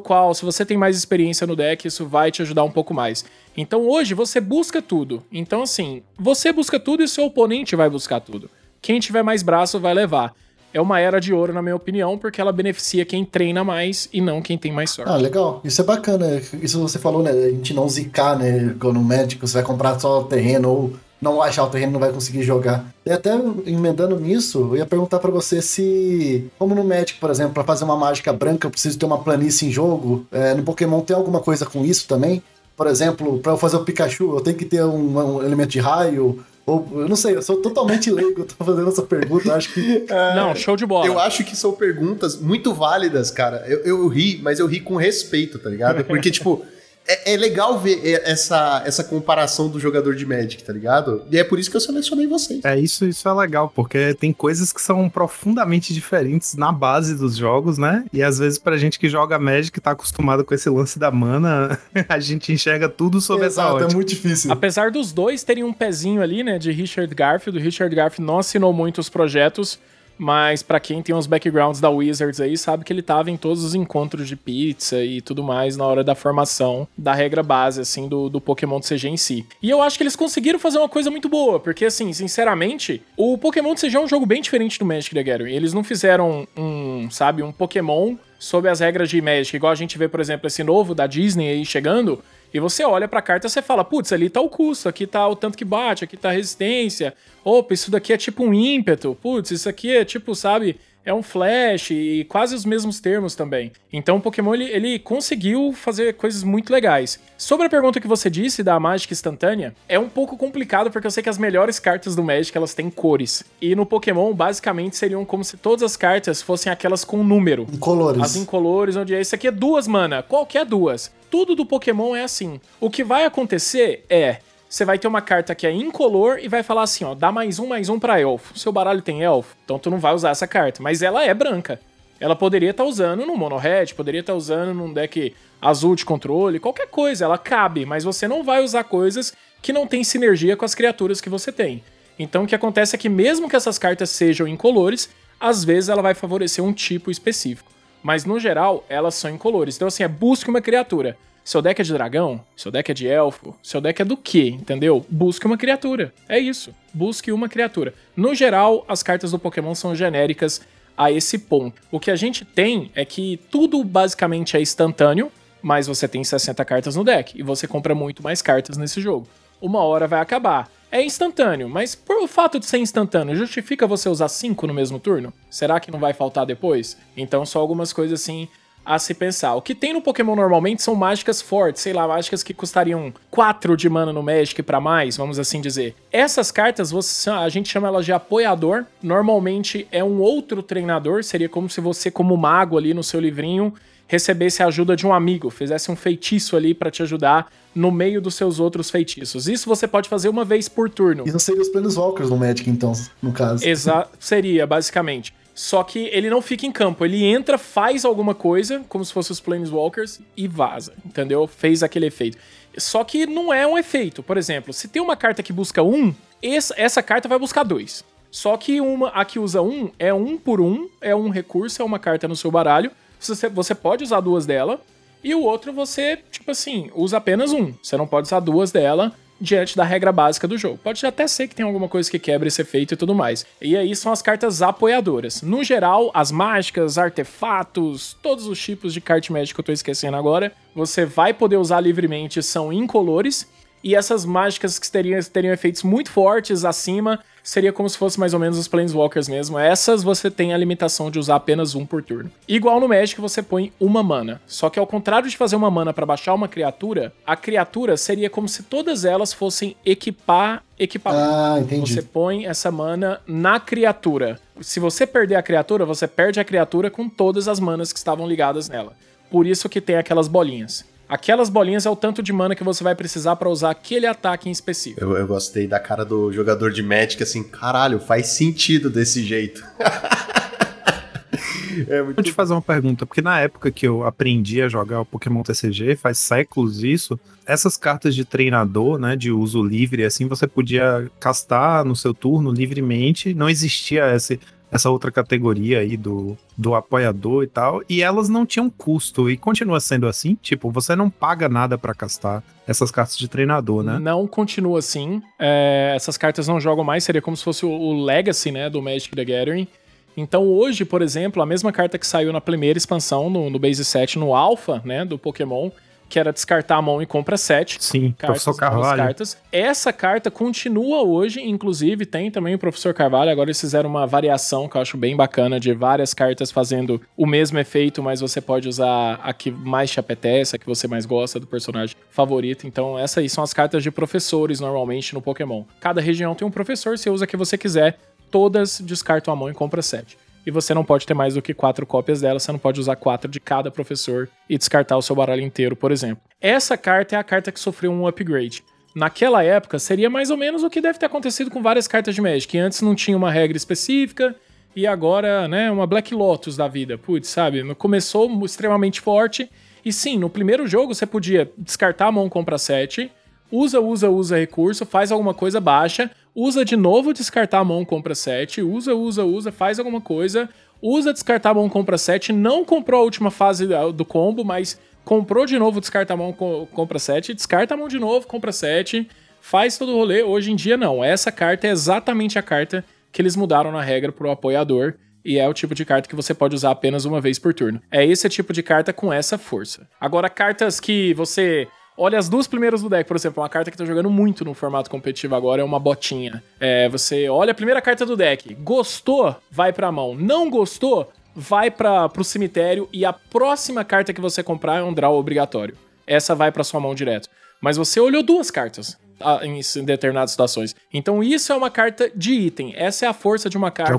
qual, 0.00 0.34
se 0.34 0.44
você 0.44 0.66
tem 0.66 0.76
mais 0.76 0.96
experiência 0.96 1.46
no 1.46 1.54
deck, 1.54 1.86
isso 1.86 2.04
vai 2.06 2.30
te 2.30 2.42
ajudar 2.42 2.64
um 2.64 2.70
pouco 2.70 2.92
mais. 2.92 3.24
Então 3.56 3.88
hoje 3.88 4.14
você 4.14 4.40
busca 4.40 4.82
tudo. 4.82 5.22
Então, 5.32 5.62
assim, 5.62 6.02
você 6.18 6.52
busca 6.52 6.78
tudo 6.78 7.02
e 7.02 7.08
seu 7.08 7.24
oponente 7.24 7.76
vai 7.76 7.88
buscar 7.88 8.20
tudo. 8.20 8.50
Quem 8.82 9.00
tiver 9.00 9.22
mais 9.22 9.42
braço 9.42 9.78
vai 9.78 9.94
levar. 9.94 10.34
É 10.74 10.80
uma 10.80 11.00
era 11.00 11.18
de 11.18 11.32
ouro, 11.32 11.54
na 11.54 11.62
minha 11.62 11.76
opinião, 11.76 12.18
porque 12.18 12.38
ela 12.38 12.52
beneficia 12.52 13.04
quem 13.04 13.24
treina 13.24 13.64
mais 13.64 14.10
e 14.12 14.20
não 14.20 14.42
quem 14.42 14.58
tem 14.58 14.72
mais 14.72 14.90
sorte. 14.90 15.10
Ah, 15.10 15.16
legal. 15.16 15.60
Isso 15.64 15.80
é 15.80 15.84
bacana. 15.84 16.42
Isso 16.60 16.78
você 16.80 16.98
falou, 16.98 17.22
né? 17.22 17.30
A 17.30 17.50
gente 17.50 17.72
não 17.72 17.88
zicar, 17.88 18.36
né? 18.38 18.74
No 18.78 19.02
médico 19.02 19.46
você 19.46 19.54
vai 19.54 19.62
comprar 19.62 19.98
só 19.98 20.24
terreno 20.24 20.68
ou 20.68 20.92
não 21.20 21.40
achar 21.40 21.64
o 21.64 21.68
terreno 21.68 21.92
não 21.92 22.00
vai 22.00 22.12
conseguir 22.12 22.42
jogar. 22.42 22.84
E 23.04 23.10
até 23.10 23.34
emendando 23.66 24.18
nisso, 24.18 24.68
eu 24.70 24.76
ia 24.76 24.86
perguntar 24.86 25.18
pra 25.18 25.30
você 25.30 25.62
se, 25.62 26.50
como 26.58 26.74
no 26.74 26.84
Magic, 26.84 27.18
por 27.18 27.30
exemplo, 27.30 27.54
pra 27.54 27.64
fazer 27.64 27.84
uma 27.84 27.96
mágica 27.96 28.32
branca 28.32 28.66
eu 28.66 28.70
preciso 28.70 28.98
ter 28.98 29.06
uma 29.06 29.18
planície 29.18 29.68
em 29.68 29.72
jogo. 29.72 30.26
É, 30.30 30.54
no 30.54 30.62
Pokémon 30.62 31.00
tem 31.00 31.16
alguma 31.16 31.40
coisa 31.40 31.64
com 31.64 31.84
isso 31.84 32.06
também? 32.06 32.42
Por 32.76 32.86
exemplo, 32.86 33.38
pra 33.38 33.52
eu 33.52 33.56
fazer 33.56 33.76
o 33.76 33.84
Pikachu, 33.84 34.36
eu 34.36 34.40
tenho 34.40 34.56
que 34.56 34.66
ter 34.66 34.84
um, 34.84 35.36
um 35.36 35.42
elemento 35.42 35.70
de 35.70 35.80
raio. 35.80 36.44
Ou, 36.66 36.86
eu 36.96 37.08
não 37.08 37.16
sei, 37.16 37.36
eu 37.36 37.42
sou 37.42 37.56
totalmente 37.62 38.10
leigo, 38.10 38.44
tô 38.44 38.64
fazendo 38.64 38.88
essa 38.88 39.02
pergunta, 39.02 39.48
eu 39.48 39.54
acho 39.54 39.72
que. 39.72 40.04
Não, 40.34 40.54
show 40.54 40.76
de 40.76 40.84
bola. 40.84 41.06
Eu 41.06 41.18
acho 41.18 41.44
que 41.44 41.56
são 41.56 41.72
perguntas 41.72 42.38
muito 42.38 42.74
válidas, 42.74 43.30
cara. 43.30 43.64
Eu, 43.66 43.78
eu 43.84 44.08
ri, 44.08 44.40
mas 44.42 44.58
eu 44.58 44.66
ri 44.66 44.80
com 44.80 44.96
respeito, 44.96 45.58
tá 45.58 45.70
ligado? 45.70 46.04
Porque, 46.04 46.30
tipo, 46.30 46.62
é, 47.06 47.34
é 47.34 47.36
legal 47.36 47.78
ver 47.78 48.20
essa, 48.24 48.82
essa 48.84 49.04
comparação 49.04 49.68
do 49.68 49.78
jogador 49.78 50.14
de 50.14 50.26
Magic, 50.26 50.62
tá 50.62 50.72
ligado? 50.72 51.22
E 51.30 51.38
é 51.38 51.44
por 51.44 51.58
isso 51.58 51.70
que 51.70 51.76
eu 51.76 51.80
selecionei 51.80 52.26
vocês. 52.26 52.64
É, 52.64 52.78
isso, 52.78 53.06
isso 53.06 53.28
é 53.28 53.32
legal, 53.32 53.70
porque 53.74 54.14
tem 54.14 54.32
coisas 54.32 54.72
que 54.72 54.80
são 54.80 55.08
profundamente 55.08 55.94
diferentes 55.94 56.54
na 56.54 56.72
base 56.72 57.14
dos 57.14 57.36
jogos, 57.36 57.78
né? 57.78 58.04
E 58.12 58.22
às 58.22 58.38
vezes 58.38 58.58
pra 58.58 58.76
gente 58.76 58.98
que 58.98 59.08
joga 59.08 59.38
Magic, 59.38 59.80
tá 59.80 59.92
acostumado 59.92 60.44
com 60.44 60.54
esse 60.54 60.68
lance 60.68 60.98
da 60.98 61.10
mana, 61.10 61.78
a 62.08 62.18
gente 62.18 62.52
enxerga 62.52 62.88
tudo 62.88 63.20
sobre 63.20 63.46
essa 63.46 63.62
Exato, 63.62 63.78
é 63.78 63.82
ótica. 63.84 63.94
muito 63.94 64.08
difícil. 64.08 64.52
Apesar 64.52 64.90
dos 64.90 65.12
dois 65.12 65.42
terem 65.42 65.64
um 65.64 65.72
pezinho 65.72 66.22
ali, 66.22 66.42
né, 66.42 66.58
de 66.58 66.70
Richard 66.72 67.12
Garfield, 67.14 67.58
o 67.58 67.62
Richard 67.62 67.94
Garfield 67.94 68.26
não 68.26 68.38
assinou 68.38 68.72
muitos 68.72 69.08
projetos, 69.08 69.78
mas 70.18 70.62
pra 70.62 70.80
quem 70.80 71.02
tem 71.02 71.14
os 71.14 71.26
backgrounds 71.26 71.80
da 71.80 71.90
Wizards 71.90 72.40
aí, 72.40 72.56
sabe 72.56 72.84
que 72.84 72.92
ele 72.92 73.02
tava 73.02 73.30
em 73.30 73.36
todos 73.36 73.64
os 73.64 73.74
encontros 73.74 74.28
de 74.28 74.36
pizza 74.36 75.02
e 75.02 75.20
tudo 75.20 75.42
mais 75.42 75.76
na 75.76 75.84
hora 75.84 76.02
da 76.02 76.14
formação 76.14 76.86
da 76.96 77.14
regra 77.14 77.42
base, 77.42 77.80
assim, 77.80 78.08
do, 78.08 78.28
do 78.28 78.40
Pokémon 78.40 78.80
CG 78.80 79.08
em 79.08 79.16
si. 79.16 79.46
E 79.62 79.70
eu 79.70 79.82
acho 79.82 79.96
que 79.96 80.02
eles 80.02 80.16
conseguiram 80.16 80.58
fazer 80.58 80.78
uma 80.78 80.88
coisa 80.88 81.10
muito 81.10 81.28
boa, 81.28 81.60
porque, 81.60 81.84
assim, 81.84 82.12
sinceramente, 82.12 83.02
o 83.16 83.36
Pokémon 83.36 83.74
CG 83.74 83.96
é 83.96 84.00
um 84.00 84.08
jogo 84.08 84.26
bem 84.26 84.40
diferente 84.40 84.78
do 84.78 84.84
Magic 84.84 85.14
the 85.14 85.22
Gathering. 85.22 85.54
Eles 85.54 85.72
não 85.72 85.84
fizeram 85.84 86.46
um, 86.56 87.08
sabe, 87.10 87.42
um 87.42 87.52
Pokémon 87.52 88.16
sob 88.38 88.68
as 88.68 88.80
regras 88.80 89.08
de 89.08 89.20
Magic, 89.20 89.56
igual 89.56 89.72
a 89.72 89.76
gente 89.76 89.96
vê, 89.96 90.08
por 90.08 90.20
exemplo, 90.20 90.46
esse 90.46 90.62
novo 90.62 90.94
da 90.94 91.06
Disney 91.06 91.48
aí 91.48 91.64
chegando, 91.64 92.22
e 92.52 92.60
você 92.60 92.84
olha 92.84 93.08
pra 93.08 93.22
carta 93.22 93.46
e 93.46 93.50
você 93.50 93.62
fala, 93.62 93.84
putz, 93.84 94.12
ali 94.12 94.30
tá 94.30 94.40
o 94.40 94.48
custo, 94.48 94.88
aqui 94.88 95.06
tá 95.06 95.26
o 95.26 95.36
tanto 95.36 95.58
que 95.58 95.64
bate, 95.64 96.04
aqui 96.04 96.16
tá 96.16 96.30
a 96.30 96.32
resistência. 96.32 97.14
Opa, 97.44 97.74
isso 97.74 97.90
daqui 97.90 98.12
é 98.12 98.16
tipo 98.16 98.44
um 98.44 98.52
ímpeto. 98.52 99.16
Putz, 99.20 99.50
isso 99.50 99.68
aqui 99.68 99.94
é 99.94 100.04
tipo, 100.04 100.34
sabe, 100.34 100.78
é 101.06 101.14
um 101.14 101.22
flash 101.22 101.92
e 101.92 102.26
quase 102.28 102.52
os 102.52 102.64
mesmos 102.64 102.98
termos 102.98 103.36
também. 103.36 103.70
Então 103.92 104.16
o 104.16 104.20
Pokémon 104.20 104.52
ele, 104.54 104.64
ele 104.64 104.98
conseguiu 104.98 105.72
fazer 105.72 106.14
coisas 106.14 106.42
muito 106.42 106.72
legais. 106.72 107.20
Sobre 107.38 107.66
a 107.66 107.70
pergunta 107.70 108.00
que 108.00 108.08
você 108.08 108.28
disse 108.28 108.60
da 108.64 108.78
mágica 108.80 109.14
instantânea, 109.14 109.72
é 109.88 110.00
um 110.00 110.08
pouco 110.08 110.36
complicado 110.36 110.90
porque 110.90 111.06
eu 111.06 111.10
sei 111.10 111.22
que 111.22 111.28
as 111.28 111.38
melhores 111.38 111.78
cartas 111.78 112.16
do 112.16 112.24
Magic 112.24 112.56
elas 112.56 112.74
têm 112.74 112.90
cores. 112.90 113.44
E 113.62 113.76
no 113.76 113.86
Pokémon 113.86 114.34
basicamente 114.34 114.96
seriam 114.96 115.24
como 115.24 115.44
se 115.44 115.56
todas 115.56 115.84
as 115.84 115.96
cartas 115.96 116.42
fossem 116.42 116.72
aquelas 116.72 117.04
com 117.04 117.22
número. 117.22 117.68
Em 117.72 117.78
colores. 117.78 118.20
As 118.20 118.34
incolores, 118.34 118.96
onde 118.96 119.14
é 119.14 119.20
isso 119.20 119.34
aqui 119.34 119.46
é 119.46 119.52
duas, 119.52 119.86
mana. 119.86 120.24
Qual 120.24 120.44
que 120.44 120.58
é 120.58 120.64
duas? 120.64 121.12
Tudo 121.30 121.54
do 121.54 121.66
Pokémon 121.66 122.14
é 122.14 122.22
assim. 122.22 122.60
O 122.80 122.90
que 122.90 123.04
vai 123.04 123.24
acontecer 123.24 124.04
é. 124.08 124.38
Você 124.68 124.84
vai 124.84 124.98
ter 124.98 125.06
uma 125.06 125.22
carta 125.22 125.54
que 125.54 125.66
é 125.66 125.70
incolor 125.70 126.38
e 126.40 126.48
vai 126.48 126.62
falar 126.62 126.82
assim, 126.82 127.04
ó, 127.04 127.14
dá 127.14 127.30
mais 127.30 127.58
um, 127.58 127.68
mais 127.68 127.88
um 127.88 128.00
pra 128.00 128.20
elfo. 128.20 128.58
Seu 128.58 128.72
baralho 128.72 129.00
tem 129.00 129.22
elfo, 129.22 129.56
então 129.64 129.78
tu 129.78 129.90
não 129.90 129.98
vai 129.98 130.12
usar 130.12 130.30
essa 130.30 130.46
carta. 130.46 130.82
Mas 130.82 131.02
ela 131.02 131.24
é 131.24 131.32
branca. 131.32 131.80
Ela 132.18 132.34
poderia 132.34 132.70
estar 132.70 132.84
usando 132.84 133.24
no 133.24 133.36
Mono 133.36 133.56
Red, 133.56 133.94
poderia 133.94 134.20
estar 134.20 134.34
usando 134.34 134.74
num 134.74 134.92
deck 134.92 135.34
azul 135.60 135.94
de 135.94 136.04
controle, 136.04 136.58
qualquer 136.58 136.88
coisa, 136.88 137.24
ela 137.24 137.38
cabe, 137.38 137.84
mas 137.84 138.04
você 138.04 138.26
não 138.28 138.42
vai 138.42 138.62
usar 138.62 138.84
coisas 138.84 139.32
que 139.62 139.72
não 139.72 139.86
tem 139.86 140.04
sinergia 140.04 140.56
com 140.56 140.64
as 140.64 140.74
criaturas 140.74 141.20
que 141.20 141.28
você 141.28 141.50
tem. 141.52 141.82
Então 142.18 142.44
o 142.44 142.46
que 142.46 142.54
acontece 142.54 142.94
é 142.94 142.98
que 142.98 143.08
mesmo 143.08 143.48
que 143.48 143.56
essas 143.56 143.78
cartas 143.78 144.10
sejam 144.10 144.48
incolores, 144.48 145.10
às 145.38 145.64
vezes 145.64 145.88
ela 145.88 146.02
vai 146.02 146.14
favorecer 146.14 146.64
um 146.64 146.72
tipo 146.72 147.10
específico. 147.10 147.70
Mas 148.06 148.24
no 148.24 148.38
geral, 148.38 148.84
elas 148.88 149.16
são 149.16 149.28
incolores. 149.28 149.74
Então 149.74 149.88
assim, 149.88 150.04
é 150.04 150.06
busque 150.08 150.48
uma 150.48 150.60
criatura. 150.60 151.18
Seu 151.44 151.60
deck 151.60 151.80
é 151.80 151.84
de 151.84 151.92
dragão? 151.92 152.40
Seu 152.56 152.70
deck 152.70 152.88
é 152.88 152.94
de 152.94 153.08
elfo? 153.08 153.52
Seu 153.60 153.80
deck 153.80 154.00
é 154.00 154.04
do 154.04 154.16
quê? 154.16 154.50
Entendeu? 154.50 155.04
Busque 155.08 155.44
uma 155.44 155.58
criatura. 155.58 156.14
É 156.28 156.38
isso. 156.38 156.72
Busque 156.94 157.32
uma 157.32 157.48
criatura. 157.48 157.92
No 158.16 158.32
geral, 158.32 158.84
as 158.86 159.02
cartas 159.02 159.32
do 159.32 159.40
Pokémon 159.40 159.74
são 159.74 159.92
genéricas 159.92 160.60
a 160.96 161.10
esse 161.10 161.36
ponto. 161.36 161.82
O 161.90 161.98
que 161.98 162.12
a 162.12 162.14
gente 162.14 162.44
tem 162.44 162.92
é 162.94 163.04
que 163.04 163.40
tudo 163.50 163.82
basicamente 163.82 164.56
é 164.56 164.60
instantâneo, 164.60 165.32
mas 165.60 165.88
você 165.88 166.06
tem 166.06 166.22
60 166.22 166.64
cartas 166.64 166.94
no 166.94 167.02
deck 167.02 167.36
e 167.36 167.42
você 167.42 167.66
compra 167.66 167.92
muito 167.92 168.22
mais 168.22 168.40
cartas 168.40 168.76
nesse 168.76 169.00
jogo. 169.00 169.26
Uma 169.60 169.80
hora 169.80 170.06
vai 170.06 170.20
acabar. 170.20 170.70
É 170.90 171.02
instantâneo, 171.02 171.68
mas 171.68 171.94
por 171.94 172.16
o 172.22 172.28
fato 172.28 172.58
de 172.58 172.66
ser 172.66 172.78
instantâneo, 172.78 173.34
justifica 173.36 173.86
você 173.86 174.08
usar 174.08 174.28
5 174.28 174.66
no 174.66 174.74
mesmo 174.74 174.98
turno? 174.98 175.32
Será 175.50 175.80
que 175.80 175.90
não 175.90 175.98
vai 175.98 176.12
faltar 176.12 176.46
depois? 176.46 176.96
Então, 177.16 177.44
só 177.44 177.58
algumas 177.58 177.92
coisas 177.92 178.20
assim 178.20 178.48
a 178.84 179.00
se 179.00 179.12
pensar. 179.14 179.56
O 179.56 179.60
que 179.62 179.74
tem 179.74 179.92
no 179.92 180.00
Pokémon 180.00 180.36
normalmente 180.36 180.80
são 180.80 180.94
mágicas 180.94 181.42
fortes, 181.42 181.82
sei 181.82 181.92
lá, 181.92 182.06
mágicas 182.06 182.44
que 182.44 182.54
custariam 182.54 183.12
4 183.32 183.76
de 183.76 183.88
mana 183.90 184.12
no 184.12 184.22
Magic 184.22 184.62
pra 184.62 184.80
mais, 184.80 185.16
vamos 185.16 185.40
assim 185.40 185.60
dizer. 185.60 185.92
Essas 186.12 186.52
cartas, 186.52 186.92
você- 186.92 187.28
a 187.30 187.48
gente 187.48 187.68
chama 187.68 187.88
elas 187.88 188.04
de 188.06 188.12
apoiador. 188.12 188.84
Normalmente 189.02 189.88
é 189.90 190.04
um 190.04 190.20
outro 190.20 190.62
treinador, 190.62 191.24
seria 191.24 191.48
como 191.48 191.68
se 191.68 191.80
você, 191.80 192.12
como 192.12 192.36
mago 192.36 192.78
ali 192.78 192.94
no 192.94 193.02
seu 193.02 193.18
livrinho, 193.18 193.74
recebesse 194.06 194.62
a 194.62 194.66
ajuda 194.66 194.94
de 194.94 195.06
um 195.06 195.12
amigo, 195.12 195.50
fizesse 195.50 195.90
um 195.90 195.96
feitiço 195.96 196.56
ali 196.56 196.74
pra 196.74 196.90
te 196.90 197.02
ajudar 197.02 197.50
no 197.74 197.90
meio 197.90 198.20
dos 198.20 198.34
seus 198.34 198.58
outros 198.58 198.90
feitiços. 198.90 199.48
Isso 199.48 199.68
você 199.68 199.86
pode 199.86 200.08
fazer 200.08 200.28
uma 200.28 200.44
vez 200.44 200.68
por 200.68 200.88
turno. 200.88 201.24
Isso 201.26 201.38
seria 201.40 201.60
os 201.60 201.68
Planeswalkers 201.68 202.30
no 202.30 202.36
Magic, 202.36 202.68
então, 202.70 202.92
no 203.22 203.32
caso. 203.32 203.66
Exa 203.66 204.08
seria, 204.18 204.66
basicamente. 204.66 205.34
Só 205.54 205.82
que 205.82 206.10
ele 206.12 206.28
não 206.28 206.42
fica 206.42 206.66
em 206.66 206.72
campo, 206.72 207.04
ele 207.04 207.24
entra, 207.24 207.56
faz 207.56 208.04
alguma 208.04 208.34
coisa, 208.34 208.84
como 208.90 209.02
se 209.04 209.12
fosse 209.12 209.32
os 209.32 209.40
Planeswalkers, 209.40 210.20
e 210.36 210.46
vaza, 210.46 210.92
entendeu? 211.04 211.46
Fez 211.46 211.82
aquele 211.82 212.06
efeito. 212.06 212.36
Só 212.76 213.02
que 213.02 213.26
não 213.26 213.52
é 213.52 213.66
um 213.66 213.78
efeito. 213.78 214.22
Por 214.22 214.36
exemplo, 214.36 214.72
se 214.72 214.86
tem 214.86 215.00
uma 215.00 215.16
carta 215.16 215.42
que 215.42 215.54
busca 215.54 215.82
um, 215.82 216.14
essa, 216.42 216.74
essa 216.76 217.02
carta 217.02 217.26
vai 217.26 217.38
buscar 217.38 217.62
dois. 217.62 218.04
Só 218.30 218.54
que 218.58 218.82
uma, 218.82 219.08
a 219.08 219.24
que 219.24 219.38
usa 219.38 219.62
um 219.62 219.90
é 219.98 220.12
um 220.12 220.36
por 220.36 220.60
um, 220.60 220.90
é 221.00 221.16
um 221.16 221.30
recurso, 221.30 221.80
é 221.80 221.84
uma 221.84 221.98
carta 221.98 222.28
no 222.28 222.36
seu 222.36 222.50
baralho. 222.50 222.90
Você, 223.18 223.48
você 223.48 223.74
pode 223.74 224.04
usar 224.04 224.20
duas 224.20 224.46
dela, 224.46 224.80
e 225.22 225.34
o 225.34 225.42
outro 225.42 225.72
você, 225.72 226.18
tipo 226.30 226.50
assim, 226.50 226.90
usa 226.94 227.16
apenas 227.16 227.52
um. 227.52 227.74
Você 227.82 227.96
não 227.96 228.06
pode 228.06 228.26
usar 228.26 228.40
duas 228.40 228.70
dela 228.70 229.12
diante 229.40 229.76
da 229.76 229.84
regra 229.84 230.12
básica 230.12 230.48
do 230.48 230.56
jogo. 230.56 230.78
Pode 230.82 231.04
até 231.04 231.26
ser 231.26 231.48
que 231.48 231.54
tenha 231.54 231.66
alguma 231.66 231.88
coisa 231.88 232.10
que 232.10 232.18
quebre 232.18 232.48
esse 232.48 232.62
efeito 232.62 232.94
e 232.94 232.96
tudo 232.96 233.14
mais. 233.14 233.44
E 233.60 233.76
aí 233.76 233.94
são 233.94 234.12
as 234.12 234.22
cartas 234.22 234.62
apoiadoras. 234.62 235.42
No 235.42 235.62
geral, 235.62 236.10
as 236.14 236.30
mágicas, 236.30 236.96
artefatos, 236.96 238.16
todos 238.22 238.46
os 238.46 238.58
tipos 238.58 238.94
de 238.94 239.00
card 239.00 239.30
magic 239.32 239.54
que 239.54 239.60
eu 239.60 239.64
tô 239.64 239.72
esquecendo 239.72 240.16
agora, 240.16 240.52
você 240.74 241.04
vai 241.04 241.34
poder 241.34 241.56
usar 241.56 241.80
livremente, 241.80 242.42
são 242.42 242.72
incolores. 242.72 243.48
E 243.82 243.94
essas 243.94 244.24
mágicas 244.24 244.78
que 244.78 244.90
teriam, 244.90 245.20
teriam 245.22 245.52
efeitos 245.52 245.82
muito 245.82 246.10
fortes 246.10 246.64
acima, 246.64 247.20
seria 247.46 247.72
como 247.72 247.88
se 247.88 247.96
fosse 247.96 248.18
mais 248.18 248.34
ou 248.34 248.40
menos 248.40 248.58
os 248.58 248.66
Planeswalkers 248.66 249.28
mesmo. 249.28 249.56
Essas 249.56 250.02
você 250.02 250.28
tem 250.28 250.52
a 250.52 250.58
limitação 250.58 251.10
de 251.10 251.18
usar 251.18 251.36
apenas 251.36 251.76
um 251.76 251.86
por 251.86 252.02
turno. 252.02 252.30
Igual 252.48 252.80
no 252.80 252.88
Magic, 252.88 253.20
você 253.20 253.40
põe 253.40 253.72
uma 253.78 254.02
mana. 254.02 254.40
Só 254.46 254.68
que 254.68 254.78
ao 254.78 254.86
contrário 254.86 255.30
de 255.30 255.36
fazer 255.36 255.54
uma 255.54 255.70
mana 255.70 255.92
pra 255.92 256.04
baixar 256.04 256.34
uma 256.34 256.48
criatura, 256.48 257.12
a 257.24 257.36
criatura 257.36 257.96
seria 257.96 258.28
como 258.28 258.48
se 258.48 258.64
todas 258.64 259.04
elas 259.04 259.32
fossem 259.32 259.76
equipar 259.84 260.64
equipamento. 260.78 261.24
Ah, 261.24 261.58
entendi. 261.60 261.92
Você 261.92 262.02
põe 262.02 262.46
essa 262.46 262.70
mana 262.70 263.20
na 263.26 263.60
criatura. 263.60 264.38
Se 264.60 264.80
você 264.80 265.06
perder 265.06 265.36
a 265.36 265.42
criatura, 265.42 265.86
você 265.86 266.06
perde 266.08 266.40
a 266.40 266.44
criatura 266.44 266.90
com 266.90 267.08
todas 267.08 267.46
as 267.46 267.60
manas 267.60 267.92
que 267.92 267.98
estavam 267.98 268.26
ligadas 268.26 268.68
nela. 268.68 268.92
Por 269.30 269.46
isso 269.46 269.68
que 269.68 269.80
tem 269.80 269.96
aquelas 269.96 270.28
bolinhas. 270.28 270.84
Aquelas 271.08 271.48
bolinhas 271.48 271.86
é 271.86 271.90
o 271.90 271.94
tanto 271.94 272.20
de 272.20 272.32
mana 272.32 272.56
que 272.56 272.64
você 272.64 272.82
vai 272.82 272.94
precisar 272.94 273.36
pra 273.36 273.48
usar 273.48 273.70
aquele 273.70 274.06
ataque 274.06 274.48
em 274.48 274.52
específico. 274.52 275.00
Eu, 275.00 275.16
eu 275.16 275.26
gostei 275.26 275.68
da 275.68 275.78
cara 275.78 276.04
do 276.04 276.32
jogador 276.32 276.72
de 276.72 276.82
Magic, 276.82 277.22
assim, 277.22 277.44
caralho, 277.44 278.00
faz 278.00 278.28
sentido 278.28 278.90
desse 278.90 279.22
jeito. 279.22 279.64
é 281.88 282.02
muito 282.02 282.16
Vou 282.16 282.24
te 282.24 282.32
fazer 282.32 282.54
uma 282.54 282.62
pergunta, 282.62 283.06
porque 283.06 283.22
na 283.22 283.38
época 283.38 283.70
que 283.70 283.86
eu 283.86 284.04
aprendi 284.04 284.60
a 284.60 284.68
jogar 284.68 285.00
o 285.00 285.04
Pokémon 285.04 285.44
TCG, 285.44 285.94
faz 285.94 286.18
séculos 286.18 286.82
isso, 286.82 287.18
essas 287.46 287.76
cartas 287.76 288.12
de 288.12 288.24
treinador, 288.24 288.98
né, 288.98 289.14
de 289.14 289.30
uso 289.30 289.62
livre, 289.62 290.04
assim, 290.04 290.26
você 290.26 290.48
podia 290.48 291.08
castar 291.20 291.84
no 291.84 291.94
seu 291.94 292.12
turno 292.12 292.50
livremente, 292.50 293.32
não 293.32 293.48
existia 293.48 294.12
esse, 294.12 294.40
essa 294.70 294.90
outra 294.90 295.10
categoria 295.10 295.80
aí 295.80 295.96
do, 295.96 296.36
do 296.56 296.74
apoiador 296.74 297.44
e 297.44 297.46
tal, 297.46 297.82
e 297.88 298.02
elas 298.02 298.28
não 298.28 298.44
tinham 298.44 298.68
custo, 298.68 299.30
e 299.30 299.36
continua 299.36 299.80
sendo 299.80 300.06
assim, 300.06 300.36
tipo, 300.40 300.70
você 300.70 300.96
não 300.96 301.08
paga 301.08 301.48
nada 301.48 301.78
pra 301.78 301.94
castar 301.94 302.42
essas 302.66 302.90
cartas 302.90 303.16
de 303.16 303.28
treinador, 303.28 303.82
né? 303.82 303.98
Não 303.98 304.26
continua 304.26 304.80
assim. 304.80 305.22
É, 305.38 305.92
essas 305.94 306.18
cartas 306.18 306.48
não 306.48 306.60
jogam 306.60 306.84
mais, 306.84 307.04
seria 307.04 307.22
como 307.22 307.36
se 307.36 307.44
fosse 307.44 307.64
o, 307.64 307.70
o 307.70 308.04
Legacy, 308.04 308.50
né, 308.50 308.68
do 308.68 308.82
Magic 308.82 309.14
the 309.14 309.24
Gathering. 309.24 309.68
Então 310.16 310.44
hoje, 310.44 310.84
por 310.84 311.02
exemplo, 311.02 311.42
a 311.42 311.46
mesma 311.46 311.70
carta 311.70 311.98
que 311.98 312.06
saiu 312.06 312.32
na 312.32 312.40
primeira 312.40 312.78
expansão, 312.78 313.28
no, 313.28 313.50
no 313.50 313.58
Base 313.58 313.84
7, 313.84 314.18
no 314.18 314.34
Alpha, 314.34 314.80
né, 314.84 315.04
do 315.04 315.18
Pokémon, 315.18 315.70
que 316.08 316.18
era 316.18 316.32
descartar 316.32 316.76
a 316.76 316.82
mão 316.82 317.02
e 317.02 317.06
compra 317.06 317.36
7. 317.36 317.78
Sim, 317.82 318.14
cartas, 318.18 318.42
professor 318.42 318.56
Carvalho. 318.56 319.02
cartas. 319.02 319.36
Essa 319.50 319.92
carta 319.92 320.30
continua 320.30 321.02
hoje, 321.02 321.40
inclusive 321.40 322.06
tem 322.06 322.30
também 322.30 322.54
o 322.54 322.58
professor 322.58 322.94
Carvalho. 322.94 323.30
Agora 323.30 323.48
eles 323.48 323.60
fizeram 323.60 323.90
uma 323.90 324.06
variação 324.06 324.68
que 324.68 324.76
eu 324.76 324.80
acho 324.80 324.96
bem 324.96 325.16
bacana 325.16 325.58
de 325.58 325.72
várias 325.72 326.14
cartas 326.14 326.50
fazendo 326.50 327.00
o 327.16 327.26
mesmo 327.26 327.58
efeito, 327.58 328.02
mas 328.02 328.20
você 328.20 328.40
pode 328.40 328.68
usar 328.68 329.20
a 329.22 329.32
que 329.32 329.50
mais 329.50 329.90
te 329.90 330.00
apetece, 330.00 330.56
a 330.56 330.58
que 330.58 330.66
você 330.66 330.86
mais 330.86 331.06
gosta 331.06 331.40
do 331.40 331.46
personagem 331.46 331.96
favorito. 332.10 332.66
Então, 332.66 332.98
essas 332.98 333.18
aí 333.18 333.28
são 333.28 333.42
as 333.42 333.52
cartas 333.52 333.82
de 333.82 333.90
professores 333.90 334.60
normalmente 334.60 335.14
no 335.14 335.22
Pokémon. 335.22 335.64
Cada 335.80 336.00
região 336.00 336.34
tem 336.34 336.46
um 336.46 336.50
professor, 336.50 336.98
você 336.98 337.10
usa 337.10 337.24
a 337.24 337.26
que 337.26 337.36
você 337.36 337.56
quiser, 337.56 337.98
todas 338.30 338.80
descartam 338.80 339.32
a 339.32 339.36
mão 339.36 339.50
e 339.50 339.54
compra 339.54 339.82
7 339.82 340.25
e 340.46 340.50
você 340.50 340.72
não 340.72 340.84
pode 340.84 341.04
ter 341.04 341.12
mais 341.12 341.34
do 341.34 341.42
que 341.42 341.52
quatro 341.52 341.84
cópias 341.84 342.20
dela, 342.20 342.38
você 342.38 342.52
não 342.52 342.58
pode 342.58 342.78
usar 342.78 342.94
quatro 342.94 343.28
de 343.28 343.40
cada 343.40 343.70
professor 343.70 344.28
e 344.48 344.56
descartar 344.56 344.96
o 344.96 345.02
seu 345.02 345.16
baralho 345.16 345.42
inteiro, 345.42 345.74
por 345.74 345.90
exemplo. 345.90 346.22
Essa 346.40 346.78
carta 346.78 347.16
é 347.16 347.18
a 347.18 347.24
carta 347.24 347.50
que 347.50 347.58
sofreu 347.58 347.90
um 347.90 348.06
upgrade. 348.06 348.62
Naquela 348.94 349.42
época, 349.42 349.78
seria 349.78 350.08
mais 350.08 350.30
ou 350.30 350.36
menos 350.36 350.62
o 350.62 350.70
que 350.70 350.80
deve 350.80 350.98
ter 350.98 351.06
acontecido 351.06 351.50
com 351.50 351.60
várias 351.60 351.88
cartas 351.88 352.14
de 352.14 352.22
Magic, 352.22 352.46
que 352.46 352.58
antes 352.58 352.80
não 352.80 352.94
tinha 352.94 353.16
uma 353.16 353.30
regra 353.30 353.56
específica 353.56 354.34
e 354.74 354.86
agora, 354.86 355.48
né, 355.48 355.70
uma 355.70 355.86
Black 355.86 356.14
Lotus 356.14 356.56
da 356.56 356.68
vida. 356.68 356.96
Putz, 356.96 357.28
sabe? 357.28 357.74
Começou 357.74 358.44
extremamente 358.44 359.00
forte. 359.00 359.50
E 359.84 359.92
sim, 359.92 360.18
no 360.18 360.30
primeiro 360.30 360.66
jogo 360.66 360.94
você 360.94 361.04
podia 361.04 361.50
descartar 361.58 362.06
a 362.06 362.12
mão, 362.12 362.28
compra 362.28 362.56
7, 362.56 363.10
usa, 363.50 363.80
usa, 363.80 364.10
usa 364.10 364.36
recurso, 364.38 364.84
faz 364.86 365.10
alguma 365.12 365.34
coisa, 365.34 365.60
baixa, 365.60 366.10
usa 366.34 366.64
de 366.64 366.76
novo, 366.76 367.12
descartar 367.12 367.58
a 367.60 367.64
mão, 367.64 367.84
compra 367.84 368.14
7, 368.14 368.62
usa, 368.62 368.94
usa, 368.94 369.24
usa, 369.24 369.52
faz 369.52 369.78
alguma 369.78 370.00
coisa, 370.00 370.48
usa, 370.82 371.12
descartar 371.12 371.50
a 371.50 371.54
mão, 371.54 371.68
compra 371.68 371.96
7, 371.98 372.32
não 372.32 372.64
comprou 372.64 373.00
a 373.00 373.04
última 373.04 373.30
fase 373.30 373.66
do 373.94 374.04
combo, 374.04 374.44
mas 374.44 374.78
comprou 375.04 375.46
de 375.46 375.58
novo, 375.58 375.80
descarta 375.80 376.14
a 376.14 376.16
mão, 376.16 376.32
co- 376.32 376.66
compra 376.72 376.98
7, 376.98 377.32
descarta 377.34 377.74
a 377.74 377.76
mão 377.76 377.88
de 377.88 377.98
novo, 377.98 378.26
compra 378.26 378.52
7, 378.52 379.08
faz 379.40 379.78
todo 379.78 379.92
o 379.92 379.96
rolê. 379.96 380.22
Hoje 380.22 380.50
em 380.50 380.56
dia, 380.56 380.76
não. 380.76 381.02
Essa 381.04 381.30
carta 381.30 381.66
é 381.68 381.70
exatamente 381.70 382.38
a 382.38 382.42
carta 382.42 382.84
que 383.12 383.22
eles 383.22 383.36
mudaram 383.36 383.70
na 383.70 383.80
regra 383.80 384.10
pro 384.10 384.30
apoiador. 384.30 384.94
E 385.24 385.38
é 385.38 385.48
o 385.48 385.54
tipo 385.54 385.74
de 385.74 385.84
carta 385.84 386.08
que 386.08 386.14
você 386.14 386.32
pode 386.32 386.54
usar 386.54 386.70
apenas 386.70 387.04
uma 387.04 387.20
vez 387.20 387.36
por 387.38 387.52
turno. 387.52 387.80
É 387.90 388.04
esse 388.04 388.28
tipo 388.28 388.52
de 388.52 388.62
carta 388.62 388.92
com 388.92 389.12
essa 389.12 389.36
força. 389.36 389.88
Agora, 390.00 390.28
cartas 390.30 390.78
que 390.78 391.12
você 391.14 391.66
Olha 391.98 392.18
as 392.18 392.28
duas 392.28 392.46
primeiras 392.46 392.82
do 392.82 392.90
deck, 392.90 393.08
por 393.08 393.16
exemplo, 393.16 393.42
uma 393.42 393.48
carta 393.48 393.70
que 393.70 393.76
tá 393.76 393.84
jogando 393.84 394.10
muito 394.10 394.44
no 394.44 394.52
formato 394.52 394.90
competitivo 394.90 395.34
agora 395.34 395.62
é 395.62 395.64
uma 395.64 395.80
botinha. 395.80 396.42
É, 396.60 396.88
você 396.88 397.28
olha 397.28 397.52
a 397.52 397.54
primeira 397.54 397.80
carta 397.80 398.04
do 398.04 398.16
deck, 398.16 398.54
gostou, 398.54 399.34
vai 399.50 399.72
pra 399.72 399.90
mão. 399.90 400.14
Não 400.14 400.50
gostou, 400.50 401.10
vai 401.34 401.70
para 401.70 402.08
pro 402.08 402.22
cemitério 402.22 402.88
e 402.92 403.04
a 403.04 403.12
próxima 403.12 403.84
carta 403.84 404.12
que 404.12 404.20
você 404.20 404.42
comprar 404.42 404.80
é 404.80 404.82
um 404.82 404.92
draw 404.92 405.16
obrigatório. 405.16 405.76
Essa 406.06 406.34
vai 406.34 406.52
pra 406.52 406.64
sua 406.64 406.80
mão 406.80 406.94
direto. 406.94 407.28
Mas 407.60 407.76
você 407.76 407.98
olhou 407.98 408.22
duas 408.22 408.50
cartas 408.50 408.98
ah, 409.20 409.40
em 409.42 409.60
determinadas 409.84 410.30
situações. 410.30 410.74
Então 410.92 411.22
isso 411.22 411.52
é 411.52 411.56
uma 411.56 411.70
carta 411.70 412.10
de 412.14 412.32
item. 412.32 412.74
Essa 412.76 413.06
é 413.06 413.08
a 413.08 413.14
força 413.14 413.48
de 413.48 413.56
uma 413.56 413.68
é 413.68 413.70
carta 413.70 413.92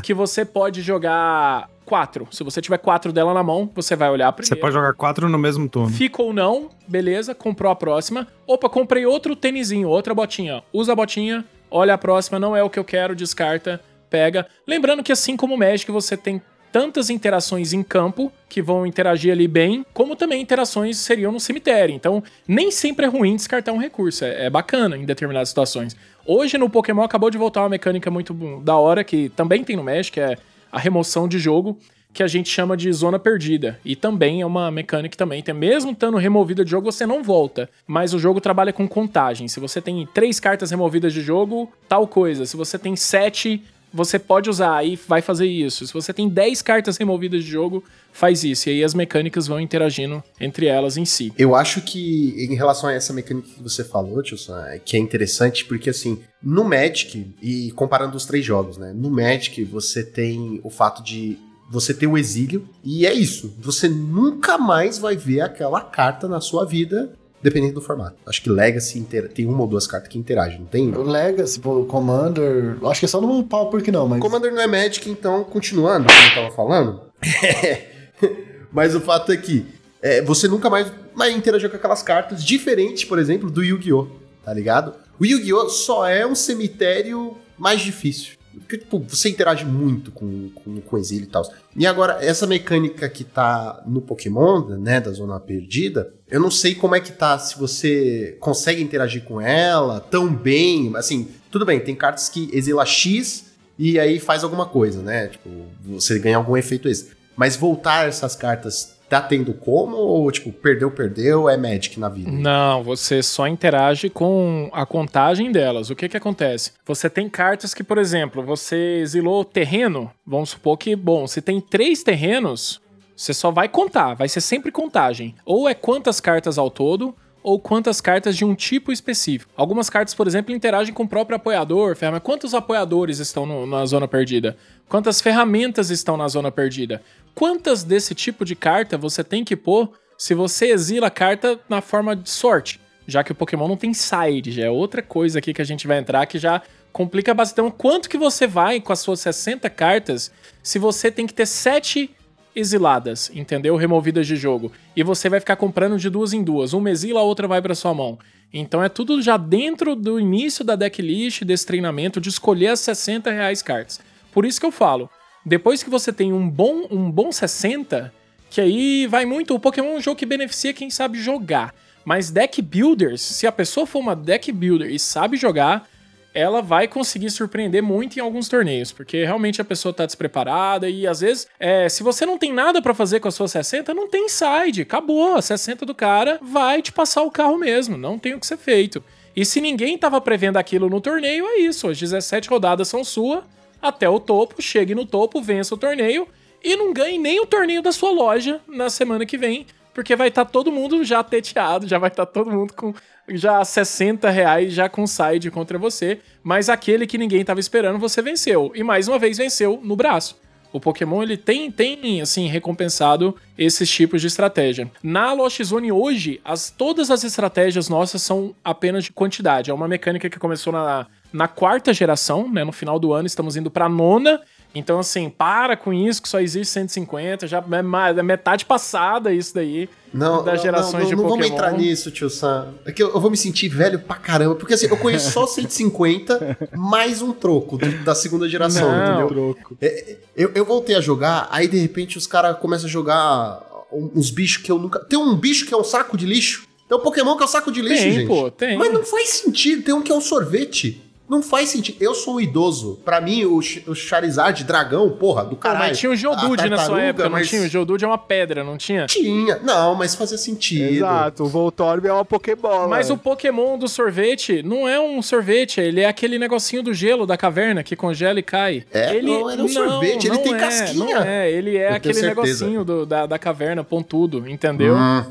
que 0.00 0.14
você 0.14 0.44
pode 0.44 0.82
jogar 0.82 1.68
quatro. 1.84 2.26
Se 2.30 2.42
você 2.42 2.60
tiver 2.60 2.78
quatro 2.78 3.12
dela 3.12 3.34
na 3.34 3.42
mão, 3.42 3.70
você 3.74 3.94
vai 3.94 4.10
olhar 4.10 4.28
a 4.28 4.32
primeira. 4.32 4.54
Você 4.54 4.60
pode 4.60 4.74
jogar 4.74 4.94
quatro 4.94 5.28
no 5.28 5.38
mesmo 5.38 5.68
turno. 5.68 5.90
Fica 5.90 6.22
ou 6.22 6.32
não, 6.32 6.70
beleza, 6.86 7.34
comprou 7.34 7.70
a 7.70 7.76
próxima. 7.76 8.26
Opa, 8.46 8.68
comprei 8.68 9.06
outro 9.06 9.36
tênisinho, 9.36 9.88
outra 9.88 10.14
botinha. 10.14 10.62
Usa 10.72 10.92
a 10.92 10.96
botinha, 10.96 11.44
olha 11.70 11.94
a 11.94 11.98
próxima, 11.98 12.38
não 12.38 12.56
é 12.56 12.62
o 12.62 12.70
que 12.70 12.78
eu 12.78 12.84
quero, 12.84 13.14
descarta, 13.14 13.80
pega. 14.08 14.46
Lembrando 14.66 15.02
que 15.02 15.12
assim 15.12 15.36
como 15.36 15.54
o 15.54 15.58
Magic, 15.58 15.90
você 15.90 16.16
tem 16.16 16.40
tantas 16.74 17.08
interações 17.08 17.72
em 17.72 17.84
campo 17.84 18.32
que 18.48 18.60
vão 18.60 18.84
interagir 18.84 19.30
ali 19.30 19.46
bem, 19.46 19.86
como 19.94 20.16
também 20.16 20.42
interações 20.42 20.98
seriam 20.98 21.30
no 21.30 21.38
cemitério. 21.38 21.94
Então, 21.94 22.20
nem 22.48 22.68
sempre 22.72 23.06
é 23.06 23.08
ruim 23.08 23.36
descartar 23.36 23.72
um 23.72 23.78
recurso, 23.78 24.24
é, 24.24 24.46
é 24.46 24.50
bacana 24.50 24.96
em 24.96 25.04
determinadas 25.04 25.50
situações. 25.50 25.96
Hoje 26.26 26.58
no 26.58 26.68
Pokémon 26.68 27.02
acabou 27.02 27.30
de 27.30 27.38
voltar 27.38 27.62
uma 27.62 27.68
mecânica 27.68 28.10
muito 28.10 28.34
da 28.64 28.76
hora 28.76 29.04
que 29.04 29.28
também 29.28 29.62
tem 29.62 29.76
no 29.76 29.84
Magic, 29.84 30.10
que 30.10 30.20
é 30.20 30.36
a 30.74 30.78
remoção 30.80 31.28
de 31.28 31.38
jogo, 31.38 31.78
que 32.12 32.22
a 32.22 32.26
gente 32.26 32.48
chama 32.48 32.76
de 32.76 32.92
zona 32.92 33.16
perdida. 33.16 33.78
E 33.84 33.94
também 33.94 34.40
é 34.40 34.46
uma 34.46 34.70
mecânica 34.70 35.10
que 35.10 35.16
também 35.16 35.40
tem, 35.40 35.54
mesmo 35.54 35.92
estando 35.92 36.16
removida 36.16 36.64
de 36.64 36.70
jogo, 36.70 36.90
você 36.90 37.06
não 37.06 37.22
volta. 37.22 37.70
Mas 37.86 38.12
o 38.12 38.18
jogo 38.18 38.40
trabalha 38.40 38.72
com 38.72 38.86
contagem. 38.88 39.46
Se 39.46 39.60
você 39.60 39.80
tem 39.80 40.06
três 40.12 40.40
cartas 40.40 40.72
removidas 40.72 41.12
de 41.12 41.20
jogo, 41.20 41.72
tal 41.88 42.08
coisa. 42.08 42.44
Se 42.44 42.56
você 42.56 42.76
tem 42.76 42.96
sete, 42.96 43.62
você 43.94 44.18
pode 44.18 44.50
usar 44.50 44.84
e 44.84 44.96
vai 44.96 45.22
fazer 45.22 45.46
isso. 45.46 45.86
Se 45.86 45.92
você 45.92 46.12
tem 46.12 46.28
10 46.28 46.60
cartas 46.62 46.96
removidas 46.96 47.44
de 47.44 47.50
jogo, 47.50 47.84
faz 48.12 48.42
isso. 48.42 48.68
E 48.68 48.72
aí 48.72 48.84
as 48.84 48.92
mecânicas 48.92 49.46
vão 49.46 49.60
interagindo 49.60 50.22
entre 50.40 50.66
elas 50.66 50.96
em 50.96 51.04
si. 51.04 51.32
Eu 51.38 51.54
acho 51.54 51.80
que 51.80 52.34
em 52.50 52.56
relação 52.56 52.90
a 52.90 52.92
essa 52.92 53.12
mecânica 53.12 53.48
que 53.48 53.62
você 53.62 53.84
falou, 53.84 54.20
Tilson, 54.20 54.58
é 54.58 54.80
que 54.80 54.96
é 54.96 55.00
interessante 55.00 55.64
porque 55.64 55.90
assim, 55.90 56.18
no 56.42 56.64
Magic, 56.64 57.34
e 57.40 57.70
comparando 57.72 58.16
os 58.16 58.26
três 58.26 58.44
jogos, 58.44 58.76
né? 58.76 58.92
No 58.92 59.10
Magic 59.10 59.62
você 59.64 60.02
tem 60.02 60.60
o 60.64 60.70
fato 60.70 61.02
de 61.02 61.38
você 61.70 61.94
ter 61.94 62.06
o 62.06 62.18
exílio, 62.18 62.68
e 62.84 63.06
é 63.06 63.12
isso. 63.12 63.54
Você 63.58 63.88
nunca 63.88 64.58
mais 64.58 64.98
vai 64.98 65.16
ver 65.16 65.40
aquela 65.40 65.80
carta 65.80 66.28
na 66.28 66.40
sua 66.40 66.64
vida, 66.64 67.12
dependendo 67.44 67.74
do 67.74 67.82
formato. 67.82 68.16
Acho 68.26 68.40
que 68.42 68.48
Legacy 68.48 68.98
intera- 68.98 69.28
tem 69.28 69.44
uma 69.44 69.60
ou 69.60 69.66
duas 69.66 69.86
cartas 69.86 70.08
que 70.08 70.18
interagem, 70.18 70.60
não 70.60 70.66
tem? 70.66 70.88
O 70.94 71.02
Legacy, 71.02 71.60
pô, 71.60 71.80
o 71.80 71.84
Commander. 71.84 72.78
Acho 72.86 73.00
que 73.00 73.04
é 73.04 73.08
só 73.08 73.20
no 73.20 73.44
Pauper 73.44 73.82
que 73.82 73.92
não, 73.92 74.08
mas. 74.08 74.18
Commander 74.18 74.50
não 74.50 74.62
é 74.62 74.66
Magic, 74.66 75.08
então, 75.10 75.44
continuando, 75.44 76.06
como 76.06 76.18
eu 76.26 76.34
tava 76.34 76.50
falando. 76.56 77.02
Mas 78.72 78.92
o 78.94 79.00
fato 79.00 79.30
é 79.30 79.36
que 79.36 79.64
é, 80.02 80.20
você 80.22 80.48
nunca 80.48 80.68
mais 80.68 80.90
vai 81.14 81.30
interagir 81.30 81.70
com 81.70 81.76
aquelas 81.76 82.02
cartas, 82.02 82.44
diferente, 82.44 83.06
por 83.06 83.20
exemplo, 83.20 83.48
do 83.48 83.62
Yu-Gi-Oh! 83.62 84.08
Tá 84.44 84.52
ligado? 84.52 84.94
O 85.20 85.24
Yu-Gi-Oh! 85.24 85.68
só 85.68 86.08
é 86.08 86.26
um 86.26 86.34
cemitério 86.34 87.36
mais 87.56 87.80
difícil. 87.82 88.32
Porque, 88.60 88.78
tipo, 88.78 88.98
você 88.98 89.28
interage 89.28 89.64
muito 89.64 90.10
com, 90.10 90.50
com, 90.50 90.80
com 90.80 90.98
exílio 90.98 91.24
e 91.24 91.28
tal. 91.28 91.42
E 91.76 91.86
agora, 91.86 92.18
essa 92.20 92.46
mecânica 92.46 93.08
que 93.08 93.24
tá 93.24 93.82
no 93.86 94.00
Pokémon, 94.00 94.66
né, 94.78 95.00
da 95.00 95.10
Zona 95.12 95.38
Perdida, 95.40 96.12
eu 96.30 96.40
não 96.40 96.50
sei 96.50 96.74
como 96.74 96.94
é 96.94 97.00
que 97.00 97.12
tá, 97.12 97.38
se 97.38 97.58
você 97.58 98.36
consegue 98.40 98.82
interagir 98.82 99.24
com 99.24 99.40
ela 99.40 100.00
tão 100.00 100.34
bem. 100.34 100.92
Assim, 100.96 101.28
tudo 101.50 101.64
bem, 101.64 101.80
tem 101.80 101.94
cartas 101.94 102.28
que 102.28 102.48
exila 102.52 102.84
X 102.84 103.52
e 103.78 103.98
aí 103.98 104.18
faz 104.18 104.44
alguma 104.44 104.66
coisa, 104.66 105.02
né? 105.02 105.28
Tipo, 105.28 105.50
você 105.84 106.18
ganha 106.18 106.36
algum 106.36 106.56
efeito 106.56 106.88
extra. 106.88 107.16
Mas 107.36 107.56
voltar 107.56 108.08
essas 108.08 108.36
cartas, 108.36 108.93
tá 109.08 109.20
tendo 109.20 109.52
como? 109.54 109.96
Ou, 109.96 110.30
tipo, 110.30 110.50
perdeu, 110.52 110.90
perdeu, 110.90 111.48
é 111.48 111.56
Magic 111.56 111.98
na 112.00 112.08
vida? 112.08 112.30
Não, 112.30 112.82
você 112.82 113.22
só 113.22 113.46
interage 113.46 114.08
com 114.10 114.68
a 114.72 114.84
contagem 114.86 115.52
delas. 115.52 115.90
O 115.90 115.94
que 115.96 116.08
que 116.08 116.16
acontece? 116.16 116.72
Você 116.86 117.08
tem 117.10 117.28
cartas 117.28 117.72
que, 117.74 117.84
por 117.84 117.98
exemplo, 117.98 118.42
você 118.42 118.98
exilou 119.00 119.44
terreno. 119.44 120.10
Vamos 120.26 120.50
supor 120.50 120.76
que, 120.78 120.96
bom, 120.96 121.26
se 121.26 121.40
tem 121.42 121.60
três 121.60 122.02
terrenos, 122.02 122.80
você 123.16 123.32
só 123.34 123.50
vai 123.50 123.68
contar, 123.68 124.14
vai 124.14 124.28
ser 124.28 124.40
sempre 124.40 124.72
contagem. 124.72 125.34
Ou 125.44 125.68
é 125.68 125.74
quantas 125.74 126.18
cartas 126.20 126.58
ao 126.58 126.70
todo, 126.70 127.14
ou 127.42 127.60
quantas 127.60 128.00
cartas 128.00 128.34
de 128.34 128.42
um 128.44 128.54
tipo 128.54 128.90
específico. 128.90 129.52
Algumas 129.54 129.90
cartas, 129.90 130.14
por 130.14 130.26
exemplo, 130.26 130.54
interagem 130.54 130.94
com 130.94 131.02
o 131.02 131.08
próprio 131.08 131.36
apoiador, 131.36 131.94
ferramenta. 131.94 132.24
Quantos 132.24 132.54
apoiadores 132.54 133.18
estão 133.18 133.44
no- 133.44 133.66
na 133.66 133.84
zona 133.84 134.08
perdida? 134.08 134.56
Quantas 134.88 135.20
ferramentas 135.20 135.90
estão 135.90 136.16
na 136.16 136.26
zona 136.26 136.50
perdida? 136.50 137.02
Quantas 137.34 137.82
desse 137.82 138.14
tipo 138.14 138.44
de 138.44 138.54
carta 138.54 138.96
você 138.96 139.24
tem 139.24 139.44
que 139.44 139.56
pôr 139.56 139.90
se 140.16 140.34
você 140.34 140.66
exila 140.66 141.08
a 141.08 141.10
carta 141.10 141.58
na 141.68 141.80
forma 141.80 142.14
de 142.14 142.30
sorte? 142.30 142.80
Já 143.06 143.24
que 143.24 143.32
o 143.32 143.34
Pokémon 143.34 143.66
não 143.66 143.76
tem 143.76 143.92
side, 143.92 144.52
já 144.52 144.64
é 144.64 144.70
outra 144.70 145.02
coisa 145.02 145.40
aqui 145.40 145.52
que 145.52 145.60
a 145.60 145.64
gente 145.64 145.86
vai 145.86 145.98
entrar 145.98 146.24
que 146.26 146.38
já 146.38 146.62
complica 146.92 147.34
bastante. 147.34 147.66
Então, 147.66 147.70
quanto 147.76 148.08
que 148.08 148.16
você 148.16 148.46
vai 148.46 148.80
com 148.80 148.92
as 148.92 149.00
suas 149.00 149.18
60 149.20 149.68
cartas 149.68 150.30
se 150.62 150.78
você 150.78 151.10
tem 151.10 151.26
que 151.26 151.34
ter 151.34 151.46
7 151.46 152.08
exiladas, 152.54 153.30
entendeu? 153.34 153.74
Removidas 153.74 154.28
de 154.28 154.36
jogo. 154.36 154.70
E 154.94 155.02
você 155.02 155.28
vai 155.28 155.40
ficar 155.40 155.56
comprando 155.56 155.98
de 155.98 156.08
duas 156.08 156.32
em 156.32 156.42
duas. 156.42 156.72
Uma 156.72 156.90
exila, 156.90 157.18
a 157.18 157.24
outra 157.24 157.48
vai 157.48 157.60
pra 157.60 157.74
sua 157.74 157.92
mão. 157.92 158.16
Então 158.52 158.82
é 158.82 158.88
tudo 158.88 159.20
já 159.20 159.36
dentro 159.36 159.96
do 159.96 160.20
início 160.20 160.64
da 160.64 160.76
decklist, 160.76 161.42
desse 161.42 161.66
treinamento, 161.66 162.20
de 162.20 162.28
escolher 162.28 162.68
as 162.68 162.80
60 162.80 163.28
reais 163.32 163.60
cartas. 163.60 164.00
Por 164.30 164.46
isso 164.46 164.60
que 164.60 164.66
eu 164.66 164.70
falo, 164.70 165.10
depois 165.44 165.82
que 165.82 165.90
você 165.90 166.12
tem 166.12 166.32
um 166.32 166.48
bom, 166.48 166.86
um 166.90 167.10
bom 167.10 167.30
60, 167.30 168.12
que 168.50 168.60
aí 168.60 169.06
vai 169.06 169.24
muito. 169.24 169.54
O 169.54 169.60
Pokémon 169.60 169.94
é 169.94 169.96
um 169.96 170.00
jogo 170.00 170.18
que 170.18 170.26
beneficia 170.26 170.72
quem 170.72 170.90
sabe 170.90 171.20
jogar. 171.20 171.74
Mas 172.04 172.30
deck 172.30 172.60
builders, 172.62 173.20
se 173.20 173.46
a 173.46 173.52
pessoa 173.52 173.86
for 173.86 173.98
uma 173.98 174.14
deck 174.14 174.52
builder 174.52 174.90
e 174.90 174.98
sabe 174.98 175.36
jogar, 175.36 175.88
ela 176.34 176.60
vai 176.60 176.88
conseguir 176.88 177.30
surpreender 177.30 177.82
muito 177.82 178.18
em 178.18 178.20
alguns 178.20 178.48
torneios, 178.48 178.90
porque 178.90 179.24
realmente 179.24 179.60
a 179.60 179.64
pessoa 179.64 179.94
tá 179.94 180.04
despreparada 180.04 180.90
e 180.90 181.06
às 181.06 181.20
vezes, 181.20 181.46
é, 181.60 181.88
se 181.88 182.02
você 182.02 182.26
não 182.26 182.36
tem 182.36 182.52
nada 182.52 182.82
pra 182.82 182.92
fazer 182.92 183.20
com 183.20 183.28
a 183.28 183.30
sua 183.30 183.46
60, 183.46 183.94
não 183.94 184.08
tem 184.08 184.28
side, 184.28 184.82
acabou, 184.82 185.36
a 185.36 185.42
60 185.42 185.86
do 185.86 185.94
cara 185.94 186.40
vai 186.42 186.82
te 186.82 186.90
passar 186.90 187.22
o 187.22 187.30
carro 187.30 187.56
mesmo, 187.56 187.96
não 187.96 188.18
tem 188.18 188.34
o 188.34 188.40
que 188.40 188.46
ser 188.46 188.58
feito. 188.58 189.02
E 189.36 189.44
se 189.44 189.60
ninguém 189.60 189.96
tava 189.96 190.20
prevendo 190.20 190.56
aquilo 190.56 190.90
no 190.90 191.00
torneio, 191.00 191.46
é 191.46 191.58
isso, 191.58 191.88
as 191.88 191.98
17 191.98 192.48
rodadas 192.48 192.88
são 192.88 193.04
sua, 193.04 193.44
até 193.88 194.08
o 194.08 194.18
topo, 194.18 194.62
chegue 194.62 194.94
no 194.94 195.04
topo, 195.04 195.42
vença 195.42 195.74
o 195.74 195.78
torneio 195.78 196.26
e 196.62 196.74
não 196.74 196.92
ganhe 196.92 197.18
nem 197.18 197.40
o 197.40 197.46
torneio 197.46 197.82
da 197.82 197.92
sua 197.92 198.10
loja 198.10 198.60
na 198.66 198.88
semana 198.88 199.26
que 199.26 199.36
vem, 199.36 199.66
porque 199.92 200.16
vai 200.16 200.28
estar 200.28 200.46
todo 200.46 200.72
mundo 200.72 201.04
já 201.04 201.22
teteado, 201.22 201.86
já 201.86 201.98
vai 201.98 202.08
estar 202.08 202.24
todo 202.24 202.50
mundo 202.50 202.72
com 202.72 202.94
já 203.28 203.62
60 203.64 204.28
reais 204.30 204.72
já 204.72 204.88
com 204.88 205.06
side 205.06 205.50
contra 205.50 205.78
você, 205.78 206.20
mas 206.42 206.68
aquele 206.68 207.06
que 207.06 207.18
ninguém 207.18 207.44
tava 207.44 207.60
esperando 207.60 207.98
você 207.98 208.22
venceu. 208.22 208.72
E 208.74 208.82
mais 208.82 209.06
uma 209.06 209.18
vez 209.18 209.38
venceu 209.38 209.78
no 209.82 209.94
braço. 209.94 210.38
O 210.72 210.80
Pokémon 210.80 211.22
ele 211.22 211.36
tem, 211.36 211.70
tem 211.70 212.20
assim 212.20 212.48
recompensado 212.48 213.36
esses 213.56 213.88
tipos 213.88 214.20
de 214.20 214.26
estratégia. 214.26 214.90
Na 215.02 215.32
Lost 215.32 215.62
Zone 215.62 215.92
hoje, 215.92 216.40
as, 216.44 216.68
todas 216.68 217.10
as 217.10 217.22
estratégias 217.22 217.88
nossas 217.88 218.22
são 218.22 218.56
apenas 218.64 219.04
de 219.04 219.12
quantidade. 219.12 219.70
É 219.70 219.74
uma 219.74 219.86
mecânica 219.86 220.28
que 220.28 220.38
começou 220.38 220.72
na, 220.72 221.06
na 221.34 221.48
quarta 221.48 221.92
geração, 221.92 222.48
né? 222.50 222.62
No 222.62 222.70
final 222.70 222.96
do 222.98 223.12
ano 223.12 223.26
estamos 223.26 223.56
indo 223.56 223.68
pra 223.68 223.88
nona. 223.88 224.40
Então, 224.72 224.98
assim, 224.98 225.28
para 225.28 225.76
com 225.76 225.92
isso, 225.92 226.22
que 226.22 226.28
só 226.28 226.40
existe 226.40 226.72
150, 226.72 227.46
já 227.46 227.58
é 227.58 228.18
é 228.18 228.22
metade 228.22 228.64
passada 228.64 229.32
isso 229.32 229.54
daí. 229.54 229.88
Não, 230.12 230.42
das 230.44 230.56
não, 230.56 230.62
gerações 230.62 231.02
não, 231.04 231.10
de 231.10 231.16
não 231.16 231.22
vamos 231.24 231.38
Pokémon. 231.38 231.54
entrar 231.54 231.72
nisso, 231.72 232.10
tio 232.10 232.30
Sam. 232.30 232.74
É 232.84 232.90
que 232.92 233.02
eu, 233.02 233.10
eu 233.12 233.20
vou 233.20 233.30
me 233.30 233.36
sentir 233.36 233.68
velho 233.68 233.98
pra 234.00 234.16
caramba. 234.16 234.54
Porque 234.54 234.74
assim, 234.74 234.86
eu 234.86 234.96
conheço 234.96 235.30
só 235.30 235.46
150 235.46 236.70
mais 236.74 237.20
um 237.20 237.32
troco 237.32 237.78
da 238.04 238.14
segunda 238.14 238.48
geração, 238.48 238.90
Não. 238.90 239.26
entendeu? 239.26 239.56
É, 239.80 240.16
Eu, 240.36 240.50
eu 240.54 240.64
voltei 240.64 240.94
a 240.96 241.00
jogar, 241.00 241.48
aí 241.50 241.68
de 241.68 241.78
repente 241.78 242.16
os 242.18 242.26
caras 242.26 242.58
começam 242.58 242.86
a 242.86 242.90
jogar 242.90 243.60
uns 243.92 244.30
bichos 244.30 244.62
que 244.62 244.70
eu 244.70 244.78
nunca. 244.78 245.00
Tem 245.00 245.18
um 245.18 245.36
bicho 245.36 245.66
que 245.66 245.74
é 245.74 245.76
um 245.76 245.84
saco 245.84 246.16
de 246.16 246.26
lixo. 246.26 246.66
Tem 246.88 246.98
um 246.98 247.00
Pokémon 247.00 247.36
que 247.36 247.42
é 247.42 247.46
um 247.46 247.48
saco 247.48 247.72
de 247.72 247.80
lixo, 247.80 248.02
Tem, 248.02 248.12
gente. 248.12 248.26
pô, 248.28 248.50
tem. 248.50 248.76
Mas 248.76 248.92
não 248.92 249.04
faz 249.04 249.28
sentido. 249.30 249.82
Tem 249.84 249.94
um 249.94 250.02
que 250.02 250.12
é 250.12 250.14
um 250.14 250.20
sorvete. 250.20 251.00
Não 251.34 251.42
faz 251.42 251.68
sentido. 251.70 251.96
Eu 252.00 252.14
sou 252.14 252.36
um 252.36 252.40
idoso. 252.40 253.00
Pra 253.04 253.20
mim, 253.20 253.44
o, 253.44 253.60
Ch- 253.60 253.82
o 253.88 253.94
Charizard 253.94 254.62
dragão, 254.62 255.10
porra, 255.10 255.44
do 255.44 255.56
caralho. 255.56 255.88
mas 255.88 255.98
tinha 255.98 256.12
o 256.12 256.14
Geodude 256.16 256.68
na 256.68 256.78
sua 256.78 257.00
época, 257.02 257.24
não 257.24 257.30
mas- 257.32 257.48
tinha? 257.48 257.62
O 257.62 257.66
Geodude 257.68 258.04
é 258.04 258.08
uma 258.08 258.16
pedra, 258.18 258.62
não 258.62 258.76
tinha? 258.78 259.06
Tinha. 259.06 259.58
Não, 259.58 259.94
mas 259.96 260.14
fazia 260.14 260.38
sentido. 260.38 260.84
Exato, 260.94 261.42
o 261.44 261.46
Voltorb 261.48 262.06
é 262.06 262.12
uma 262.12 262.24
Pokébola. 262.24 262.86
Mas 262.86 263.10
o 263.10 263.16
Pokémon 263.16 263.76
do 263.76 263.88
sorvete 263.88 264.62
não 264.62 264.88
é 264.88 265.00
um 265.00 265.20
sorvete, 265.22 265.80
ele 265.80 266.00
é 266.00 266.06
aquele 266.06 266.38
negocinho 266.38 266.82
do 266.82 266.94
gelo 266.94 267.26
da 267.26 267.36
caverna 267.36 267.82
que 267.82 267.96
congela 267.96 268.38
e 268.38 268.42
cai. 268.42 268.84
É? 268.92 269.16
ele 269.16 269.26
Não, 269.26 269.50
ele 269.50 269.60
é 269.62 269.64
um 269.64 269.68
sorvete, 269.68 270.26
ele 270.26 270.36
não 270.36 270.42
tem 270.42 270.54
é, 270.54 270.58
casquinha. 270.58 271.14
Não 271.18 271.22
é, 271.24 271.50
ele 271.50 271.76
é 271.76 271.90
Eu 271.90 271.94
aquele 271.96 272.22
negocinho 272.22 272.84
do- 272.84 273.04
da, 273.04 273.26
da 273.26 273.38
caverna 273.38 273.82
pontudo, 273.82 274.48
entendeu? 274.48 274.94
Hum, 274.94 275.24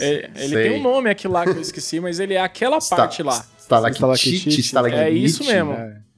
É, 0.00 0.30
ele 0.36 0.54
tem 0.56 0.78
um 0.78 0.82
nome 0.82 1.10
aqui 1.10 1.26
lá 1.26 1.42
que 1.42 1.50
eu 1.50 1.60
esqueci, 1.60 1.98
mas 1.98 2.20
ele 2.20 2.34
é 2.34 2.40
aquela 2.40 2.78
parte 2.80 3.20
lá. 3.22 3.44
Stalactite, 3.68 3.98
Stalactite, 3.98 4.60
stalagmite. 4.60 5.02
É 5.04 5.10
isso 5.10 5.44
mesmo. 5.44 5.76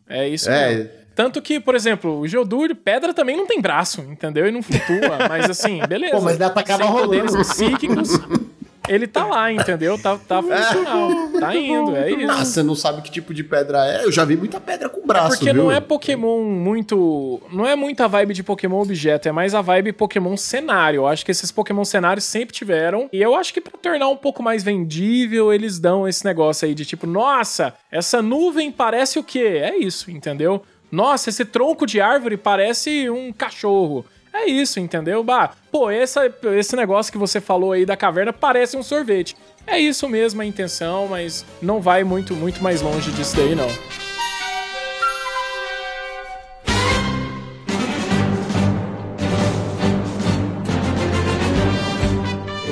É 0.08 0.28
isso 0.28 0.48
mesmo. 0.50 0.82
É, 0.84 0.90
Tanto 1.14 1.42
que, 1.42 1.58
por 1.60 1.74
exemplo, 1.74 2.20
o 2.20 2.26
Geodude, 2.26 2.74
pedra 2.74 3.12
também 3.12 3.36
não 3.36 3.46
tem 3.46 3.60
braço, 3.60 4.00
entendeu? 4.02 4.46
E 4.46 4.50
não 4.52 4.62
flutua. 4.62 5.28
mas 5.28 5.50
assim, 5.50 5.80
beleza. 5.88 6.14
Pô, 6.16 6.20
mas 6.22 6.36
ele 6.36 6.44
atacava 6.44 6.84
rolando. 6.84 7.08
poderes 7.08 7.48
psíquicos, 7.48 8.10
ele 8.88 9.06
tá 9.06 9.24
lá, 9.24 9.52
entendeu? 9.52 9.98
Tá, 10.00 10.16
tá 10.16 10.42
funcional. 10.42 11.10
Tá 11.38 11.54
indo, 11.54 11.94
é 11.96 12.10
isso. 12.10 12.30
ah, 12.30 12.44
você 12.44 12.62
não 12.62 12.74
sabe 12.74 13.02
que 13.02 13.10
tipo 13.10 13.32
de 13.32 13.44
pedra 13.44 13.86
é. 13.86 14.04
Eu 14.04 14.12
já 14.12 14.24
vi 14.24 14.36
muita 14.36 14.60
pedra 14.60 14.88
com 14.88 15.06
braço, 15.06 15.38
Porque 15.38 15.52
viu? 15.52 15.64
não 15.64 15.72
é 15.72 15.80
Pokémon 15.80 16.42
muito. 16.44 17.40
Não 17.52 17.66
é 17.66 17.74
muita 17.76 18.08
vibe 18.08 18.34
de 18.34 18.42
Pokémon 18.42 18.80
objeto, 18.80 19.28
é 19.28 19.32
mais 19.32 19.54
a 19.54 19.60
vibe 19.60 19.92
Pokémon 19.92 20.36
cenário. 20.36 20.98
Eu 20.98 21.06
acho 21.06 21.24
que 21.24 21.30
esses 21.30 21.50
Pokémon 21.50 21.84
cenários 21.84 22.24
sempre 22.24 22.54
tiveram. 22.54 23.08
E 23.12 23.20
eu 23.20 23.34
acho 23.34 23.52
que 23.52 23.60
pra 23.60 23.72
tornar 23.80 24.08
um 24.08 24.16
pouco 24.16 24.42
mais 24.42 24.62
vendível, 24.62 25.52
eles 25.52 25.78
dão 25.78 26.06
esse 26.08 26.24
negócio 26.24 26.66
aí 26.66 26.74
de 26.74 26.84
tipo, 26.84 27.06
nossa, 27.06 27.74
essa 27.90 28.20
nuvem 28.22 28.70
parece 28.72 29.18
o 29.18 29.24
quê? 29.24 29.60
É 29.62 29.76
isso, 29.76 30.10
entendeu? 30.10 30.62
Nossa, 30.90 31.30
esse 31.30 31.44
tronco 31.44 31.86
de 31.86 32.00
árvore 32.00 32.36
parece 32.36 33.08
um 33.08 33.32
cachorro. 33.32 34.04
É 34.40 34.46
isso, 34.46 34.80
entendeu? 34.80 35.22
Bah, 35.22 35.50
pô, 35.70 35.90
essa, 35.90 36.32
esse 36.56 36.74
negócio 36.74 37.12
que 37.12 37.18
você 37.18 37.42
falou 37.42 37.72
aí 37.72 37.84
da 37.84 37.94
caverna 37.94 38.32
parece 38.32 38.74
um 38.74 38.82
sorvete. 38.82 39.36
É 39.66 39.78
isso 39.78 40.08
mesmo 40.08 40.40
a 40.40 40.46
intenção, 40.46 41.08
mas 41.08 41.44
não 41.60 41.78
vai 41.78 42.02
muito, 42.04 42.34
muito 42.34 42.62
mais 42.62 42.80
longe 42.80 43.12
disso 43.12 43.36
daí, 43.36 43.54
não. 43.54 43.68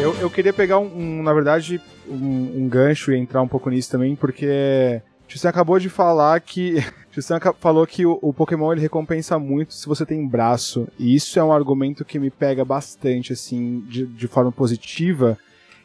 Eu, 0.01 0.15
eu 0.21 0.31
queria 0.31 0.55
pegar 0.55 0.79
um, 0.79 0.87
um 0.87 1.23
na 1.23 1.35
verdade, 1.35 1.79
um, 2.09 2.63
um 2.63 2.69
gancho 2.69 3.13
e 3.13 3.19
entrar 3.19 3.43
um 3.43 3.49
pouco 3.49 3.69
nisso 3.69 3.91
também, 3.91 4.17
porque 4.17 5.03
tipo, 5.27 5.39
você 5.39 5.47
acabou 5.47 5.79
de 5.79 5.91
falar 5.91 6.41
que 6.41 6.77
você 7.15 7.35
falou 7.59 7.87
que 7.87 8.07
o, 8.07 8.19
o, 8.23 8.33
Pokémon 8.33 8.73
ele 8.73 8.81
recompensa 8.81 9.39
muito 9.39 9.75
se 9.75 9.87
você 9.87 10.07
tem 10.07 10.27
braço. 10.27 10.87
E 10.99 11.15
isso 11.15 11.39
é 11.39 11.43
um 11.43 11.53
argumento 11.53 12.05
que 12.05 12.19
me 12.19 12.31
pega 12.31 12.65
bastante, 12.65 13.33
assim, 13.33 13.81
de, 13.89 14.07
de 14.07 14.29
forma 14.29 14.53
positiva. 14.53 15.37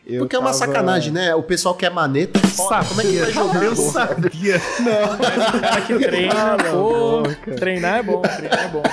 Eu 0.05 0.19
Porque 0.19 0.35
é 0.35 0.39
uma 0.39 0.51
tava- 0.51 0.57
sacanagem, 0.57 1.13
né? 1.13 1.33
O 1.33 1.41
pessoal 1.41 1.73
quer 1.75 1.89
maneta 1.89 2.37
e 2.37 2.47
foda. 2.47 2.83
Como 2.85 3.01
é 3.01 3.03
que 3.05 3.17
vai 3.19 3.31
jogar? 3.31 3.63
Eu 3.63 3.75
sabia. 3.75 4.61
Mas 4.81 5.55
o 5.55 5.59
cara 5.61 5.81
que 5.81 5.97
treina, 5.99 6.57
pô, 6.71 7.23
treinar 7.55 7.99
é 7.99 8.03
bom, 8.03 8.21
treinar 8.21 8.65
é 8.65 8.67
bom. 8.67 8.83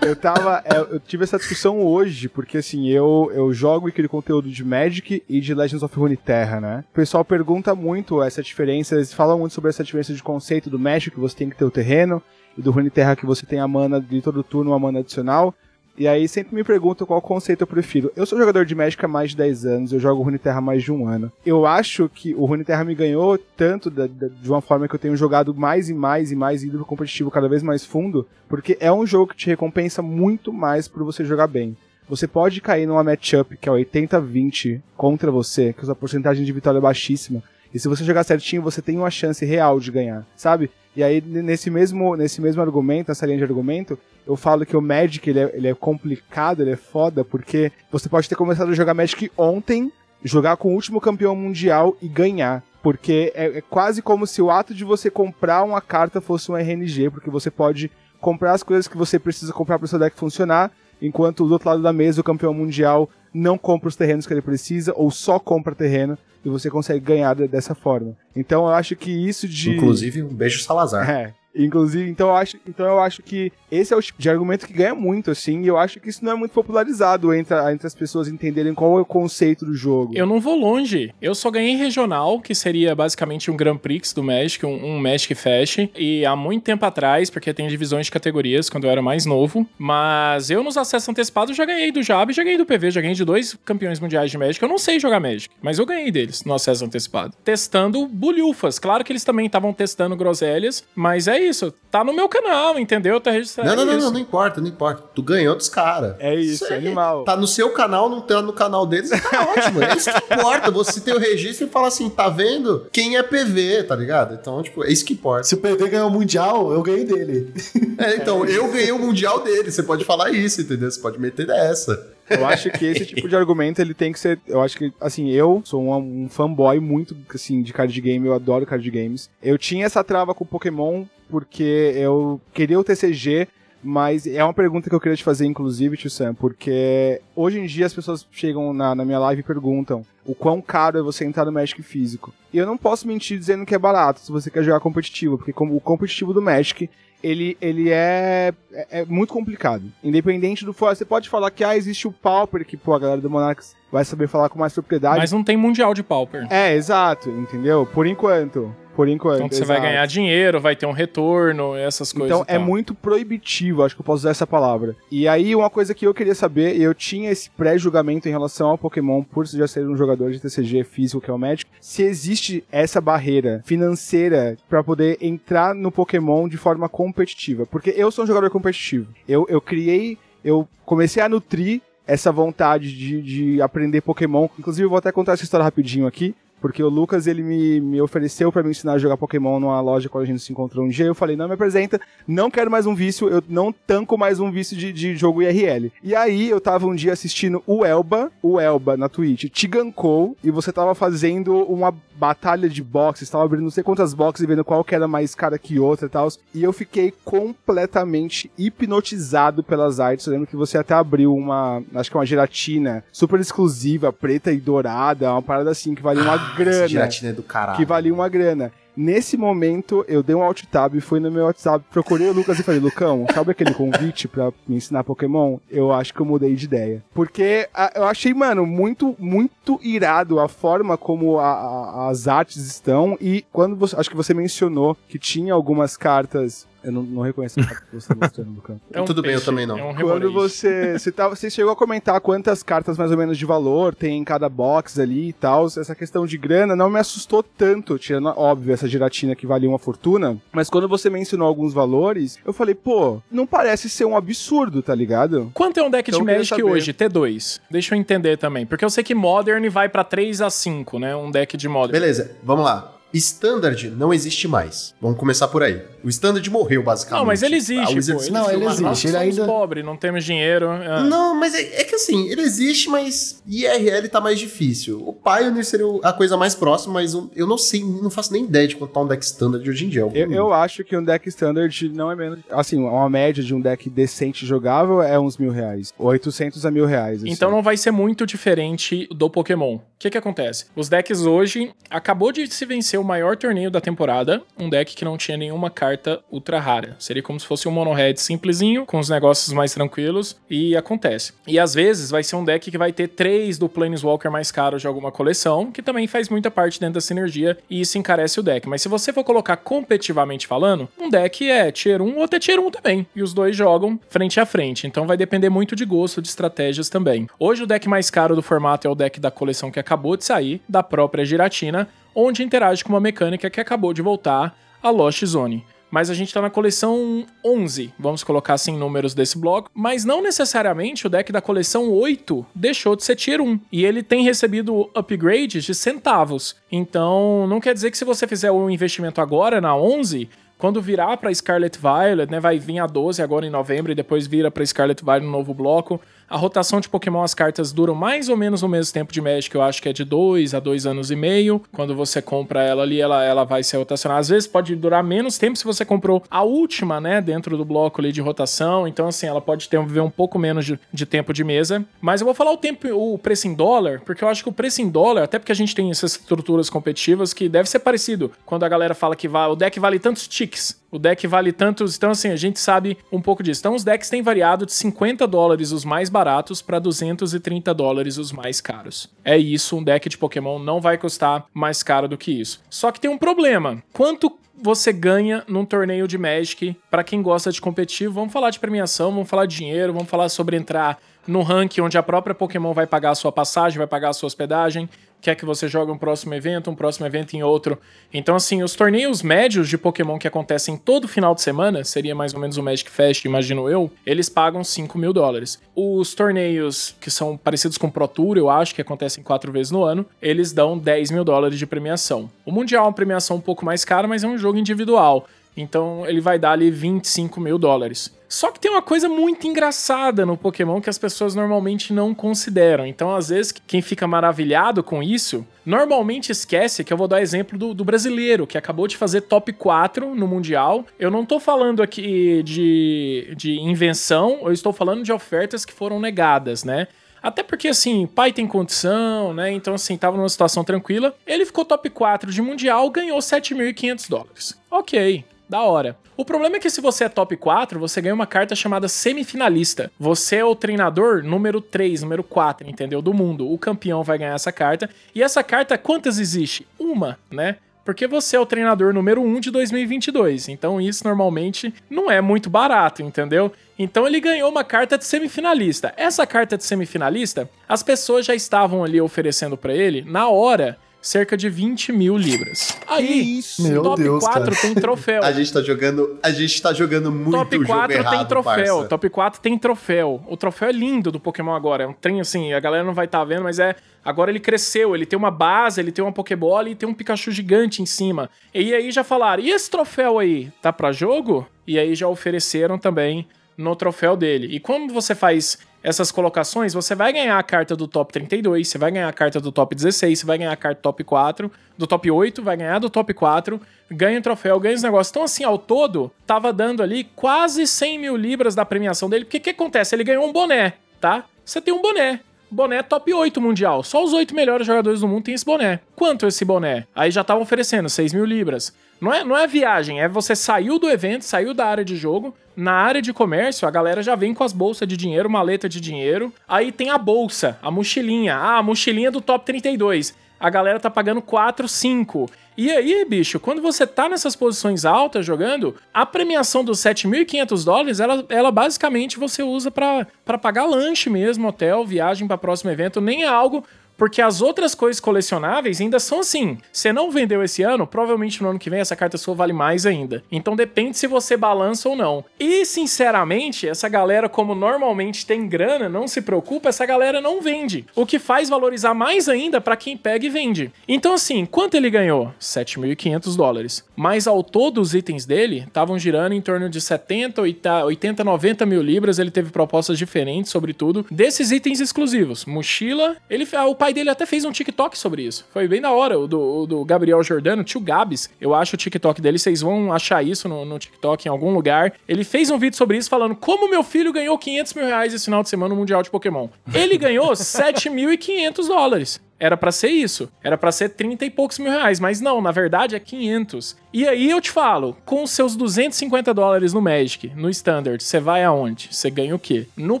Eu 0.00 0.14
tava. 0.14 0.62
é, 0.64 0.78
Eu 0.78 1.00
tive 1.00 1.24
essa 1.24 1.38
discussão 1.38 1.80
hoje, 1.80 2.28
porque 2.28 2.58
assim, 2.58 2.88
eu, 2.88 3.30
eu 3.34 3.52
jogo 3.52 3.88
aquele 3.88 4.08
conteúdo 4.08 4.48
de 4.48 4.64
Magic 4.64 5.22
e 5.28 5.40
de 5.40 5.54
Legends 5.54 5.82
of 5.82 5.96
Runeterra, 5.98 6.60
né? 6.60 6.84
O 6.90 6.94
pessoal 6.94 7.24
pergunta 7.24 7.74
muito 7.74 8.22
essa 8.22 8.42
diferença, 8.42 8.94
eles 8.94 9.12
falam 9.12 9.38
muito 9.38 9.52
sobre 9.52 9.70
essa 9.70 9.82
diferença 9.82 10.12
de 10.12 10.22
conceito 10.22 10.70
do 10.70 10.78
Magic, 10.78 11.14
que 11.14 11.20
você 11.20 11.36
tem 11.36 11.50
que 11.50 11.56
ter 11.56 11.64
o 11.64 11.70
terreno, 11.70 12.22
e 12.56 12.62
do 12.62 12.70
Runeterra 12.70 13.16
que 13.16 13.26
você 13.26 13.44
tem 13.46 13.58
a 13.58 13.66
mana 13.68 14.00
de 14.00 14.20
todo 14.20 14.42
turno, 14.44 14.70
uma 14.70 14.78
mana 14.78 15.00
adicional. 15.00 15.54
E 15.98 16.06
aí 16.06 16.28
sempre 16.28 16.54
me 16.54 16.62
perguntam 16.62 17.06
qual 17.06 17.22
conceito 17.22 17.62
eu 17.62 17.66
prefiro. 17.66 18.12
Eu 18.14 18.26
sou 18.26 18.38
jogador 18.38 18.66
de 18.66 18.74
Magic 18.74 19.02
há 19.04 19.08
mais 19.08 19.30
de 19.30 19.36
10 19.36 19.64
anos, 19.64 19.92
eu 19.92 19.98
jogo 20.00 20.22
Runeterra 20.22 20.58
há 20.58 20.60
mais 20.60 20.82
de 20.82 20.92
um 20.92 21.08
ano. 21.08 21.32
Eu 21.44 21.64
acho 21.64 22.08
que 22.08 22.34
o 22.34 22.44
Runeterra 22.44 22.84
me 22.84 22.94
ganhou 22.94 23.38
tanto 23.56 23.88
da- 23.90 24.06
da- 24.06 24.28
de 24.28 24.48
uma 24.50 24.60
forma 24.60 24.86
que 24.86 24.94
eu 24.94 24.98
tenho 24.98 25.16
jogado 25.16 25.54
mais 25.54 25.88
e 25.88 25.94
mais 25.94 26.30
e 26.30 26.36
mais 26.36 26.62
indo 26.62 26.76
pro 26.76 26.84
competitivo 26.86 27.30
cada 27.30 27.48
vez 27.48 27.62
mais 27.62 27.84
fundo, 27.84 28.26
porque 28.48 28.76
é 28.78 28.92
um 28.92 29.06
jogo 29.06 29.30
que 29.32 29.36
te 29.38 29.46
recompensa 29.46 30.02
muito 30.02 30.52
mais 30.52 30.86
por 30.86 31.02
você 31.02 31.24
jogar 31.24 31.46
bem. 31.46 31.76
Você 32.08 32.28
pode 32.28 32.60
cair 32.60 32.86
numa 32.86 33.02
matchup 33.02 33.56
que 33.56 33.68
é 33.68 33.72
80-20 33.72 34.80
contra 34.96 35.30
você, 35.30 35.72
que 35.72 35.80
a 35.80 35.84
sua 35.86 35.94
porcentagem 35.94 36.44
de 36.44 36.52
vitória 36.52 36.78
é 36.78 36.80
baixíssima. 36.80 37.42
E 37.74 37.78
se 37.78 37.88
você 37.88 38.04
jogar 38.04 38.22
certinho, 38.24 38.62
você 38.62 38.80
tem 38.80 38.96
uma 38.96 39.10
chance 39.10 39.44
real 39.44 39.80
de 39.80 39.90
ganhar, 39.90 40.24
sabe? 40.36 40.70
E 40.96 41.04
aí, 41.04 41.20
nesse 41.20 41.68
mesmo, 41.68 42.16
nesse 42.16 42.40
mesmo 42.40 42.62
argumento, 42.62 43.08
nessa 43.08 43.26
linha 43.26 43.36
de 43.36 43.44
argumento, 43.44 43.98
eu 44.26 44.34
falo 44.34 44.64
que 44.64 44.74
o 44.74 44.80
Magic 44.80 45.28
ele 45.28 45.40
é, 45.40 45.50
ele 45.54 45.68
é 45.68 45.74
complicado, 45.74 46.62
ele 46.62 46.70
é 46.70 46.76
foda, 46.76 47.22
porque 47.22 47.70
você 47.92 48.08
pode 48.08 48.26
ter 48.26 48.34
começado 48.34 48.70
a 48.70 48.74
jogar 48.74 48.94
Magic 48.94 49.30
ontem, 49.36 49.92
jogar 50.24 50.56
com 50.56 50.70
o 50.70 50.74
último 50.74 50.98
campeão 50.98 51.36
mundial 51.36 51.94
e 52.00 52.08
ganhar. 52.08 52.64
Porque 52.82 53.30
é, 53.34 53.58
é 53.58 53.60
quase 53.60 54.00
como 54.00 54.26
se 54.26 54.40
o 54.40 54.50
ato 54.50 54.74
de 54.74 54.84
você 54.84 55.10
comprar 55.10 55.64
uma 55.64 55.82
carta 55.82 56.18
fosse 56.22 56.50
um 56.50 56.56
RNG, 56.56 57.10
porque 57.10 57.28
você 57.28 57.50
pode 57.50 57.90
comprar 58.18 58.52
as 58.52 58.62
coisas 58.62 58.88
que 58.88 58.96
você 58.96 59.18
precisa 59.18 59.52
comprar 59.52 59.78
para 59.78 59.84
o 59.84 59.88
seu 59.88 59.98
deck 59.98 60.16
funcionar, 60.16 60.72
enquanto 61.00 61.46
do 61.46 61.52
outro 61.52 61.68
lado 61.68 61.82
da 61.82 61.92
mesa 61.92 62.20
o 62.20 62.24
campeão 62.24 62.54
mundial 62.54 63.08
não 63.32 63.58
compra 63.58 63.88
os 63.88 63.96
terrenos 63.96 64.26
que 64.26 64.32
ele 64.32 64.40
precisa, 64.42 64.92
ou 64.96 65.10
só 65.10 65.38
compra 65.38 65.74
terreno, 65.74 66.16
e 66.44 66.48
você 66.48 66.70
consegue 66.70 67.00
ganhar 67.00 67.34
de- 67.34 67.48
dessa 67.48 67.74
forma. 67.74 68.16
Então 68.34 68.66
eu 68.66 68.72
acho 68.74 68.94
que 68.96 69.10
isso 69.10 69.46
de. 69.48 69.70
Inclusive, 69.76 70.22
um 70.22 70.28
beijo 70.34 70.60
Salazar. 70.62 71.08
É. 71.10 71.34
Inclusive, 71.56 72.10
então 72.10 72.28
eu, 72.28 72.36
acho, 72.36 72.56
então 72.68 72.86
eu 72.86 73.00
acho 73.00 73.22
que 73.22 73.52
esse 73.70 73.92
é 73.92 73.96
o 73.96 74.02
tipo 74.02 74.20
de 74.20 74.28
argumento 74.28 74.66
que 74.66 74.72
ganha 74.72 74.94
muito, 74.94 75.30
assim, 75.30 75.62
e 75.62 75.66
eu 75.66 75.78
acho 75.78 75.98
que 75.98 76.08
isso 76.08 76.24
não 76.24 76.32
é 76.32 76.34
muito 76.34 76.52
popularizado 76.52 77.32
entre, 77.34 77.56
entre 77.72 77.86
as 77.86 77.94
pessoas 77.94 78.28
entenderem 78.28 78.74
qual 78.74 78.98
é 78.98 79.00
o 79.00 79.04
conceito 79.04 79.64
do 79.64 79.74
jogo. 79.74 80.12
Eu 80.14 80.26
não 80.26 80.40
vou 80.40 80.56
longe. 80.56 81.14
Eu 81.20 81.34
só 81.34 81.50
ganhei 81.50 81.76
regional, 81.76 82.40
que 82.40 82.54
seria 82.54 82.94
basicamente 82.94 83.50
um 83.50 83.56
Grand 83.56 83.76
Prix 83.78 84.12
do 84.12 84.22
Magic, 84.22 84.64
um, 84.64 84.84
um 84.84 84.98
Magic 84.98 85.34
Fest. 85.34 85.78
E 85.96 86.24
há 86.24 86.36
muito 86.36 86.64
tempo 86.64 86.84
atrás, 86.84 87.30
porque 87.30 87.52
tem 87.52 87.66
divisões 87.68 88.06
de 88.06 88.12
categorias 88.12 88.68
quando 88.68 88.84
eu 88.84 88.90
era 88.90 89.02
mais 89.02 89.26
novo. 89.26 89.66
Mas 89.78 90.50
eu 90.50 90.62
nos 90.62 90.76
acessos 90.76 91.08
antecipados 91.08 91.56
já 91.56 91.64
ganhei 91.64 91.90
do 91.90 92.02
Jab, 92.02 92.32
já 92.32 92.42
ganhei 92.42 92.58
do 92.58 92.66
PV, 92.66 92.90
já 92.90 93.00
ganhei 93.00 93.14
de 93.14 93.24
dois 93.24 93.56
campeões 93.64 93.98
mundiais 93.98 94.30
de 94.30 94.38
Magic. 94.38 94.62
Eu 94.62 94.68
não 94.68 94.78
sei 94.78 95.00
jogar 95.00 95.20
Magic, 95.20 95.54
mas 95.62 95.78
eu 95.78 95.86
ganhei 95.86 96.10
deles 96.10 96.44
no 96.44 96.54
acesso 96.54 96.84
antecipado. 96.84 97.34
Testando 97.44 98.06
bulhufas. 98.06 98.78
Claro 98.78 99.04
que 99.04 99.12
eles 99.12 99.24
também 99.24 99.46
estavam 99.46 99.72
testando 99.72 100.16
groselhas, 100.16 100.84
mas 100.94 101.26
é 101.28 101.45
isso. 101.48 101.72
Tá 101.90 102.04
no 102.04 102.12
meu 102.12 102.28
canal, 102.28 102.78
entendeu? 102.78 103.20
Tá 103.20 103.30
registrado. 103.30 103.68
Não, 103.68 103.76
não, 103.76 103.82
é 103.82 103.86
não, 103.86 103.96
isso. 103.96 104.06
não, 104.06 104.12
não 104.12 104.20
importa, 104.20 104.60
não 104.60 104.68
importa. 104.68 105.02
Tu 105.14 105.22
ganhou 105.22 105.56
dos 105.56 105.68
caras. 105.68 106.16
É 106.18 106.34
isso, 106.34 106.64
aí. 106.66 106.86
animal. 106.86 107.24
Tá 107.24 107.36
no 107.36 107.46
seu 107.46 107.70
canal, 107.70 108.08
não 108.08 108.20
tá 108.20 108.42
no 108.42 108.52
canal 108.52 108.86
deles, 108.86 109.10
tá 109.10 109.48
ótimo. 109.56 109.82
É 109.82 109.96
isso 109.96 110.10
que 110.10 110.34
importa. 110.34 110.70
Você 110.70 111.00
tem 111.00 111.14
o 111.14 111.18
registro 111.18 111.66
e 111.66 111.70
fala 111.70 111.88
assim, 111.88 112.10
tá 112.10 112.28
vendo? 112.28 112.86
Quem 112.92 113.16
é 113.16 113.22
PV, 113.22 113.84
tá 113.84 113.96
ligado? 113.96 114.34
Então, 114.34 114.62
tipo, 114.62 114.84
é 114.84 114.90
isso 114.90 115.04
que 115.04 115.14
importa. 115.14 115.44
Se 115.44 115.54
o 115.54 115.58
PV 115.58 115.88
ganhou 115.88 116.08
o 116.08 116.12
Mundial, 116.12 116.72
eu 116.72 116.82
ganhei 116.82 117.04
dele. 117.04 117.52
É, 117.98 118.16
então, 118.16 118.44
eu 118.44 118.70
ganhei 118.70 118.92
o 118.92 118.98
Mundial 118.98 119.42
dele. 119.42 119.70
Você 119.70 119.82
pode 119.82 120.04
falar 120.04 120.30
isso, 120.30 120.60
entendeu? 120.60 120.90
Você 120.90 121.00
pode 121.00 121.18
meter 121.18 121.46
dessa. 121.46 122.15
Eu 122.28 122.46
acho 122.46 122.70
que 122.70 122.84
esse 122.84 123.06
tipo 123.06 123.28
de 123.28 123.36
argumento 123.36 123.80
ele 123.80 123.94
tem 123.94 124.12
que 124.12 124.18
ser. 124.18 124.38
Eu 124.46 124.60
acho 124.60 124.76
que, 124.76 124.92
assim, 125.00 125.30
eu 125.30 125.62
sou 125.64 125.82
um, 125.82 126.24
um 126.24 126.28
fanboy 126.28 126.80
muito, 126.80 127.16
assim, 127.34 127.62
de 127.62 127.72
card 127.72 128.00
game, 128.00 128.26
eu 128.26 128.34
adoro 128.34 128.66
card 128.66 128.90
games. 128.90 129.30
Eu 129.42 129.56
tinha 129.56 129.86
essa 129.86 130.02
trava 130.02 130.34
com 130.34 130.44
Pokémon 130.44 131.04
porque 131.28 131.92
eu 131.96 132.40
queria 132.52 132.78
o 132.78 132.84
TCG. 132.84 133.48
Mas 133.82 134.26
é 134.26 134.42
uma 134.42 134.54
pergunta 134.54 134.88
que 134.88 134.96
eu 134.96 134.98
queria 134.98 135.16
te 135.16 135.22
fazer, 135.22 135.46
inclusive, 135.46 135.96
Tio 135.96 136.10
Sam, 136.10 136.34
porque 136.34 137.20
hoje 137.36 137.60
em 137.60 137.66
dia 137.66 137.86
as 137.86 137.94
pessoas 137.94 138.26
chegam 138.32 138.72
na, 138.72 138.96
na 138.96 139.04
minha 139.04 139.18
live 139.20 139.42
e 139.42 139.44
perguntam 139.44 140.04
o 140.24 140.34
quão 140.34 140.60
caro 140.60 140.98
é 140.98 141.02
você 141.02 141.24
entrar 141.24 141.44
no 141.44 141.52
Magic 141.52 141.80
físico. 141.82 142.34
E 142.52 142.58
eu 142.58 142.66
não 142.66 142.76
posso 142.76 143.06
mentir 143.06 143.38
dizendo 143.38 143.64
que 143.64 143.74
é 143.74 143.78
barato 143.78 144.20
se 144.20 144.32
você 144.32 144.50
quer 144.50 144.64
jogar 144.64 144.80
competitivo, 144.80 145.36
porque 145.38 145.52
como 145.52 145.76
o 145.76 145.80
competitivo 145.80 146.34
do 146.34 146.42
Magic, 146.42 146.90
ele, 147.22 147.56
ele 147.60 147.90
é, 147.90 148.52
é, 148.72 149.00
é 149.00 149.04
muito 149.04 149.32
complicado. 149.32 149.84
Independente 150.02 150.64
do 150.64 150.72
fora, 150.72 150.94
você 150.94 151.04
pode 151.04 151.28
falar 151.28 151.50
que 151.50 151.64
ah, 151.64 151.76
existe 151.76 152.06
o 152.06 152.12
Pauper, 152.12 152.64
que 152.64 152.76
pô, 152.76 152.94
a 152.94 152.98
galera 152.98 153.20
do 153.20 153.30
Monarchs 153.30 153.74
vai 153.90 154.04
saber 154.04 154.28
falar 154.28 154.48
com 154.48 154.58
mais 154.58 154.72
propriedade. 154.72 155.18
Mas 155.18 155.32
não 155.32 155.42
tem 155.42 155.56
Mundial 155.56 155.94
de 155.94 156.02
Pauper. 156.02 156.46
É, 156.50 156.74
exato, 156.74 157.30
entendeu? 157.30 157.86
Por 157.86 158.06
enquanto. 158.06 158.74
Por 158.96 159.08
enquanto. 159.08 159.44
Então 159.44 159.48
você 159.50 159.64
vai 159.66 159.76
exato. 159.76 159.92
ganhar 159.92 160.06
dinheiro, 160.06 160.58
vai 160.58 160.74
ter 160.74 160.86
um 160.86 160.92
retorno, 160.92 161.76
essas 161.76 162.14
coisas. 162.14 162.34
Então 162.34 162.44
é 162.48 162.58
muito 162.58 162.94
proibitivo, 162.94 163.84
acho 163.84 163.94
que 163.94 164.00
eu 164.00 164.04
posso 164.04 164.20
usar 164.20 164.30
essa 164.30 164.46
palavra. 164.46 164.96
E 165.10 165.28
aí, 165.28 165.54
uma 165.54 165.68
coisa 165.68 165.94
que 165.94 166.06
eu 166.06 166.14
queria 166.14 166.34
saber, 166.34 166.80
eu 166.80 166.94
tinha 166.94 167.30
esse 167.30 167.50
pré-julgamento 167.50 168.26
em 168.26 168.30
relação 168.30 168.70
ao 168.70 168.78
Pokémon, 168.78 169.22
por 169.22 169.46
já 169.46 169.68
ser 169.68 169.86
um 169.86 169.96
jogador 169.96 170.30
de 170.30 170.40
TCG 170.40 170.82
físico, 170.84 171.20
que 171.20 171.30
é 171.30 171.34
o 171.34 171.38
Magic, 171.38 171.70
se 171.78 172.02
existe 172.02 172.64
essa 172.72 172.98
barreira 172.98 173.60
financeira 173.66 174.56
pra 174.66 174.82
poder 174.82 175.18
entrar 175.20 175.74
no 175.74 175.92
Pokémon 175.92 176.48
de 176.48 176.56
forma 176.56 176.88
competitiva. 176.88 177.66
Porque 177.66 177.92
eu 177.94 178.10
sou 178.10 178.24
um 178.24 178.26
jogador 178.26 178.48
competitivo. 178.48 179.08
Eu, 179.28 179.44
eu 179.50 179.60
criei, 179.60 180.16
eu 180.42 180.66
comecei 180.86 181.22
a 181.22 181.28
nutrir 181.28 181.82
essa 182.06 182.30
vontade 182.30 182.96
de, 182.96 183.20
de 183.20 183.60
aprender 183.60 184.00
Pokémon. 184.00 184.48
Inclusive, 184.58 184.84
eu 184.84 184.88
vou 184.88 184.98
até 184.98 185.10
contar 185.10 185.32
essa 185.32 185.44
história 185.44 185.64
rapidinho 185.64 186.06
aqui. 186.06 186.34
Porque 186.60 186.82
o 186.82 186.88
Lucas, 186.88 187.26
ele 187.26 187.42
me, 187.42 187.80
me 187.80 188.00
ofereceu 188.00 188.50
pra 188.50 188.62
me 188.62 188.70
ensinar 188.70 188.94
a 188.94 188.98
jogar 188.98 189.16
Pokémon 189.16 189.60
numa 189.60 189.80
loja 189.80 190.08
quando 190.08 190.24
a 190.24 190.26
gente 190.26 190.40
se 190.40 190.52
encontrou 190.52 190.84
um 190.84 190.88
dia. 190.88 191.06
Eu 191.06 191.14
falei, 191.14 191.36
não 191.36 191.48
me 191.48 191.54
apresenta, 191.54 192.00
não 192.26 192.50
quero 192.50 192.70
mais 192.70 192.86
um 192.86 192.94
vício, 192.94 193.28
eu 193.28 193.42
não 193.48 193.72
tanco 193.72 194.16
mais 194.16 194.40
um 194.40 194.50
vício 194.50 194.76
de, 194.76 194.92
de 194.92 195.16
jogo 195.16 195.42
IRL. 195.42 195.92
E 196.02 196.14
aí, 196.14 196.48
eu 196.48 196.60
tava 196.60 196.86
um 196.86 196.94
dia 196.94 197.12
assistindo 197.12 197.62
o 197.66 197.84
Elba, 197.84 198.30
o 198.42 198.58
Elba 198.60 198.96
na 198.96 199.08
Twitch, 199.08 199.50
te 199.50 199.66
gankou, 199.66 200.36
e 200.42 200.50
você 200.50 200.72
tava 200.72 200.94
fazendo 200.94 201.62
uma 201.64 201.94
batalha 202.18 202.68
de 202.68 202.82
boxes, 202.82 203.28
tava 203.28 203.44
abrindo 203.44 203.64
não 203.64 203.70
sei 203.70 203.84
quantas 203.84 204.14
boxes 204.14 204.42
e 204.42 204.46
vendo 204.46 204.64
qual 204.64 204.82
que 204.82 204.94
era 204.94 205.06
mais 205.06 205.34
cara 205.34 205.58
que 205.58 205.78
outra 205.78 206.06
e 206.06 206.08
tal. 206.08 206.28
E 206.54 206.62
eu 206.62 206.72
fiquei 206.72 207.12
completamente 207.24 208.50
hipnotizado 208.58 209.62
pelas 209.62 210.00
artes. 210.00 210.26
Eu 210.26 210.32
lembro 210.32 210.46
que 210.46 210.56
você 210.56 210.78
até 210.78 210.94
abriu 210.94 211.34
uma, 211.34 211.82
acho 211.94 212.10
que 212.10 212.16
é 212.16 212.20
uma 212.20 212.26
gelatina 212.26 213.04
super 213.12 213.38
exclusiva, 213.38 214.12
preta 214.12 214.52
e 214.52 214.56
dourada, 214.56 215.30
uma 215.30 215.42
parada 215.42 215.70
assim, 215.70 215.94
que 215.94 216.02
valia 216.02 216.22
uma 216.22 216.38
grana 216.54 217.08
é 217.28 217.32
do 217.32 217.42
caralho. 217.42 217.76
que 217.78 217.84
valia 217.84 218.12
uma 218.12 218.28
grana. 218.28 218.72
Nesse 218.96 219.36
momento, 219.36 220.06
eu 220.08 220.22
dei 220.22 220.34
um 220.34 220.42
alt 220.42 220.62
tab, 220.72 220.98
fui 221.00 221.20
no 221.20 221.30
meu 221.30 221.44
WhatsApp, 221.44 221.84
procurei 221.90 222.30
o 222.30 222.32
Lucas 222.32 222.58
e 222.58 222.62
falei, 222.62 222.80
Lucão, 222.80 223.26
sabe 223.34 223.50
aquele 223.50 223.74
convite 223.74 224.26
pra 224.26 224.50
me 224.66 224.76
ensinar 224.76 225.04
Pokémon? 225.04 225.58
Eu 225.70 225.92
acho 225.92 226.14
que 226.14 226.20
eu 226.20 226.24
mudei 226.24 226.54
de 226.54 226.64
ideia. 226.64 227.04
Porque 227.12 227.68
a- 227.74 227.92
eu 227.94 228.04
achei, 228.04 228.32
mano, 228.32 228.64
muito, 228.64 229.14
muito 229.18 229.78
irado 229.82 230.40
a 230.40 230.48
forma 230.48 230.96
como 230.96 231.38
a- 231.38 231.44
a- 231.52 232.08
as 232.08 232.26
artes 232.26 232.56
estão. 232.66 233.18
E 233.20 233.44
quando 233.52 233.76
você. 233.76 233.94
Acho 233.96 234.08
que 234.08 234.16
você 234.16 234.32
mencionou 234.32 234.96
que 235.08 235.18
tinha 235.18 235.52
algumas 235.52 235.94
cartas. 235.94 236.66
Eu 236.82 236.92
não, 236.92 237.02
não 237.02 237.22
reconheço 237.22 237.60
a 237.60 237.64
carta 237.64 237.86
que 237.90 237.94
você 237.94 238.08
tá 238.08 238.14
mostrando, 238.14 238.50
Lucão. 238.54 238.80
É 238.92 239.00
um 239.00 239.04
Tudo 239.04 239.20
bem, 239.20 239.32
eu 239.32 239.36
peixe, 239.36 239.46
também 239.46 239.66
não. 239.66 239.78
É 239.78 239.84
um 239.84 239.94
Quando 239.94 240.32
você. 240.32 240.98
Você, 240.98 241.12
tá, 241.12 241.28
você 241.28 241.50
chegou 241.50 241.72
a 241.72 241.76
comentar 241.76 242.20
quantas 242.20 242.62
cartas 242.62 242.96
mais 242.96 243.10
ou 243.10 243.16
menos 243.16 243.36
de 243.36 243.44
valor 243.44 243.94
tem 243.94 244.18
em 244.18 244.24
cada 244.24 244.48
box 244.48 244.98
ali 244.98 245.28
e 245.28 245.32
tal. 245.32 245.66
Essa 245.66 245.94
questão 245.94 246.26
de 246.26 246.38
grana 246.38 246.76
não 246.76 246.88
me 246.88 246.98
assustou 246.98 247.42
tanto, 247.42 247.98
tirando, 247.98 248.28
óbvio, 248.28 248.72
essa 248.72 248.88
giratina 248.88 249.34
que 249.34 249.46
valia 249.46 249.68
uma 249.68 249.78
fortuna. 249.78 250.36
Mas 250.52 250.70
quando 250.70 250.88
você 250.88 251.10
mencionou 251.10 251.46
alguns 251.46 251.72
valores, 251.72 252.38
eu 252.44 252.52
falei, 252.52 252.74
pô, 252.74 253.20
não 253.30 253.46
parece 253.46 253.88
ser 253.90 254.04
um 254.04 254.16
absurdo, 254.16 254.82
tá 254.82 254.94
ligado? 254.94 255.50
Quanto 255.54 255.78
é 255.78 255.82
um 255.82 255.90
deck 255.90 256.10
Então 256.10 256.20
de 256.20 256.26
Magic 256.26 256.62
hoje? 256.62 256.92
T2. 256.92 257.60
Deixa 257.70 257.94
eu 257.94 257.98
entender 257.98 258.36
também. 258.36 258.64
Porque 258.66 258.84
eu 258.84 258.90
sei 258.90 259.02
que 259.04 259.14
Modern 259.14 259.68
vai 259.68 259.88
pra 259.88 260.04
3 260.04 260.40
a 260.40 260.50
5, 260.50 260.98
né? 260.98 261.16
Um 261.16 261.30
deck 261.30 261.56
de 261.56 261.68
Modern. 261.68 261.92
Beleza, 261.92 262.36
vamos 262.42 262.64
lá. 262.64 262.95
Standard 263.16 263.90
não 263.90 264.12
existe 264.12 264.46
mais. 264.48 264.94
Vamos 265.00 265.18
começar 265.18 265.48
por 265.48 265.62
aí. 265.62 265.82
O 266.04 266.08
Standard 266.08 266.48
morreu, 266.50 266.82
basicamente. 266.82 267.18
Não, 267.20 267.26
mas 267.26 267.42
ele 267.42 267.56
existe, 267.56 267.94
Wizards 267.94 268.26
pô. 268.28 268.32
Não, 268.32 268.42
ele 268.44 268.50
filmaram- 268.58 268.72
existe. 268.72 268.84
Nós 268.84 269.04
ele 269.04 269.16
ainda- 269.16 269.44
pobres, 269.46 269.84
não 269.84 269.96
temos 269.96 270.24
dinheiro. 270.24 270.68
ah. 270.70 271.02
Não, 271.02 271.34
mas 271.38 271.54
é, 271.54 271.80
é 271.80 271.84
que 271.84 271.94
assim, 271.96 272.28
ele 272.28 272.42
existe, 272.42 272.88
mas 272.88 273.42
IRL 273.46 274.08
tá 274.08 274.20
mais 274.20 274.38
difícil. 274.38 275.02
O 275.06 275.12
Pioneer 275.12 275.64
seria 275.64 275.86
a 276.02 276.12
coisa 276.12 276.36
mais 276.36 276.54
próxima, 276.54 276.94
mas 276.94 277.14
eu, 277.14 277.30
eu 277.34 277.46
não 277.46 277.58
sei, 277.58 277.82
não 277.82 278.10
faço 278.10 278.32
nem 278.32 278.44
ideia 278.44 278.68
de 278.68 278.76
quanto 278.76 278.92
tá 278.92 279.00
um 279.00 279.06
deck 279.06 279.24
standard 279.24 279.68
hoje 279.68 279.84
em 279.84 279.88
dia. 279.88 280.02
Eu, 280.14 280.32
eu 280.32 280.52
acho 280.52 280.84
que 280.84 280.96
um 280.96 281.02
deck 281.02 281.28
standard 281.28 281.88
não 281.90 282.10
é 282.10 282.16
menos. 282.16 282.38
Assim, 282.50 282.78
uma 282.78 283.08
média 283.10 283.42
de 283.42 283.54
um 283.54 283.60
deck 283.60 283.88
decente 283.90 284.46
jogável 284.46 285.02
é 285.02 285.18
uns 285.18 285.36
mil 285.38 285.50
reais. 285.50 285.92
800 285.98 286.64
a 286.64 286.70
mil 286.70 286.86
reais. 286.86 287.22
assim. 287.22 287.30
Então 287.30 287.50
não 287.50 287.62
vai 287.62 287.76
ser 287.76 287.90
muito 287.90 288.24
diferente 288.26 289.08
do 289.14 289.28
Pokémon. 289.28 289.76
O 289.76 289.80
que 289.98 290.10
que 290.10 290.18
acontece? 290.18 290.66
Os 290.76 290.88
decks 290.88 291.22
hoje 291.22 291.72
acabou 291.90 292.30
de 292.30 292.46
se 292.52 292.64
vencer 292.64 293.00
o 293.00 293.04
maior 293.06 293.36
torneio 293.36 293.70
da 293.70 293.80
temporada, 293.80 294.42
um 294.58 294.68
deck 294.68 294.94
que 294.94 295.04
não 295.04 295.16
tinha 295.16 295.36
nenhuma 295.36 295.70
carta 295.70 296.20
ultra 296.30 296.58
rara. 296.60 296.96
Seria 296.98 297.22
como 297.22 297.40
se 297.40 297.46
fosse 297.46 297.68
um 297.68 297.70
mono 297.70 297.92
red 297.92 298.16
simplesinho, 298.16 298.84
com 298.84 298.98
os 298.98 299.08
negócios 299.08 299.52
mais 299.52 299.72
tranquilos 299.72 300.36
e 300.50 300.76
acontece. 300.76 301.32
E 301.46 301.58
às 301.58 301.72
vezes 301.72 302.10
vai 302.10 302.22
ser 302.22 302.36
um 302.36 302.44
deck 302.44 302.70
que 302.70 302.78
vai 302.78 302.92
ter 302.92 303.08
três 303.08 303.58
do 303.58 303.68
Planeswalker 303.68 304.30
mais 304.30 304.50
caro 304.50 304.78
de 304.78 304.86
alguma 304.86 305.12
coleção, 305.12 305.70
que 305.70 305.82
também 305.82 306.06
faz 306.06 306.28
muita 306.28 306.50
parte 306.50 306.80
dentro 306.80 306.94
da 306.94 307.00
sinergia 307.00 307.56
e 307.70 307.80
isso 307.80 307.96
encarece 307.96 308.40
o 308.40 308.42
deck. 308.42 308.68
Mas 308.68 308.82
se 308.82 308.88
você 308.88 309.12
for 309.12 309.24
colocar 309.24 309.56
competitivamente 309.56 310.46
falando, 310.46 310.88
um 310.98 311.08
deck 311.08 311.48
é 311.48 311.70
tier 311.70 312.02
1 312.02 312.16
ou 312.16 312.24
até 312.24 312.38
tier 312.38 312.58
1 312.58 312.70
também. 312.70 313.06
E 313.14 313.22
os 313.22 313.32
dois 313.32 313.54
jogam 313.56 313.98
frente 314.08 314.40
a 314.40 314.46
frente. 314.46 314.86
Então 314.86 315.06
vai 315.06 315.16
depender 315.16 315.48
muito 315.48 315.76
de 315.76 315.84
gosto, 315.84 316.20
de 316.20 316.28
estratégias 316.28 316.88
também. 316.88 317.28
Hoje 317.38 317.62
o 317.62 317.66
deck 317.66 317.88
mais 317.88 318.10
caro 318.10 318.34
do 318.34 318.42
formato 318.42 318.86
é 318.86 318.90
o 318.90 318.94
deck 318.94 319.20
da 319.20 319.30
coleção 319.30 319.70
que 319.70 319.78
acabou 319.78 320.16
de 320.16 320.24
sair, 320.24 320.60
da 320.68 320.82
própria 320.82 321.24
Giratina, 321.24 321.88
onde 322.16 322.42
interage 322.42 322.82
com 322.82 322.88
uma 322.88 323.00
mecânica 323.00 323.50
que 323.50 323.60
acabou 323.60 323.92
de 323.92 324.00
voltar, 324.00 324.58
a 324.82 324.88
Lost 324.88 325.22
Zone. 325.26 325.62
Mas 325.90 326.10
a 326.10 326.14
gente 326.14 326.34
tá 326.34 326.42
na 326.42 326.50
coleção 326.50 327.24
11, 327.44 327.94
vamos 327.98 328.24
colocar 328.24 328.54
assim 328.54 328.76
números 328.76 329.14
desse 329.14 329.38
bloco. 329.38 329.70
Mas 329.72 330.04
não 330.04 330.20
necessariamente 330.20 331.06
o 331.06 331.10
deck 331.10 331.30
da 331.30 331.40
coleção 331.40 331.90
8 331.90 332.44
deixou 332.54 332.96
de 332.96 333.04
ser 333.04 333.14
tier 333.14 333.40
1. 333.40 333.60
E 333.70 333.84
ele 333.84 334.02
tem 334.02 334.24
recebido 334.24 334.90
upgrades 334.94 335.64
de 335.64 335.74
centavos. 335.74 336.56
Então 336.72 337.46
não 337.46 337.60
quer 337.60 337.72
dizer 337.72 337.90
que 337.90 337.98
se 337.98 338.04
você 338.04 338.26
fizer 338.26 338.50
um 338.50 338.68
investimento 338.68 339.20
agora 339.20 339.60
na 339.60 339.76
11, 339.76 340.28
quando 340.58 340.82
virar 340.82 341.16
pra 341.18 341.32
Scarlet 341.32 341.78
Violet, 341.78 342.30
né, 342.30 342.40
vai 342.40 342.58
vir 342.58 342.78
a 342.78 342.86
12 342.86 343.22
agora 343.22 343.46
em 343.46 343.50
novembro 343.50 343.92
e 343.92 343.94
depois 343.94 344.26
vira 344.26 344.50
pra 344.50 344.66
Scarlet 344.66 345.04
Violet 345.04 345.24
no 345.24 345.30
novo 345.30 345.54
bloco. 345.54 346.00
A 346.28 346.36
rotação 346.36 346.80
de 346.80 346.88
Pokémon, 346.88 347.22
as 347.22 347.34
cartas 347.34 347.70
duram 347.72 347.94
mais 347.94 348.28
ou 348.28 348.36
menos 348.36 348.62
o 348.64 348.68
mesmo 348.68 348.92
tempo 348.92 349.12
de 349.12 349.20
Magic, 349.20 349.54
eu 349.54 349.62
acho 349.62 349.80
que 349.80 349.88
é 349.88 349.92
de 349.92 350.04
2 350.04 350.54
a 350.54 350.60
2 350.60 350.84
anos 350.84 351.10
e 351.12 351.16
meio. 351.16 351.62
Quando 351.72 351.94
você 351.94 352.20
compra 352.20 352.62
ela 352.62 352.82
ali, 352.82 353.00
ela, 353.00 353.22
ela 353.22 353.44
vai 353.44 353.62
ser 353.62 353.76
rotacionada. 353.76 354.20
Às 354.20 354.28
vezes 354.28 354.48
pode 354.48 354.74
durar 354.74 355.04
menos 355.04 355.38
tempo 355.38 355.56
se 355.56 355.64
você 355.64 355.84
comprou 355.84 356.24
a 356.28 356.42
última, 356.42 357.00
né, 357.00 357.20
dentro 357.20 357.56
do 357.56 357.64
bloco 357.64 358.00
ali 358.00 358.10
de 358.10 358.20
rotação. 358.20 358.88
Então, 358.88 359.06
assim, 359.06 359.26
ela 359.26 359.40
pode 359.40 359.68
ter, 359.68 359.80
viver 359.80 360.00
um 360.00 360.10
pouco 360.10 360.36
menos 360.36 360.64
de, 360.64 360.78
de 360.92 361.06
tempo 361.06 361.32
de 361.32 361.44
mesa. 361.44 361.84
Mas 362.00 362.20
eu 362.20 362.24
vou 362.24 362.34
falar 362.34 362.50
o 362.50 362.56
tempo, 362.56 362.88
o 362.88 363.16
preço 363.18 363.46
em 363.46 363.54
dólar, 363.54 364.00
porque 364.04 364.24
eu 364.24 364.28
acho 364.28 364.42
que 364.42 364.48
o 364.48 364.52
preço 364.52 364.82
em 364.82 364.88
dólar, 364.88 365.22
até 365.22 365.38
porque 365.38 365.52
a 365.52 365.56
gente 365.56 365.76
tem 365.76 365.90
essas 365.92 366.12
estruturas 366.12 366.68
competitivas 366.68 367.32
que 367.32 367.48
deve 367.48 367.68
ser 367.68 367.78
parecido. 367.78 368.32
Quando 368.44 368.64
a 368.64 368.68
galera 368.68 368.94
fala 368.94 369.14
que 369.14 369.28
vai, 369.28 369.48
o 369.48 369.54
deck 369.54 369.78
vale 369.78 370.00
tantos 370.00 370.26
ticks, 370.26 370.76
o 370.96 370.98
deck 370.98 371.26
vale 371.26 371.52
tantos. 371.52 371.96
Então, 371.96 372.10
assim, 372.10 372.30
a 372.30 372.36
gente 372.36 372.58
sabe 372.58 372.98
um 373.12 373.20
pouco 373.20 373.42
disso. 373.42 373.60
Então, 373.60 373.74
os 373.74 373.84
decks 373.84 374.10
têm 374.10 374.22
variado 374.22 374.66
de 374.66 374.72
50 374.72 375.26
dólares 375.26 375.70
os 375.72 375.84
mais 375.84 376.08
baratos 376.08 376.60
para 376.60 376.78
230 376.78 377.72
dólares 377.74 378.16
os 378.16 378.32
mais 378.32 378.60
caros. 378.60 379.08
É 379.24 379.36
isso, 379.36 379.76
um 379.76 379.84
deck 379.84 380.08
de 380.08 380.18
Pokémon 380.18 380.58
não 380.58 380.80
vai 380.80 380.98
custar 380.98 381.46
mais 381.52 381.82
caro 381.82 382.08
do 382.08 382.16
que 382.16 382.32
isso. 382.32 382.60
Só 382.70 382.90
que 382.90 383.00
tem 383.00 383.10
um 383.10 383.18
problema. 383.18 383.82
Quanto 383.92 384.32
você 384.60 384.92
ganha 384.92 385.44
num 385.46 385.64
torneio 385.64 386.08
de 386.08 386.16
Magic 386.16 386.74
para 386.90 387.04
quem 387.04 387.20
gosta 387.20 387.52
de 387.52 387.60
competitivo? 387.60 388.14
Vamos 388.14 388.32
falar 388.32 388.50
de 388.50 388.58
premiação, 388.58 389.12
vamos 389.12 389.28
falar 389.28 389.46
de 389.46 389.56
dinheiro, 389.56 389.92
vamos 389.92 390.08
falar 390.08 390.28
sobre 390.30 390.56
entrar 390.56 390.98
no 391.26 391.42
ranking 391.42 391.80
onde 391.80 391.98
a 391.98 392.02
própria 392.02 392.34
Pokémon 392.34 392.72
vai 392.72 392.86
pagar 392.86 393.10
a 393.10 393.14
sua 393.14 393.32
passagem, 393.32 393.78
vai 393.78 393.86
pagar 393.86 394.10
a 394.10 394.12
sua 394.12 394.28
hospedagem, 394.28 394.88
quer 395.20 395.34
que 395.34 395.44
você 395.44 395.68
jogue 395.68 395.90
um 395.90 395.98
próximo 395.98 396.34
evento, 396.34 396.70
um 396.70 396.74
próximo 396.74 397.06
evento 397.06 397.34
em 397.34 397.42
outro. 397.42 397.78
Então, 398.12 398.36
assim, 398.36 398.62
os 398.62 398.74
torneios 398.74 399.22
médios 399.22 399.68
de 399.68 399.76
Pokémon 399.76 400.18
que 400.18 400.28
acontecem 400.28 400.76
todo 400.76 401.08
final 401.08 401.34
de 401.34 401.42
semana, 401.42 401.84
seria 401.84 402.14
mais 402.14 402.34
ou 402.34 402.40
menos 402.40 402.56
o 402.56 402.62
Magic 402.62 402.90
Fest, 402.90 403.24
imagino 403.24 403.68
eu, 403.68 403.90
eles 404.04 404.28
pagam 404.28 404.62
5 404.62 404.98
mil 404.98 405.12
dólares. 405.12 405.60
Os 405.74 406.14
torneios 406.14 406.94
que 407.00 407.10
são 407.10 407.36
parecidos 407.36 407.78
com 407.78 407.90
Pro 407.90 408.06
Tour, 408.06 408.36
eu 408.36 408.48
acho, 408.48 408.74
que 408.74 408.80
acontecem 408.80 409.22
quatro 409.22 409.50
vezes 409.50 409.70
no 409.70 409.84
ano, 409.84 410.06
eles 410.20 410.52
dão 410.52 410.78
10 410.78 411.10
mil 411.10 411.24
dólares 411.24 411.58
de 411.58 411.66
premiação. 411.66 412.30
O 412.44 412.52
Mundial 412.52 412.84
é 412.84 412.86
uma 412.86 412.92
premiação 412.92 413.36
um 413.36 413.40
pouco 413.40 413.64
mais 413.64 413.84
cara, 413.84 414.06
mas 414.06 414.22
é 414.22 414.28
um 414.28 414.38
jogo 414.38 414.58
individual. 414.58 415.26
Então 415.56 416.06
ele 416.06 416.20
vai 416.20 416.38
dar 416.38 416.52
ali 416.52 416.70
25 416.70 417.40
mil 417.40 417.58
dólares. 417.58 418.14
Só 418.28 418.50
que 418.50 418.58
tem 418.58 418.70
uma 418.70 418.82
coisa 418.82 419.08
muito 419.08 419.46
engraçada 419.46 420.26
no 420.26 420.36
Pokémon 420.36 420.80
que 420.80 420.90
as 420.90 420.98
pessoas 420.98 421.34
normalmente 421.34 421.92
não 421.92 422.12
consideram. 422.12 422.84
Então, 422.84 423.14
às 423.14 423.28
vezes, 423.28 423.52
quem 423.52 423.80
fica 423.80 424.06
maravilhado 424.06 424.82
com 424.82 425.02
isso, 425.02 425.46
normalmente 425.64 426.32
esquece 426.32 426.82
que 426.82 426.92
eu 426.92 426.96
vou 426.96 427.06
dar 427.06 427.22
exemplo 427.22 427.56
do, 427.56 427.72
do 427.72 427.84
brasileiro, 427.84 428.46
que 428.46 428.58
acabou 428.58 428.88
de 428.88 428.96
fazer 428.96 429.22
top 429.22 429.52
4 429.52 430.14
no 430.14 430.26
Mundial. 430.26 430.84
Eu 430.98 431.10
não 431.10 431.24
tô 431.24 431.38
falando 431.38 431.82
aqui 431.82 432.42
de, 432.42 433.32
de 433.36 433.60
invenção, 433.60 434.40
eu 434.42 434.52
estou 434.52 434.72
falando 434.72 435.04
de 435.04 435.12
ofertas 435.12 435.64
que 435.64 435.72
foram 435.72 436.00
negadas, 436.00 436.64
né? 436.64 436.88
Até 437.22 437.42
porque, 437.42 437.68
assim, 437.68 438.06
pai 438.06 438.32
tem 438.32 438.46
condição, 438.46 439.32
né? 439.32 439.50
Então, 439.52 439.74
assim, 439.74 439.96
tava 439.96 440.16
numa 440.16 440.28
situação 440.28 440.62
tranquila. 440.62 441.14
Ele 441.26 441.46
ficou 441.46 441.64
top 441.64 441.90
4 441.90 442.30
de 442.30 442.42
Mundial, 442.42 442.88
ganhou 442.90 443.18
7.500 443.18 444.08
dólares. 444.08 444.60
Ok, 444.70 445.24
da 445.48 445.62
hora. 445.62 445.96
O 446.16 446.24
problema 446.24 446.56
é 446.56 446.60
que 446.60 446.70
se 446.70 446.80
você 446.80 447.04
é 447.04 447.08
top 447.08 447.36
4, 447.36 447.78
você 447.78 448.00
ganha 448.00 448.14
uma 448.14 448.26
carta 448.26 448.54
chamada 448.54 448.88
semifinalista. 448.88 449.90
Você 449.98 450.36
é 450.36 450.44
o 450.44 450.54
treinador 450.54 451.22
número 451.22 451.60
3, 451.60 452.02
número 452.02 452.22
4, 452.24 452.68
entendeu? 452.68 453.02
Do 453.02 453.12
mundo. 453.12 453.50
O 453.50 453.58
campeão 453.58 454.02
vai 454.02 454.18
ganhar 454.18 454.34
essa 454.34 454.50
carta. 454.50 454.88
E 455.14 455.22
essa 455.22 455.42
carta, 455.42 455.76
quantas 455.76 456.18
existe? 456.18 456.66
Uma, 456.78 457.18
né? 457.30 457.56
Porque 457.84 458.08
você 458.08 458.36
é 458.36 458.40
o 458.40 458.44
treinador 458.44 458.92
número 458.92 459.22
1 459.22 459.38
de 459.38 459.50
2022. 459.52 460.48
Então 460.48 460.80
isso 460.80 461.06
normalmente 461.06 461.72
não 461.88 462.10
é 462.10 462.20
muito 462.20 462.50
barato, 462.50 463.00
entendeu? 463.00 463.52
Então 463.78 464.06
ele 464.08 464.18
ganhou 464.18 464.50
uma 464.50 464.64
carta 464.64 464.98
de 464.98 465.04
semifinalista. 465.04 465.94
Essa 465.96 466.26
carta 466.26 466.56
de 466.56 466.64
semifinalista, 466.64 467.48
as 467.68 467.84
pessoas 467.84 468.26
já 468.26 468.34
estavam 468.34 468.82
ali 468.82 469.00
oferecendo 469.00 469.56
pra 469.56 469.72
ele, 469.72 470.02
na 470.02 470.28
hora, 470.28 470.76
cerca 471.06 471.36
de 471.36 471.48
20 471.48 471.92
mil 471.92 472.16
libras. 472.16 472.76
Aí, 472.86 473.40
Meu 473.60 473.82
top 473.82 474.02
Deus, 474.02 474.24
4 474.24 474.44
cara. 474.44 474.56
tem 474.60 474.74
troféu. 474.74 475.22
A 475.22 475.30
gente 475.30 475.52
tá 475.52 475.62
jogando, 475.62 476.18
a 476.20 476.30
gente 476.32 476.60
tá 476.60 476.72
jogando 476.72 477.12
muito 477.12 477.30
Top 477.30 477.56
jogo 477.56 477.66
4 477.66 477.92
errado, 477.96 478.16
tem 478.16 478.26
troféu. 478.26 478.74
parça. 478.76 478.88
Top 478.88 479.08
4 479.10 479.40
tem 479.40 479.58
troféu. 479.58 480.24
O 480.26 480.36
troféu 480.36 480.68
é 480.68 480.72
lindo 480.72 481.12
do 481.12 481.20
Pokémon 481.20 481.54
agora. 481.54 481.84
É 481.84 481.86
um 481.86 481.92
trem 481.92 482.20
assim, 482.20 482.52
a 482.52 482.58
galera 482.58 482.82
não 482.82 482.92
vai 482.92 483.04
estar 483.04 483.22
vendo, 483.24 483.44
mas 483.44 483.60
é. 483.60 483.76
Agora 484.04 484.30
ele 484.30 484.40
cresceu, 484.40 484.94
ele 484.94 485.06
tem 485.06 485.16
uma 485.16 485.30
base, 485.30 485.80
ele 485.80 485.92
tem 485.92 486.04
uma 486.04 486.12
Pokébola 486.12 486.68
e 486.68 486.74
tem 486.74 486.88
um 486.88 486.94
Pikachu 486.94 487.30
gigante 487.30 487.80
em 487.80 487.86
cima. 487.86 488.28
E 488.52 488.74
aí 488.74 488.90
já 488.90 489.04
falaram: 489.04 489.42
e 489.42 489.50
esse 489.50 489.70
troféu 489.70 490.18
aí? 490.18 490.50
Tá 490.60 490.72
pra 490.72 490.90
jogo? 490.90 491.46
E 491.66 491.78
aí 491.78 491.94
já 491.94 492.08
ofereceram 492.08 492.78
também 492.78 493.28
no 493.56 493.74
troféu 493.76 494.16
dele. 494.16 494.48
E 494.54 494.58
quando 494.60 494.92
você 494.92 495.14
faz 495.14 495.58
essas 495.86 496.10
colocações, 496.10 496.74
você 496.74 496.96
vai 496.96 497.12
ganhar 497.12 497.38
a 497.38 497.42
carta 497.44 497.76
do 497.76 497.86
top 497.86 498.12
32, 498.12 498.66
você 498.66 498.76
vai 498.76 498.90
ganhar 498.90 499.08
a 499.08 499.12
carta 499.12 499.40
do 499.40 499.52
top 499.52 499.72
16, 499.72 500.18
você 500.18 500.26
vai 500.26 500.36
ganhar 500.36 500.50
a 500.50 500.56
carta 500.56 500.80
do 500.80 500.82
top 500.82 501.04
4, 501.04 501.52
do 501.78 501.86
top 501.86 502.10
8, 502.10 502.42
vai 502.42 502.56
ganhar 502.56 502.80
do 502.80 502.90
top 502.90 503.14
4, 503.14 503.60
ganha 503.88 504.18
o 504.18 504.22
troféu, 504.22 504.58
ganha 504.58 504.74
os 504.74 504.82
negócios. 504.82 505.12
Então, 505.12 505.22
assim, 505.22 505.44
ao 505.44 505.56
todo, 505.56 506.10
tava 506.26 506.52
dando 506.52 506.82
ali 506.82 507.04
quase 507.14 507.68
100 507.68 508.00
mil 508.00 508.16
libras 508.16 508.52
da 508.56 508.64
premiação 508.64 509.08
dele, 509.08 509.24
porque 509.24 509.36
o 509.36 509.40
que 509.40 509.50
acontece? 509.50 509.94
Ele 509.94 510.02
ganhou 510.02 510.26
um 510.26 510.32
boné, 510.32 510.72
tá? 511.00 511.24
Você 511.44 511.60
tem 511.60 511.72
um 511.72 511.80
boné. 511.80 512.18
Boné 512.50 512.82
top 512.82 513.14
8 513.14 513.40
mundial. 513.40 513.84
Só 513.84 514.02
os 514.02 514.12
8 514.12 514.34
melhores 514.34 514.66
jogadores 514.66 515.02
do 515.02 515.08
mundo 515.08 515.22
têm 515.22 515.34
esse 515.34 515.44
boné. 515.44 515.78
Quanto 515.94 516.26
esse 516.26 516.44
boné? 516.44 516.84
Aí 516.96 517.12
já 517.12 517.20
estavam 517.20 517.44
oferecendo 517.44 517.88
6 517.88 518.12
mil 518.12 518.24
libras. 518.24 518.74
Não 519.00 519.12
é, 519.12 519.22
não 519.24 519.36
é 519.36 519.46
viagem, 519.46 520.00
é 520.00 520.08
você 520.08 520.34
saiu 520.34 520.78
do 520.78 520.88
evento, 520.88 521.22
saiu 521.22 521.52
da 521.52 521.66
área 521.66 521.84
de 521.84 521.96
jogo. 521.96 522.34
Na 522.56 522.72
área 522.72 523.02
de 523.02 523.12
comércio, 523.12 523.68
a 523.68 523.70
galera 523.70 524.02
já 524.02 524.14
vem 524.14 524.32
com 524.32 524.42
as 524.42 524.52
bolsas 524.52 524.88
de 524.88 524.96
dinheiro, 524.96 525.28
maleta 525.28 525.68
de 525.68 525.78
dinheiro. 525.78 526.32
Aí 526.48 526.72
tem 526.72 526.88
a 526.88 526.96
bolsa, 526.96 527.58
a 527.60 527.70
mochilinha. 527.70 528.34
Ah, 528.34 528.58
a 528.58 528.62
mochilinha 528.62 529.10
do 529.10 529.20
top 529.20 529.44
32. 529.44 530.14
A 530.40 530.48
galera 530.48 530.80
tá 530.80 530.90
pagando 530.90 531.20
4, 531.20 531.68
5. 531.68 532.30
E 532.56 532.70
aí, 532.70 533.04
bicho, 533.06 533.38
quando 533.38 533.60
você 533.60 533.86
tá 533.86 534.08
nessas 534.08 534.34
posições 534.34 534.86
altas 534.86 535.26
jogando, 535.26 535.74
a 535.92 536.06
premiação 536.06 536.64
dos 536.64 536.78
7.500 536.78 537.64
dólares, 537.64 538.00
ela, 538.00 538.24
ela 538.30 538.50
basicamente 538.50 539.18
você 539.18 539.42
usa 539.42 539.70
pra 539.70 540.06
pagar 540.40 540.64
lanche 540.64 541.10
mesmo, 541.10 541.48
hotel, 541.48 541.84
viagem 541.84 542.26
pra 542.26 542.38
próximo 542.38 542.70
evento. 542.70 542.98
Nem 542.98 543.24
é 543.24 543.26
algo 543.26 543.62
Porque 543.96 544.20
as 544.20 544.40
outras 544.40 544.74
coisas 544.74 545.00
colecionáveis 545.00 545.80
ainda 545.80 545.98
são 545.98 546.20
assim. 546.20 546.58
Você 546.72 546.92
não 546.92 547.10
vendeu 547.10 547.42
esse 547.42 547.62
ano, 547.62 547.86
provavelmente 547.86 548.42
no 548.42 548.50
ano 548.50 548.58
que 548.58 548.70
vem 548.70 548.80
essa 548.80 548.96
carta 548.96 549.16
sua 549.16 549.34
vale 549.34 549.52
mais 549.52 549.86
ainda. 549.86 550.22
Então 550.30 550.54
depende 550.54 550.98
se 550.98 551.06
você 551.06 551.36
balança 551.36 551.88
ou 551.88 551.96
não. 551.96 552.24
E, 552.38 552.64
sinceramente, 552.64 553.68
essa 553.68 553.88
galera, 553.88 554.28
como 554.28 554.54
normalmente 554.54 555.24
tem 555.26 555.48
grana, 555.48 555.88
não 555.88 556.06
se 556.06 556.20
preocupa, 556.20 556.68
essa 556.68 556.84
galera 556.84 557.20
não 557.20 557.40
vende. 557.40 557.86
O 557.94 558.06
que 558.06 558.18
faz 558.18 558.48
valorizar 558.48 558.94
mais 558.94 559.28
ainda 559.28 559.60
pra 559.60 559.76
quem 559.76 559.96
pega 559.96 560.26
e 560.26 560.30
vende. 560.30 560.72
Então, 560.86 561.14
assim, 561.14 561.46
quanto 561.46 561.76
ele 561.76 561.90
ganhou? 561.90 562.32
7.500 562.40 563.36
dólares. 563.36 563.84
Mas 563.94 564.26
ao 564.26 564.42
todo, 564.42 564.80
os 564.80 564.94
itens 564.94 565.24
dele 565.24 565.64
estavam 565.66 565.98
girando 565.98 566.32
em 566.32 566.40
torno 566.40 566.68
de 566.68 566.80
70, 566.80 567.40
80, 567.40 568.24
90 568.24 568.66
mil 568.66 568.82
libras. 568.82 569.18
Ele 569.18 569.30
teve 569.30 569.50
propostas 569.50 569.98
diferentes 569.98 570.50
sobre 570.50 570.72
tudo. 570.72 571.06
Desses 571.10 571.50
itens 571.50 571.80
exclusivos. 571.80 572.44
Mochila. 572.44 573.16
Ele, 573.28 573.46
ah, 573.54 573.66
o 573.66 573.74
pai 573.86 573.94
dele 573.94 574.10
até 574.10 574.26
fez 574.26 574.44
um 574.44 574.50
TikTok 574.50 574.98
sobre 574.98 575.22
isso. 575.22 575.46
Foi 575.52 575.68
bem 575.68 575.80
da 575.80 575.92
hora. 575.92 576.18
O 576.18 576.26
do, 576.26 576.40
o 576.40 576.66
do 576.66 576.84
Gabriel 576.84 577.22
Jordano, 577.22 577.62
tio 577.62 577.80
Gabs. 577.80 578.28
Eu 578.40 578.52
acho 578.52 578.74
o 578.74 578.76
TikTok 578.76 579.20
dele. 579.20 579.38
Vocês 579.38 579.60
vão 579.60 579.92
achar 579.92 580.24
isso 580.24 580.48
no, 580.48 580.64
no 580.64 580.76
TikTok 580.76 581.28
em 581.28 581.30
algum 581.30 581.54
lugar. 581.54 581.92
Ele 582.08 582.24
fez 582.24 582.50
um 582.50 582.58
vídeo 582.58 582.76
sobre 582.76 582.96
isso 582.98 583.08
falando 583.08 583.36
como 583.36 583.70
meu 583.70 583.84
filho 583.84 584.12
ganhou 584.12 584.36
500 584.36 584.74
mil 584.74 584.86
reais 584.86 585.14
esse 585.14 585.26
final 585.26 585.42
de 585.42 585.48
semana 585.48 585.72
no 585.72 585.78
Mundial 585.78 586.02
de 586.02 586.10
Pokémon. 586.10 586.48
Ele 586.74 586.98
ganhou 586.98 587.30
7.500 587.32 588.66
dólares. 588.66 589.20
Era 589.38 589.56
pra 589.56 589.70
ser 589.70 589.90
isso. 589.90 590.28
Era 590.42 590.58
pra 590.58 590.72
ser 590.72 590.88
30 590.88 591.24
e 591.26 591.30
poucos 591.30 591.60
mil 591.60 591.70
reais. 591.70 592.00
Mas 592.00 592.20
não, 592.20 592.40
na 592.40 592.50
verdade 592.50 592.96
é 592.96 592.98
500. 592.98 593.76
E 593.92 594.08
aí 594.08 594.28
eu 594.28 594.40
te 594.40 594.50
falo, 594.50 594.96
com 595.04 595.24
seus 595.28 595.54
250 595.54 596.34
dólares 596.34 596.72
no 596.72 596.80
Magic, 596.80 597.30
no 597.36 597.48
Standard, 597.50 598.02
você 598.02 598.18
vai 598.18 598.42
aonde? 598.42 598.88
Você 598.90 599.10
ganha 599.10 599.36
o 599.36 599.38
quê? 599.38 599.68
No 599.76 600.00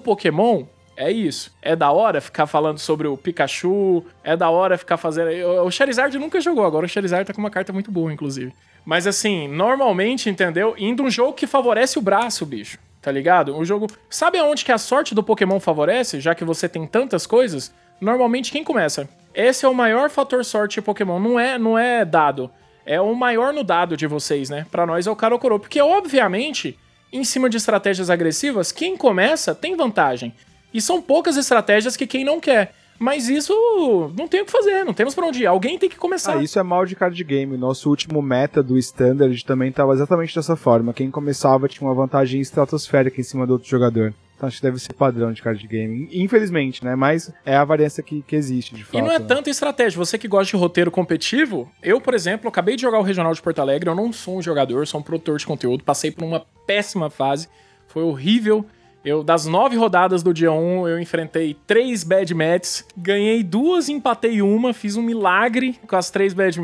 Pokémon, 0.00 0.64
é 0.96 1.12
isso. 1.12 1.54
É 1.60 1.76
da 1.76 1.92
hora 1.92 2.20
ficar 2.20 2.46
falando 2.46 2.78
sobre 2.78 3.06
o 3.06 3.16
Pikachu. 3.16 4.04
É 4.24 4.36
da 4.36 4.48
hora 4.48 4.78
ficar 4.78 4.96
fazendo. 4.96 5.30
O 5.64 5.70
Charizard 5.70 6.18
nunca 6.18 6.40
jogou, 6.40 6.64
agora 6.64 6.86
o 6.86 6.88
Charizard 6.88 7.26
tá 7.26 7.34
com 7.34 7.40
uma 7.40 7.50
carta 7.50 7.72
muito 7.72 7.90
boa, 7.90 8.12
inclusive. 8.12 8.52
Mas 8.84 9.06
assim, 9.06 9.48
normalmente, 9.48 10.30
entendeu? 10.30 10.74
Indo 10.78 11.02
um 11.02 11.10
jogo 11.10 11.32
que 11.32 11.46
favorece 11.46 11.98
o 11.98 12.02
braço, 12.02 12.46
bicho. 12.46 12.78
Tá 13.02 13.12
ligado? 13.12 13.56
Um 13.56 13.64
jogo. 13.64 13.86
Sabe 14.08 14.38
aonde 14.38 14.64
que 14.64 14.72
a 14.72 14.78
sorte 14.78 15.14
do 15.14 15.22
Pokémon 15.22 15.60
favorece? 15.60 16.20
Já 16.20 16.34
que 16.34 16.44
você 16.44 16.68
tem 16.68 16.86
tantas 16.86 17.26
coisas? 17.26 17.72
Normalmente 18.00 18.50
quem 18.50 18.64
começa? 18.64 19.08
Esse 19.34 19.64
é 19.64 19.68
o 19.68 19.74
maior 19.74 20.08
fator 20.08 20.44
sorte 20.44 20.76
de 20.76 20.82
Pokémon. 20.82 21.20
Não 21.20 21.38
é, 21.38 21.58
não 21.58 21.78
é 21.78 22.04
dado. 22.04 22.50
É 22.84 23.00
o 23.00 23.14
maior 23.14 23.52
no 23.52 23.62
dado 23.62 23.96
de 23.96 24.06
vocês, 24.06 24.48
né? 24.48 24.66
Pra 24.70 24.86
nós 24.86 25.06
é 25.06 25.10
o 25.10 25.16
Karokoro. 25.16 25.58
Porque, 25.58 25.80
obviamente, 25.80 26.78
em 27.12 27.22
cima 27.22 27.48
de 27.48 27.56
estratégias 27.56 28.10
agressivas, 28.10 28.72
quem 28.72 28.96
começa 28.96 29.54
tem 29.54 29.76
vantagem. 29.76 30.34
E 30.76 30.80
são 30.82 31.00
poucas 31.00 31.38
estratégias 31.38 31.96
que 31.96 32.06
quem 32.06 32.22
não 32.22 32.38
quer. 32.38 32.74
Mas 32.98 33.30
isso 33.30 33.52
não 34.16 34.28
tem 34.28 34.42
o 34.42 34.44
que 34.44 34.52
fazer, 34.52 34.84
não 34.84 34.92
temos 34.92 35.14
pra 35.14 35.26
onde 35.26 35.42
ir. 35.42 35.46
Alguém 35.46 35.78
tem 35.78 35.88
que 35.88 35.96
começar. 35.96 36.36
Ah, 36.36 36.42
isso 36.42 36.58
é 36.58 36.62
mal 36.62 36.84
de 36.84 36.94
card 36.94 37.24
game. 37.24 37.56
Nosso 37.56 37.88
último 37.88 38.20
meta 38.20 38.62
do 38.62 38.76
Standard 38.76 39.42
também 39.44 39.72
tava 39.72 39.94
exatamente 39.94 40.34
dessa 40.34 40.54
forma. 40.54 40.92
Quem 40.92 41.10
começava 41.10 41.66
tinha 41.66 41.86
uma 41.88 41.94
vantagem 41.94 42.42
estratosférica 42.42 43.18
em 43.18 43.24
cima 43.24 43.46
do 43.46 43.54
outro 43.54 43.68
jogador. 43.68 44.14
Então 44.36 44.46
acho 44.46 44.58
que 44.58 44.62
deve 44.62 44.78
ser 44.78 44.92
padrão 44.92 45.32
de 45.32 45.40
card 45.40 45.66
game. 45.66 46.10
Infelizmente, 46.12 46.84
né? 46.84 46.94
Mas 46.94 47.32
é 47.44 47.56
a 47.56 47.64
variância 47.64 48.02
que, 48.02 48.20
que 48.20 48.36
existe, 48.36 48.74
de 48.74 48.84
fato. 48.84 48.98
E 48.98 49.00
não 49.00 49.10
é 49.10 49.18
né? 49.18 49.24
tanta 49.26 49.48
estratégia. 49.48 49.98
Você 49.98 50.18
que 50.18 50.28
gosta 50.28 50.54
de 50.54 50.60
roteiro 50.60 50.90
competitivo, 50.90 51.70
eu, 51.82 52.02
por 52.02 52.12
exemplo, 52.12 52.48
acabei 52.48 52.76
de 52.76 52.82
jogar 52.82 52.98
o 52.98 53.02
Regional 53.02 53.32
de 53.32 53.40
Porto 53.40 53.60
Alegre. 53.60 53.88
Eu 53.88 53.94
não 53.94 54.12
sou 54.12 54.36
um 54.38 54.42
jogador, 54.42 54.86
sou 54.86 55.00
um 55.00 55.02
produtor 55.02 55.38
de 55.38 55.46
conteúdo. 55.46 55.84
Passei 55.84 56.10
por 56.10 56.24
uma 56.24 56.44
péssima 56.66 57.08
fase. 57.08 57.48
Foi 57.88 58.02
horrível. 58.02 58.66
Eu, 59.06 59.22
das 59.22 59.46
nove 59.46 59.76
rodadas 59.76 60.20
do 60.20 60.34
dia 60.34 60.50
1, 60.50 60.88
eu 60.88 60.98
enfrentei 60.98 61.56
três 61.64 62.02
bad. 62.02 62.34
Ganhei 62.96 63.44
duas, 63.44 63.88
empatei 63.88 64.42
uma. 64.42 64.74
Fiz 64.74 64.96
um 64.96 65.02
milagre 65.02 65.78
com 65.86 65.94
as 65.94 66.10
três 66.10 66.34
bad. 66.34 66.60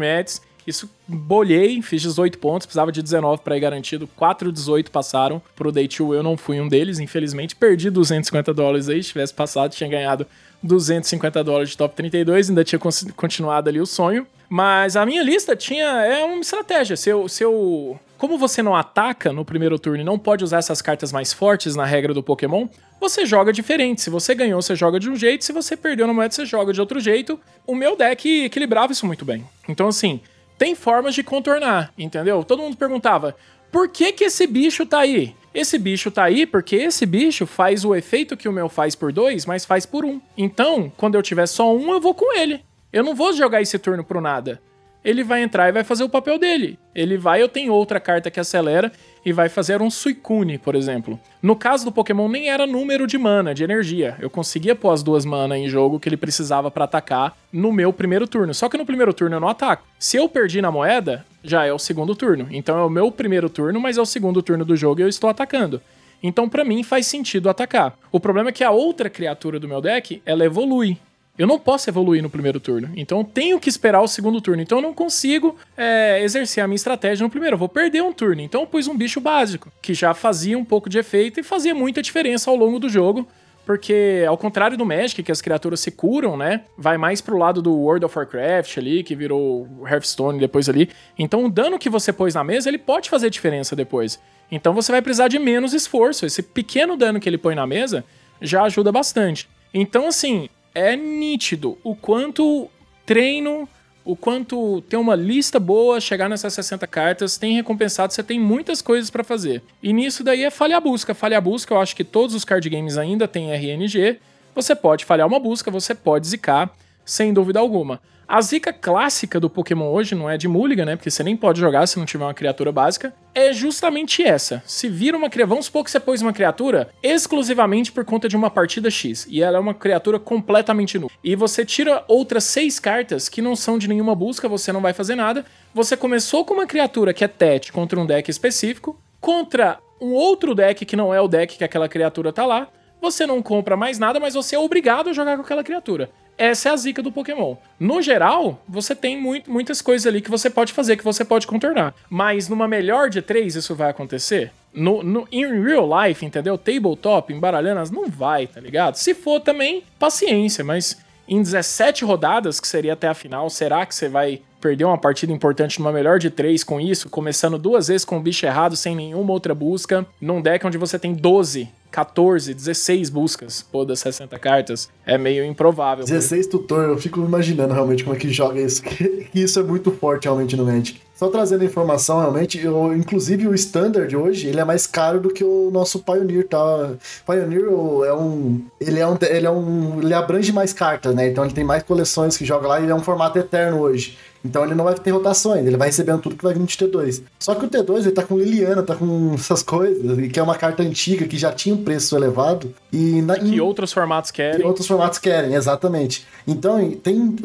Isso 0.66 0.90
bolhei, 1.06 1.80
fiz 1.82 2.02
18 2.02 2.38
pontos, 2.38 2.66
precisava 2.66 2.90
de 2.90 3.00
19 3.00 3.42
para 3.42 3.56
ir 3.56 3.60
garantido. 3.60 4.08
4 4.16 4.50
18 4.50 4.90
passaram 4.90 5.40
pro 5.54 5.70
Day 5.70 5.86
2, 5.86 6.16
eu 6.16 6.22
não 6.22 6.36
fui 6.36 6.60
um 6.60 6.68
deles, 6.68 6.98
infelizmente. 6.98 7.54
Perdi 7.54 7.90
250 7.90 8.52
dólares 8.52 8.88
aí, 8.88 9.00
se 9.00 9.10
tivesse 9.10 9.32
passado, 9.32 9.70
tinha 9.70 9.88
ganhado 9.88 10.26
250 10.64 11.44
dólares 11.44 11.70
de 11.70 11.76
top 11.76 11.94
32, 11.94 12.48
ainda 12.48 12.64
tinha 12.64 12.78
continuado 13.14 13.68
ali 13.68 13.80
o 13.80 13.86
sonho. 13.86 14.26
Mas 14.48 14.96
a 14.96 15.06
minha 15.06 15.22
lista 15.22 15.56
tinha. 15.56 15.86
É 16.04 16.24
uma 16.24 16.40
estratégia. 16.40 16.94
Se 16.94 17.08
eu, 17.08 17.26
se 17.26 17.42
eu. 17.42 17.98
Como 18.22 18.38
você 18.38 18.62
não 18.62 18.76
ataca 18.76 19.32
no 19.32 19.44
primeiro 19.44 19.80
turno 19.80 20.00
e 20.00 20.04
não 20.04 20.16
pode 20.16 20.44
usar 20.44 20.58
essas 20.58 20.80
cartas 20.80 21.10
mais 21.10 21.32
fortes 21.32 21.74
na 21.74 21.84
regra 21.84 22.14
do 22.14 22.22
Pokémon, 22.22 22.68
você 23.00 23.26
joga 23.26 23.52
diferente. 23.52 24.00
Se 24.00 24.10
você 24.10 24.32
ganhou, 24.32 24.62
você 24.62 24.76
joga 24.76 25.00
de 25.00 25.10
um 25.10 25.16
jeito. 25.16 25.44
Se 25.44 25.52
você 25.52 25.76
perdeu 25.76 26.06
na 26.06 26.12
moeda, 26.12 26.32
você 26.32 26.46
joga 26.46 26.72
de 26.72 26.80
outro 26.80 27.00
jeito. 27.00 27.36
O 27.66 27.74
meu 27.74 27.96
deck 27.96 28.44
equilibrava 28.44 28.92
isso 28.92 29.06
muito 29.06 29.24
bem. 29.24 29.44
Então, 29.68 29.88
assim, 29.88 30.20
tem 30.56 30.76
formas 30.76 31.16
de 31.16 31.24
contornar, 31.24 31.92
entendeu? 31.98 32.44
Todo 32.44 32.62
mundo 32.62 32.76
perguntava: 32.76 33.34
por 33.72 33.88
que, 33.88 34.12
que 34.12 34.22
esse 34.22 34.46
bicho 34.46 34.86
tá 34.86 35.00
aí? 35.00 35.34
Esse 35.52 35.76
bicho 35.76 36.08
tá 36.08 36.22
aí 36.22 36.46
porque 36.46 36.76
esse 36.76 37.04
bicho 37.04 37.44
faz 37.44 37.84
o 37.84 37.92
efeito 37.92 38.36
que 38.36 38.48
o 38.48 38.52
meu 38.52 38.68
faz 38.68 38.94
por 38.94 39.12
dois, 39.12 39.46
mas 39.46 39.64
faz 39.64 39.84
por 39.84 40.04
um. 40.04 40.20
Então, 40.38 40.92
quando 40.96 41.16
eu 41.16 41.22
tiver 41.22 41.46
só 41.46 41.74
um, 41.74 41.90
eu 41.90 42.00
vou 42.00 42.14
com 42.14 42.38
ele. 42.38 42.64
Eu 42.92 43.02
não 43.02 43.16
vou 43.16 43.32
jogar 43.32 43.60
esse 43.60 43.80
turno 43.80 44.04
pro 44.04 44.20
nada. 44.20 44.62
Ele 45.04 45.24
vai 45.24 45.42
entrar 45.42 45.68
e 45.68 45.72
vai 45.72 45.82
fazer 45.82 46.04
o 46.04 46.08
papel 46.08 46.38
dele. 46.38 46.78
Ele 46.94 47.16
vai, 47.16 47.42
eu 47.42 47.48
tenho 47.48 47.72
outra 47.72 47.98
carta 47.98 48.30
que 48.30 48.38
acelera 48.38 48.92
e 49.24 49.32
vai 49.32 49.48
fazer 49.48 49.82
um 49.82 49.90
Suicune, 49.90 50.58
por 50.58 50.74
exemplo. 50.74 51.18
No 51.42 51.56
caso 51.56 51.84
do 51.84 51.92
Pokémon, 51.92 52.28
nem 52.28 52.48
era 52.48 52.66
número 52.66 53.06
de 53.06 53.18
mana, 53.18 53.54
de 53.54 53.64
energia. 53.64 54.16
Eu 54.20 54.30
conseguia 54.30 54.74
pôr 54.74 54.90
as 54.90 55.02
duas 55.02 55.24
mana 55.24 55.58
em 55.58 55.68
jogo 55.68 55.98
que 55.98 56.08
ele 56.08 56.16
precisava 56.16 56.70
pra 56.70 56.84
atacar 56.84 57.36
no 57.52 57.72
meu 57.72 57.92
primeiro 57.92 58.26
turno. 58.26 58.54
Só 58.54 58.68
que 58.68 58.78
no 58.78 58.86
primeiro 58.86 59.12
turno 59.12 59.36
eu 59.36 59.40
não 59.40 59.48
ataco. 59.48 59.84
Se 59.98 60.16
eu 60.16 60.28
perdi 60.28 60.62
na 60.62 60.70
moeda, 60.70 61.24
já 61.42 61.64
é 61.64 61.72
o 61.72 61.78
segundo 61.78 62.14
turno. 62.14 62.46
Então 62.50 62.78
é 62.78 62.84
o 62.84 62.90
meu 62.90 63.10
primeiro 63.10 63.48
turno, 63.48 63.80
mas 63.80 63.98
é 63.98 64.00
o 64.00 64.06
segundo 64.06 64.42
turno 64.42 64.64
do 64.64 64.76
jogo 64.76 65.00
e 65.00 65.02
eu 65.02 65.08
estou 65.08 65.28
atacando. 65.28 65.80
Então, 66.22 66.48
pra 66.48 66.64
mim, 66.64 66.84
faz 66.84 67.06
sentido 67.06 67.50
atacar. 67.50 67.98
O 68.12 68.20
problema 68.20 68.50
é 68.50 68.52
que 68.52 68.62
a 68.62 68.70
outra 68.70 69.10
criatura 69.10 69.58
do 69.58 69.66
meu 69.66 69.80
deck, 69.80 70.22
ela 70.24 70.44
evolui. 70.44 70.96
Eu 71.38 71.46
não 71.46 71.58
posso 71.58 71.88
evoluir 71.88 72.22
no 72.22 72.28
primeiro 72.28 72.60
turno. 72.60 72.90
Então 72.94 73.18
eu 73.18 73.24
tenho 73.24 73.58
que 73.58 73.68
esperar 73.68 74.02
o 74.02 74.08
segundo 74.08 74.40
turno. 74.40 74.62
Então 74.62 74.78
eu 74.78 74.82
não 74.82 74.92
consigo 74.92 75.56
é, 75.76 76.22
exercer 76.22 76.62
a 76.62 76.68
minha 76.68 76.76
estratégia 76.76 77.24
no 77.24 77.30
primeiro. 77.30 77.54
Eu 77.54 77.58
vou 77.58 77.68
perder 77.68 78.02
um 78.02 78.12
turno. 78.12 78.42
Então 78.42 78.60
eu 78.60 78.66
pus 78.66 78.86
um 78.86 78.96
bicho 78.96 79.20
básico, 79.20 79.72
que 79.80 79.94
já 79.94 80.12
fazia 80.12 80.58
um 80.58 80.64
pouco 80.64 80.90
de 80.90 80.98
efeito 80.98 81.40
e 81.40 81.42
fazia 81.42 81.74
muita 81.74 82.02
diferença 82.02 82.50
ao 82.50 82.56
longo 82.56 82.78
do 82.78 82.88
jogo. 82.88 83.26
Porque, 83.64 84.24
ao 84.26 84.36
contrário 84.36 84.76
do 84.76 84.84
Magic, 84.84 85.22
que 85.22 85.30
as 85.30 85.40
criaturas 85.40 85.78
se 85.78 85.92
curam, 85.92 86.36
né? 86.36 86.62
Vai 86.76 86.98
mais 86.98 87.20
pro 87.20 87.38
lado 87.38 87.62
do 87.62 87.72
World 87.72 88.04
of 88.04 88.18
Warcraft 88.18 88.76
ali, 88.76 89.04
que 89.04 89.14
virou 89.14 89.68
Hearthstone 89.88 90.40
depois 90.40 90.68
ali. 90.68 90.90
Então, 91.16 91.44
o 91.44 91.48
dano 91.48 91.78
que 91.78 91.88
você 91.88 92.12
pôs 92.12 92.34
na 92.34 92.42
mesa, 92.42 92.68
ele 92.68 92.78
pode 92.78 93.08
fazer 93.08 93.30
diferença 93.30 93.76
depois. 93.76 94.20
Então, 94.50 94.74
você 94.74 94.90
vai 94.90 95.00
precisar 95.00 95.28
de 95.28 95.38
menos 95.38 95.72
esforço. 95.72 96.26
Esse 96.26 96.42
pequeno 96.42 96.96
dano 96.96 97.20
que 97.20 97.28
ele 97.28 97.38
põe 97.38 97.54
na 97.54 97.64
mesa 97.64 98.04
já 98.40 98.64
ajuda 98.64 98.90
bastante. 98.90 99.48
Então, 99.72 100.08
assim, 100.08 100.48
é 100.74 100.96
nítido 100.96 101.78
o 101.82 101.94
quanto 101.94 102.68
treino, 103.04 103.68
o 104.04 104.16
quanto 104.16 104.80
ter 104.82 104.96
uma 104.96 105.14
lista 105.14 105.60
boa, 105.60 106.00
chegar 106.00 106.28
nessas 106.28 106.52
60 106.54 106.86
cartas, 106.86 107.38
tem 107.38 107.54
recompensado, 107.54 108.12
você 108.12 108.22
tem 108.22 108.38
muitas 108.38 108.82
coisas 108.82 109.10
pra 109.10 109.22
fazer. 109.22 109.62
E 109.82 109.92
nisso 109.92 110.24
daí 110.24 110.42
é 110.42 110.50
falhar 110.50 110.78
a 110.78 110.80
busca. 110.80 111.14
Falhar 111.14 111.38
a 111.38 111.40
busca, 111.40 111.72
eu 111.72 111.80
acho 111.80 111.94
que 111.94 112.04
todos 112.04 112.34
os 112.34 112.44
card 112.44 112.68
games 112.68 112.96
ainda 112.96 113.28
têm 113.28 113.52
RNG. 113.52 114.18
Você 114.54 114.74
pode 114.74 115.04
falhar 115.04 115.26
uma 115.26 115.38
busca, 115.38 115.70
você 115.70 115.94
pode 115.94 116.26
zicar, 116.26 116.70
sem 117.04 117.32
dúvida 117.32 117.60
alguma. 117.60 118.00
A 118.26 118.40
zica 118.40 118.72
clássica 118.72 119.38
do 119.38 119.50
Pokémon 119.50 119.90
hoje 119.90 120.14
não 120.14 120.30
é 120.30 120.38
de 120.38 120.48
Mulligan, 120.48 120.86
né? 120.86 120.96
Porque 120.96 121.10
você 121.10 121.22
nem 121.22 121.36
pode 121.36 121.60
jogar 121.60 121.86
se 121.86 121.98
não 121.98 122.06
tiver 122.06 122.24
uma 122.24 122.32
criatura 122.32 122.72
básica. 122.72 123.14
É 123.34 123.52
justamente 123.52 124.22
essa. 124.22 124.62
Se 124.64 124.88
vira 124.88 125.18
uma 125.18 125.28
criatura. 125.28 125.50
Vamos 125.50 125.66
supor 125.66 125.84
que 125.84 125.90
você 125.90 126.00
pôs 126.00 126.22
uma 126.22 126.32
criatura 126.32 126.88
exclusivamente 127.02 127.92
por 127.92 128.06
conta 128.06 128.30
de 128.30 128.36
uma 128.36 128.48
partida 128.48 128.90
X. 128.90 129.26
E 129.28 129.42
ela 129.42 129.58
é 129.58 129.60
uma 129.60 129.74
criatura 129.74 130.18
completamente 130.18 130.98
nua. 130.98 131.10
E 131.22 131.36
você 131.36 131.62
tira 131.62 132.04
outras 132.08 132.44
seis 132.44 132.78
cartas 132.78 133.28
que 133.28 133.42
não 133.42 133.54
são 133.54 133.76
de 133.76 133.86
nenhuma 133.86 134.14
busca, 134.14 134.48
você 134.48 134.72
não 134.72 134.80
vai 134.80 134.94
fazer 134.94 135.14
nada. 135.14 135.44
Você 135.74 135.94
começou 135.94 136.42
com 136.42 136.54
uma 136.54 136.66
criatura 136.66 137.12
que 137.12 137.24
é 137.24 137.28
TET 137.28 137.70
contra 137.70 138.00
um 138.00 138.06
deck 138.06 138.30
específico, 138.30 138.98
contra 139.20 139.78
um 140.00 140.12
outro 140.12 140.54
deck 140.54 140.86
que 140.86 140.96
não 140.96 141.12
é 141.12 141.20
o 141.20 141.28
deck 141.28 141.58
que 141.58 141.64
aquela 141.64 141.86
criatura 141.86 142.32
tá 142.32 142.46
lá. 142.46 142.68
Você 143.02 143.26
não 143.26 143.42
compra 143.42 143.76
mais 143.76 143.98
nada, 143.98 144.20
mas 144.20 144.32
você 144.32 144.54
é 144.54 144.58
obrigado 144.58 145.10
a 145.10 145.12
jogar 145.12 145.36
com 145.36 145.42
aquela 145.42 145.64
criatura. 145.64 146.08
Essa 146.36 146.70
é 146.70 146.72
a 146.72 146.76
zica 146.76 147.02
do 147.02 147.12
Pokémon. 147.12 147.56
No 147.78 148.00
geral, 148.00 148.62
você 148.68 148.94
tem 148.94 149.20
muito, 149.20 149.50
muitas 149.50 149.82
coisas 149.82 150.06
ali 150.06 150.20
que 150.20 150.30
você 150.30 150.48
pode 150.48 150.72
fazer, 150.72 150.96
que 150.96 151.04
você 151.04 151.24
pode 151.24 151.46
contornar. 151.46 151.94
Mas 152.08 152.48
numa 152.48 152.66
melhor 152.66 153.10
de 153.10 153.20
três, 153.20 153.54
isso 153.54 153.74
vai 153.74 153.90
acontecer? 153.90 154.52
No, 154.72 155.02
no, 155.02 155.28
in 155.30 155.62
real 155.62 155.88
life, 156.02 156.24
entendeu? 156.24 156.56
Tabletop, 156.56 157.32
embaralhando, 157.32 157.92
não 157.92 158.08
vai, 158.08 158.46
tá 158.46 158.60
ligado? 158.60 158.96
Se 158.96 159.14
for 159.14 159.40
também, 159.40 159.84
paciência, 159.98 160.64
mas 160.64 160.96
em 161.28 161.42
17 161.42 162.04
rodadas, 162.04 162.58
que 162.58 162.66
seria 162.66 162.94
até 162.94 163.08
a 163.08 163.14
final, 163.14 163.48
será 163.50 163.84
que 163.84 163.94
você 163.94 164.08
vai 164.08 164.40
perder 164.62 164.84
uma 164.84 164.96
partida 164.96 165.32
importante 165.32 165.80
numa 165.80 165.92
melhor 165.92 166.20
de 166.20 166.30
três 166.30 166.62
com 166.62 166.80
isso, 166.80 167.10
começando 167.10 167.58
duas 167.58 167.88
vezes 167.88 168.04
com 168.04 168.16
o 168.16 168.20
bicho 168.20 168.46
errado, 168.46 168.76
sem 168.76 168.94
nenhuma 168.94 169.32
outra 169.32 169.54
busca, 169.54 170.06
num 170.20 170.40
deck 170.40 170.64
onde 170.64 170.78
você 170.78 170.98
tem 170.98 171.12
12 171.12 171.68
14, 171.92 172.54
16 172.54 173.10
buscas, 173.10 173.60
pô, 173.60 173.84
das 173.84 174.00
60 174.00 174.38
cartas, 174.38 174.88
é 175.04 175.18
meio 175.18 175.44
improvável. 175.44 176.06
16 176.06 176.46
tutor, 176.46 176.88
eu 176.88 176.96
fico 176.96 177.20
imaginando 177.20 177.74
realmente 177.74 178.02
como 178.02 178.16
é 178.16 178.18
que 178.18 178.30
joga 178.30 178.58
isso. 178.58 178.80
que 178.82 179.28
isso 179.34 179.60
é 179.60 179.62
muito 179.62 179.92
forte 179.92 180.24
realmente 180.24 180.56
no 180.56 180.64
Magic. 180.64 180.98
Só 181.14 181.28
trazendo 181.28 181.62
informação, 181.62 182.18
realmente, 182.18 182.58
eu, 182.58 182.96
inclusive 182.96 183.46
o 183.46 183.54
Standard 183.54 184.16
hoje, 184.16 184.48
ele 184.48 184.58
é 184.58 184.64
mais 184.64 184.88
caro 184.88 185.20
do 185.20 185.28
que 185.28 185.44
o 185.44 185.70
nosso 185.70 186.00
Pioneer, 186.00 186.48
tá? 186.48 186.94
Pioneer 187.24 187.66
é 188.06 188.12
um. 188.12 188.60
Ele 188.80 188.98
é 188.98 189.06
um. 189.06 189.16
Ele 189.20 189.46
é 189.46 189.50
um. 189.50 190.00
Ele 190.02 190.14
abrange 190.14 190.50
mais 190.50 190.72
cartas, 190.72 191.14
né? 191.14 191.28
Então 191.28 191.44
ele 191.44 191.54
tem 191.54 191.62
mais 191.62 191.84
coleções 191.84 192.36
que 192.36 192.44
joga 192.44 192.66
lá 192.66 192.80
e 192.80 192.84
ele 192.84 192.90
é 192.90 192.94
um 192.94 193.02
formato 193.02 193.38
eterno 193.38 193.78
hoje. 193.78 194.18
Então 194.44 194.64
ele 194.64 194.74
não 194.74 194.84
vai 194.84 194.94
ter 194.94 195.10
rotações, 195.12 195.64
ele 195.66 195.76
vai 195.76 195.88
recebendo 195.88 196.20
tudo 196.20 196.36
que 196.36 196.42
vai 196.42 196.52
vir 196.52 196.64
de 196.64 196.76
T2. 196.76 197.22
Só 197.38 197.54
que 197.54 197.64
o 197.64 197.68
T2 197.68 197.98
ele 198.00 198.10
tá 198.10 198.22
com 198.24 198.36
Liliana, 198.36 198.82
tá 198.82 198.94
com 198.96 199.34
essas 199.38 199.62
coisas, 199.62 200.18
e 200.18 200.28
que 200.28 200.38
é 200.38 200.42
uma 200.42 200.56
carta 200.56 200.82
antiga 200.82 201.26
que 201.28 201.36
já 201.38 201.52
tinha 201.52 201.74
um 201.74 201.84
preço 201.84 202.16
elevado. 202.16 202.74
E 202.92 203.22
na, 203.22 203.38
Que 203.38 203.46
em- 203.56 203.60
outros 203.60 203.92
formatos 203.92 204.30
que 204.30 204.36
querem. 204.42 204.66
outros 204.66 204.86
formatos 204.86 205.18
querem, 205.18 205.54
exatamente. 205.54 206.26
Então, 206.46 206.90
tem 206.92 207.36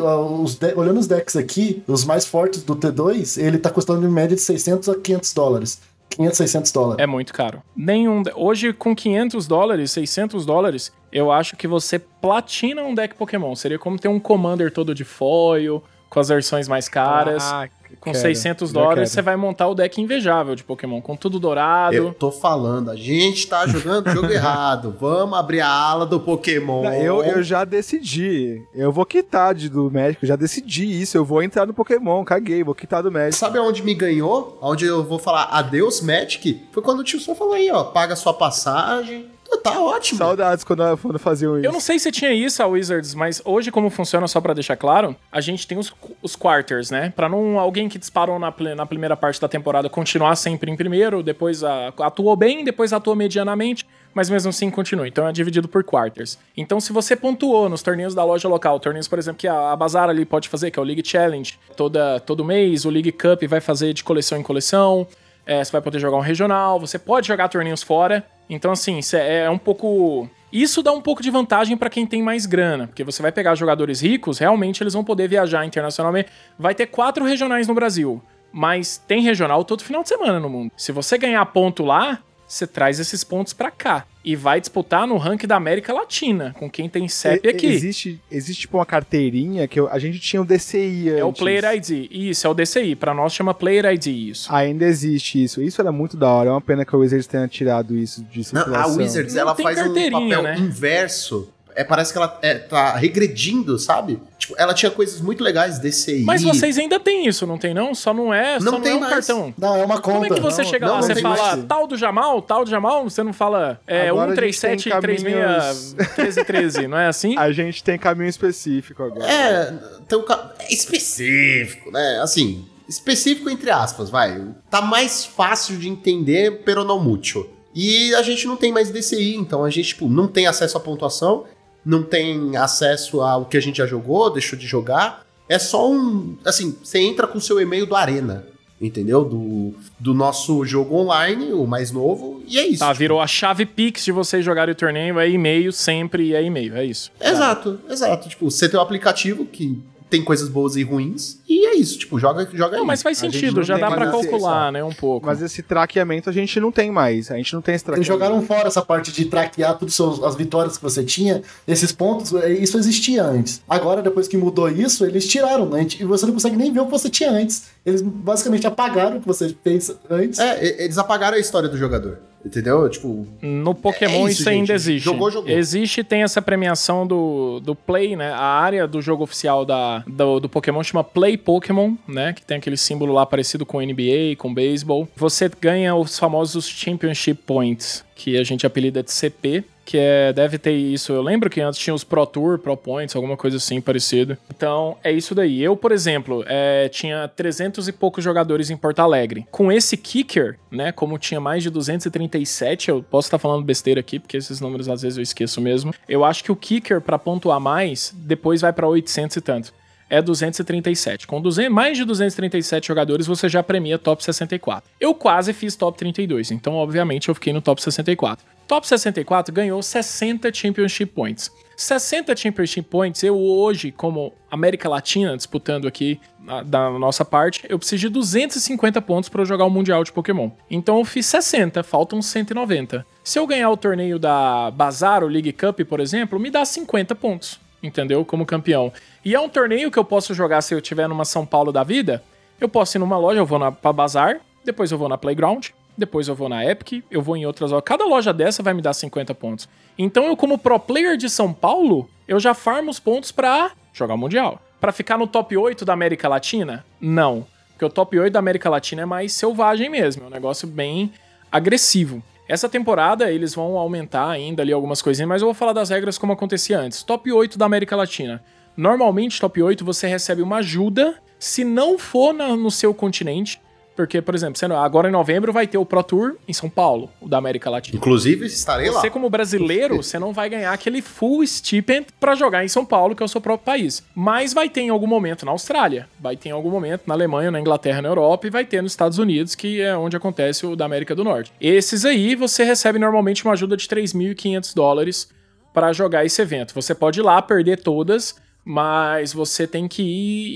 os 0.41 0.55
de- 0.55 0.73
olhando 0.75 0.99
os 0.99 1.07
decks 1.07 1.35
aqui, 1.35 1.83
os 1.87 2.03
mais 2.03 2.25
fortes 2.25 2.63
do 2.63 2.75
T2, 2.75 3.37
ele 3.41 3.57
tá 3.57 3.69
custando 3.69 4.05
em 4.05 4.09
média 4.11 4.35
de 4.35 4.41
600 4.41 4.89
a 4.89 4.95
500 4.95 5.33
dólares. 5.33 5.79
500, 6.09 6.37
600 6.37 6.71
dólares. 6.71 7.03
É 7.03 7.05
muito 7.05 7.31
caro. 7.33 7.61
Nenhum. 7.75 8.23
Hoje, 8.35 8.73
com 8.73 8.95
500 8.95 9.45
dólares, 9.45 9.91
600 9.91 10.45
dólares, 10.45 10.91
eu 11.11 11.31
acho 11.31 11.55
que 11.55 11.67
você 11.67 11.99
platina 11.99 12.81
um 12.81 12.95
deck 12.95 13.13
Pokémon. 13.15 13.53
Seria 13.55 13.77
como 13.77 13.99
ter 13.99 14.07
um 14.07 14.19
Commander 14.19 14.71
todo 14.71 14.95
de 14.95 15.03
foil, 15.03 15.83
com 16.09 16.19
as 16.19 16.27
versões 16.29 16.67
mais 16.67 16.87
caras. 16.87 17.43
Ah, 17.43 17.67
com 17.99 18.11
quero, 18.11 18.21
600 18.21 18.69
já 18.69 18.73
dólares, 18.73 19.11
você 19.11 19.21
vai 19.21 19.35
montar 19.35 19.67
o 19.67 19.75
deck 19.75 20.01
invejável 20.01 20.55
de 20.55 20.63
Pokémon, 20.63 21.01
com 21.01 21.15
tudo 21.15 21.39
dourado. 21.39 21.95
Eu 21.95 22.13
tô 22.13 22.31
falando, 22.31 22.91
a 22.91 22.95
gente 22.95 23.47
tá 23.47 23.65
jogando 23.65 24.07
o 24.07 24.11
jogo 24.11 24.31
errado. 24.31 24.95
Vamos 24.99 25.37
abrir 25.37 25.61
a 25.61 25.69
ala 25.69 26.05
do 26.05 26.19
Pokémon. 26.19 26.85
Eu, 26.93 27.23
eu 27.23 27.41
já 27.41 27.63
decidi. 27.63 28.61
Eu 28.73 28.91
vou 28.91 29.05
quitar 29.05 29.55
de, 29.55 29.69
do 29.69 29.89
médico, 29.89 30.25
já 30.25 30.35
decidi 30.35 31.01
isso. 31.01 31.17
Eu 31.17 31.25
vou 31.25 31.41
entrar 31.41 31.65
no 31.65 31.73
Pokémon, 31.73 32.23
caguei, 32.23 32.63
vou 32.63 32.75
quitar 32.75 33.01
do 33.01 33.11
médico. 33.11 33.37
Sabe 33.37 33.57
aonde 33.57 33.81
me 33.83 33.93
ganhou? 33.93 34.57
Onde 34.61 34.85
eu 34.85 35.03
vou 35.03 35.19
falar 35.19 35.45
adeus, 35.45 36.01
Magic? 36.01 36.67
Foi 36.71 36.83
quando 36.83 36.99
o 36.99 37.03
tio 37.03 37.19
só 37.19 37.33
falou 37.33 37.53
aí, 37.53 37.71
ó. 37.71 37.85
Paga 37.85 38.15
sua 38.15 38.33
passagem. 38.33 39.36
Tá 39.63 39.79
ótimo. 39.81 40.17
Saudades 40.17 40.63
quando, 40.63 40.97
quando 40.97 41.19
faziam 41.19 41.57
isso. 41.57 41.65
Eu 41.65 41.71
não 41.73 41.79
sei 41.79 41.99
se 41.99 42.11
tinha 42.11 42.33
isso 42.33 42.61
a 42.63 42.67
Wizards, 42.67 43.13
mas 43.13 43.41
hoje 43.43 43.71
como 43.71 43.89
funciona, 43.89 44.27
só 44.27 44.39
pra 44.39 44.53
deixar 44.53 44.75
claro, 44.77 45.15
a 45.31 45.41
gente 45.41 45.67
tem 45.67 45.77
os, 45.77 45.93
os 46.21 46.35
quarters, 46.35 46.89
né? 46.89 47.11
Pra 47.15 47.27
não 47.27 47.59
alguém 47.59 47.89
que 47.89 47.97
disparou 47.99 48.39
na, 48.39 48.53
na 48.75 48.85
primeira 48.85 49.17
parte 49.17 49.39
da 49.41 49.47
temporada 49.47 49.89
continuar 49.89 50.35
sempre 50.35 50.71
em 50.71 50.75
primeiro, 50.75 51.21
depois 51.21 51.63
a- 51.63 51.93
atuou 51.99 52.35
bem, 52.35 52.63
depois 52.63 52.93
atuou 52.93 53.15
medianamente, 53.15 53.85
mas 54.13 54.29
mesmo 54.29 54.49
assim 54.49 54.69
continua. 54.69 55.07
Então 55.07 55.27
é 55.27 55.31
dividido 55.33 55.67
por 55.67 55.83
quarters. 55.83 56.37
Então 56.55 56.79
se 56.79 56.93
você 56.93 57.15
pontuou 57.15 57.67
nos 57.67 57.81
torneios 57.81 58.15
da 58.15 58.23
loja 58.23 58.47
local, 58.47 58.79
torneios, 58.79 59.07
por 59.07 59.19
exemplo, 59.19 59.39
que 59.39 59.47
a, 59.47 59.71
a 59.71 59.75
Bazar 59.75 60.09
ali 60.09 60.23
pode 60.25 60.47
fazer, 60.47 60.71
que 60.71 60.79
é 60.79 60.81
o 60.81 60.85
League 60.85 61.03
Challenge, 61.05 61.57
toda, 61.75 62.19
todo 62.21 62.43
mês, 62.45 62.85
o 62.85 62.89
League 62.89 63.11
Cup 63.11 63.43
vai 63.47 63.59
fazer 63.59 63.93
de 63.93 64.03
coleção 64.03 64.37
em 64.37 64.43
coleção, 64.43 65.05
é, 65.45 65.63
você 65.63 65.71
vai 65.71 65.81
poder 65.81 65.99
jogar 65.99 66.17
um 66.17 66.21
regional, 66.21 66.79
você 66.79 66.97
pode 66.97 67.27
jogar 67.27 67.47
torneios 67.49 67.83
fora. 67.83 68.25
Então, 68.49 68.71
assim, 68.71 69.01
cê- 69.01 69.17
é 69.17 69.49
um 69.49 69.57
pouco. 69.57 70.29
Isso 70.51 70.81
dá 70.81 70.91
um 70.93 71.01
pouco 71.01 71.21
de 71.21 71.29
vantagem 71.29 71.75
pra 71.75 71.89
quem 71.89 72.05
tem 72.05 72.21
mais 72.23 72.45
grana, 72.45 72.87
porque 72.87 73.03
você 73.03 73.21
vai 73.21 73.31
pegar 73.31 73.53
jogadores 73.55 74.01
ricos, 74.01 74.37
realmente 74.39 74.81
eles 74.81 74.93
vão 74.93 75.03
poder 75.03 75.27
viajar 75.27 75.65
internacionalmente. 75.65 76.29
Vai 76.57 76.73
ter 76.73 76.85
quatro 76.87 77.25
regionais 77.25 77.67
no 77.67 77.73
Brasil, 77.73 78.21
mas 78.51 78.97
tem 78.97 79.21
regional 79.21 79.65
todo 79.65 79.83
final 79.83 80.03
de 80.03 80.09
semana 80.09 80.39
no 80.39 80.49
mundo. 80.49 80.71
Se 80.77 80.93
você 80.93 81.17
ganhar 81.17 81.45
ponto 81.47 81.83
lá, 81.83 82.19
você 82.47 82.65
traz 82.65 82.99
esses 82.99 83.23
pontos 83.23 83.51
pra 83.53 83.69
cá 83.69 84.05
e 84.23 84.35
vai 84.35 84.59
disputar 84.59 85.05
no 85.07 85.17
ranking 85.17 85.47
da 85.47 85.55
América 85.55 85.93
Latina, 85.93 86.53
com 86.57 86.69
quem 86.69 86.89
tem 86.89 87.07
CEP 87.07 87.45
E- 87.45 87.49
aqui. 87.49 87.65
Existe, 87.67 88.21
existe 88.31 88.61
tipo 88.61 88.77
uma 88.77 88.85
carteirinha 88.85 89.67
que 89.67 89.79
eu- 89.79 89.87
a 89.89 89.97
gente 89.99 90.19
tinha 90.19 90.41
o 90.41 90.45
DCI 90.45 91.09
É 91.09 91.23
o 91.23 91.29
antes. 91.29 91.39
Player 91.39 91.63
ID. 91.75 92.07
Isso, 92.11 92.45
é 92.45 92.49
o 92.49 92.53
DCI. 92.53 92.95
Pra 92.95 93.13
nós 93.13 93.33
chama 93.33 93.53
Player 93.53 93.85
ID 93.85 94.07
isso. 94.07 94.53
Ainda 94.53 94.85
existe 94.85 95.41
isso. 95.43 95.61
Isso 95.61 95.79
era 95.81 95.91
muito 95.91 96.15
da 96.17 96.29
hora. 96.29 96.49
É 96.49 96.51
uma 96.51 96.61
pena 96.61 96.85
que 96.85 96.93
a 96.95 96.97
Wizards 96.97 97.27
tenha 97.27 97.47
tirado 97.47 97.97
isso 97.97 98.23
de 98.23 98.37
Não, 98.37 98.43
circulação. 98.43 98.93
a 98.93 98.97
Wizards, 98.97 99.33
Não 99.33 99.41
ela 99.41 99.55
tem 99.55 99.63
faz 99.63 99.77
um 99.79 99.83
carteirinha, 99.83 100.37
papel 100.37 100.43
né? 100.43 100.57
inverso. 100.59 101.49
É, 101.79 101.83
parece 101.83 102.11
que 102.11 102.17
ela 102.17 102.39
é, 102.41 102.55
tá 102.55 102.95
regredindo, 102.95 103.77
sabe? 103.77 104.19
Tipo, 104.39 104.55
ela 104.57 104.73
tinha 104.73 104.89
coisas 104.89 105.21
muito 105.21 105.43
legais 105.43 105.77
DCI. 105.77 106.23
Mas 106.23 106.41
vocês 106.41 106.75
ainda 106.79 106.99
têm 106.99 107.27
isso, 107.27 107.45
não 107.45 107.55
tem 107.57 107.71
não? 107.71 107.93
Só 107.93 108.13
não 108.15 108.33
é, 108.33 108.53
Não 108.59 108.61
só 108.61 108.71
não 108.71 108.81
tem 108.81 108.93
é 108.93 108.95
um 108.95 108.99
mais. 108.99 109.13
cartão. 109.13 109.53
Não, 109.55 109.75
é 109.75 109.85
uma 109.85 109.99
conta. 110.01 110.11
Como 110.21 110.25
é 110.25 110.29
que 110.29 110.39
você 110.41 110.63
Não, 110.63 110.69
chega 110.69 110.85
não, 110.87 110.93
lá? 110.95 111.01
não 111.01 111.07
Você 111.07 111.21
fala 111.21 111.37
mais. 111.55 111.65
tal 111.65 111.85
do 111.85 111.95
Jamal, 111.95 112.41
tal 112.41 112.63
do 112.65 112.69
Jamal? 112.71 113.03
Você 113.07 113.21
não 113.21 113.31
fala 113.31 113.79
é, 113.85 114.09
Agora 114.09 114.31
a 114.31 114.35
gente 114.43 114.53
137 114.57 114.89
tem 114.89 114.99
36 114.99 115.33
caminhos- 115.33 115.93
1313, 115.93 116.87
não 116.87 116.97
é 116.97 117.07
assim? 117.07 117.37
A 117.37 117.51
gente 117.51 117.83
tem 117.83 117.97
caminho 117.99 118.29
específico 118.29 119.03
agora. 119.03 119.29
É, 119.31 119.73
tem 120.07 120.17
um 120.17 120.23
ca- 120.25 120.55
é 120.59 120.73
específico, 120.73 121.91
né? 121.91 122.19
Assim, 122.21 122.65
específico 122.89 123.49
entre 123.49 123.69
aspas, 123.69 124.09
vai. 124.09 124.43
Tá 124.69 124.81
mais 124.81 125.25
fácil 125.25 125.77
de 125.77 125.87
entender, 125.87 126.63
pero 126.65 126.83
não 126.83 126.99
mútil. 126.99 127.47
E 127.75 128.15
a 128.15 128.23
gente 128.23 128.47
não 128.47 128.55
tem 128.57 128.71
mais 128.71 128.89
DCI, 128.89 129.35
então 129.35 129.63
a 129.63 129.69
gente, 129.69 129.89
tipo, 129.89 130.09
não 130.09 130.27
tem 130.27 130.47
acesso 130.47 130.77
à 130.77 130.79
pontuação, 130.79 131.45
não 131.87 132.03
tem 132.03 132.57
acesso 132.57 133.21
ao 133.21 133.45
que 133.45 133.55
a 133.55 133.61
gente 133.61 133.77
já 133.77 133.85
jogou, 133.85 134.29
deixou 134.29 134.59
de 134.59 134.67
jogar. 134.67 135.25
É 135.47 135.57
só 135.57 135.89
um. 135.89 136.35
Assim, 136.43 136.75
você 136.83 136.99
entra 136.99 137.25
com 137.25 137.37
o 137.37 137.41
seu 137.41 137.61
e-mail 137.61 137.85
do 137.85 137.95
Arena, 137.95 138.45
entendeu? 138.79 139.23
Do, 139.23 139.73
do 139.97 140.13
nosso 140.13 140.65
jogo 140.65 140.97
online, 140.97 141.53
o 141.53 141.65
mais 141.65 141.89
novo, 141.89 142.43
e 142.45 142.59
é 142.59 142.67
isso. 142.67 142.79
Tá, 142.79 142.91
virou 142.91 143.21
a 143.21 143.25
chave 143.25 143.65
Pix 143.65 144.03
de 144.03 144.11
vocês 144.11 144.43
jogarem 144.43 144.73
o 144.73 144.75
torneio, 144.75 145.17
é 145.17 145.29
e-mail 145.29 145.71
sempre, 145.71 146.33
é 146.35 146.43
e-mail, 146.43 146.75
é 146.75 146.83
isso. 146.83 147.09
Exato, 147.21 147.79
exato. 147.89 148.27
Tipo, 148.27 148.51
você 148.51 148.67
tem 148.67 148.77
um 148.77 148.83
aplicativo 148.83 149.45
que 149.45 149.81
tem 150.09 150.23
coisas 150.23 150.47
boas 150.47 150.75
e 150.75 150.83
ruins, 150.83 151.37
e 151.47 151.65
é 151.65 151.75
isso, 151.75 151.99
tipo, 151.99 152.17
joga, 152.17 152.47
joga 152.53 152.75
Não, 152.77 152.81
aí. 152.83 152.87
mas 152.87 153.01
faz 153.01 153.17
sentido, 153.17 153.61
já 153.63 153.77
dá 153.77 153.87
acesso, 153.87 154.11
calcular, 154.11 154.71
né, 154.71 154.83
um 154.83 154.93
pouco. 154.93 155.25
Mas 155.25 155.41
esse 155.41 155.61
traqueamento 155.61 156.29
a 156.29 156.33
gente 156.33 156.59
não 156.59 156.71
tem 156.71 156.89
mais. 156.91 157.29
A 157.29 157.35
gente 157.35 157.53
não 157.53 157.61
tem 157.61 157.75
esse 157.75 157.83
Eles 157.89 158.05
traqueamento. 158.05 158.07
jogaram 158.25 158.41
fora 158.41 158.67
essa 158.67 158.81
parte 158.81 159.11
de 159.11 159.25
traquear 159.25 159.77
todas 159.77 159.99
as 160.23 160.35
vitórias 160.35 160.77
que 160.77 160.83
você 160.83 161.03
tinha, 161.03 161.41
esses 161.67 161.91
pontos, 161.91 162.33
é, 162.33 162.51
isso 162.53 162.77
existia 162.77 163.23
antes. 163.23 163.61
Agora, 163.67 164.01
depois 164.01 164.27
que 164.27 164.37
mudou 164.37 164.69
isso, 164.69 165.05
eles 165.05 165.27
tiraram, 165.27 165.67
né? 165.69 165.85
E 165.99 166.05
você 166.05 166.25
não 166.25 166.33
consegue 166.33 166.55
nem 166.55 166.71
ver 166.71 166.79
o 166.79 166.85
que 166.85 166.91
você 166.91 167.09
tinha 167.09 167.31
antes. 167.31 167.65
Eles 167.85 168.01
basicamente 168.01 168.65
apagaram 168.65 169.17
o 169.17 169.19
que 169.21 169.27
você 169.27 169.55
fez 169.63 169.93
antes. 170.09 170.39
É, 170.39 170.63
e- 170.65 170.83
eles 170.83 170.97
apagaram 170.97 171.37
a 171.37 171.39
história 171.39 171.67
do 171.69 171.77
jogador, 171.77 172.19
entendeu? 172.45 172.89
Tipo, 172.89 173.27
No 173.41 173.73
Pokémon 173.75 174.27
É 174.27 174.31
isso, 174.31 174.41
isso, 174.41 174.49
ainda 174.49 174.73
existe. 174.73 175.05
Jogou, 175.05 175.29
jogou. 175.29 175.49
Existe 175.49 176.03
tem 176.03 176.23
essa 176.23 176.41
premiação 176.41 177.05
do, 177.05 177.59
do 177.59 177.75
Play, 177.75 178.15
né? 178.15 178.31
A 178.31 178.39
área 178.39 178.87
do 178.87 179.01
jogo 179.01 179.23
oficial 179.23 179.65
da, 179.65 179.99
do, 180.07 180.39
do 180.39 180.49
Pokémon 180.49 180.83
chama 180.83 181.03
Play 181.03 181.37
Pokémon, 181.37 181.95
né? 182.07 182.33
Que 182.33 182.41
tem 182.41 182.57
aquele 182.57 182.77
símbolo 182.77 183.13
lá 183.13 183.25
parecido 183.25 183.65
com 183.65 183.81
NBA, 183.81 184.35
com 184.37 184.53
beisebol. 184.53 185.07
Você 185.15 185.49
ganha 185.59 185.95
os 185.95 186.17
famosos 186.17 186.67
Championship 186.67 187.41
Points, 187.45 188.03
que 188.15 188.37
a 188.37 188.43
gente 188.43 188.65
apelida 188.65 189.03
de 189.03 189.11
CP. 189.11 189.63
Que 189.87 189.97
é, 189.97 190.33
deve 190.33 190.57
ter 190.57 190.73
isso. 190.73 191.13
Eu 191.13 191.21
lembro 191.21 191.49
que 191.49 191.61
antes 191.61 191.79
tinha 191.79 191.93
os 191.93 192.03
Pro 192.03 192.25
Tour, 192.25 192.59
Pro 192.59 192.75
Points, 192.75 193.15
alguma 193.15 193.37
coisa 193.37 193.55
assim 193.55 193.79
parecido. 193.79 194.37
Então, 194.53 194.97
é 195.01 195.13
isso 195.13 195.33
daí. 195.33 195.63
Eu, 195.63 195.77
por 195.77 195.93
exemplo, 195.93 196.43
é, 196.45 196.89
tinha 196.89 197.25
300 197.29 197.87
e 197.87 197.93
poucos 197.93 198.21
jogadores 198.21 198.69
em 198.69 198.75
Porto 198.75 198.99
Alegre. 198.99 199.47
Com 199.49 199.71
esse 199.71 199.95
kicker, 199.95 200.59
né? 200.69 200.91
Como 200.91 201.17
tinha 201.17 201.39
mais 201.39 201.63
de 201.63 201.69
237, 201.69 202.89
eu 202.89 203.01
posso 203.01 203.27
estar 203.27 203.39
falando 203.39 203.63
besteira 203.63 204.01
aqui, 204.01 204.19
porque 204.19 204.35
esses 204.35 204.59
números 204.59 204.89
às 204.89 205.03
vezes 205.03 205.15
eu 205.15 205.23
esqueço 205.23 205.61
mesmo. 205.61 205.93
Eu 206.09 206.25
acho 206.25 206.43
que 206.43 206.51
o 206.51 206.55
kicker, 206.57 206.99
pra 206.99 207.17
pontuar 207.17 207.61
mais, 207.61 208.13
depois 208.13 208.59
vai 208.59 208.73
pra 208.73 208.89
800 208.89 209.37
e 209.37 209.41
tanto. 209.41 209.73
É 210.09 210.21
237. 210.21 211.27
Com 211.27 211.41
200, 211.41 211.71
mais 211.73 211.97
de 211.97 212.05
237 212.05 212.87
jogadores, 212.87 213.27
você 213.27 213.49
já 213.49 213.61
premia 213.61 213.97
top 213.99 214.23
64. 214.23 214.89
Eu 214.99 215.13
quase 215.13 215.51
fiz 215.53 215.75
top 215.75 215.97
32, 215.97 216.51
então 216.51 216.75
obviamente 216.75 217.29
eu 217.29 217.35
fiquei 217.35 217.51
no 217.51 217.61
top 217.61 217.81
64. 217.81 218.45
Top 218.67 218.87
64 218.87 219.53
ganhou 219.53 219.81
60 219.81 220.53
Championship 220.53 221.11
Points. 221.13 221.49
60 221.75 222.35
Championship 222.35 222.89
Points, 222.89 223.21
eu 223.23 223.37
hoje, 223.37 223.91
como 223.91 224.33
América 224.49 224.89
Latina, 224.89 225.37
disputando 225.37 225.87
aqui 225.87 226.19
na- 226.39 226.63
da 226.63 226.89
nossa 226.91 227.23
parte, 227.23 227.63
eu 227.69 227.77
preciso 227.77 228.01
de 228.01 228.09
250 228.09 229.01
pontos 229.01 229.29
para 229.29 229.45
jogar 229.45 229.63
o 229.65 229.69
Mundial 229.69 230.03
de 230.03 230.11
Pokémon. 230.11 230.49
Então 230.71 230.97
eu 230.97 231.05
fiz 231.05 231.25
60, 231.27 231.83
faltam 231.83 232.21
190. 232.21 233.05
Se 233.23 233.37
eu 233.39 233.45
ganhar 233.45 233.69
o 233.69 233.77
torneio 233.77 234.17
da 234.17 234.71
Bazar, 234.71 235.23
o 235.23 235.27
League 235.27 235.51
Cup, 235.53 235.81
por 235.81 235.99
exemplo, 235.99 236.39
me 236.39 236.49
dá 236.49 236.65
50 236.65 237.13
pontos, 237.13 237.59
entendeu? 237.87 238.23
Como 238.23 238.45
campeão. 238.45 238.91
E 239.23 239.33
é 239.33 239.39
um 239.39 239.49
torneio 239.49 239.89
que 239.89 239.97
eu 239.97 240.05
posso 240.05 240.33
jogar 240.33 240.61
se 240.61 240.73
eu 240.73 240.79
estiver 240.79 241.07
numa 241.07 241.25
São 241.25 241.45
Paulo 241.45 241.71
da 241.71 241.83
vida. 241.83 242.23
Eu 242.59 242.67
posso 242.67 242.97
ir 242.97 242.99
numa 242.99 243.17
loja, 243.17 243.39
eu 243.39 243.45
vou 243.45 243.59
na, 243.59 243.71
pra 243.71 243.93
Bazar, 243.93 244.39
depois 244.65 244.91
eu 244.91 244.97
vou 244.97 245.07
na 245.07 245.17
Playground, 245.17 245.67
depois 245.97 246.27
eu 246.27 246.35
vou 246.35 246.49
na 246.49 246.65
Epic, 246.65 247.03
eu 247.09 247.21
vou 247.21 247.35
em 247.37 247.45
outras 247.45 247.71
lojas. 247.71 247.85
Cada 247.85 248.05
loja 248.05 248.33
dessa 248.33 248.61
vai 248.61 248.73
me 248.73 248.81
dar 248.81 248.93
50 248.93 249.33
pontos. 249.35 249.67
Então 249.97 250.25
eu, 250.25 250.37
como 250.37 250.57
pro 250.57 250.79
player 250.79 251.17
de 251.17 251.29
São 251.29 251.51
Paulo, 251.53 252.09
eu 252.27 252.39
já 252.39 252.53
farmo 252.53 252.91
os 252.91 252.99
pontos 252.99 253.31
pra 253.31 253.71
jogar 253.93 254.13
o 254.13 254.17
Mundial. 254.17 254.61
Pra 254.79 254.91
ficar 254.91 255.17
no 255.17 255.25
top 255.25 255.57
8 255.57 255.83
da 255.83 255.93
América 255.93 256.27
Latina? 256.27 256.85
Não. 257.01 257.45
Porque 257.69 257.85
o 257.85 257.89
top 257.89 258.17
8 258.17 258.33
da 258.33 258.39
América 258.39 258.69
Latina 258.69 259.03
é 259.03 259.05
mais 259.05 259.33
selvagem 259.33 259.89
mesmo. 259.89 260.23
É 260.23 260.27
um 260.27 260.31
negócio 260.31 260.67
bem 260.67 261.11
agressivo. 261.51 262.21
Essa 262.47 262.69
temporada 262.69 263.29
eles 263.31 263.53
vão 263.53 263.77
aumentar 263.77 264.29
ainda 264.29 264.61
ali 264.63 264.71
algumas 264.71 265.01
coisinhas, 265.01 265.27
mas 265.27 265.41
eu 265.41 265.47
vou 265.47 265.53
falar 265.53 265.73
das 265.73 265.89
regras 265.89 266.17
como 266.17 266.31
acontecia 266.33 266.79
antes. 266.79 267.03
Top 267.03 267.29
8 267.31 267.57
da 267.57 267.65
América 267.65 267.95
Latina. 267.95 268.41
Normalmente, 268.75 269.39
top 269.41 269.61
8 269.61 269.83
você 269.83 270.07
recebe 270.07 270.41
uma 270.41 270.57
ajuda 270.57 271.15
se 271.39 271.63
não 271.63 271.97
for 271.97 272.33
na- 272.33 272.55
no 272.55 272.71
seu 272.71 272.93
continente. 272.93 273.59
Porque, 273.97 274.21
por 274.21 274.35
exemplo, 274.35 274.59
sendo- 274.59 274.75
agora 274.75 275.09
em 275.09 275.11
novembro 275.11 275.51
vai 275.51 275.65
ter 275.65 275.79
o 275.79 275.85
Pro 275.85 276.03
Tour 276.03 276.35
em 276.47 276.53
São 276.53 276.69
Paulo, 276.69 277.09
o 277.19 277.27
da 277.27 277.39
América 277.39 277.67
Latina. 277.69 277.97
Inclusive, 277.97 278.45
estarei 278.45 278.89
lá. 278.91 279.01
Você, 279.01 279.09
como 279.09 279.27
brasileiro, 279.29 279.97
você 280.03 280.19
não 280.19 280.31
vai 280.31 280.47
ganhar 280.49 280.71
aquele 280.71 281.01
full 281.01 281.45
stipend 281.45 282.05
pra 282.19 282.35
jogar 282.35 282.63
em 282.63 282.67
São 282.67 282.85
Paulo, 282.85 283.15
que 283.15 283.23
é 283.23 283.25
o 283.25 283.27
seu 283.27 283.41
próprio 283.41 283.65
país. 283.65 284.03
Mas 284.15 284.53
vai 284.53 284.69
ter 284.69 284.81
em 284.81 284.89
algum 284.89 285.07
momento 285.07 285.45
na 285.47 285.51
Austrália, 285.51 286.07
vai 286.19 286.37
ter 286.37 286.49
em 286.49 286.51
algum 286.51 286.69
momento 286.69 287.01
na 287.07 287.15
Alemanha, 287.15 287.49
na 287.49 287.59
Inglaterra, 287.59 288.01
na 288.01 288.07
Europa 288.09 288.45
e 288.45 288.51
vai 288.51 288.63
ter 288.63 288.83
nos 288.83 288.91
Estados 288.91 289.17
Unidos, 289.17 289.55
que 289.55 289.81
é 289.81 289.97
onde 289.97 290.15
acontece 290.15 290.63
o 290.65 290.75
da 290.75 290.85
América 290.85 291.15
do 291.15 291.23
Norte. 291.23 291.51
Esses 291.59 292.05
aí 292.05 292.35
você 292.35 292.63
recebe 292.63 292.99
normalmente 292.99 293.43
uma 293.43 293.53
ajuda 293.53 293.75
de 293.75 293.87
3.500 293.87 294.75
dólares 294.75 295.27
pra 295.73 295.91
jogar 295.91 296.23
esse 296.23 296.39
evento. 296.41 296.73
Você 296.75 296.93
pode 296.93 297.19
ir 297.19 297.23
lá 297.23 297.41
perder 297.41 297.81
todas, 297.81 298.35
mas 298.69 299.31
você 299.31 299.65
tem 299.65 299.87
que 299.87 300.03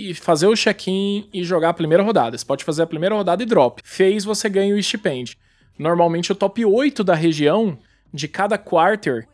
ir 0.09 0.15
fazer 0.15 0.45
o 0.45 0.53
check-in 0.53 1.29
e 1.33 1.45
jogar 1.45 1.69
a 1.69 1.73
primeira 1.73 2.03
rodada. 2.03 2.38
Você 2.38 2.43
pode 2.43 2.65
fazer 2.65 2.81
a 2.83 2.85
primeira 2.85 3.15
rodada 3.15 3.41
e 3.41 3.45
drop. 3.45 3.81
Fez, 3.85 4.25
você 4.25 4.49
ganha 4.49 4.75
o 4.75 4.83
stipend. 4.83 5.38
Normalmente 5.79 6.29
o 6.29 6.35
top 6.35 6.65
8 6.65 7.05
da 7.05 7.15
região, 7.15 7.77
de 8.13 8.27
cada 8.27 8.57
quarter, 8.57 9.25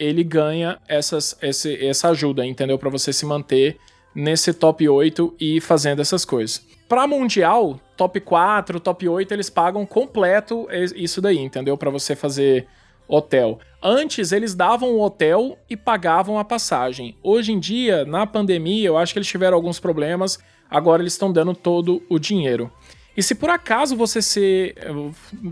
ele 0.00 0.24
ganha 0.24 0.80
essas, 0.88 1.38
esse- 1.40 1.86
essa 1.86 2.08
ajuda, 2.08 2.44
entendeu? 2.44 2.76
Pra 2.76 2.90
você 2.90 3.12
se 3.12 3.24
manter 3.24 3.76
nesse 4.12 4.52
top 4.52 4.88
8 4.88 5.32
e 5.38 5.60
fazendo 5.60 6.02
essas 6.02 6.24
coisas. 6.24 6.60
Pra 6.88 7.06
Mundial, 7.06 7.78
top 7.96 8.18
4, 8.18 8.80
top 8.80 9.08
8, 9.08 9.30
eles 9.30 9.48
pagam 9.48 9.86
completo 9.86 10.66
isso 10.96 11.22
daí, 11.22 11.38
entendeu? 11.38 11.78
Pra 11.78 11.88
você 11.88 12.16
fazer 12.16 12.66
hotel. 13.08 13.58
Antes 13.82 14.32
eles 14.32 14.54
davam 14.54 14.90
o 14.90 15.00
hotel 15.00 15.58
e 15.68 15.76
pagavam 15.76 16.38
a 16.38 16.44
passagem. 16.44 17.16
Hoje 17.22 17.52
em 17.52 17.58
dia, 17.58 18.04
na 18.04 18.26
pandemia, 18.26 18.86
eu 18.86 18.96
acho 18.96 19.12
que 19.12 19.18
eles 19.18 19.28
tiveram 19.28 19.56
alguns 19.56 19.78
problemas. 19.78 20.38
Agora 20.70 21.02
eles 21.02 21.12
estão 21.12 21.32
dando 21.32 21.54
todo 21.54 22.02
o 22.08 22.18
dinheiro. 22.18 22.72
E 23.16 23.22
se 23.22 23.34
por 23.34 23.48
acaso 23.48 23.94
você 23.96 24.20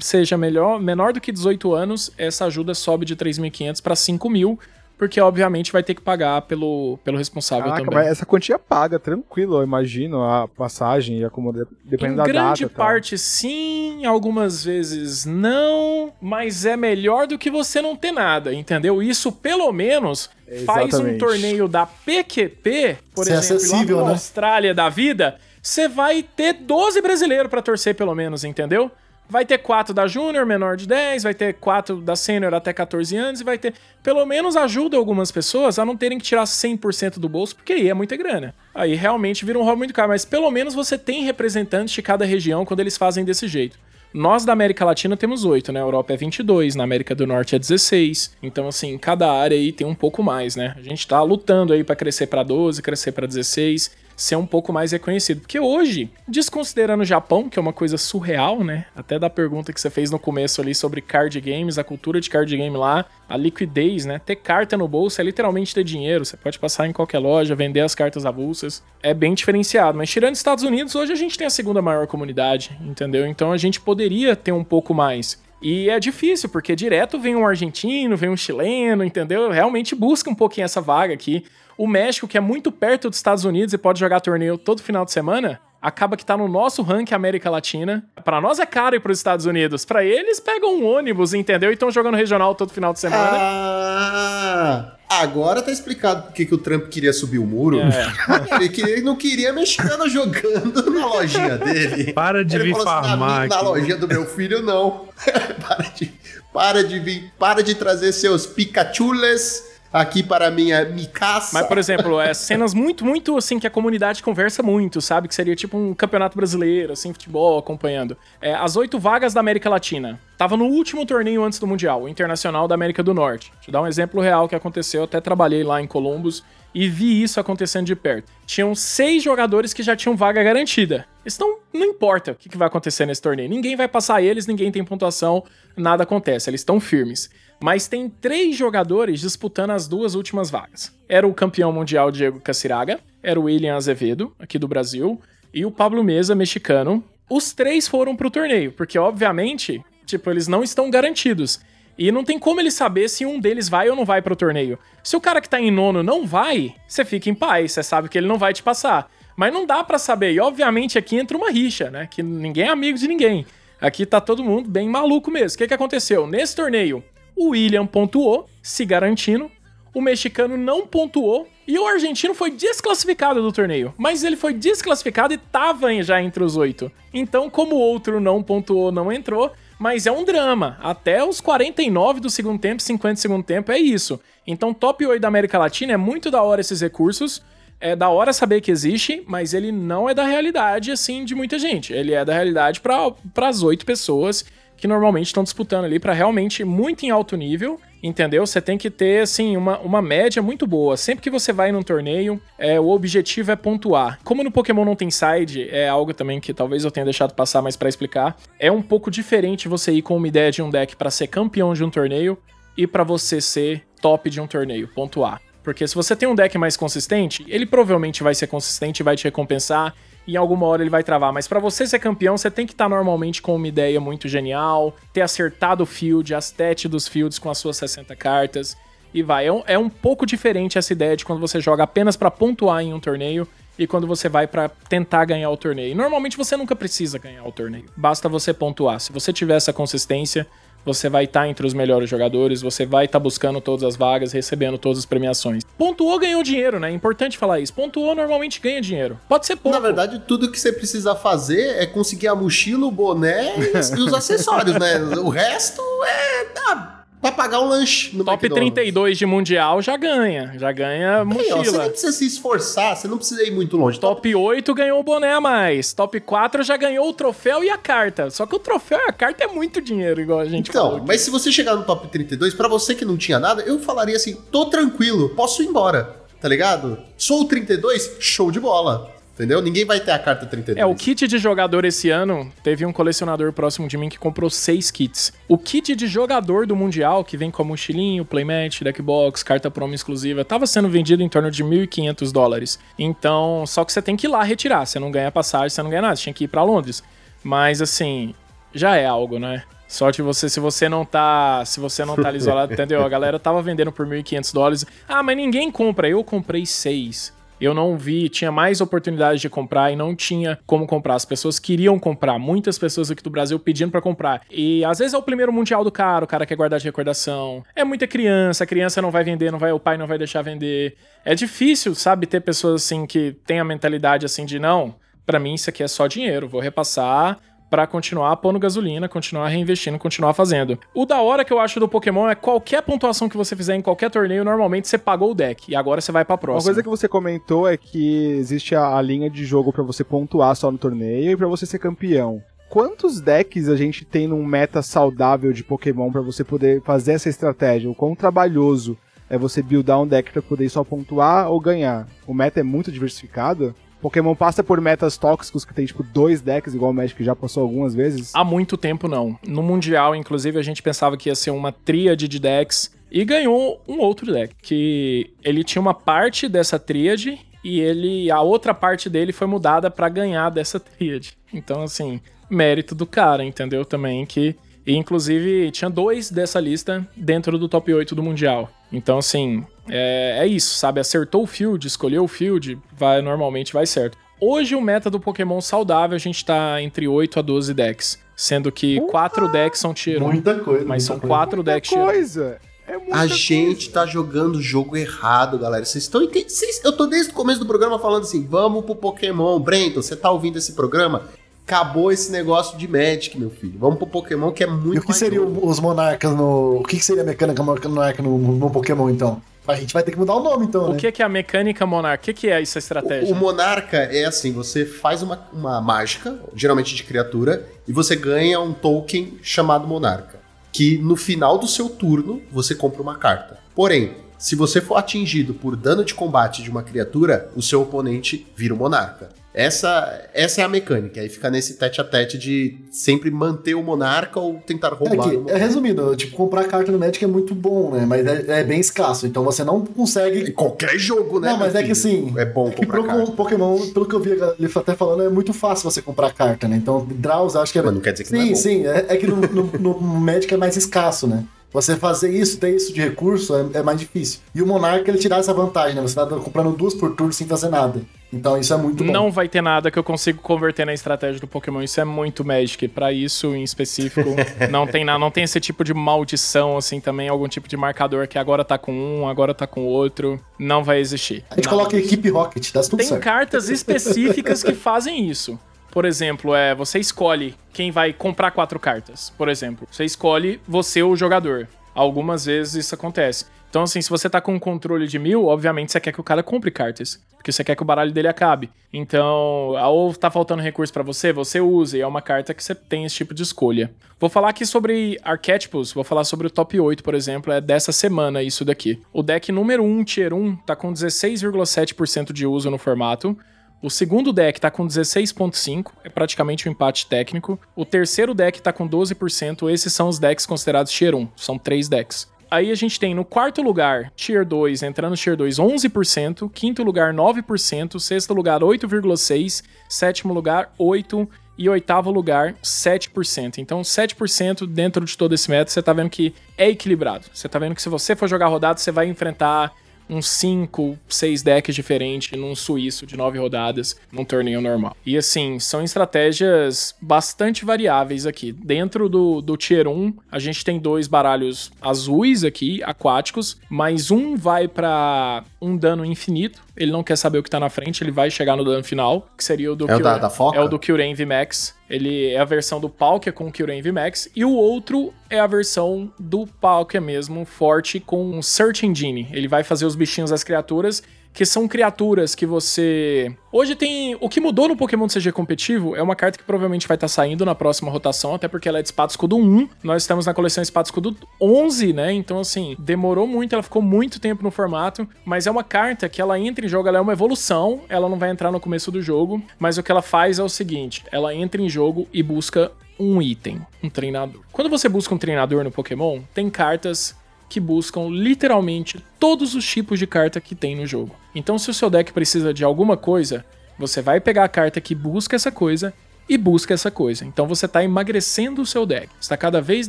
seja 0.00 0.36
melhor, 0.36 0.80
menor 0.80 1.12
do 1.12 1.20
que 1.20 1.30
18 1.30 1.72
anos, 1.74 2.10
essa 2.18 2.46
ajuda 2.46 2.74
sobe 2.74 3.04
de 3.04 3.14
3.500 3.14 3.80
para 3.80 3.94
5.000, 3.94 4.58
porque 5.02 5.20
obviamente 5.20 5.72
vai 5.72 5.82
ter 5.82 5.94
que 5.96 6.00
pagar 6.00 6.42
pelo, 6.42 6.96
pelo 7.02 7.18
responsável 7.18 7.64
Caraca, 7.64 7.82
também. 7.84 7.98
mas 7.98 8.06
essa 8.06 8.24
quantia 8.24 8.56
paga, 8.56 9.00
tranquilo, 9.00 9.56
eu 9.56 9.64
imagino, 9.64 10.22
a 10.22 10.46
passagem 10.46 11.18
e 11.18 11.24
a 11.24 11.26
acomodar, 11.26 11.66
dependendo 11.84 12.14
Em 12.14 12.16
da 12.18 12.22
grande 12.22 12.62
data. 12.62 12.72
tá? 12.72 12.84
parte 12.84 13.18
sim, 13.18 14.06
algumas 14.06 14.64
vezes 14.64 15.24
não, 15.26 16.12
mas 16.22 16.64
é 16.64 16.76
melhor 16.76 17.26
do 17.26 17.36
que 17.36 17.50
você 17.50 17.82
não 17.82 17.96
ter 17.96 18.12
nada, 18.12 18.54
entendeu? 18.54 19.02
Isso 19.02 19.32
pelo 19.32 19.72
menos 19.72 20.30
faz 20.64 20.84
um 20.84 20.98
Exatamente. 20.98 21.18
torneio 21.18 21.66
da 21.66 21.84
PQP, 21.84 22.98
por 23.12 23.24
Ser 23.24 23.32
exemplo, 23.32 23.56
acessível, 23.56 23.96
lá 23.96 24.02
na 24.02 24.08
né? 24.10 24.14
Austrália 24.14 24.72
da 24.72 24.88
vida, 24.88 25.36
você 25.60 25.88
vai 25.88 26.22
ter 26.22 26.52
12 26.52 27.02
brasileiros 27.02 27.50
pra 27.50 27.60
torcer 27.60 27.96
pelo 27.96 28.14
menos, 28.14 28.44
entendeu? 28.44 28.88
Vai 29.28 29.46
ter 29.46 29.58
4 29.58 29.94
da 29.94 30.06
Júnior, 30.06 30.44
menor 30.44 30.76
de 30.76 30.86
10, 30.86 31.22
vai 31.22 31.32
ter 31.32 31.54
4 31.54 32.02
da 32.02 32.14
Sênior 32.14 32.52
até 32.52 32.72
14 32.72 33.16
anos 33.16 33.40
e 33.40 33.44
vai 33.44 33.56
ter. 33.56 33.72
Pelo 34.02 34.26
menos 34.26 34.56
ajuda 34.56 34.96
algumas 34.96 35.30
pessoas 35.30 35.78
a 35.78 35.86
não 35.86 35.96
terem 35.96 36.18
que 36.18 36.24
tirar 36.24 36.44
100% 36.44 37.18
do 37.18 37.28
bolso, 37.28 37.56
porque 37.56 37.72
aí 37.72 37.88
é 37.88 37.94
muita 37.94 38.16
grana. 38.16 38.54
Aí 38.74 38.94
realmente 38.94 39.44
vira 39.44 39.58
um 39.58 39.64
hobby 39.64 39.78
muito 39.78 39.94
caro, 39.94 40.10
mas 40.10 40.24
pelo 40.24 40.50
menos 40.50 40.74
você 40.74 40.98
tem 40.98 41.24
representantes 41.24 41.94
de 41.94 42.02
cada 42.02 42.26
região 42.26 42.64
quando 42.64 42.80
eles 42.80 42.98
fazem 42.98 43.24
desse 43.24 43.48
jeito. 43.48 43.78
Nós 44.12 44.44
da 44.44 44.52
América 44.52 44.84
Latina 44.84 45.16
temos 45.16 45.42
8, 45.42 45.72
né? 45.72 45.80
A 45.80 45.84
Europa 45.84 46.12
é 46.12 46.16
22, 46.18 46.74
na 46.74 46.84
América 46.84 47.14
do 47.14 47.26
Norte 47.26 47.56
é 47.56 47.58
16. 47.58 48.36
Então, 48.42 48.68
assim, 48.68 48.98
cada 48.98 49.32
área 49.32 49.56
aí 49.56 49.72
tem 49.72 49.86
um 49.86 49.94
pouco 49.94 50.22
mais, 50.22 50.54
né? 50.54 50.74
A 50.76 50.82
gente 50.82 51.06
tá 51.08 51.22
lutando 51.22 51.72
aí 51.72 51.82
pra 51.82 51.96
crescer 51.96 52.26
pra 52.26 52.42
12, 52.42 52.82
crescer 52.82 53.12
pra 53.12 53.26
16, 53.26 53.90
ser 54.16 54.36
um 54.36 54.46
pouco 54.46 54.72
mais 54.72 54.92
reconhecido. 54.92 55.40
Porque 55.40 55.58
hoje, 55.58 56.10
desconsiderando 56.26 57.02
o 57.02 57.06
Japão, 57.06 57.48
que 57.48 57.58
é 57.58 57.62
uma 57.62 57.72
coisa 57.72 57.96
surreal, 57.96 58.62
né? 58.62 58.86
Até 58.94 59.18
da 59.18 59.30
pergunta 59.30 59.72
que 59.72 59.80
você 59.80 59.90
fez 59.90 60.10
no 60.10 60.18
começo 60.18 60.60
ali 60.60 60.74
sobre 60.74 61.00
card 61.00 61.40
games, 61.40 61.78
a 61.78 61.84
cultura 61.84 62.20
de 62.20 62.30
card 62.30 62.56
game 62.56 62.76
lá, 62.76 63.04
a 63.28 63.36
liquidez, 63.36 64.04
né? 64.04 64.20
Ter 64.24 64.36
carta 64.36 64.76
no 64.76 64.86
bolso 64.86 65.20
é 65.20 65.24
literalmente 65.24 65.74
ter 65.74 65.84
dinheiro. 65.84 66.24
Você 66.24 66.36
pode 66.36 66.58
passar 66.58 66.86
em 66.86 66.92
qualquer 66.92 67.18
loja, 67.18 67.54
vender 67.54 67.80
as 67.80 67.94
cartas 67.94 68.26
avulsas. 68.26 68.82
É 69.02 69.14
bem 69.14 69.34
diferenciado. 69.34 69.96
Mas 69.98 70.10
tirando 70.10 70.34
Estados 70.34 70.64
Unidos, 70.64 70.94
hoje 70.94 71.12
a 71.12 71.16
gente 71.16 71.36
tem 71.36 71.46
a 71.46 71.50
segunda 71.50 71.80
maior 71.82 72.06
comunidade, 72.06 72.76
entendeu? 72.80 73.26
Então 73.26 73.52
a 73.52 73.56
gente 73.56 73.80
poderia 73.80 74.36
ter 74.36 74.52
um 74.52 74.64
pouco 74.64 74.94
mais. 74.94 75.40
E 75.62 75.88
é 75.88 76.00
difícil, 76.00 76.48
porque 76.48 76.74
direto 76.74 77.20
vem 77.20 77.36
um 77.36 77.46
argentino, 77.46 78.16
vem 78.16 78.28
um 78.28 78.36
chileno, 78.36 79.04
entendeu? 79.04 79.48
Realmente 79.48 79.94
busca 79.94 80.28
um 80.28 80.34
pouquinho 80.34 80.64
essa 80.64 80.80
vaga 80.80 81.14
aqui. 81.14 81.44
O 81.82 81.86
México, 81.88 82.28
que 82.28 82.38
é 82.38 82.40
muito 82.40 82.70
perto 82.70 83.10
dos 83.10 83.18
Estados 83.18 83.44
Unidos 83.44 83.74
e 83.74 83.76
pode 83.76 83.98
jogar 83.98 84.20
torneio 84.20 84.56
todo 84.56 84.80
final 84.80 85.04
de 85.04 85.10
semana, 85.10 85.58
acaba 85.82 86.16
que 86.16 86.24
tá 86.24 86.36
no 86.36 86.46
nosso 86.46 86.80
ranking 86.80 87.12
América 87.12 87.50
Latina. 87.50 88.04
Pra 88.24 88.40
nós 88.40 88.60
é 88.60 88.64
caro 88.66 88.94
ir 88.94 89.00
pros 89.00 89.18
Estados 89.18 89.46
Unidos. 89.46 89.84
Pra 89.84 90.04
eles, 90.04 90.38
pegam 90.38 90.76
um 90.76 90.86
ônibus, 90.86 91.34
entendeu? 91.34 91.70
E 91.70 91.72
estão 91.74 91.90
jogando 91.90 92.16
regional 92.16 92.54
todo 92.54 92.72
final 92.72 92.92
de 92.92 93.00
semana. 93.00 93.32
Ah, 93.36 94.92
agora 95.10 95.60
tá 95.60 95.72
explicado 95.72 96.22
por 96.22 96.32
que 96.34 96.46
que 96.46 96.54
o 96.54 96.58
Trump 96.58 96.86
queria 96.86 97.12
subir 97.12 97.38
o 97.38 97.44
muro. 97.44 97.80
É. 97.80 98.12
Ele, 98.54 98.68
queria- 98.68 98.92
ele 98.92 99.02
não 99.02 99.16
queria 99.16 99.52
mexicano 99.52 100.08
jogando 100.08 100.88
na 100.88 101.04
lojinha 101.06 101.58
dele. 101.58 102.12
Para 102.12 102.44
de 102.44 102.54
Ele 102.54 102.62
vir 102.66 102.76
falou 102.76 102.88
assim, 102.88 103.02
na, 103.10 103.18
farmar 103.18 103.48
na 103.48 103.60
lojinha 103.60 103.96
do 103.96 104.06
meu 104.06 104.24
filho, 104.24 104.62
não. 104.62 105.08
para, 105.66 105.82
de, 105.96 106.12
para 106.52 106.84
de 106.84 107.00
vir, 107.00 107.32
para 107.40 107.60
de 107.60 107.74
trazer 107.74 108.12
seus 108.12 108.46
Pikachules 108.46 109.71
aqui 109.92 110.22
para 110.22 110.50
minha 110.50 110.84
Mikasa. 110.84 111.50
Mas, 111.52 111.66
por 111.66 111.76
exemplo, 111.76 112.20
é, 112.20 112.32
cenas 112.32 112.72
muito, 112.72 113.04
muito 113.04 113.36
assim 113.36 113.58
que 113.58 113.66
a 113.66 113.70
comunidade 113.70 114.22
conversa 114.22 114.62
muito, 114.62 115.00
sabe? 115.00 115.28
Que 115.28 115.34
seria 115.34 115.54
tipo 115.54 115.76
um 115.76 115.94
campeonato 115.94 116.36
brasileiro, 116.36 116.92
assim, 116.92 117.12
futebol 117.12 117.58
acompanhando. 117.58 118.16
É, 118.40 118.54
as 118.54 118.76
oito 118.76 118.98
vagas 118.98 119.34
da 119.34 119.40
América 119.40 119.68
Latina. 119.68 120.18
Tava 120.38 120.56
no 120.56 120.64
último 120.64 121.04
torneio 121.04 121.44
antes 121.44 121.58
do 121.58 121.66
Mundial, 121.66 122.02
o 122.02 122.08
Internacional 122.08 122.66
da 122.66 122.74
América 122.74 123.02
do 123.02 123.12
Norte. 123.12 123.52
Eu 123.66 123.72
dar 123.72 123.82
um 123.82 123.86
exemplo 123.86 124.20
real 124.20 124.48
que 124.48 124.54
aconteceu. 124.54 125.02
Eu 125.02 125.04
até 125.04 125.20
trabalhei 125.20 125.62
lá 125.62 125.80
em 125.80 125.86
Columbus 125.86 126.42
e 126.74 126.88
vi 126.88 127.22
isso 127.22 127.38
acontecendo 127.38 127.86
de 127.86 127.94
perto. 127.94 128.32
Tinham 128.46 128.74
seis 128.74 129.22
jogadores 129.22 129.72
que 129.72 129.82
já 129.82 129.94
tinham 129.94 130.16
vaga 130.16 130.42
garantida. 130.42 131.06
Então, 131.24 131.58
não 131.72 131.84
importa 131.86 132.32
o 132.32 132.34
que 132.34 132.56
vai 132.56 132.66
acontecer 132.66 133.06
nesse 133.06 133.22
torneio. 133.22 133.48
Ninguém 133.48 133.76
vai 133.76 133.86
passar 133.86 134.22
eles, 134.22 134.46
ninguém 134.46 134.72
tem 134.72 134.84
pontuação, 134.84 135.44
nada 135.76 136.02
acontece. 136.02 136.50
Eles 136.50 136.60
estão 136.60 136.80
firmes. 136.80 137.30
Mas 137.62 137.86
tem 137.86 138.08
três 138.08 138.56
jogadores 138.56 139.20
disputando 139.20 139.70
as 139.70 139.86
duas 139.86 140.16
últimas 140.16 140.50
vagas. 140.50 140.92
Era 141.08 141.28
o 141.28 141.32
campeão 141.32 141.72
mundial 141.72 142.10
Diego 142.10 142.40
Caciraga, 142.40 142.98
era 143.22 143.38
o 143.38 143.44
William 143.44 143.76
Azevedo, 143.76 144.34
aqui 144.36 144.58
do 144.58 144.66
Brasil, 144.66 145.20
e 145.54 145.64
o 145.64 145.70
Pablo 145.70 146.02
Mesa, 146.02 146.34
mexicano. 146.34 147.04
Os 147.30 147.52
três 147.52 147.86
foram 147.86 148.16
pro 148.16 148.32
torneio, 148.32 148.72
porque 148.72 148.98
obviamente, 148.98 149.80
tipo, 150.04 150.28
eles 150.28 150.48
não 150.48 150.64
estão 150.64 150.90
garantidos. 150.90 151.60
E 151.96 152.10
não 152.10 152.24
tem 152.24 152.36
como 152.36 152.58
ele 152.58 152.70
saber 152.70 153.08
se 153.08 153.24
um 153.24 153.38
deles 153.38 153.68
vai 153.68 153.88
ou 153.88 153.94
não 153.94 154.04
vai 154.04 154.20
pro 154.20 154.34
torneio. 154.34 154.76
Se 155.04 155.14
o 155.14 155.20
cara 155.20 155.40
que 155.40 155.48
tá 155.48 155.60
em 155.60 155.70
nono 155.70 156.02
não 156.02 156.26
vai, 156.26 156.74
você 156.88 157.04
fica 157.04 157.30
em 157.30 157.34
paz, 157.34 157.70
você 157.70 157.82
sabe 157.84 158.08
que 158.08 158.18
ele 158.18 158.26
não 158.26 158.38
vai 158.38 158.52
te 158.52 158.62
passar. 158.62 159.08
Mas 159.36 159.52
não 159.52 159.64
dá 159.64 159.84
pra 159.84 159.98
saber. 159.98 160.32
E 160.32 160.40
obviamente 160.40 160.98
aqui 160.98 161.16
entra 161.16 161.36
uma 161.36 161.50
rixa, 161.50 161.90
né? 161.90 162.08
Que 162.10 162.24
ninguém 162.24 162.64
é 162.64 162.70
amigo 162.70 162.98
de 162.98 163.06
ninguém. 163.06 163.46
Aqui 163.80 164.04
tá 164.04 164.20
todo 164.20 164.42
mundo 164.42 164.68
bem 164.68 164.88
maluco 164.88 165.30
mesmo. 165.30 165.54
O 165.54 165.58
que, 165.58 165.68
que 165.68 165.74
aconteceu? 165.74 166.26
Nesse 166.26 166.56
torneio, 166.56 167.04
o 167.46 167.50
William 167.50 167.86
pontuou, 167.86 168.48
se 168.62 168.84
garantindo. 168.84 169.50
O 169.94 170.00
mexicano 170.00 170.56
não 170.56 170.86
pontuou. 170.86 171.48
E 171.66 171.78
o 171.78 171.86
argentino 171.86 172.34
foi 172.34 172.50
desclassificado 172.50 173.40
do 173.40 173.52
torneio. 173.52 173.94
Mas 173.96 174.24
ele 174.24 174.36
foi 174.36 174.52
desclassificado 174.52 175.32
e 175.32 175.38
tava 175.38 176.02
já 176.02 176.20
entre 176.20 176.42
os 176.42 176.56
oito. 176.56 176.90
Então, 177.14 177.48
como 177.48 177.76
o 177.76 177.80
outro 177.80 178.20
não 178.20 178.42
pontuou, 178.42 178.90
não 178.90 179.12
entrou. 179.12 179.52
Mas 179.78 180.06
é 180.06 180.12
um 180.12 180.24
drama. 180.24 180.78
Até 180.82 181.24
os 181.24 181.40
49 181.40 182.20
do 182.20 182.30
segundo 182.30 182.58
tempo, 182.58 182.82
50 182.82 183.14
do 183.14 183.20
segundo 183.20 183.44
tempo, 183.44 183.70
é 183.70 183.78
isso. 183.78 184.20
Então, 184.46 184.74
top 184.74 185.06
8 185.06 185.20
da 185.20 185.28
América 185.28 185.58
Latina 185.58 185.92
é 185.92 185.96
muito 185.96 186.30
da 186.30 186.42
hora 186.42 186.60
esses 186.60 186.80
recursos. 186.80 187.42
É 187.80 187.96
da 187.96 188.08
hora 188.08 188.32
saber 188.32 188.60
que 188.60 188.70
existe, 188.70 189.22
mas 189.26 189.54
ele 189.54 189.72
não 189.72 190.08
é 190.08 190.14
da 190.14 190.24
realidade, 190.24 190.90
assim, 190.92 191.24
de 191.24 191.34
muita 191.34 191.58
gente. 191.58 191.92
Ele 191.92 192.12
é 192.12 192.24
da 192.24 192.32
realidade 192.32 192.80
para 192.80 193.14
as 193.36 193.62
oito 193.62 193.84
pessoas 193.84 194.44
que 194.82 194.88
normalmente 194.88 195.26
estão 195.26 195.44
disputando 195.44 195.84
ali 195.84 196.00
para 196.00 196.12
realmente 196.12 196.64
muito 196.64 197.06
em 197.06 197.10
alto 197.10 197.36
nível, 197.36 197.78
entendeu? 198.02 198.44
Você 198.44 198.60
tem 198.60 198.76
que 198.76 198.90
ter, 198.90 199.22
assim, 199.22 199.56
uma, 199.56 199.78
uma 199.78 200.02
média 200.02 200.42
muito 200.42 200.66
boa. 200.66 200.96
Sempre 200.96 201.22
que 201.22 201.30
você 201.30 201.52
vai 201.52 201.70
num 201.70 201.84
torneio, 201.84 202.42
é, 202.58 202.80
o 202.80 202.88
objetivo 202.88 203.52
é 203.52 203.54
pontuar. 203.54 204.18
Como 204.24 204.42
no 204.42 204.50
Pokémon 204.50 204.84
não 204.84 204.96
tem 204.96 205.08
side, 205.08 205.68
é 205.70 205.88
algo 205.88 206.12
também 206.12 206.40
que 206.40 206.52
talvez 206.52 206.84
eu 206.84 206.90
tenha 206.90 207.04
deixado 207.04 207.32
passar, 207.32 207.62
mas 207.62 207.76
para 207.76 207.88
explicar, 207.88 208.36
é 208.58 208.72
um 208.72 208.82
pouco 208.82 209.08
diferente 209.08 209.68
você 209.68 209.92
ir 209.92 210.02
com 210.02 210.16
uma 210.16 210.26
ideia 210.26 210.50
de 210.50 210.60
um 210.60 210.68
deck 210.68 210.96
para 210.96 211.12
ser 211.12 211.28
campeão 211.28 211.74
de 211.74 211.84
um 211.84 211.88
torneio 211.88 212.36
e 212.76 212.84
para 212.84 213.04
você 213.04 213.40
ser 213.40 213.84
top 214.00 214.28
de 214.28 214.40
um 214.40 214.48
torneio, 214.48 214.88
pontuar. 214.88 215.40
Porque 215.62 215.86
se 215.86 215.94
você 215.94 216.16
tem 216.16 216.28
um 216.28 216.34
deck 216.34 216.58
mais 216.58 216.76
consistente, 216.76 217.44
ele 217.46 217.66
provavelmente 217.66 218.20
vai 218.24 218.34
ser 218.34 218.48
consistente 218.48 218.98
e 219.00 219.04
vai 219.04 219.14
te 219.14 219.22
recompensar. 219.22 219.94
Em 220.26 220.36
alguma 220.36 220.66
hora 220.66 220.82
ele 220.82 220.90
vai 220.90 221.02
travar. 221.02 221.32
Mas 221.32 221.48
pra 221.48 221.58
você 221.58 221.86
ser 221.86 221.98
campeão, 221.98 222.36
você 222.36 222.50
tem 222.50 222.66
que 222.66 222.72
estar 222.72 222.88
normalmente 222.88 223.42
com 223.42 223.54
uma 223.56 223.68
ideia 223.68 224.00
muito 224.00 224.28
genial, 224.28 224.94
ter 225.12 225.20
acertado 225.20 225.82
o 225.82 225.86
field, 225.86 226.34
as 226.34 226.46
stats 226.46 226.90
dos 226.90 227.08
fields 227.08 227.38
com 227.38 227.50
as 227.50 227.58
suas 227.58 227.76
60 227.76 228.14
cartas. 228.16 228.76
E 229.12 229.22
vai. 229.22 229.46
É 229.46 229.52
um, 229.52 229.62
é 229.66 229.78
um 229.78 229.90
pouco 229.90 230.24
diferente 230.24 230.78
essa 230.78 230.92
ideia 230.92 231.16
de 231.16 231.24
quando 231.24 231.40
você 231.40 231.60
joga 231.60 231.82
apenas 231.84 232.16
pra 232.16 232.30
pontuar 232.30 232.82
em 232.82 232.94
um 232.94 233.00
torneio 233.00 233.46
e 233.78 233.86
quando 233.86 234.06
você 234.06 234.28
vai 234.28 234.46
pra 234.46 234.68
tentar 234.68 235.24
ganhar 235.24 235.50
o 235.50 235.56
torneio. 235.56 235.94
Normalmente 235.96 236.36
você 236.36 236.56
nunca 236.56 236.76
precisa 236.76 237.18
ganhar 237.18 237.44
o 237.44 237.52
torneio. 237.52 237.86
Basta 237.96 238.28
você 238.28 238.52
pontuar. 238.52 239.00
Se 239.00 239.12
você 239.12 239.32
tiver 239.32 239.56
essa 239.56 239.72
consistência, 239.72 240.46
você 240.84 241.08
vai 241.08 241.24
estar 241.24 241.48
entre 241.48 241.66
os 241.66 241.74
melhores 241.74 242.08
jogadores, 242.10 242.60
você 242.62 242.84
vai 242.84 243.04
estar 243.06 243.18
buscando 243.20 243.60
todas 243.60 243.84
as 243.84 243.96
vagas, 243.96 244.32
recebendo 244.32 244.78
todas 244.78 244.98
as 244.98 245.06
premiações. 245.06 245.62
Pontuou, 245.78 246.18
ganhou 246.18 246.42
dinheiro, 246.42 246.78
né? 246.80 246.90
É 246.90 246.94
importante 246.94 247.38
falar 247.38 247.60
isso. 247.60 247.72
Pontuou, 247.72 248.14
normalmente 248.14 248.60
ganha 248.60 248.80
dinheiro. 248.80 249.18
Pode 249.28 249.46
ser 249.46 249.56
pouco. 249.56 249.76
Na 249.76 249.82
verdade, 249.82 250.22
tudo 250.26 250.50
que 250.50 250.58
você 250.58 250.72
precisa 250.72 251.14
fazer 251.14 251.76
é 251.78 251.86
conseguir 251.86 252.28
a 252.28 252.34
mochila, 252.34 252.86
o 252.86 252.90
boné 252.90 253.54
e, 253.58 253.78
os- 253.78 253.90
e 253.90 254.00
os 254.00 254.12
acessórios, 254.14 254.76
né? 254.78 254.98
O 255.22 255.28
resto 255.28 255.80
é 256.04 256.46
ah, 256.68 257.01
pra 257.22 257.30
pagar 257.30 257.60
um 257.60 257.68
lanche 257.68 258.14
no 258.16 258.24
Top 258.24 258.44
McDonald's. 258.44 258.74
32 258.74 259.18
de 259.18 259.26
Mundial 259.26 259.80
já 259.80 259.96
ganha. 259.96 260.52
Já 260.58 260.72
ganha 260.72 261.18
Aí, 261.18 261.20
ó, 261.20 261.24
você 261.24 261.54
mochila. 261.54 261.88
precisa 261.88 262.12
se 262.12 262.26
esforçar, 262.26 262.96
você 262.96 263.06
não 263.06 263.16
precisa 263.16 263.42
ir 263.44 263.52
muito 263.52 263.76
longe. 263.76 263.98
Top 264.00 264.34
8 264.34 264.74
ganhou 264.74 264.98
o 264.98 265.02
boné 265.04 265.32
a 265.32 265.40
mais. 265.40 265.92
Top 265.92 266.18
4 266.18 266.64
já 266.64 266.76
ganhou 266.76 267.08
o 267.08 267.12
troféu 267.12 267.62
e 267.62 267.70
a 267.70 267.78
carta. 267.78 268.28
Só 268.28 268.44
que 268.44 268.56
o 268.56 268.58
troféu 268.58 268.98
e 268.98 269.08
a 269.08 269.12
carta 269.12 269.44
é 269.44 269.46
muito 269.46 269.80
dinheiro, 269.80 270.20
igual 270.20 270.40
a 270.40 270.46
gente 270.46 270.72
falou. 270.72 270.88
Então, 270.88 270.98
aqui. 270.98 271.06
mas 271.06 271.20
se 271.20 271.30
você 271.30 271.52
chegar 271.52 271.76
no 271.76 271.84
top 271.84 272.08
32, 272.08 272.54
pra 272.54 272.66
você 272.66 272.94
que 272.94 273.04
não 273.04 273.16
tinha 273.16 273.38
nada, 273.38 273.62
eu 273.62 273.78
falaria 273.78 274.16
assim: 274.16 274.36
tô 274.50 274.66
tranquilo, 274.66 275.28
posso 275.30 275.62
ir 275.62 275.66
embora, 275.66 276.16
tá 276.40 276.48
ligado? 276.48 276.98
Sou 277.16 277.42
o 277.42 277.44
32, 277.44 278.16
show 278.18 278.50
de 278.50 278.58
bola. 278.58 279.21
Entendeu? 279.34 279.62
Ninguém 279.62 279.86
vai 279.86 279.98
ter 279.98 280.10
a 280.10 280.18
carta 280.18 280.44
32. 280.44 280.76
É, 280.78 280.84
o 280.86 280.94
kit 280.94 281.26
de 281.26 281.38
jogador 281.38 281.84
esse 281.86 282.10
ano, 282.10 282.52
teve 282.62 282.84
um 282.84 282.92
colecionador 282.92 283.50
próximo 283.52 283.88
de 283.88 283.96
mim 283.96 284.10
que 284.10 284.18
comprou 284.18 284.50
seis 284.50 284.90
kits. 284.90 285.32
O 285.48 285.56
kit 285.56 285.96
de 285.96 286.06
jogador 286.06 286.66
do 286.66 286.76
Mundial, 286.76 287.24
que 287.24 287.36
vem 287.36 287.50
com 287.50 287.62
a 287.62 287.64
mochilinho, 287.64 288.26
playmat, 288.26 288.82
deckbox, 288.82 289.42
carta 289.42 289.70
promo 289.70 289.94
exclusiva, 289.94 290.44
tava 290.44 290.66
sendo 290.66 290.88
vendido 290.88 291.22
em 291.22 291.28
torno 291.30 291.50
de 291.50 291.64
1.500 291.64 292.30
dólares. 292.30 292.78
Então, 292.98 293.64
só 293.66 293.84
que 293.86 293.92
você 293.92 294.02
tem 294.02 294.16
que 294.16 294.26
ir 294.26 294.30
lá 294.30 294.42
retirar. 294.42 294.84
Você 294.84 294.98
não 294.98 295.10
ganha 295.10 295.32
passagem, 295.32 295.70
você 295.70 295.82
não 295.82 295.88
ganha 295.88 296.02
nada. 296.02 296.16
Você 296.16 296.24
tinha 296.24 296.34
que 296.34 296.44
ir 296.44 296.48
pra 296.48 296.62
Londres. 296.62 297.02
Mas, 297.42 297.80
assim, 297.80 298.34
já 298.74 298.96
é 298.96 299.06
algo, 299.06 299.38
né? 299.38 299.62
Sorte 299.88 300.22
você 300.22 300.48
se 300.48 300.60
você 300.60 300.88
não 300.88 301.04
tá, 301.04 301.64
se 301.64 301.80
você 301.80 302.04
não 302.04 302.16
tá 302.16 302.28
ali 302.28 302.38
isolado, 302.38 302.72
entendeu? 302.74 303.02
A 303.04 303.08
galera 303.08 303.38
tava 303.38 303.62
vendendo 303.62 303.92
por 303.92 304.06
1.500 304.06 304.52
dólares. 304.52 304.86
Ah, 305.08 305.22
mas 305.22 305.36
ninguém 305.36 305.70
compra. 305.70 306.08
Eu 306.08 306.22
comprei 306.22 306.66
seis. 306.66 307.32
Eu 307.62 307.72
não 307.72 307.96
vi, 307.96 308.28
tinha 308.28 308.50
mais 308.50 308.80
oportunidades 308.80 309.40
de 309.40 309.48
comprar 309.48 309.92
e 309.92 309.96
não 309.96 310.16
tinha 310.16 310.58
como 310.66 310.84
comprar. 310.84 311.14
As 311.14 311.24
pessoas 311.24 311.60
queriam 311.60 311.96
comprar, 311.96 312.36
muitas 312.36 312.76
pessoas 312.76 313.08
aqui 313.08 313.22
do 313.22 313.30
Brasil 313.30 313.56
pedindo 313.58 313.92
pra 313.92 314.00
comprar. 314.00 314.42
E 314.50 314.84
às 314.84 314.98
vezes 314.98 315.14
é 315.14 315.18
o 315.18 315.22
primeiro 315.22 315.52
mundial 315.52 315.84
do 315.84 315.92
cara, 315.92 316.24
o 316.24 316.28
cara 316.28 316.44
quer 316.44 316.56
guardar 316.56 316.80
de 316.80 316.84
recordação. 316.84 317.64
É 317.76 317.84
muita 317.84 318.08
criança, 318.08 318.64
a 318.64 318.66
criança 318.66 319.00
não 319.00 319.12
vai 319.12 319.22
vender, 319.22 319.52
não 319.52 319.60
vai, 319.60 319.70
o 319.70 319.78
pai 319.78 319.96
não 319.96 320.08
vai 320.08 320.18
deixar 320.18 320.42
vender. 320.42 320.96
É 321.24 321.36
difícil, 321.36 321.94
sabe, 321.94 322.26
ter 322.26 322.40
pessoas 322.40 322.82
assim 322.82 323.06
que 323.06 323.36
têm 323.46 323.60
a 323.60 323.64
mentalidade 323.64 324.26
assim 324.26 324.44
de 324.44 324.58
não, 324.58 324.96
pra 325.24 325.38
mim 325.38 325.54
isso 325.54 325.70
aqui 325.70 325.84
é 325.84 325.88
só 325.88 326.08
dinheiro, 326.08 326.48
vou 326.48 326.60
repassar 326.60 327.38
pra 327.72 327.86
continuar 327.86 328.36
pondo 328.36 328.58
gasolina, 328.58 329.08
continuar 329.08 329.48
reinvestindo, 329.48 329.98
continuar 329.98 330.34
fazendo. 330.34 330.78
O 330.94 331.06
da 331.06 331.22
hora 331.22 331.42
que 331.42 331.50
eu 331.50 331.58
acho 331.58 331.80
do 331.80 331.88
Pokémon 331.88 332.28
é 332.28 332.34
qualquer 332.34 332.82
pontuação 332.82 333.30
que 333.30 333.36
você 333.36 333.56
fizer 333.56 333.74
em 333.74 333.80
qualquer 333.80 334.10
torneio, 334.10 334.44
normalmente 334.44 334.86
você 334.86 334.98
pagou 334.98 335.30
o 335.30 335.34
deck 335.34 335.70
e 335.72 335.74
agora 335.74 335.98
você 336.02 336.12
vai 336.12 336.22
pra 336.22 336.34
Uma 336.34 336.38
próxima. 336.38 336.68
coisa 336.68 336.82
que 336.82 336.88
você 336.90 337.08
comentou 337.08 337.66
é 337.66 337.78
que 337.78 338.26
existe 338.32 338.74
a, 338.74 338.94
a 338.94 339.00
linha 339.00 339.30
de 339.30 339.46
jogo 339.46 339.72
pra 339.72 339.82
você 339.82 340.04
pontuar 340.04 340.54
só 340.54 340.70
no 340.70 340.76
torneio 340.76 341.30
e 341.32 341.36
pra 341.36 341.46
você 341.46 341.64
ser 341.64 341.78
campeão. 341.78 342.42
Quantos 342.68 343.22
decks 343.22 343.66
a 343.70 343.76
gente 343.76 344.04
tem 344.04 344.26
num 344.28 344.44
meta 344.44 344.82
saudável 344.82 345.50
de 345.50 345.64
Pokémon 345.64 346.12
pra 346.12 346.20
você 346.20 346.44
poder 346.44 346.82
fazer 346.82 347.12
essa 347.12 347.30
estratégia? 347.30 347.90
O 347.90 347.94
quão 347.94 348.14
trabalhoso 348.14 348.98
é 349.30 349.38
você 349.38 349.62
buildar 349.62 349.98
um 349.98 350.06
deck 350.06 350.30
pra 350.30 350.42
poder 350.42 350.68
só 350.68 350.84
pontuar 350.84 351.50
ou 351.50 351.58
ganhar? 351.58 352.06
O 352.26 352.34
meta 352.34 352.60
é 352.60 352.62
muito 352.62 352.92
diversificado? 352.92 353.74
Pokémon 354.02 354.34
passa 354.34 354.64
por 354.64 354.80
metas 354.80 355.16
tóxicos 355.16 355.64
que 355.64 355.72
tem 355.72 355.86
tipo 355.86 356.02
dois 356.02 356.40
decks, 356.40 356.74
igual 356.74 356.90
o 356.90 356.94
Magic 356.94 357.22
já 357.22 357.36
passou 357.36 357.62
algumas 357.62 357.94
vezes. 357.94 358.34
Há 358.34 358.42
muito 358.42 358.76
tempo 358.76 359.06
não. 359.06 359.38
No 359.46 359.62
Mundial, 359.62 360.16
inclusive, 360.16 360.58
a 360.58 360.62
gente 360.62 360.82
pensava 360.82 361.16
que 361.16 361.28
ia 361.28 361.34
ser 361.36 361.52
uma 361.52 361.70
tríade 361.70 362.26
de 362.26 362.40
decks 362.40 362.90
e 363.10 363.24
ganhou 363.24 363.80
um 363.86 364.00
outro 364.00 364.32
deck. 364.32 364.54
Que 364.60 365.30
ele 365.44 365.62
tinha 365.62 365.80
uma 365.80 365.94
parte 365.94 366.48
dessa 366.48 366.80
tríade 366.80 367.38
e 367.62 367.78
ele. 367.78 368.28
A 368.30 368.40
outra 368.40 368.74
parte 368.74 369.08
dele 369.08 369.32
foi 369.32 369.46
mudada 369.46 369.88
pra 369.88 370.08
ganhar 370.08 370.50
dessa 370.50 370.80
tríade. 370.80 371.38
Então, 371.54 371.82
assim, 371.82 372.20
mérito 372.50 372.94
do 372.96 373.06
cara, 373.06 373.44
entendeu? 373.44 373.84
Também 373.84 374.26
que. 374.26 374.56
E, 374.84 374.96
inclusive, 374.96 375.70
tinha 375.70 375.88
dois 375.88 376.28
dessa 376.28 376.58
lista 376.58 377.06
dentro 377.16 377.56
do 377.56 377.68
top 377.68 377.94
8 377.94 378.16
do 378.16 378.22
Mundial. 378.22 378.68
Então, 378.92 379.18
assim, 379.18 379.64
é, 379.88 380.38
é 380.40 380.46
isso, 380.46 380.74
sabe? 380.76 381.00
Acertou 381.00 381.42
o 381.42 381.46
field, 381.46 381.86
escolheu 381.86 382.24
o 382.24 382.28
field, 382.28 382.78
vai, 382.96 383.20
normalmente 383.22 383.72
vai 383.72 383.86
certo. 383.86 384.16
Hoje, 384.40 384.74
o 384.74 384.80
meta 384.80 385.08
do 385.08 385.20
Pokémon 385.20 385.60
saudável, 385.60 386.16
a 386.16 386.18
gente 386.18 386.44
tá 386.44 386.82
entre 386.82 387.06
8 387.06 387.38
a 387.38 387.42
12 387.42 387.72
decks. 387.74 388.18
Sendo 388.34 388.72
que 388.72 389.00
4 389.02 389.46
decks 389.48 389.78
são 389.78 389.94
tier 389.94 390.20
1, 390.20 390.26
Muita 390.26 390.54
coisa. 390.58 390.84
mas 390.84 391.04
são 391.04 391.14
muita 391.16 391.28
coisa. 391.28 391.44
4 391.46 391.62
decks 391.62 391.90
tier 391.90 392.02
1. 392.02 392.04
coisa! 392.06 392.58
É 392.88 392.98
muita 392.98 393.14
A 393.16 393.26
gente 393.28 393.90
tá 393.90 394.04
jogando 394.04 394.56
o 394.56 394.60
jogo 394.62 394.96
errado, 394.96 395.56
galera. 395.58 395.84
Vocês 395.84 396.02
estão 396.02 396.20
entendendo? 396.22 396.50
Eu 396.82 396.96
tô 396.96 397.06
desde 397.06 397.30
o 397.30 397.34
começo 397.34 397.60
do 397.60 397.66
programa 397.66 397.98
falando 398.00 398.24
assim: 398.24 398.44
vamos 398.44 398.84
pro 398.84 398.96
Pokémon. 398.96 399.60
Brento, 399.60 400.02
você 400.02 400.16
tá 400.16 400.28
ouvindo 400.32 400.58
esse 400.58 400.72
programa? 400.72 401.22
Acabou 401.64 402.10
esse 402.10 402.32
negócio 402.32 402.76
de 402.76 402.88
Magic, 402.88 403.38
meu 403.38 403.48
filho. 403.50 403.74
Vamos 403.78 403.96
pro 403.98 404.06
Pokémon 404.08 404.50
que 404.50 404.64
é 404.64 404.66
muito 404.66 404.96
E 404.96 404.98
o 404.98 405.02
que 405.02 405.12
jogo. 405.36 405.64
os 405.68 405.78
monarcas 405.78 406.34
no. 406.36 406.78
O 406.80 406.82
que 406.82 406.96
que 406.96 407.04
seria 407.04 407.22
a 407.22 407.26
mecânica 407.26 407.62
monarca 407.62 408.20
no, 408.20 408.36
no 408.36 408.68
Pokémon, 408.68 409.08
então? 409.08 409.40
A 409.66 409.74
gente 409.76 409.94
vai 409.94 410.02
ter 410.02 410.10
que 410.10 410.18
mudar 410.18 410.34
o 410.34 410.42
nome, 410.42 410.66
então, 410.66 410.86
O 410.86 410.92
né? 410.92 410.98
que, 410.98 411.12
que 411.12 411.22
é 411.22 411.24
a 411.24 411.28
mecânica 411.28 411.86
Monarch? 411.86 412.20
O 412.22 412.24
que, 412.24 412.32
que 412.34 412.48
é 412.48 412.60
essa 412.60 412.78
O, 412.78 412.80
estratégia? 412.80 413.32
o 413.32 413.36
Monarca 413.36 413.96
é 413.96 414.24
assim: 414.24 414.52
você 414.52 414.84
faz 414.84 415.22
uma, 415.22 415.38
uma 415.52 415.80
mágica, 415.80 416.36
geralmente 416.54 416.94
de 416.94 417.04
criatura, 417.04 417.64
e 417.86 417.92
você 417.92 418.16
ganha 418.16 418.58
um 418.60 418.72
token 418.72 419.38
chamado 419.42 419.86
Monarca. 419.86 420.40
Que 420.72 420.98
no 420.98 421.16
final 421.16 421.58
do 421.58 421.68
seu 421.68 421.88
turno 421.88 422.42
você 422.50 422.74
compra 422.74 423.02
uma 423.02 423.16
carta. 423.16 423.58
Porém, 423.74 424.16
se 424.38 424.56
você 424.56 424.80
for 424.80 424.96
atingido 424.96 425.54
por 425.54 425.76
dano 425.76 426.04
de 426.04 426.14
combate 426.14 426.62
de 426.62 426.70
uma 426.70 426.82
criatura, 426.82 427.48
o 427.54 427.62
seu 427.62 427.82
oponente 427.82 428.46
vira 428.56 428.74
o 428.74 428.76
Monarca. 428.76 429.28
Essa, 429.54 430.28
essa 430.32 430.62
é 430.62 430.64
a 430.64 430.68
mecânica. 430.68 431.20
Aí 431.20 431.28
fica 431.28 431.50
nesse 431.50 431.74
tete 431.74 432.00
a 432.00 432.04
tete 432.04 432.38
de 432.38 432.78
sempre 432.90 433.30
manter 433.30 433.74
o 433.74 433.82
Monarca 433.82 434.40
ou 434.40 434.54
tentar 434.66 434.88
É, 434.88 434.94
roubar 434.94 435.28
o 435.28 435.44
que, 435.44 435.50
é 435.50 435.56
resumido, 435.56 436.16
tipo, 436.16 436.36
comprar 436.36 436.64
carta 436.64 436.90
no 436.90 436.98
Magic 436.98 437.22
é 437.22 437.28
muito 437.28 437.54
bom, 437.54 437.90
né? 437.90 438.06
Mas 438.06 438.26
é, 438.26 438.60
é 438.60 438.64
bem 438.64 438.80
escasso, 438.80 439.26
então 439.26 439.44
você 439.44 439.62
não 439.62 439.84
consegue. 439.84 440.50
Em 440.50 440.52
qualquer 440.52 440.98
jogo, 440.98 441.38
né? 441.38 441.50
Não, 441.50 441.58
mas 441.58 441.74
meu 441.74 441.82
é 441.82 441.86
que 441.86 441.94
filho? 441.94 442.28
assim, 442.28 442.34
É 442.38 442.44
bom 442.46 442.70
Que 442.70 442.76
comprar 442.86 443.02
pro 443.02 443.06
carta. 443.10 443.32
Pokémon, 443.32 443.78
pelo 443.90 444.06
que 444.06 444.14
eu 444.14 444.20
vi 444.20 444.30
ele 444.30 444.70
até 444.74 444.94
falando, 444.94 445.22
é 445.22 445.28
muito 445.28 445.52
fácil 445.52 445.90
você 445.90 446.00
comprar 446.00 446.32
carta, 446.32 446.66
né? 446.66 446.76
Então, 446.76 447.06
Draws, 447.10 447.54
acho 447.56 447.72
que 447.72 447.78
é. 447.78 447.82
Mas 447.82 447.94
não 447.94 448.00
quer 448.00 448.12
dizer 448.12 448.24
que 448.24 448.30
sim, 448.30 448.36
não 448.36 448.42
é 448.42 448.48
bom. 448.48 448.54
sim. 448.54 448.86
É, 448.86 449.06
é 449.08 449.16
que 449.16 449.26
no, 449.26 449.36
no, 449.36 449.64
no 449.78 450.00
Magic 450.00 450.52
é 450.52 450.56
mais 450.56 450.76
escasso, 450.76 451.26
né? 451.26 451.44
Você 451.72 451.96
fazer 451.96 452.30
isso, 452.30 452.58
ter 452.58 452.74
isso 452.74 452.92
de 452.92 453.00
recurso, 453.00 453.54
é, 453.56 453.78
é 453.78 453.82
mais 453.82 453.98
difícil. 453.98 454.40
E 454.54 454.60
o 454.60 454.66
Monarca, 454.66 455.10
ele 455.10 455.18
te 455.18 455.28
dá 455.28 455.38
essa 455.38 455.54
vantagem, 455.54 455.96
né? 455.96 456.02
Você 456.02 456.14
tá 456.14 456.26
comprando 456.26 456.76
duas 456.76 456.94
por 456.94 457.14
turno 457.16 457.32
sem 457.32 457.46
fazer 457.46 457.70
nada. 457.70 458.02
Então, 458.32 458.58
isso 458.58 458.72
é 458.72 458.76
muito 458.78 459.04
bom. 459.04 459.12
Não 459.12 459.30
vai 459.30 459.46
ter 459.46 459.60
nada 459.60 459.90
que 459.90 459.98
eu 459.98 460.02
consiga 460.02 460.38
converter 460.40 460.86
na 460.86 460.94
estratégia 460.94 461.38
do 461.38 461.46
Pokémon. 461.46 461.82
Isso 461.82 462.00
é 462.00 462.04
muito 462.04 462.42
Magic. 462.44 462.88
Pra 462.88 463.12
isso, 463.12 463.54
em 463.54 463.62
específico, 463.62 464.30
não 464.70 464.86
tem 464.86 465.04
nada. 465.04 465.18
Não 465.18 465.30
tem 465.30 465.44
esse 465.44 465.60
tipo 465.60 465.84
de 465.84 465.92
maldição, 465.92 466.76
assim, 466.78 466.98
também. 466.98 467.28
Algum 467.28 467.46
tipo 467.46 467.68
de 467.68 467.76
marcador 467.76 468.26
que 468.26 468.38
agora 468.38 468.64
tá 468.64 468.78
com 468.78 468.92
um, 468.92 469.28
agora 469.28 469.52
tá 469.52 469.66
com 469.66 469.84
outro. 469.84 470.40
Não 470.58 470.82
vai 470.82 470.98
existir. 470.98 471.44
A 471.50 471.56
gente 471.56 471.66
Nada 471.66 471.76
coloca 471.76 471.96
equipe 471.96 472.30
Rocket, 472.30 472.72
dá 472.72 472.80
tudo 472.82 472.96
Tem 472.96 473.06
certo. 473.06 473.22
cartas 473.22 473.68
específicas 473.68 474.62
que 474.62 474.72
fazem 474.74 475.28
isso. 475.28 475.58
Por 475.92 476.06
exemplo, 476.06 476.54
é, 476.54 476.74
você 476.74 476.98
escolhe 476.98 477.54
quem 477.70 477.90
vai 477.90 478.14
comprar 478.14 478.50
quatro 478.50 478.80
cartas. 478.80 479.30
Por 479.36 479.46
exemplo, 479.50 479.86
você 479.90 480.06
escolhe 480.06 480.58
você 480.66 481.02
o 481.02 481.14
jogador. 481.14 481.68
Algumas 481.94 482.46
vezes 482.46 482.86
isso 482.86 482.94
acontece. 482.94 483.44
Então, 483.68 483.82
assim, 483.82 484.00
se 484.00 484.08
você 484.08 484.28
tá 484.28 484.40
com 484.40 484.54
um 484.54 484.58
controle 484.58 485.06
de 485.06 485.18
mil, 485.18 485.46
obviamente 485.46 485.92
você 485.92 486.00
quer 486.00 486.12
que 486.12 486.20
o 486.20 486.24
cara 486.24 486.42
compre 486.42 486.70
cartas. 486.70 487.22
Porque 487.36 487.52
você 487.52 487.62
quer 487.62 487.76
que 487.76 487.82
o 487.82 487.84
baralho 487.84 488.10
dele 488.12 488.28
acabe. 488.28 488.70
Então, 488.92 489.74
ou 489.82 490.14
tá 490.14 490.30
faltando 490.30 490.62
recurso 490.62 490.92
pra 490.92 491.02
você, 491.02 491.30
você 491.30 491.60
usa. 491.60 491.98
E 491.98 492.00
é 492.00 492.06
uma 492.06 492.22
carta 492.22 492.54
que 492.54 492.64
você 492.64 492.74
tem 492.74 493.04
esse 493.04 493.16
tipo 493.16 493.34
de 493.34 493.42
escolha. 493.42 493.92
Vou 494.18 494.30
falar 494.30 494.50
aqui 494.50 494.64
sobre 494.64 495.18
arquétipos. 495.22 495.92
Vou 495.92 496.04
falar 496.04 496.24
sobre 496.24 496.46
o 496.46 496.50
top 496.50 496.78
8, 496.78 497.02
por 497.02 497.14
exemplo. 497.14 497.52
É 497.52 497.60
dessa 497.60 497.92
semana 497.92 498.42
isso 498.42 498.64
daqui. 498.64 498.98
O 499.12 499.22
deck 499.22 499.52
número 499.52 499.82
1, 499.82 500.04
Tier 500.04 500.32
1, 500.32 500.56
tá 500.56 500.74
com 500.74 500.92
16,7% 500.92 502.32
de 502.32 502.46
uso 502.46 502.70
no 502.70 502.78
formato. 502.78 503.36
O 503.82 503.90
segundo 503.90 504.32
deck 504.32 504.60
tá 504.60 504.70
com 504.70 504.86
16.5, 504.86 505.90
é 506.04 506.08
praticamente 506.08 506.68
um 506.68 506.72
empate 506.72 507.04
técnico. 507.06 507.58
O 507.74 507.84
terceiro 507.84 508.32
deck 508.32 508.62
tá 508.62 508.72
com 508.72 508.88
12%, 508.88 509.68
esses 509.68 509.92
são 509.92 510.06
os 510.06 510.20
decks 510.20 510.46
considerados 510.46 510.92
Tier 510.92 511.16
1, 511.16 511.28
são 511.34 511.58
três 511.58 511.88
decks. 511.88 512.30
Aí 512.48 512.70
a 512.70 512.76
gente 512.76 513.00
tem 513.00 513.12
no 513.12 513.24
quarto 513.24 513.60
lugar, 513.60 514.12
Tier 514.14 514.46
2, 514.46 514.84
entrando 514.84 515.10
no 515.10 515.16
Tier 515.16 515.36
2, 515.36 515.56
11%, 515.56 516.48
quinto 516.52 516.84
lugar, 516.84 517.12
9%, 517.12 517.98
sexto 517.98 518.32
lugar, 518.32 518.60
8,6%, 518.60 519.64
sétimo 519.88 520.32
lugar, 520.32 520.72
8%, 520.78 521.28
e 521.58 521.68
oitavo 521.68 522.10
lugar, 522.10 522.54
7%. 522.62 523.58
Então, 523.58 523.82
7% 523.82 524.66
dentro 524.66 525.04
de 525.04 525.16
todo 525.16 525.34
esse 525.34 525.50
método, 525.50 525.70
você 525.70 525.82
tá 525.82 525.92
vendo 525.92 526.08
que 526.08 526.34
é 526.56 526.68
equilibrado. 526.68 527.26
Você 527.32 527.48
tá 527.48 527.58
vendo 527.58 527.74
que 527.74 527.82
se 527.82 527.88
você 527.88 528.16
for 528.16 528.28
jogar 528.28 528.46
rodado, 528.46 528.80
você 528.80 528.90
vai 528.90 529.06
enfrentar 529.06 529.72
uns 530.08 530.28
5, 530.28 530.98
6 531.08 531.42
decks 531.42 531.74
diferentes 531.74 532.38
num 532.38 532.54
suíço 532.54 533.06
de 533.06 533.16
9 533.16 533.38
rodadas 533.38 533.96
num 534.10 534.24
torneio 534.24 534.60
normal. 534.60 534.96
E 535.06 535.16
assim, 535.16 535.58
são 535.58 535.82
estratégias 535.82 536.94
bastante 537.00 537.64
variáveis 537.64 538.26
aqui. 538.26 538.52
Dentro 538.52 539.08
do, 539.08 539.40
do 539.40 539.56
Tier 539.56 539.88
1, 539.88 540.14
a 540.30 540.38
gente 540.38 540.64
tem 540.64 540.78
dois 540.78 541.06
baralhos 541.08 541.70
azuis 541.80 542.44
aqui, 542.44 542.82
aquáticos, 542.84 543.58
mas 543.68 544.10
um 544.10 544.36
vai 544.36 544.68
para 544.68 545.44
um 545.60 545.76
dano 545.76 546.04
infinito. 546.04 546.60
Ele 546.76 546.90
não 546.90 547.02
quer 547.02 547.16
saber 547.16 547.38
o 547.38 547.42
que 547.42 547.50
tá 547.50 547.60
na 547.60 547.68
frente, 547.70 548.02
ele 548.02 548.10
vai 548.10 548.30
chegar 548.30 548.56
no 548.56 548.64
dano 548.64 548.82
final, 548.84 549.28
que 549.36 549.44
seria 549.44 549.72
o 549.72 549.76
do 549.76 549.90
É 549.90 549.96
o 549.96 550.00
da- 550.00 550.18
da 550.18 550.30
foca? 550.30 550.56
É 550.58 550.60
o 550.60 550.68
do 550.68 550.78
Kyurem 550.78 551.14
VMAX. 551.14 551.74
Ele 551.92 552.30
é 552.30 552.38
a 552.38 552.44
versão 552.46 552.80
do 552.80 552.88
Palkia 552.88 553.30
com 553.30 553.52
Kyurem 553.52 553.82
VMAX. 553.82 554.26
E 554.34 554.46
o 554.46 554.50
outro 554.50 555.12
é 555.28 555.38
a 555.38 555.46
versão 555.46 556.10
do 556.18 556.46
Palkia 556.46 557.02
mesmo, 557.02 557.44
forte, 557.44 558.00
com 558.00 558.40
Search 558.40 558.86
Engine. 558.86 559.28
Ele 559.30 559.46
vai 559.46 559.62
fazer 559.62 559.84
os 559.84 559.94
bichinhos 559.94 560.30
das 560.30 560.42
criaturas, 560.42 561.02
que 561.32 561.44
são 561.46 561.66
criaturas 561.66 562.34
que 562.34 562.44
você... 562.44 563.34
Hoje 563.50 563.74
tem... 563.74 564.16
O 564.20 564.28
que 564.28 564.40
mudou 564.40 564.68
no 564.68 564.76
Pokémon 564.76 565.06
CG 565.06 565.32
competitivo 565.32 565.96
é 565.96 566.02
uma 566.02 566.14
carta 566.14 566.38
que 566.38 566.44
provavelmente 566.44 566.86
vai 566.86 566.96
estar 566.96 567.08
saindo 567.08 567.44
na 567.44 567.54
próxima 567.54 567.90
rotação, 567.90 568.34
até 568.34 568.48
porque 568.48 568.68
ela 568.68 568.78
é 568.78 568.82
de 568.82 568.88
Espada 568.88 569.10
Escudo 569.10 569.36
1. 569.36 569.68
Nós 569.82 570.02
estamos 570.02 570.26
na 570.26 570.34
coleção 570.34 570.62
Espada 570.62 570.86
Escudo 570.86 571.16
11, 571.40 571.92
né? 571.92 572.12
Então, 572.12 572.38
assim, 572.38 572.76
demorou 572.78 573.26
muito, 573.26 573.54
ela 573.54 573.62
ficou 573.62 573.82
muito 573.82 574.20
tempo 574.20 574.42
no 574.42 574.50
formato, 574.50 575.08
mas 575.24 575.46
é 575.46 575.50
uma 575.50 575.64
carta 575.64 576.08
que 576.08 576.20
ela 576.20 576.38
entra 576.38 576.64
em 576.64 576.68
jogo, 576.68 576.88
ela 576.88 576.98
é 576.98 577.00
uma 577.00 577.12
evolução, 577.12 577.80
ela 577.88 578.08
não 578.08 578.18
vai 578.18 578.30
entrar 578.30 578.50
no 578.50 578.60
começo 578.60 578.90
do 578.90 579.00
jogo, 579.00 579.42
mas 579.58 579.78
o 579.78 579.82
que 579.82 579.90
ela 579.90 580.02
faz 580.02 580.38
é 580.38 580.42
o 580.42 580.48
seguinte, 580.48 581.04
ela 581.10 581.34
entra 581.34 581.60
em 581.60 581.68
jogo 581.68 582.06
e 582.12 582.22
busca 582.22 582.70
um 582.98 583.20
item, 583.20 583.60
um 583.82 583.90
treinador. 583.90 584.42
Quando 584.52 584.70
você 584.70 584.88
busca 584.88 585.14
um 585.14 585.18
treinador 585.18 585.64
no 585.64 585.70
Pokémon, 585.70 586.20
tem 586.34 586.48
cartas 586.48 587.16
que 587.52 587.60
buscam 587.60 588.08
literalmente 588.08 589.04
todos 589.20 589.54
os 589.54 589.66
tipos 589.66 589.98
de 589.98 590.06
carta 590.06 590.40
que 590.40 590.54
tem 590.54 590.74
no 590.74 590.86
jogo. 590.86 591.14
Então, 591.34 591.58
se 591.58 591.68
o 591.70 591.74
seu 591.74 591.90
deck 591.90 592.10
precisa 592.12 592.52
de 592.54 592.64
alguma 592.64 592.96
coisa, 592.96 593.44
você 593.78 594.00
vai 594.00 594.20
pegar 594.20 594.44
a 594.44 594.48
carta 594.48 594.80
que 594.80 594.94
busca 594.94 595.36
essa 595.36 595.52
coisa 595.52 595.92
e 596.28 596.38
busca 596.38 596.72
essa 596.72 596.88
coisa. 596.90 597.24
Então 597.26 597.46
você 597.48 597.66
tá 597.66 597.82
emagrecendo 597.82 598.62
o 598.62 598.66
seu 598.66 598.86
deck. 598.86 599.08
Você 599.20 599.28
tá 599.28 599.36
cada 599.36 599.60
vez 599.60 599.88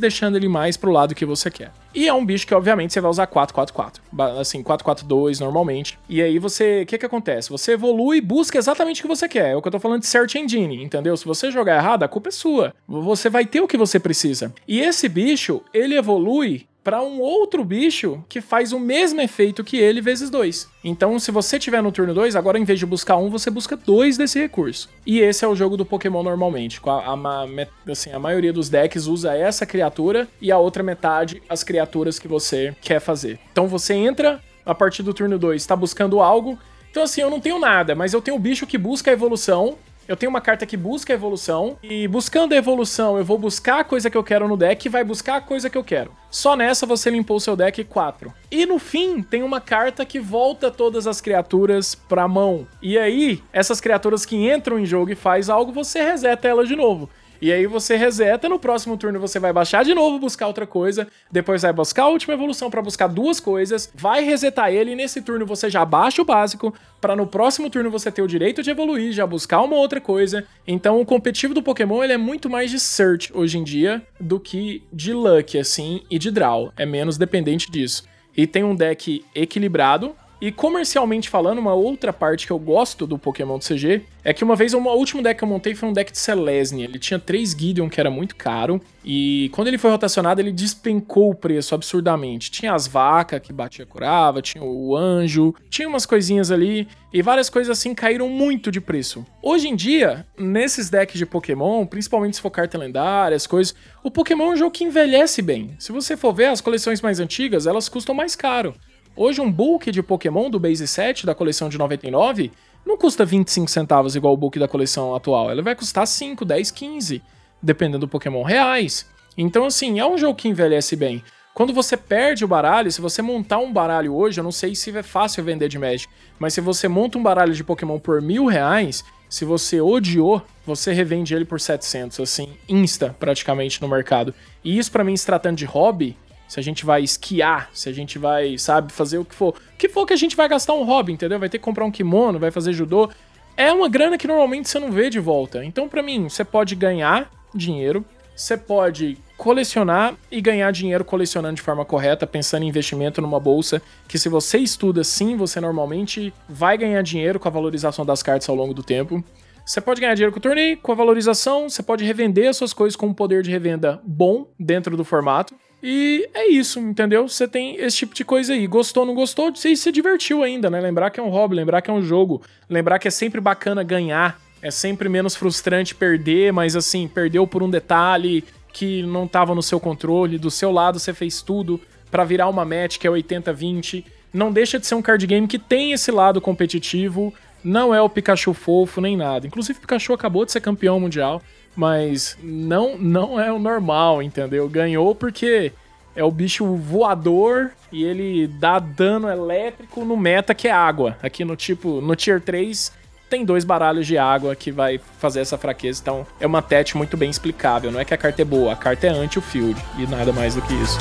deixando 0.00 0.36
ele 0.36 0.48
mais 0.48 0.76
pro 0.76 0.90
lado 0.90 1.14
que 1.14 1.24
você 1.24 1.48
quer. 1.48 1.72
E 1.94 2.08
é 2.08 2.12
um 2.12 2.26
bicho 2.26 2.44
que, 2.46 2.52
obviamente, 2.54 2.92
você 2.92 3.00
vai 3.00 3.08
usar 3.10 3.26
4-4-4. 3.28 3.94
Ba- 4.10 4.40
Assim, 4.40 4.60
4-4-2 4.62 5.38
normalmente. 5.40 5.96
E 6.08 6.20
aí 6.20 6.38
você. 6.40 6.82
O 6.82 6.86
que 6.86 6.98
que 6.98 7.06
acontece? 7.06 7.50
Você 7.50 7.72
evolui 7.72 8.18
e 8.18 8.20
busca 8.20 8.58
exatamente 8.58 9.00
o 9.00 9.02
que 9.02 9.08
você 9.08 9.28
quer. 9.28 9.52
É 9.52 9.56
o 9.56 9.62
que 9.62 9.68
eu 9.68 9.72
tô 9.72 9.78
falando 9.78 10.00
de 10.00 10.06
Search 10.08 10.36
Engine, 10.36 10.82
entendeu? 10.82 11.16
Se 11.16 11.24
você 11.24 11.50
jogar 11.52 11.76
errado, 11.76 12.02
a 12.02 12.08
culpa 12.08 12.28
é 12.28 12.32
sua. 12.32 12.74
Você 12.86 13.30
vai 13.30 13.46
ter 13.46 13.60
o 13.60 13.68
que 13.68 13.76
você 13.76 14.00
precisa. 14.00 14.52
E 14.66 14.80
esse 14.80 15.08
bicho, 15.08 15.62
ele 15.72 15.96
evolui 15.96 16.66
para 16.84 17.02
um 17.02 17.18
outro 17.18 17.64
bicho 17.64 18.22
que 18.28 18.42
faz 18.42 18.70
o 18.72 18.78
mesmo 18.78 19.20
efeito 19.22 19.64
que 19.64 19.78
ele 19.78 20.02
vezes 20.02 20.28
dois. 20.28 20.68
Então, 20.84 21.18
se 21.18 21.30
você 21.30 21.58
tiver 21.58 21.82
no 21.82 21.90
turno 21.90 22.12
2, 22.12 22.36
agora 22.36 22.58
em 22.58 22.64
vez 22.64 22.78
de 22.78 22.84
buscar 22.84 23.16
um, 23.16 23.30
você 23.30 23.50
busca 23.50 23.74
dois 23.74 24.18
desse 24.18 24.38
recurso. 24.38 24.90
E 25.06 25.20
esse 25.20 25.44
é 25.44 25.48
o 25.48 25.56
jogo 25.56 25.78
do 25.78 25.86
Pokémon 25.86 26.22
normalmente. 26.22 26.80
A, 26.84 27.14
a 27.14 27.90
assim, 27.90 28.12
a 28.12 28.18
maioria 28.18 28.52
dos 28.52 28.68
decks 28.68 29.06
usa 29.06 29.34
essa 29.34 29.64
criatura 29.64 30.28
e 30.40 30.52
a 30.52 30.58
outra 30.58 30.82
metade 30.82 31.42
as 31.48 31.64
criaturas 31.64 32.18
que 32.18 32.28
você 32.28 32.76
quer 32.82 33.00
fazer. 33.00 33.38
Então 33.50 33.66
você 33.66 33.94
entra 33.94 34.40
a 34.66 34.74
partir 34.74 35.02
do 35.02 35.14
turno 35.14 35.38
2, 35.38 35.60
está 35.60 35.74
buscando 35.74 36.20
algo. 36.20 36.58
Então, 36.90 37.02
assim, 37.02 37.22
eu 37.22 37.30
não 37.30 37.40
tenho 37.40 37.58
nada, 37.58 37.94
mas 37.94 38.12
eu 38.12 38.22
tenho 38.22 38.36
um 38.36 38.40
bicho 38.40 38.66
que 38.66 38.78
busca 38.78 39.10
a 39.10 39.14
evolução. 39.14 39.76
Eu 40.06 40.16
tenho 40.16 40.30
uma 40.30 40.40
carta 40.40 40.66
que 40.66 40.76
busca 40.76 41.12
a 41.12 41.16
evolução, 41.16 41.78
e 41.82 42.06
buscando 42.06 42.52
a 42.52 42.56
evolução, 42.56 43.16
eu 43.16 43.24
vou 43.24 43.38
buscar 43.38 43.80
a 43.80 43.84
coisa 43.84 44.10
que 44.10 44.16
eu 44.16 44.24
quero 44.24 44.46
no 44.46 44.56
deck 44.56 44.84
e 44.84 44.90
vai 44.90 45.02
buscar 45.02 45.36
a 45.36 45.40
coisa 45.40 45.70
que 45.70 45.78
eu 45.78 45.84
quero. 45.84 46.12
Só 46.30 46.56
nessa 46.56 46.84
você 46.84 47.10
limpou 47.10 47.36
o 47.36 47.40
seu 47.40 47.56
deck 47.56 47.82
4. 47.84 48.32
E 48.50 48.66
no 48.66 48.78
fim, 48.78 49.22
tem 49.22 49.42
uma 49.42 49.60
carta 49.60 50.04
que 50.04 50.20
volta 50.20 50.70
todas 50.70 51.06
as 51.06 51.20
criaturas 51.20 51.94
pra 51.94 52.28
mão. 52.28 52.66
E 52.82 52.98
aí, 52.98 53.42
essas 53.52 53.80
criaturas 53.80 54.26
que 54.26 54.36
entram 54.36 54.78
em 54.78 54.84
jogo 54.84 55.10
e 55.10 55.14
faz 55.14 55.48
algo, 55.48 55.72
você 55.72 56.02
reseta 56.02 56.48
ela 56.48 56.66
de 56.66 56.76
novo. 56.76 57.08
E 57.40 57.52
aí 57.52 57.66
você 57.66 57.96
reseta, 57.96 58.48
no 58.48 58.58
próximo 58.58 58.96
turno 58.96 59.20
você 59.20 59.38
vai 59.38 59.52
baixar 59.52 59.84
de 59.84 59.94
novo, 59.94 60.18
buscar 60.18 60.46
outra 60.46 60.66
coisa, 60.66 61.06
depois 61.30 61.62
vai 61.62 61.72
buscar 61.72 62.04
a 62.04 62.08
última 62.08 62.34
evolução 62.34 62.70
pra 62.70 62.82
buscar 62.82 63.06
duas 63.06 63.40
coisas, 63.40 63.90
vai 63.94 64.24
resetar 64.24 64.72
ele 64.72 64.92
e 64.92 64.96
nesse 64.96 65.20
turno 65.22 65.46
você 65.46 65.68
já 65.68 65.84
baixa 65.84 66.22
o 66.22 66.24
básico 66.24 66.74
pra 67.00 67.14
no 67.14 67.26
próximo 67.26 67.68
turno 67.68 67.90
você 67.90 68.10
ter 68.10 68.22
o 68.22 68.26
direito 68.26 68.62
de 68.62 68.70
evoluir, 68.70 69.12
já 69.12 69.26
buscar 69.26 69.60
uma 69.60 69.76
outra 69.76 70.00
coisa. 70.00 70.46
Então 70.66 71.00
o 71.00 71.04
competitivo 71.04 71.54
do 71.54 71.62
Pokémon 71.62 72.02
ele 72.02 72.12
é 72.12 72.18
muito 72.18 72.48
mais 72.48 72.70
de 72.70 72.80
search 72.80 73.30
hoje 73.34 73.58
em 73.58 73.64
dia 73.64 74.02
do 74.18 74.40
que 74.40 74.82
de 74.92 75.12
luck 75.12 75.58
assim 75.58 76.02
e 76.10 76.18
de 76.18 76.30
draw, 76.30 76.72
é 76.76 76.86
menos 76.86 77.18
dependente 77.18 77.70
disso. 77.70 78.04
E 78.36 78.46
tem 78.46 78.64
um 78.64 78.74
deck 78.74 79.24
equilibrado, 79.34 80.14
e 80.46 80.52
comercialmente 80.52 81.30
falando, 81.30 81.58
uma 81.58 81.72
outra 81.72 82.12
parte 82.12 82.46
que 82.46 82.52
eu 82.52 82.58
gosto 82.58 83.06
do 83.06 83.18
Pokémon 83.18 83.56
do 83.56 83.64
CG 83.64 84.02
é 84.22 84.30
que 84.34 84.44
uma 84.44 84.54
vez 84.54 84.74
o 84.74 84.78
último 84.78 85.22
deck 85.22 85.38
que 85.38 85.42
eu 85.42 85.48
montei 85.48 85.74
foi 85.74 85.88
um 85.88 85.92
deck 85.94 86.12
de 86.12 86.18
Selesnya. 86.18 86.84
Ele 86.84 86.98
tinha 86.98 87.18
três 87.18 87.52
Gideon, 87.52 87.88
que 87.88 87.98
era 87.98 88.10
muito 88.10 88.36
caro. 88.36 88.78
E 89.02 89.48
quando 89.54 89.68
ele 89.68 89.78
foi 89.78 89.90
rotacionado, 89.90 90.42
ele 90.42 90.52
despencou 90.52 91.30
o 91.30 91.34
preço 91.34 91.74
absurdamente. 91.74 92.50
Tinha 92.50 92.74
as 92.74 92.86
vacas 92.86 93.40
que 93.40 93.54
batia 93.54 93.86
curava, 93.86 94.42
tinha 94.42 94.62
o 94.62 94.94
anjo, 94.94 95.54
tinha 95.70 95.88
umas 95.88 96.04
coisinhas 96.04 96.50
ali. 96.50 96.86
E 97.10 97.22
várias 97.22 97.48
coisas 97.48 97.78
assim 97.78 97.94
caíram 97.94 98.28
muito 98.28 98.70
de 98.70 98.82
preço. 98.82 99.24
Hoje 99.42 99.68
em 99.68 99.74
dia, 99.74 100.26
nesses 100.38 100.90
decks 100.90 101.16
de 101.16 101.24
Pokémon, 101.24 101.86
principalmente 101.86 102.36
se 102.36 102.42
for 102.42 102.50
carta 102.50 102.76
lendária, 102.76 103.34
as 103.34 103.46
coisas, 103.46 103.74
o 104.02 104.10
Pokémon 104.10 104.50
é 104.50 104.52
um 104.52 104.56
jogo 104.56 104.72
que 104.72 104.84
envelhece 104.84 105.40
bem. 105.40 105.74
Se 105.78 105.90
você 105.90 106.18
for 106.18 106.34
ver, 106.34 106.46
as 106.46 106.60
coleções 106.60 107.00
mais 107.00 107.18
antigas, 107.18 107.66
elas 107.66 107.88
custam 107.88 108.14
mais 108.14 108.36
caro. 108.36 108.74
Hoje 109.16 109.40
um 109.40 109.50
book 109.50 109.92
de 109.92 110.02
Pokémon 110.02 110.50
do 110.50 110.58
Base 110.58 110.88
7 110.88 111.24
da 111.24 111.36
coleção 111.36 111.68
de 111.68 111.78
99 111.78 112.50
não 112.84 112.98
custa 112.98 113.24
25 113.24 113.70
centavos 113.70 114.16
igual 114.16 114.34
o 114.34 114.36
book 114.36 114.58
da 114.58 114.66
coleção 114.66 115.14
atual. 115.14 115.52
Ele 115.52 115.62
vai 115.62 115.76
custar 115.76 116.04
5, 116.04 116.44
10, 116.44 116.72
15, 116.72 117.22
dependendo 117.62 118.00
do 118.00 118.08
Pokémon 118.08 118.42
reais. 118.42 119.06
Então 119.38 119.66
assim, 119.66 120.00
é 120.00 120.06
um 120.06 120.18
jogo 120.18 120.34
que 120.34 120.48
envelhece 120.48 120.96
bem. 120.96 121.22
Quando 121.54 121.72
você 121.72 121.96
perde 121.96 122.44
o 122.44 122.48
baralho, 122.48 122.90
se 122.90 123.00
você 123.00 123.22
montar 123.22 123.58
um 123.58 123.72
baralho 123.72 124.12
hoje, 124.12 124.40
eu 124.40 124.44
não 124.44 124.50
sei 124.50 124.74
se 124.74 124.90
é 124.90 125.02
fácil 125.04 125.44
vender 125.44 125.68
de 125.68 125.78
Magic, 125.78 126.12
mas 126.36 126.52
se 126.52 126.60
você 126.60 126.88
monta 126.88 127.16
um 127.16 127.22
baralho 127.22 127.54
de 127.54 127.62
Pokémon 127.62 128.00
por 128.00 128.20
mil 128.20 128.46
reais, 128.46 129.04
se 129.28 129.44
você 129.44 129.80
odiou, 129.80 130.42
você 130.66 130.92
revende 130.92 131.36
ele 131.36 131.44
por 131.44 131.60
700, 131.60 132.18
assim, 132.18 132.48
insta 132.68 133.14
praticamente 133.20 133.80
no 133.80 133.86
mercado. 133.86 134.34
E 134.64 134.76
isso 134.76 134.90
pra 134.90 135.04
mim, 135.04 135.16
se 135.16 135.24
tratando 135.24 135.56
de 135.56 135.64
hobby, 135.64 136.16
se 136.54 136.60
a 136.60 136.62
gente 136.62 136.86
vai 136.86 137.02
esquiar, 137.02 137.68
se 137.72 137.88
a 137.88 137.92
gente 137.92 138.16
vai, 138.16 138.56
sabe, 138.56 138.92
fazer 138.92 139.18
o 139.18 139.24
que 139.24 139.34
for. 139.34 139.48
O 139.48 139.76
que 139.76 139.88
for 139.88 140.06
que 140.06 140.12
a 140.12 140.16
gente 140.16 140.36
vai 140.36 140.48
gastar 140.48 140.72
um 140.74 140.84
hobby, 140.84 141.12
entendeu? 141.12 141.36
Vai 141.36 141.48
ter 141.48 141.58
que 141.58 141.64
comprar 141.64 141.84
um 141.84 141.90
kimono, 141.90 142.38
vai 142.38 142.52
fazer 142.52 142.72
judô. 142.72 143.10
É 143.56 143.72
uma 143.72 143.88
grana 143.88 144.16
que 144.16 144.28
normalmente 144.28 144.68
você 144.68 144.78
não 144.78 144.92
vê 144.92 145.10
de 145.10 145.18
volta. 145.18 145.64
Então, 145.64 145.88
pra 145.88 146.00
mim, 146.00 146.28
você 146.28 146.44
pode 146.44 146.76
ganhar 146.76 147.28
dinheiro, 147.52 148.04
você 148.36 148.56
pode 148.56 149.18
colecionar 149.36 150.14
e 150.30 150.40
ganhar 150.40 150.70
dinheiro 150.70 151.04
colecionando 151.04 151.56
de 151.56 151.62
forma 151.62 151.84
correta, 151.84 152.24
pensando 152.24 152.62
em 152.62 152.68
investimento 152.68 153.20
numa 153.20 153.40
bolsa, 153.40 153.82
que 154.06 154.16
se 154.16 154.28
você 154.28 154.58
estuda 154.58 155.02
sim, 155.02 155.36
você 155.36 155.60
normalmente 155.60 156.32
vai 156.48 156.78
ganhar 156.78 157.02
dinheiro 157.02 157.40
com 157.40 157.48
a 157.48 157.50
valorização 157.50 158.06
das 158.06 158.22
cartas 158.22 158.48
ao 158.48 158.54
longo 158.54 158.72
do 158.72 158.84
tempo. 158.84 159.24
Você 159.66 159.80
pode 159.80 160.00
ganhar 160.00 160.14
dinheiro 160.14 160.32
com 160.32 160.38
o 160.38 160.42
torneio, 160.42 160.76
com 160.76 160.92
a 160.92 160.94
valorização, 160.94 161.68
você 161.68 161.82
pode 161.82 162.04
revender 162.04 162.48
as 162.48 162.56
suas 162.56 162.72
coisas 162.72 162.94
com 162.94 163.06
um 163.06 163.14
poder 163.14 163.42
de 163.42 163.50
revenda 163.50 164.00
bom 164.04 164.46
dentro 164.56 164.96
do 164.96 165.04
formato. 165.04 165.52
E 165.86 166.26
é 166.32 166.48
isso, 166.48 166.80
entendeu? 166.80 167.28
Você 167.28 167.46
tem 167.46 167.76
esse 167.76 167.98
tipo 167.98 168.14
de 168.14 168.24
coisa 168.24 168.54
aí. 168.54 168.66
Gostou, 168.66 169.04
não 169.04 169.14
gostou? 169.14 169.54
Você 169.54 169.76
se 169.76 169.92
divertiu 169.92 170.42
ainda, 170.42 170.70
né? 170.70 170.80
Lembrar 170.80 171.10
que 171.10 171.20
é 171.20 171.22
um 171.22 171.28
hobby, 171.28 171.54
lembrar 171.54 171.82
que 171.82 171.90
é 171.90 171.92
um 171.92 172.00
jogo, 172.00 172.40
lembrar 172.70 172.98
que 172.98 173.06
é 173.06 173.10
sempre 173.10 173.38
bacana 173.38 173.82
ganhar, 173.82 174.40
é 174.62 174.70
sempre 174.70 175.10
menos 175.10 175.36
frustrante 175.36 175.94
perder, 175.94 176.54
mas 176.54 176.74
assim, 176.74 177.06
perdeu 177.06 177.46
por 177.46 177.62
um 177.62 177.68
detalhe 177.68 178.42
que 178.72 179.02
não 179.02 179.28
tava 179.28 179.54
no 179.54 179.62
seu 179.62 179.78
controle, 179.78 180.38
do 180.38 180.50
seu 180.50 180.72
lado 180.72 180.98
você 180.98 181.12
fez 181.12 181.42
tudo 181.42 181.78
pra 182.10 182.24
virar 182.24 182.48
uma 182.48 182.64
match 182.64 182.96
que 182.96 183.06
é 183.06 183.10
80-20. 183.10 184.06
Não 184.32 184.50
deixa 184.50 184.78
de 184.78 184.86
ser 184.86 184.94
um 184.94 185.02
card 185.02 185.26
game 185.26 185.46
que 185.46 185.58
tem 185.58 185.92
esse 185.92 186.10
lado 186.10 186.40
competitivo, 186.40 187.30
não 187.62 187.94
é 187.94 188.00
o 188.00 188.08
Pikachu 188.08 188.54
fofo 188.54 189.02
nem 189.02 189.18
nada. 189.18 189.46
Inclusive 189.46 189.78
o 189.78 189.82
Pikachu 189.82 190.14
acabou 190.14 190.46
de 190.46 190.52
ser 190.52 190.62
campeão 190.62 190.98
mundial, 190.98 191.42
mas 191.76 192.36
não 192.42 192.96
não 192.98 193.40
é 193.40 193.52
o 193.52 193.58
normal, 193.58 194.22
entendeu? 194.22 194.68
Ganhou 194.68 195.14
porque 195.14 195.72
é 196.16 196.22
o 196.22 196.30
bicho 196.30 196.64
voador 196.76 197.70
e 197.90 198.04
ele 198.04 198.46
dá 198.46 198.78
dano 198.78 199.28
elétrico 199.28 200.04
no 200.04 200.16
meta 200.16 200.54
que 200.54 200.68
é 200.68 200.72
água. 200.72 201.16
Aqui 201.22 201.44
no 201.44 201.56
tipo, 201.56 202.00
no 202.00 202.14
tier 202.14 202.40
3 202.40 202.92
tem 203.28 203.44
dois 203.44 203.64
baralhos 203.64 204.06
de 204.06 204.16
água 204.16 204.54
que 204.54 204.70
vai 204.70 205.00
fazer 205.18 205.40
essa 205.40 205.58
fraqueza, 205.58 206.00
então 206.00 206.26
é 206.38 206.46
uma 206.46 206.62
tete 206.62 206.96
muito 206.96 207.16
bem 207.16 207.30
explicável. 207.30 207.90
Não 207.90 207.98
é 207.98 208.04
que 208.04 208.14
a 208.14 208.18
carta 208.18 208.42
é 208.42 208.44
boa, 208.44 208.72
a 208.72 208.76
carta 208.76 209.06
é 209.06 209.10
anti 209.10 209.38
o 209.38 209.42
field 209.42 209.80
e 209.98 210.06
nada 210.06 210.32
mais 210.32 210.54
do 210.54 210.62
que 210.62 210.74
isso. 210.74 210.98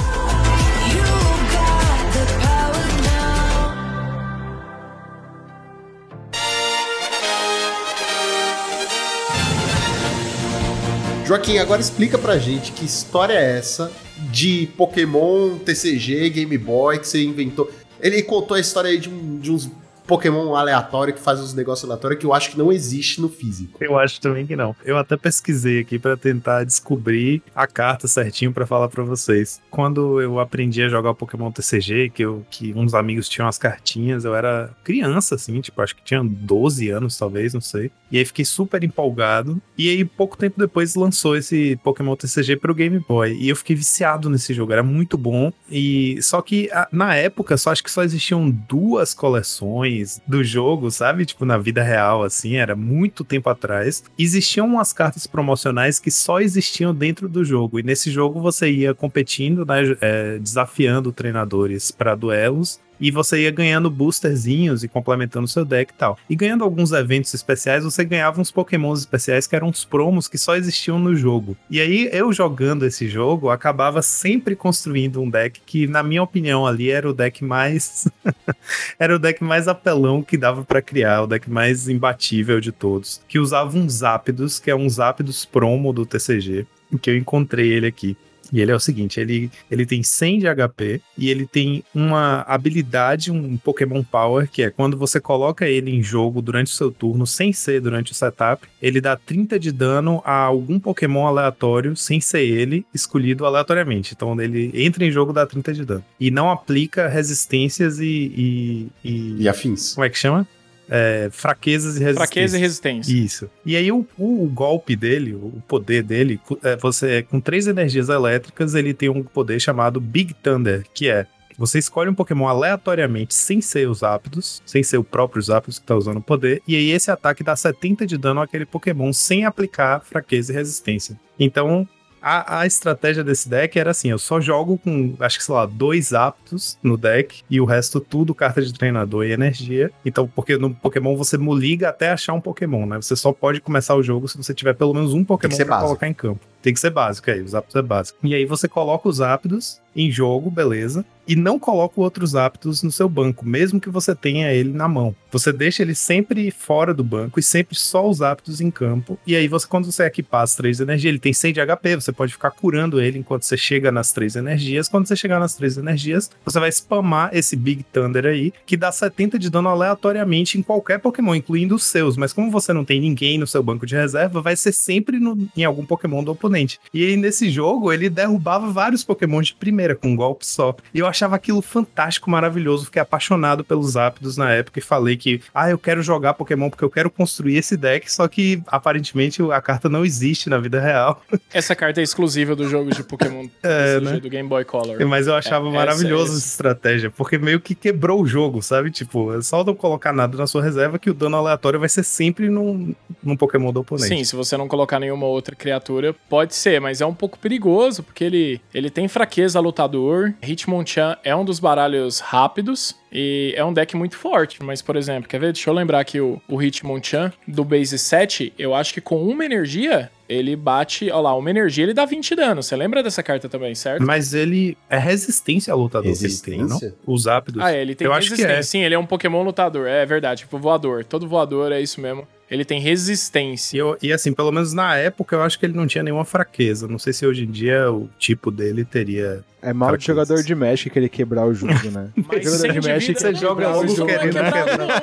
Joaquim, 11.26 11.58
agora 11.58 11.80
explica 11.82 12.18
pra 12.18 12.38
gente 12.38 12.72
que 12.74 12.86
história 12.86 13.34
é 13.34 13.58
essa 13.58 13.92
de 14.32 14.68
Pokémon, 14.78 15.58
TCG, 15.60 16.30
Game 16.30 16.58
Boy 16.58 17.00
que 17.00 17.08
você 17.08 17.24
inventou. 17.24 17.72
Ele 18.02 18.22
contou 18.22 18.56
a 18.56 18.60
história 18.60 18.90
aí 18.90 18.98
de, 19.00 19.10
um- 19.10 19.40
de 19.40 19.52
uns 19.52 19.70
Pokémon 20.06 20.56
aleatório 20.56 21.14
que 21.14 21.20
faz 21.20 21.40
uns 21.40 21.54
negócios 21.54 21.90
aleatórios 21.90 22.20
que 22.20 22.26
eu 22.26 22.34
acho 22.34 22.52
que 22.52 22.58
não 22.58 22.72
existe 22.72 23.22
no 23.22 23.30
físico. 23.30 23.84
Eu 23.84 23.98
acho 23.98 24.20
também 24.20 24.46
que 24.46 24.56
não. 24.56 24.76
Eu 24.84 24.98
até 24.98 25.18
pesquisei 25.18 25.80
aqui 25.80 25.98
pra 25.98 26.18
tentar 26.18 26.64
descobrir 26.64 27.42
a 27.56 27.68
carta 27.68 28.08
certinho 28.08 28.52
pra 28.52 28.66
falar 28.66 28.90
pra 28.90 29.04
vocês. 29.04 29.62
Quando 29.70 30.22
eu 30.22 30.40
aprendi 30.40 30.84
a 30.84 30.90
jogar 30.90 31.14
Pokémon 31.14 31.52
TCG, 31.52 32.10
que, 32.10 32.24
eu, 32.24 32.46
que 32.50 32.74
uns 32.76 32.94
amigos 32.94 33.30
tinham 33.30 33.48
as 33.48 33.58
cartinhas, 33.58 34.26
eu 34.26 34.36
era 34.36 34.72
criança, 34.84 35.36
assim, 35.36 35.60
tipo, 35.62 35.82
acho 35.82 35.96
que 35.96 36.04
tinha 36.04 36.24
12 36.24 36.90
anos, 36.90 37.18
talvez, 37.18 37.54
não 37.54 37.62
sei. 37.62 37.92
E 38.12 38.18
aí 38.18 38.26
fiquei 38.26 38.46
super 38.46 38.84
empolgado. 38.84 39.62
E 39.78 39.90
aí, 39.90 40.06
pouco 40.06 40.38
tempo 40.38 40.60
depois, 40.60 40.96
lançou 40.96 41.36
esse 41.36 41.80
Pokémon 41.84 42.16
TCG 42.16 42.58
pro 42.58 42.76
Game 42.76 43.00
Boy. 43.00 43.34
E 43.34 43.50
eu 43.50 43.56
fiquei 43.56 43.76
viciado 43.76 44.30
nesse 44.30 44.54
jogo, 44.54 44.72
era 44.72 44.84
muito 44.84 45.18
bom. 45.18 45.52
E 45.70 46.22
só 46.22 46.42
que 46.42 46.70
na 46.92 47.16
época, 47.16 47.58
só 47.58 47.72
acho 47.72 47.84
que 47.84 47.90
só 47.90 48.04
existiam 48.04 48.50
duas 48.50 49.14
coleções 49.14 49.93
do 50.28 50.44
jogo, 50.44 50.90
sabe? 50.92 51.26
Tipo, 51.26 51.46
na 51.46 51.58
vida 51.58 51.84
real, 51.84 52.24
assim, 52.24 52.56
era 52.56 52.76
muito 52.76 53.24
tempo 53.24 53.50
atrás. 53.50 54.04
Existiam 54.18 54.68
umas 54.68 54.94
cartas 54.94 55.28
promocionais 55.28 56.00
que 56.00 56.12
só 56.12 56.40
existiam 56.40 56.94
dentro 56.94 57.28
do 57.28 57.44
jogo. 57.44 57.80
E 57.80 57.84
nesse 57.84 58.12
jogo 58.12 58.42
você 58.42 58.70
ia 58.70 58.94
competindo, 58.94 59.66
né? 59.66 59.96
é, 60.02 60.40
desafiando 60.40 61.12
treinadores 61.12 61.92
para 61.92 62.16
duelos. 62.16 62.80
E 63.04 63.12
você 63.12 63.42
ia 63.42 63.52
ganhando 63.52 63.90
boosterzinhos 63.90 64.82
e 64.82 64.88
complementando 64.88 65.46
seu 65.46 65.66
deck 65.66 65.92
e 65.92 65.98
tal. 65.98 66.18
E 66.30 66.38
ganhando 66.38 66.64
alguns 66.64 66.94
eventos 66.94 67.34
especiais, 67.34 67.84
você 67.84 68.06
ganhava 68.06 68.40
uns 68.40 68.50
pokémons 68.50 69.00
especiais 69.00 69.46
que 69.46 69.54
eram 69.54 69.68
uns 69.68 69.84
promos 69.84 70.30
que 70.30 70.38
só 70.38 70.56
existiam 70.56 70.98
no 70.98 71.14
jogo. 71.14 71.58
E 71.70 71.82
aí, 71.82 72.10
eu 72.14 72.32
jogando 72.32 72.86
esse 72.86 73.10
jogo, 73.10 73.50
acabava 73.50 74.02
sempre 74.02 74.56
construindo 74.56 75.22
um 75.22 75.30
deck 75.30 75.60
que, 75.66 75.86
na 75.86 76.02
minha 76.02 76.24
opinião, 76.24 76.66
ali 76.66 76.90
era 76.90 77.10
o 77.10 77.14
deck 77.14 77.44
mais. 77.44 78.08
era 78.98 79.14
o 79.14 79.20
deck 79.20 79.44
mais 79.44 79.68
apelão 79.68 80.24
que 80.24 80.38
dava 80.38 80.64
pra 80.64 80.82
criar, 80.82 81.24
o 81.24 81.28
deck 81.28 81.52
mais 81.52 81.90
imbatível 81.90 82.62
de 82.62 82.72
todos. 82.72 83.20
Que 83.28 83.38
usava 83.38 83.78
um 83.78 83.90
Zapdos, 83.90 84.60
que 84.60 84.72
é 84.72 84.76
um 84.76 84.88
Zapdos 84.88 85.44
promo 85.44 85.92
do 85.92 86.06
TCG, 86.06 86.66
que 87.02 87.10
eu 87.10 87.18
encontrei 87.18 87.74
ele 87.74 87.88
aqui. 87.88 88.16
E 88.54 88.62
ele 88.62 88.72
é 88.72 88.76
o 88.76 88.80
seguinte, 88.80 89.20
ele, 89.20 89.50
ele 89.72 89.84
tem 89.84 90.04
100 90.04 90.40
de 90.40 90.46
HP 90.46 91.02
e 91.18 91.28
ele 91.32 91.48
tem 91.48 91.84
uma 91.94 92.42
habilidade, 92.48 93.32
um 93.32 93.58
Pokémon 93.58 94.04
Power, 94.04 94.48
que 94.48 94.62
é 94.62 94.70
quando 94.70 94.96
você 94.96 95.20
coloca 95.20 95.68
ele 95.68 95.90
em 95.90 96.04
jogo 96.04 96.40
durante 96.40 96.68
o 96.68 96.76
seu 96.76 96.92
turno, 96.92 97.26
sem 97.26 97.52
ser 97.52 97.82
durante 97.82 98.12
o 98.12 98.16
setup, 98.16 98.68
ele 98.80 99.02
dá 99.02 99.16
30 99.18 99.60
de 99.60 99.72
dano 99.72 100.22
a 100.24 100.36
algum 100.44 100.80
Pokémon 100.80 101.26
aleatório, 101.26 101.96
sem 101.96 102.22
ser 102.22 102.44
ele, 102.44 102.86
escolhido 102.94 103.44
aleatoriamente. 103.46 104.14
Então 104.16 104.40
ele 104.40 104.70
entra 104.76 105.04
em 105.04 105.10
jogo 105.12 105.32
e 105.32 105.36
dá 105.36 105.48
30 105.48 105.74
de 105.74 105.84
dano. 105.86 106.06
E 106.20 106.30
não 106.30 106.52
aplica 106.52 107.08
resistências 107.08 108.00
e... 108.00 108.06
e, 108.06 108.88
e- 109.04 109.42
E 109.42 109.50
afins. 109.50 109.94
como 109.96 110.06
é 110.06 110.10
que 110.12 110.18
chama? 110.20 110.48
É, 110.90 111.30
fraquezas 111.32 111.96
e 111.96 112.00
resistências. 112.00 112.18
Fraqueza 112.18 112.58
e 112.58 112.60
resistência. 112.60 113.14
Isso. 113.14 113.50
E 113.66 113.76
aí 113.76 113.92
o, 113.92 114.06
o 114.18 114.48
golpe 114.48 114.96
dele, 114.96 115.34
o 115.34 115.62
poder 115.68 116.04
dele, 116.04 116.40
é, 116.64 116.76
você 116.76 117.24
com 117.24 117.40
três 117.40 117.68
energias 117.68 118.10
elétricas, 118.10 118.76
ele 118.76 118.94
tem 118.94 119.10
um 119.10 119.24
poder 119.24 119.60
chamado 119.60 120.00
Big 120.00 120.34
Thunder, 120.34 120.86
que 120.94 121.10
é 121.10 121.26
você 121.58 121.80
escolhe 121.80 122.10
um 122.10 122.16
Pokémon 122.16 122.48
aleatoriamente 122.48 123.34
sem 123.34 123.62
ser 123.62 123.88
os 123.88 124.00
Zapdos, 124.00 124.62
sem 124.66 124.84
ser 124.84 124.98
o 124.98 125.04
próprio 125.04 125.42
Zapdos 125.42 125.80
que 125.80 125.86
tá 125.86 125.96
usando 125.96 126.18
o 126.18 126.22
poder, 126.22 126.62
e 126.68 126.76
aí 126.76 126.92
esse 126.92 127.12
ataque 127.12 127.44
dá 127.44 127.56
70 127.56 128.06
de 128.06 128.18
dano 128.18 128.42
àquele 128.42 128.66
Pokémon 128.66 129.14
sem 129.14 129.46
aplicar 129.46 130.02
fraqueza 130.04 130.52
e 130.52 130.56
resistência. 130.56 131.20
Então, 131.40 131.88
a, 132.24 132.62
a 132.62 132.66
estratégia 132.66 133.24
desse 133.24 133.50
deck 133.50 133.78
era 133.78 133.92
assim: 133.92 134.10
eu 134.10 134.18
só 134.18 134.40
jogo 134.40 134.78
com, 134.78 135.14
acho 135.20 135.38
que 135.38 135.44
sei 135.44 135.54
lá, 135.54 135.66
dois 135.66 136.14
aptos 136.14 136.78
no 136.82 136.96
deck 136.96 137.44
e 137.50 137.60
o 137.60 137.66
resto 137.66 138.00
tudo 138.00 138.34
carta 138.34 138.62
de 138.62 138.74
treinador 138.74 139.26
e 139.26 139.32
energia. 139.32 139.92
Então, 140.06 140.28
porque 140.28 140.58
no 140.58 140.74
Pokémon 140.74 141.18
você 141.18 141.38
liga 141.38 141.90
até 141.90 142.12
achar 142.12 142.34
um 142.34 142.40
Pokémon, 142.40 142.86
né? 142.86 142.96
Você 142.96 143.16
só 143.16 143.34
pode 143.34 143.60
começar 143.60 143.96
o 143.96 144.02
jogo 144.02 144.28
se 144.28 144.38
você 144.38 144.54
tiver 144.54 144.74
pelo 144.74 144.94
menos 144.94 145.14
um 145.14 145.24
Pokémon 145.24 145.56
pra 145.56 145.66
básico. 145.66 145.88
colocar 145.88 146.08
em 146.08 146.14
campo. 146.14 146.53
Tem 146.64 146.74
que 146.74 146.80
ser 146.80 146.90
básico, 146.90 147.30
aí, 147.30 147.42
os 147.42 147.54
aptos 147.54 147.76
é 147.76 147.82
básico. 147.82 148.18
E 148.24 148.34
aí 148.34 148.46
você 148.46 148.68
coloca 148.68 149.08
os 149.08 149.20
aptos 149.22 149.80
em 149.96 150.10
jogo, 150.10 150.50
beleza, 150.50 151.06
e 151.28 151.36
não 151.36 151.60
coloca 151.60 152.02
outros 152.02 152.36
aptos 152.36 152.82
no 152.82 152.92
seu 152.92 153.08
banco, 153.08 153.46
mesmo 153.46 153.80
que 153.80 153.90
você 153.92 154.16
tenha 154.16 154.52
ele 154.52 154.72
na 154.74 154.88
mão. 154.88 155.16
Você 155.32 155.54
deixa 155.54 155.84
ele 155.84 155.94
sempre 155.94 156.50
fora 156.50 156.94
do 156.96 157.04
banco 157.04 157.40
e 157.40 157.44
sempre 157.44 157.76
só 157.78 158.10
os 158.10 158.20
aptos 158.22 158.60
em 158.60 158.72
campo. 158.72 159.20
E 159.26 159.36
aí 159.36 159.48
você, 159.48 159.68
quando 159.68 159.86
você 159.92 160.04
equipar 160.04 160.42
as 160.42 160.56
três 160.56 160.80
energias, 160.80 161.10
ele 161.10 161.20
tem 161.20 161.32
100 161.32 161.54
de 161.54 161.62
HP, 161.62 161.96
você 161.96 162.12
pode 162.12 162.34
ficar 162.34 162.50
curando 162.52 163.00
ele 163.00 163.20
enquanto 163.20 163.44
você 163.44 163.56
chega 163.56 163.92
nas 163.92 164.12
três 164.12 164.36
energias. 164.36 164.90
Quando 164.90 165.08
você 165.08 165.16
chegar 165.16 165.40
nas 165.40 165.54
três 165.54 165.78
energias, 165.78 166.32
você 166.44 166.60
vai 166.60 166.72
spamar 166.72 167.30
esse 167.32 167.56
Big 167.56 167.84
Thunder 167.94 168.26
aí, 168.26 168.52
que 168.66 168.76
dá 168.76 168.92
70 168.92 169.38
de 169.38 169.50
dano 169.52 169.70
aleatoriamente 169.70 170.58
em 170.58 170.64
qualquer 170.64 171.00
Pokémon, 171.00 171.36
incluindo 171.36 171.76
os 171.76 171.84
seus. 171.84 172.18
Mas 172.18 172.34
como 172.34 172.50
você 172.50 172.74
não 172.74 172.84
tem 172.84 173.00
ninguém 173.00 173.38
no 173.38 173.46
seu 173.46 173.62
banco 173.62 173.86
de 173.86 173.96
reserva, 173.96 174.42
vai 174.42 174.56
ser 174.56 174.72
sempre 174.72 175.20
no- 175.20 175.48
em 175.56 175.64
algum 175.64 175.86
Pokémon 175.86 176.24
do 176.24 176.32
oponente. 176.32 176.53
E 176.94 177.06
aí, 177.06 177.16
nesse 177.18 177.50
jogo, 177.50 177.92
ele 177.92 178.10
derrubava 178.10 178.70
vários 178.72 179.04
Pokémon 179.04 179.42
de 179.42 179.54
primeira, 179.56 179.96
com 179.96 180.10
um 180.10 180.16
golpe 180.16 180.46
só. 180.46 180.76
E 180.94 181.00
eu 181.00 181.08
achava 181.08 181.36
aquilo 181.36 181.62
fantástico, 181.62 182.30
maravilhoso. 182.30 182.86
Fiquei 182.86 183.02
apaixonado 183.02 183.64
pelos 183.64 183.92
Zapdos 183.92 184.38
na 184.38 184.52
época 184.52 184.80
e 184.80 184.82
falei 184.82 185.16
que, 185.18 185.42
ah, 185.54 185.70
eu 185.70 185.78
quero 185.78 186.02
jogar 186.02 186.34
Pokémon 186.34 186.70
porque 186.70 186.84
eu 186.84 186.90
quero 186.90 187.10
construir 187.10 187.58
esse 187.58 187.76
deck, 187.78 188.12
só 188.12 188.28
que 188.28 188.62
aparentemente 188.68 189.42
a 189.52 189.62
carta 189.62 189.88
não 189.90 190.04
existe 190.06 190.50
na 190.50 190.58
vida 190.58 190.80
real. 190.80 191.22
Essa 191.54 191.76
carta 191.76 192.00
é 192.02 192.04
exclusiva 192.04 192.56
do 192.56 192.68
jogo 192.68 192.92
de 192.92 193.04
Pokémon 193.04 193.48
É, 193.64 194.00
né? 194.00 194.20
do 194.20 194.30
Game 194.30 194.48
Boy 194.48 194.66
Color. 194.66 195.06
Mas 195.08 195.28
eu 195.28 195.36
achava 195.36 195.68
É, 195.68 195.72
maravilhoso 195.72 196.32
essa- 196.32 196.38
essa 196.38 196.48
estratégia, 196.48 197.10
porque 197.12 197.38
meio 197.38 197.60
que 197.60 197.74
quebrou 197.76 198.22
o 198.22 198.26
jogo, 198.28 198.62
sabe? 198.62 198.92
Tipo, 198.92 199.34
é 199.38 199.42
só 199.42 199.64
não 199.64 199.74
colocar 199.76 200.12
nada 200.14 200.38
na 200.38 200.48
sua 200.48 200.62
reserva 200.64 201.00
que 201.00 201.10
o 201.10 201.14
dano 201.14 201.38
aleatório 201.38 201.80
vai 201.80 201.90
ser 201.90 202.04
sempre 202.04 202.50
num, 202.50 202.94
num 203.24 203.36
Pokémon 203.38 203.72
do 203.72 203.80
oponente. 203.82 204.08
Sim, 204.10 204.24
se 204.24 204.36
você 204.36 204.58
não 204.58 204.68
colocar 204.68 205.00
nenhuma 205.00 205.26
outra 205.26 205.56
criatura, 205.56 206.14
pode 206.30 206.43
ser, 206.52 206.82
mas 206.82 207.02
é 207.02 207.06
um 207.06 207.14
pouco 207.14 207.38
perigoso, 207.40 208.04
porque 208.04 208.24
ele, 208.24 208.62
ele 208.74 208.90
tem 208.90 209.08
fraqueza 209.08 209.60
a 209.60 209.62
lutador. 209.62 210.34
Hitmonchan 210.42 211.18
é 211.24 211.36
um 211.36 211.46
dos 211.46 211.60
baralhos 211.60 212.20
rápidos 212.20 212.96
e 213.12 213.54
é 213.56 213.64
um 213.64 213.72
deck 213.74 213.96
muito 213.96 214.18
forte. 214.18 214.62
Mas, 214.64 214.82
por 214.82 214.96
exemplo, 214.96 215.30
quer 215.30 215.40
ver? 215.40 215.54
Deixa 215.54 215.70
eu 215.70 215.74
lembrar 215.74 216.04
que 216.04 216.20
o, 216.20 216.42
o 216.50 216.62
Hitmonchan 216.62 217.32
do 217.48 217.64
base 217.64 217.98
7, 217.98 218.54
eu 218.58 218.74
acho 218.74 218.94
que 218.94 219.02
com 219.02 219.22
uma 219.24 219.46
energia, 219.46 220.10
ele 220.28 220.56
bate. 220.56 221.12
Olha 221.12 221.22
lá, 221.22 221.36
uma 221.36 221.50
energia 221.50 221.84
ele 221.84 221.94
dá 221.94 222.06
20 222.06 222.36
dano. 222.36 222.64
Você 222.64 222.76
lembra 222.76 223.04
dessa 223.04 223.22
carta 223.22 223.48
também, 223.48 223.76
certo? 223.76 224.04
Mas 224.04 224.34
ele 224.34 224.78
é 224.90 224.98
resistência 224.98 225.72
ao 225.74 225.80
lutador 225.80 226.08
ele 226.08 226.16
tem, 226.16 226.24
Resistência? 226.24 226.96
não? 227.06 227.14
Os 227.14 227.24
Zapdos. 227.24 227.62
Ah, 227.62 227.72
é, 227.72 227.82
ele 227.82 227.94
tem 227.96 228.06
Eu 228.06 228.14
acho 228.14 228.30
que 228.30 228.42
resistência. 228.42 228.60
é. 228.60 228.64
Sim, 228.64 228.84
ele 228.84 228.96
é 228.96 229.00
um 229.00 229.06
Pokémon 229.06 229.44
lutador. 229.44 229.88
É 229.88 230.06
verdade, 230.06 230.42
tipo 230.42 230.58
voador. 230.58 231.04
Todo 231.04 231.28
voador 231.28 231.72
é 231.72 231.82
isso 231.82 232.02
mesmo. 232.02 232.28
Ele 232.54 232.64
tem 232.64 232.80
resistência. 232.80 233.76
E, 233.76 233.80
eu- 233.80 233.98
e 234.02 234.14
assim, 234.14 234.32
pelo 234.32 234.52
menos 234.52 234.74
na 234.74 234.96
época, 234.96 235.36
eu 235.36 235.42
acho 235.42 235.58
que 235.58 235.66
ele 235.66 235.74
não 235.76 235.88
tinha 235.88 236.04
nenhuma 236.04 236.24
fraqueza. 236.26 236.88
Não 236.88 237.00
sei 237.00 237.12
se 237.12 237.26
hoje 237.26 237.44
em 237.44 237.52
dia 237.52 237.92
o 237.92 238.08
tipo 238.20 238.52
dele 238.52 238.86
teria. 238.86 239.44
É 239.62 239.74
mal 239.74 239.96
de 239.98 240.06
jogador 240.06 240.44
de 240.44 240.54
Magic 240.54 240.90
querer 240.90 241.10
quebrar 241.10 241.46
o 241.46 241.54
jogo, 241.54 241.74
né? 241.90 242.10
Mas 242.28 242.44
jogador 242.44 242.58
100 242.60 242.72
de 242.74 242.80
de 242.80 242.88
Magic, 242.90 243.20
você 243.20 243.34
joga 243.34 243.64
quebrado, 243.66 243.86
o 243.92 243.96
jogo 243.96 244.12
é 244.12 244.18
querendo 244.20 244.34
quebrado, 244.34 244.70
quebrar 244.70 245.02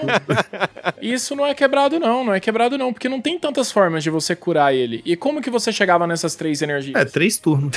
não. 0.86 0.92
Isso 1.02 1.34
não 1.34 1.46
é 1.46 1.54
quebrado, 1.54 1.98
não. 1.98 2.24
Não 2.24 2.34
é 2.34 2.40
quebrado, 2.40 2.78
não. 2.78 2.92
Porque 2.92 3.08
não 3.08 3.20
tem 3.20 3.38
tantas 3.38 3.72
formas 3.72 4.02
de 4.04 4.10
você 4.10 4.36
curar 4.36 4.74
ele. 4.74 5.02
E 5.04 5.16
como 5.16 5.40
que 5.42 5.50
você 5.50 5.72
chegava 5.72 6.06
nessas 6.06 6.34
três 6.34 6.62
energias? 6.62 6.94
É, 7.00 7.04
três 7.04 7.36
turnos. 7.38 7.76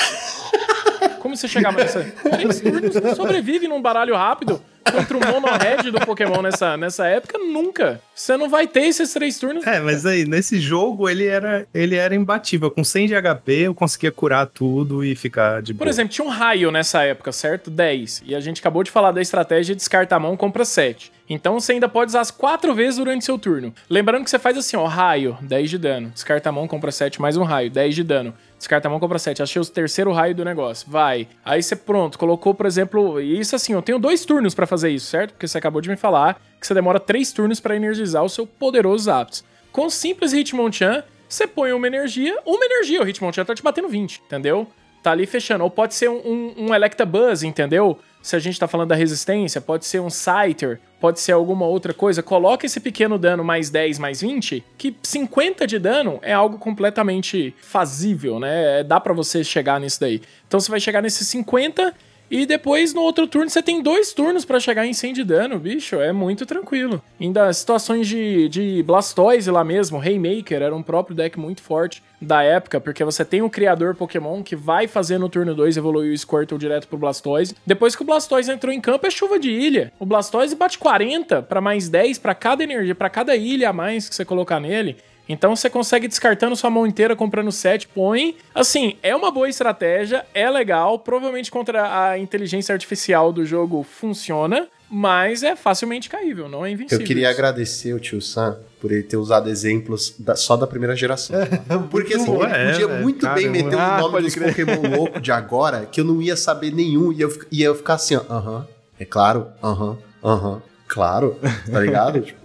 Como 1.19 1.35
você 1.37 1.47
chegava 1.47 1.77
nessa. 1.77 2.03
Três 2.29 2.59
turnos? 2.59 2.93
Você 2.93 3.15
sobrevive 3.15 3.67
num 3.67 3.81
baralho 3.81 4.13
rápido 4.13 4.61
contra 4.91 5.17
o 5.17 5.19
mono-red 5.19 5.91
do 5.91 5.99
Pokémon 5.99 6.41
nessa, 6.41 6.77
nessa 6.77 7.07
época? 7.07 7.37
Nunca. 7.37 8.01
Você 8.13 8.37
não 8.37 8.49
vai 8.49 8.67
ter 8.67 8.81
esses 8.81 9.11
três 9.13 9.37
turnos. 9.39 9.65
É, 9.65 9.79
mas 9.79 10.05
aí, 10.05 10.25
nesse 10.25 10.59
jogo, 10.59 11.09
ele 11.09 11.25
era, 11.25 11.65
ele 11.73 11.95
era 11.95 12.13
imbatível. 12.13 12.69
Com 12.69 12.83
100 12.83 13.07
de 13.07 13.13
HP, 13.21 13.53
eu 13.53 13.75
conseguia 13.75 14.11
curar 14.11 14.47
tudo 14.47 15.03
e 15.03 15.15
ficar 15.15 15.61
de 15.61 15.73
boa. 15.73 15.85
Por 15.85 15.87
exemplo, 15.87 16.13
tinha 16.13 16.25
um 16.25 16.29
raio 16.29 16.71
nessa 16.71 17.03
época, 17.03 17.31
certo? 17.31 17.69
10. 17.69 18.23
E 18.25 18.35
a 18.35 18.39
gente 18.39 18.59
acabou 18.59 18.83
de 18.83 18.91
falar 18.91 19.11
da 19.11 19.21
estratégia 19.21 19.73
de 19.73 19.79
descarta 19.79 20.15
a 20.15 20.19
mão, 20.19 20.37
compra 20.37 20.65
7. 20.65 21.11
Então 21.29 21.59
você 21.59 21.73
ainda 21.73 21.87
pode 21.87 22.09
usar 22.09 22.21
as 22.21 22.31
4 22.31 22.73
vezes 22.73 22.97
durante 22.97 23.23
seu 23.23 23.37
turno. 23.37 23.73
Lembrando 23.89 24.23
que 24.23 24.29
você 24.29 24.39
faz 24.39 24.57
assim, 24.57 24.75
ó, 24.75 24.85
raio, 24.85 25.37
10 25.41 25.69
de 25.69 25.77
dano. 25.77 26.09
Descarta 26.09 26.49
a 26.49 26.51
mão, 26.51 26.67
compra 26.67 26.91
7, 26.91 27.21
mais 27.21 27.37
um 27.37 27.43
raio, 27.43 27.71
10 27.71 27.95
de 27.95 28.03
dano. 28.03 28.33
Descarta 28.57 28.87
a 28.87 28.91
mão, 28.91 28.99
compra 28.99 29.19
7. 29.19 29.41
Achei 29.41 29.61
o 29.61 29.65
terceiro 29.65 30.11
raio 30.11 30.35
do 30.35 30.43
negócio. 30.45 30.89
Vai. 30.89 31.27
Aí 31.43 31.63
você, 31.63 31.75
pronto, 31.75 32.17
colocou, 32.19 32.53
por 32.53 32.65
exemplo, 32.65 33.19
isso 33.21 33.55
assim, 33.55 33.73
eu 33.73 33.81
tenho 33.81 33.99
dois 33.99 34.25
turnos 34.25 34.53
pra 34.53 34.67
fazer 34.67 34.89
isso, 34.89 35.07
certo? 35.07 35.31
Porque 35.31 35.47
você 35.47 35.57
acabou 35.57 35.81
de 35.81 35.89
me 35.89 35.95
falar 35.95 36.41
que 36.59 36.67
você 36.67 36.73
demora 36.73 36.99
3 36.99 37.31
turnos 37.31 37.59
pra 37.59 37.75
energizar 37.75 38.23
o 38.23 38.29
seu 38.29 38.45
poderoso 38.45 39.05
Zapdos. 39.05 39.43
Com 39.71 39.89
simples 39.89 40.33
Hitmonchan, 40.33 41.03
você 41.27 41.47
põe 41.47 41.73
uma 41.73 41.87
energia, 41.87 42.37
uma 42.45 42.63
energia, 42.63 43.01
o 43.01 43.07
Hitmonchan 43.07 43.43
tá 43.43 43.55
te 43.55 43.63
batendo 43.63 43.87
20, 43.87 44.21
entendeu? 44.25 44.67
Tá 45.03 45.11
ali 45.11 45.25
fechando. 45.25 45.65
Ou 45.65 45.69
pode 45.69 45.93
ser 45.93 46.09
um, 46.09 46.53
um, 46.57 46.73
Electabuzz, 46.73 47.43
entendeu? 47.43 47.99
Se 48.21 48.37
a 48.37 48.39
gente 48.39 48.57
tá 48.57 48.69
falando 48.69 48.87
da 48.87 48.95
resistência, 48.95 49.59
pode 49.59 49.85
ser 49.85 49.99
um 49.99 50.09
Scyther, 50.09 50.79
pode 50.97 51.19
ser 51.19 51.33
alguma 51.33 51.65
outra 51.65 51.93
coisa. 51.93 52.23
Coloca 52.23 52.65
esse 52.65 52.79
pequeno 52.79 53.19
dano 53.19 53.43
mais 53.43 53.69
10, 53.69 53.99
mais 53.99 54.21
20, 54.21 54.63
que 54.77 54.95
50 55.03 55.67
de 55.67 55.77
dano 55.77 56.19
é 56.21 56.31
algo 56.31 56.57
completamente 56.57 57.53
fazível, 57.61 58.39
né? 58.39 58.79
É, 58.79 58.83
Dá 58.83 58.97
pra 58.97 59.13
você 59.13 59.43
chegar 59.43 59.77
nisso 59.77 59.99
daí. 59.99 60.21
Então 60.47 60.57
você 60.57 60.71
vai 60.71 60.79
chegar 60.79 61.01
nesse 61.01 61.25
50 61.25 61.93
e 62.33 62.47
depois 62.47 62.95
no 62.95 63.01
outro 63.01 63.27
turno 63.27 63.47
você 63.47 63.61
tem 63.61 63.79
dois 63.79 64.11
turnos 64.11 64.43
pra 64.43 64.59
chegar 64.59 64.87
em 64.87 64.93
100 64.93 65.13
de 65.13 65.23
dano, 65.23 65.59
bicho. 65.59 65.97
É 65.97 66.11
muito 66.11 66.47
tranquilo. 66.47 66.99
Ainda 67.21 67.53
situações 67.53 68.07
de, 68.07 68.49
de 68.49 68.81
Blastoise 68.81 69.51
lá 69.51 69.63
mesmo, 69.63 70.01
Haymaker 70.01 70.63
era 70.63 70.75
um 70.75 70.81
próprio 70.81 71.15
deck 71.15 71.39
muito 71.39 71.61
forte 71.61 72.01
da 72.19 72.41
época, 72.41 72.81
porque 72.81 73.03
você 73.03 73.23
tem 73.23 73.43
um 73.43 73.49
criador 73.49 73.93
Pokémon 73.93 74.41
que 74.41 74.55
vai 74.55 74.87
fazer 74.87 75.19
no 75.19 75.29
turno 75.29 75.53
2 75.53 75.77
evoluir 75.77 76.11
o 76.11 76.17
Squirtle 76.17 76.57
direto 76.57 76.87
pro 76.87 76.97
Blastoise. 76.97 77.55
Depois 77.67 77.95
que 77.95 78.01
o 78.01 78.05
Blastoise 78.05 78.51
entrou 78.51 78.73
em 78.73 78.81
campo, 78.81 79.05
é 79.05 79.11
chuva 79.11 79.37
de 79.37 79.51
ilha. 79.51 79.93
O 79.99 80.05
Blastoise 80.05 80.55
bate 80.55 80.79
40 80.79 81.43
pra 81.43 81.61
mais 81.61 81.87
10 81.87 82.17
pra 82.17 82.33
cada 82.33 82.63
energia, 82.63 82.95
pra 82.95 83.11
cada 83.11 83.35
ilha 83.35 83.69
a 83.69 83.73
mais 83.73 84.09
que 84.09 84.15
você 84.15 84.25
colocar 84.25 84.59
nele. 84.59 84.97
Então 85.27 85.55
você 85.55 85.69
consegue 85.69 86.07
descartando 86.07 86.55
sua 86.55 86.69
mão 86.69 86.85
inteira, 86.85 87.15
comprando 87.15 87.51
set, 87.51 87.87
põe. 87.87 88.35
Assim, 88.53 88.97
é 89.01 89.15
uma 89.15 89.31
boa 89.31 89.47
estratégia, 89.47 90.25
é 90.33 90.49
legal. 90.49 90.99
Provavelmente 90.99 91.49
contra 91.49 92.09
a 92.09 92.19
inteligência 92.19 92.73
artificial 92.73 93.31
do 93.31 93.45
jogo 93.45 93.83
funciona, 93.83 94.67
mas 94.89 95.41
é 95.41 95.55
facilmente 95.55 96.09
caível, 96.09 96.49
não 96.49 96.65
é 96.65 96.69
Eu 96.69 96.73
invencível. 96.73 97.05
queria 97.05 97.29
isso. 97.29 97.39
agradecer 97.39 97.93
o 97.93 97.99
tio 97.99 98.21
Sam 98.21 98.57
por 98.81 98.91
ele 98.91 99.01
ter 99.03 99.15
usado 99.17 99.49
exemplos 99.49 100.13
da- 100.19 100.35
só 100.35 100.57
da 100.57 100.67
primeira 100.67 100.95
geração. 100.95 101.35
Porque 101.89 102.15
assim, 102.15 102.25
bom, 102.25 102.43
ele 102.43 102.53
é, 102.53 102.71
podia 102.71 102.87
velho. 102.87 103.01
muito 103.01 103.27
bem 103.29 103.49
meter 103.49 103.79
Ah, 103.79 103.95
o 103.97 104.01
nome 104.01 104.21
dos 104.21 104.35
crer. 104.35 104.49
Pokémon 104.49 104.95
louco 104.97 105.21
de 105.21 105.31
agora, 105.31 105.85
que 105.85 106.01
eu 106.01 106.05
não 106.05 106.21
ia 106.21 106.35
saber 106.35 106.71
nenhum, 106.73 107.13
e 107.13 107.21
eu, 107.21 107.31
ia 107.49 107.73
ficar 107.73 107.93
assim, 107.93 108.17
ó, 108.17 108.21
aham, 108.29 108.67
é 108.99 109.05
claro, 109.05 109.47
aham, 109.63 109.97
aham, 110.23 110.61
claro, 110.87 111.39
tá 111.71 111.79
ligado? 111.79 112.19
tipo, 112.21 112.42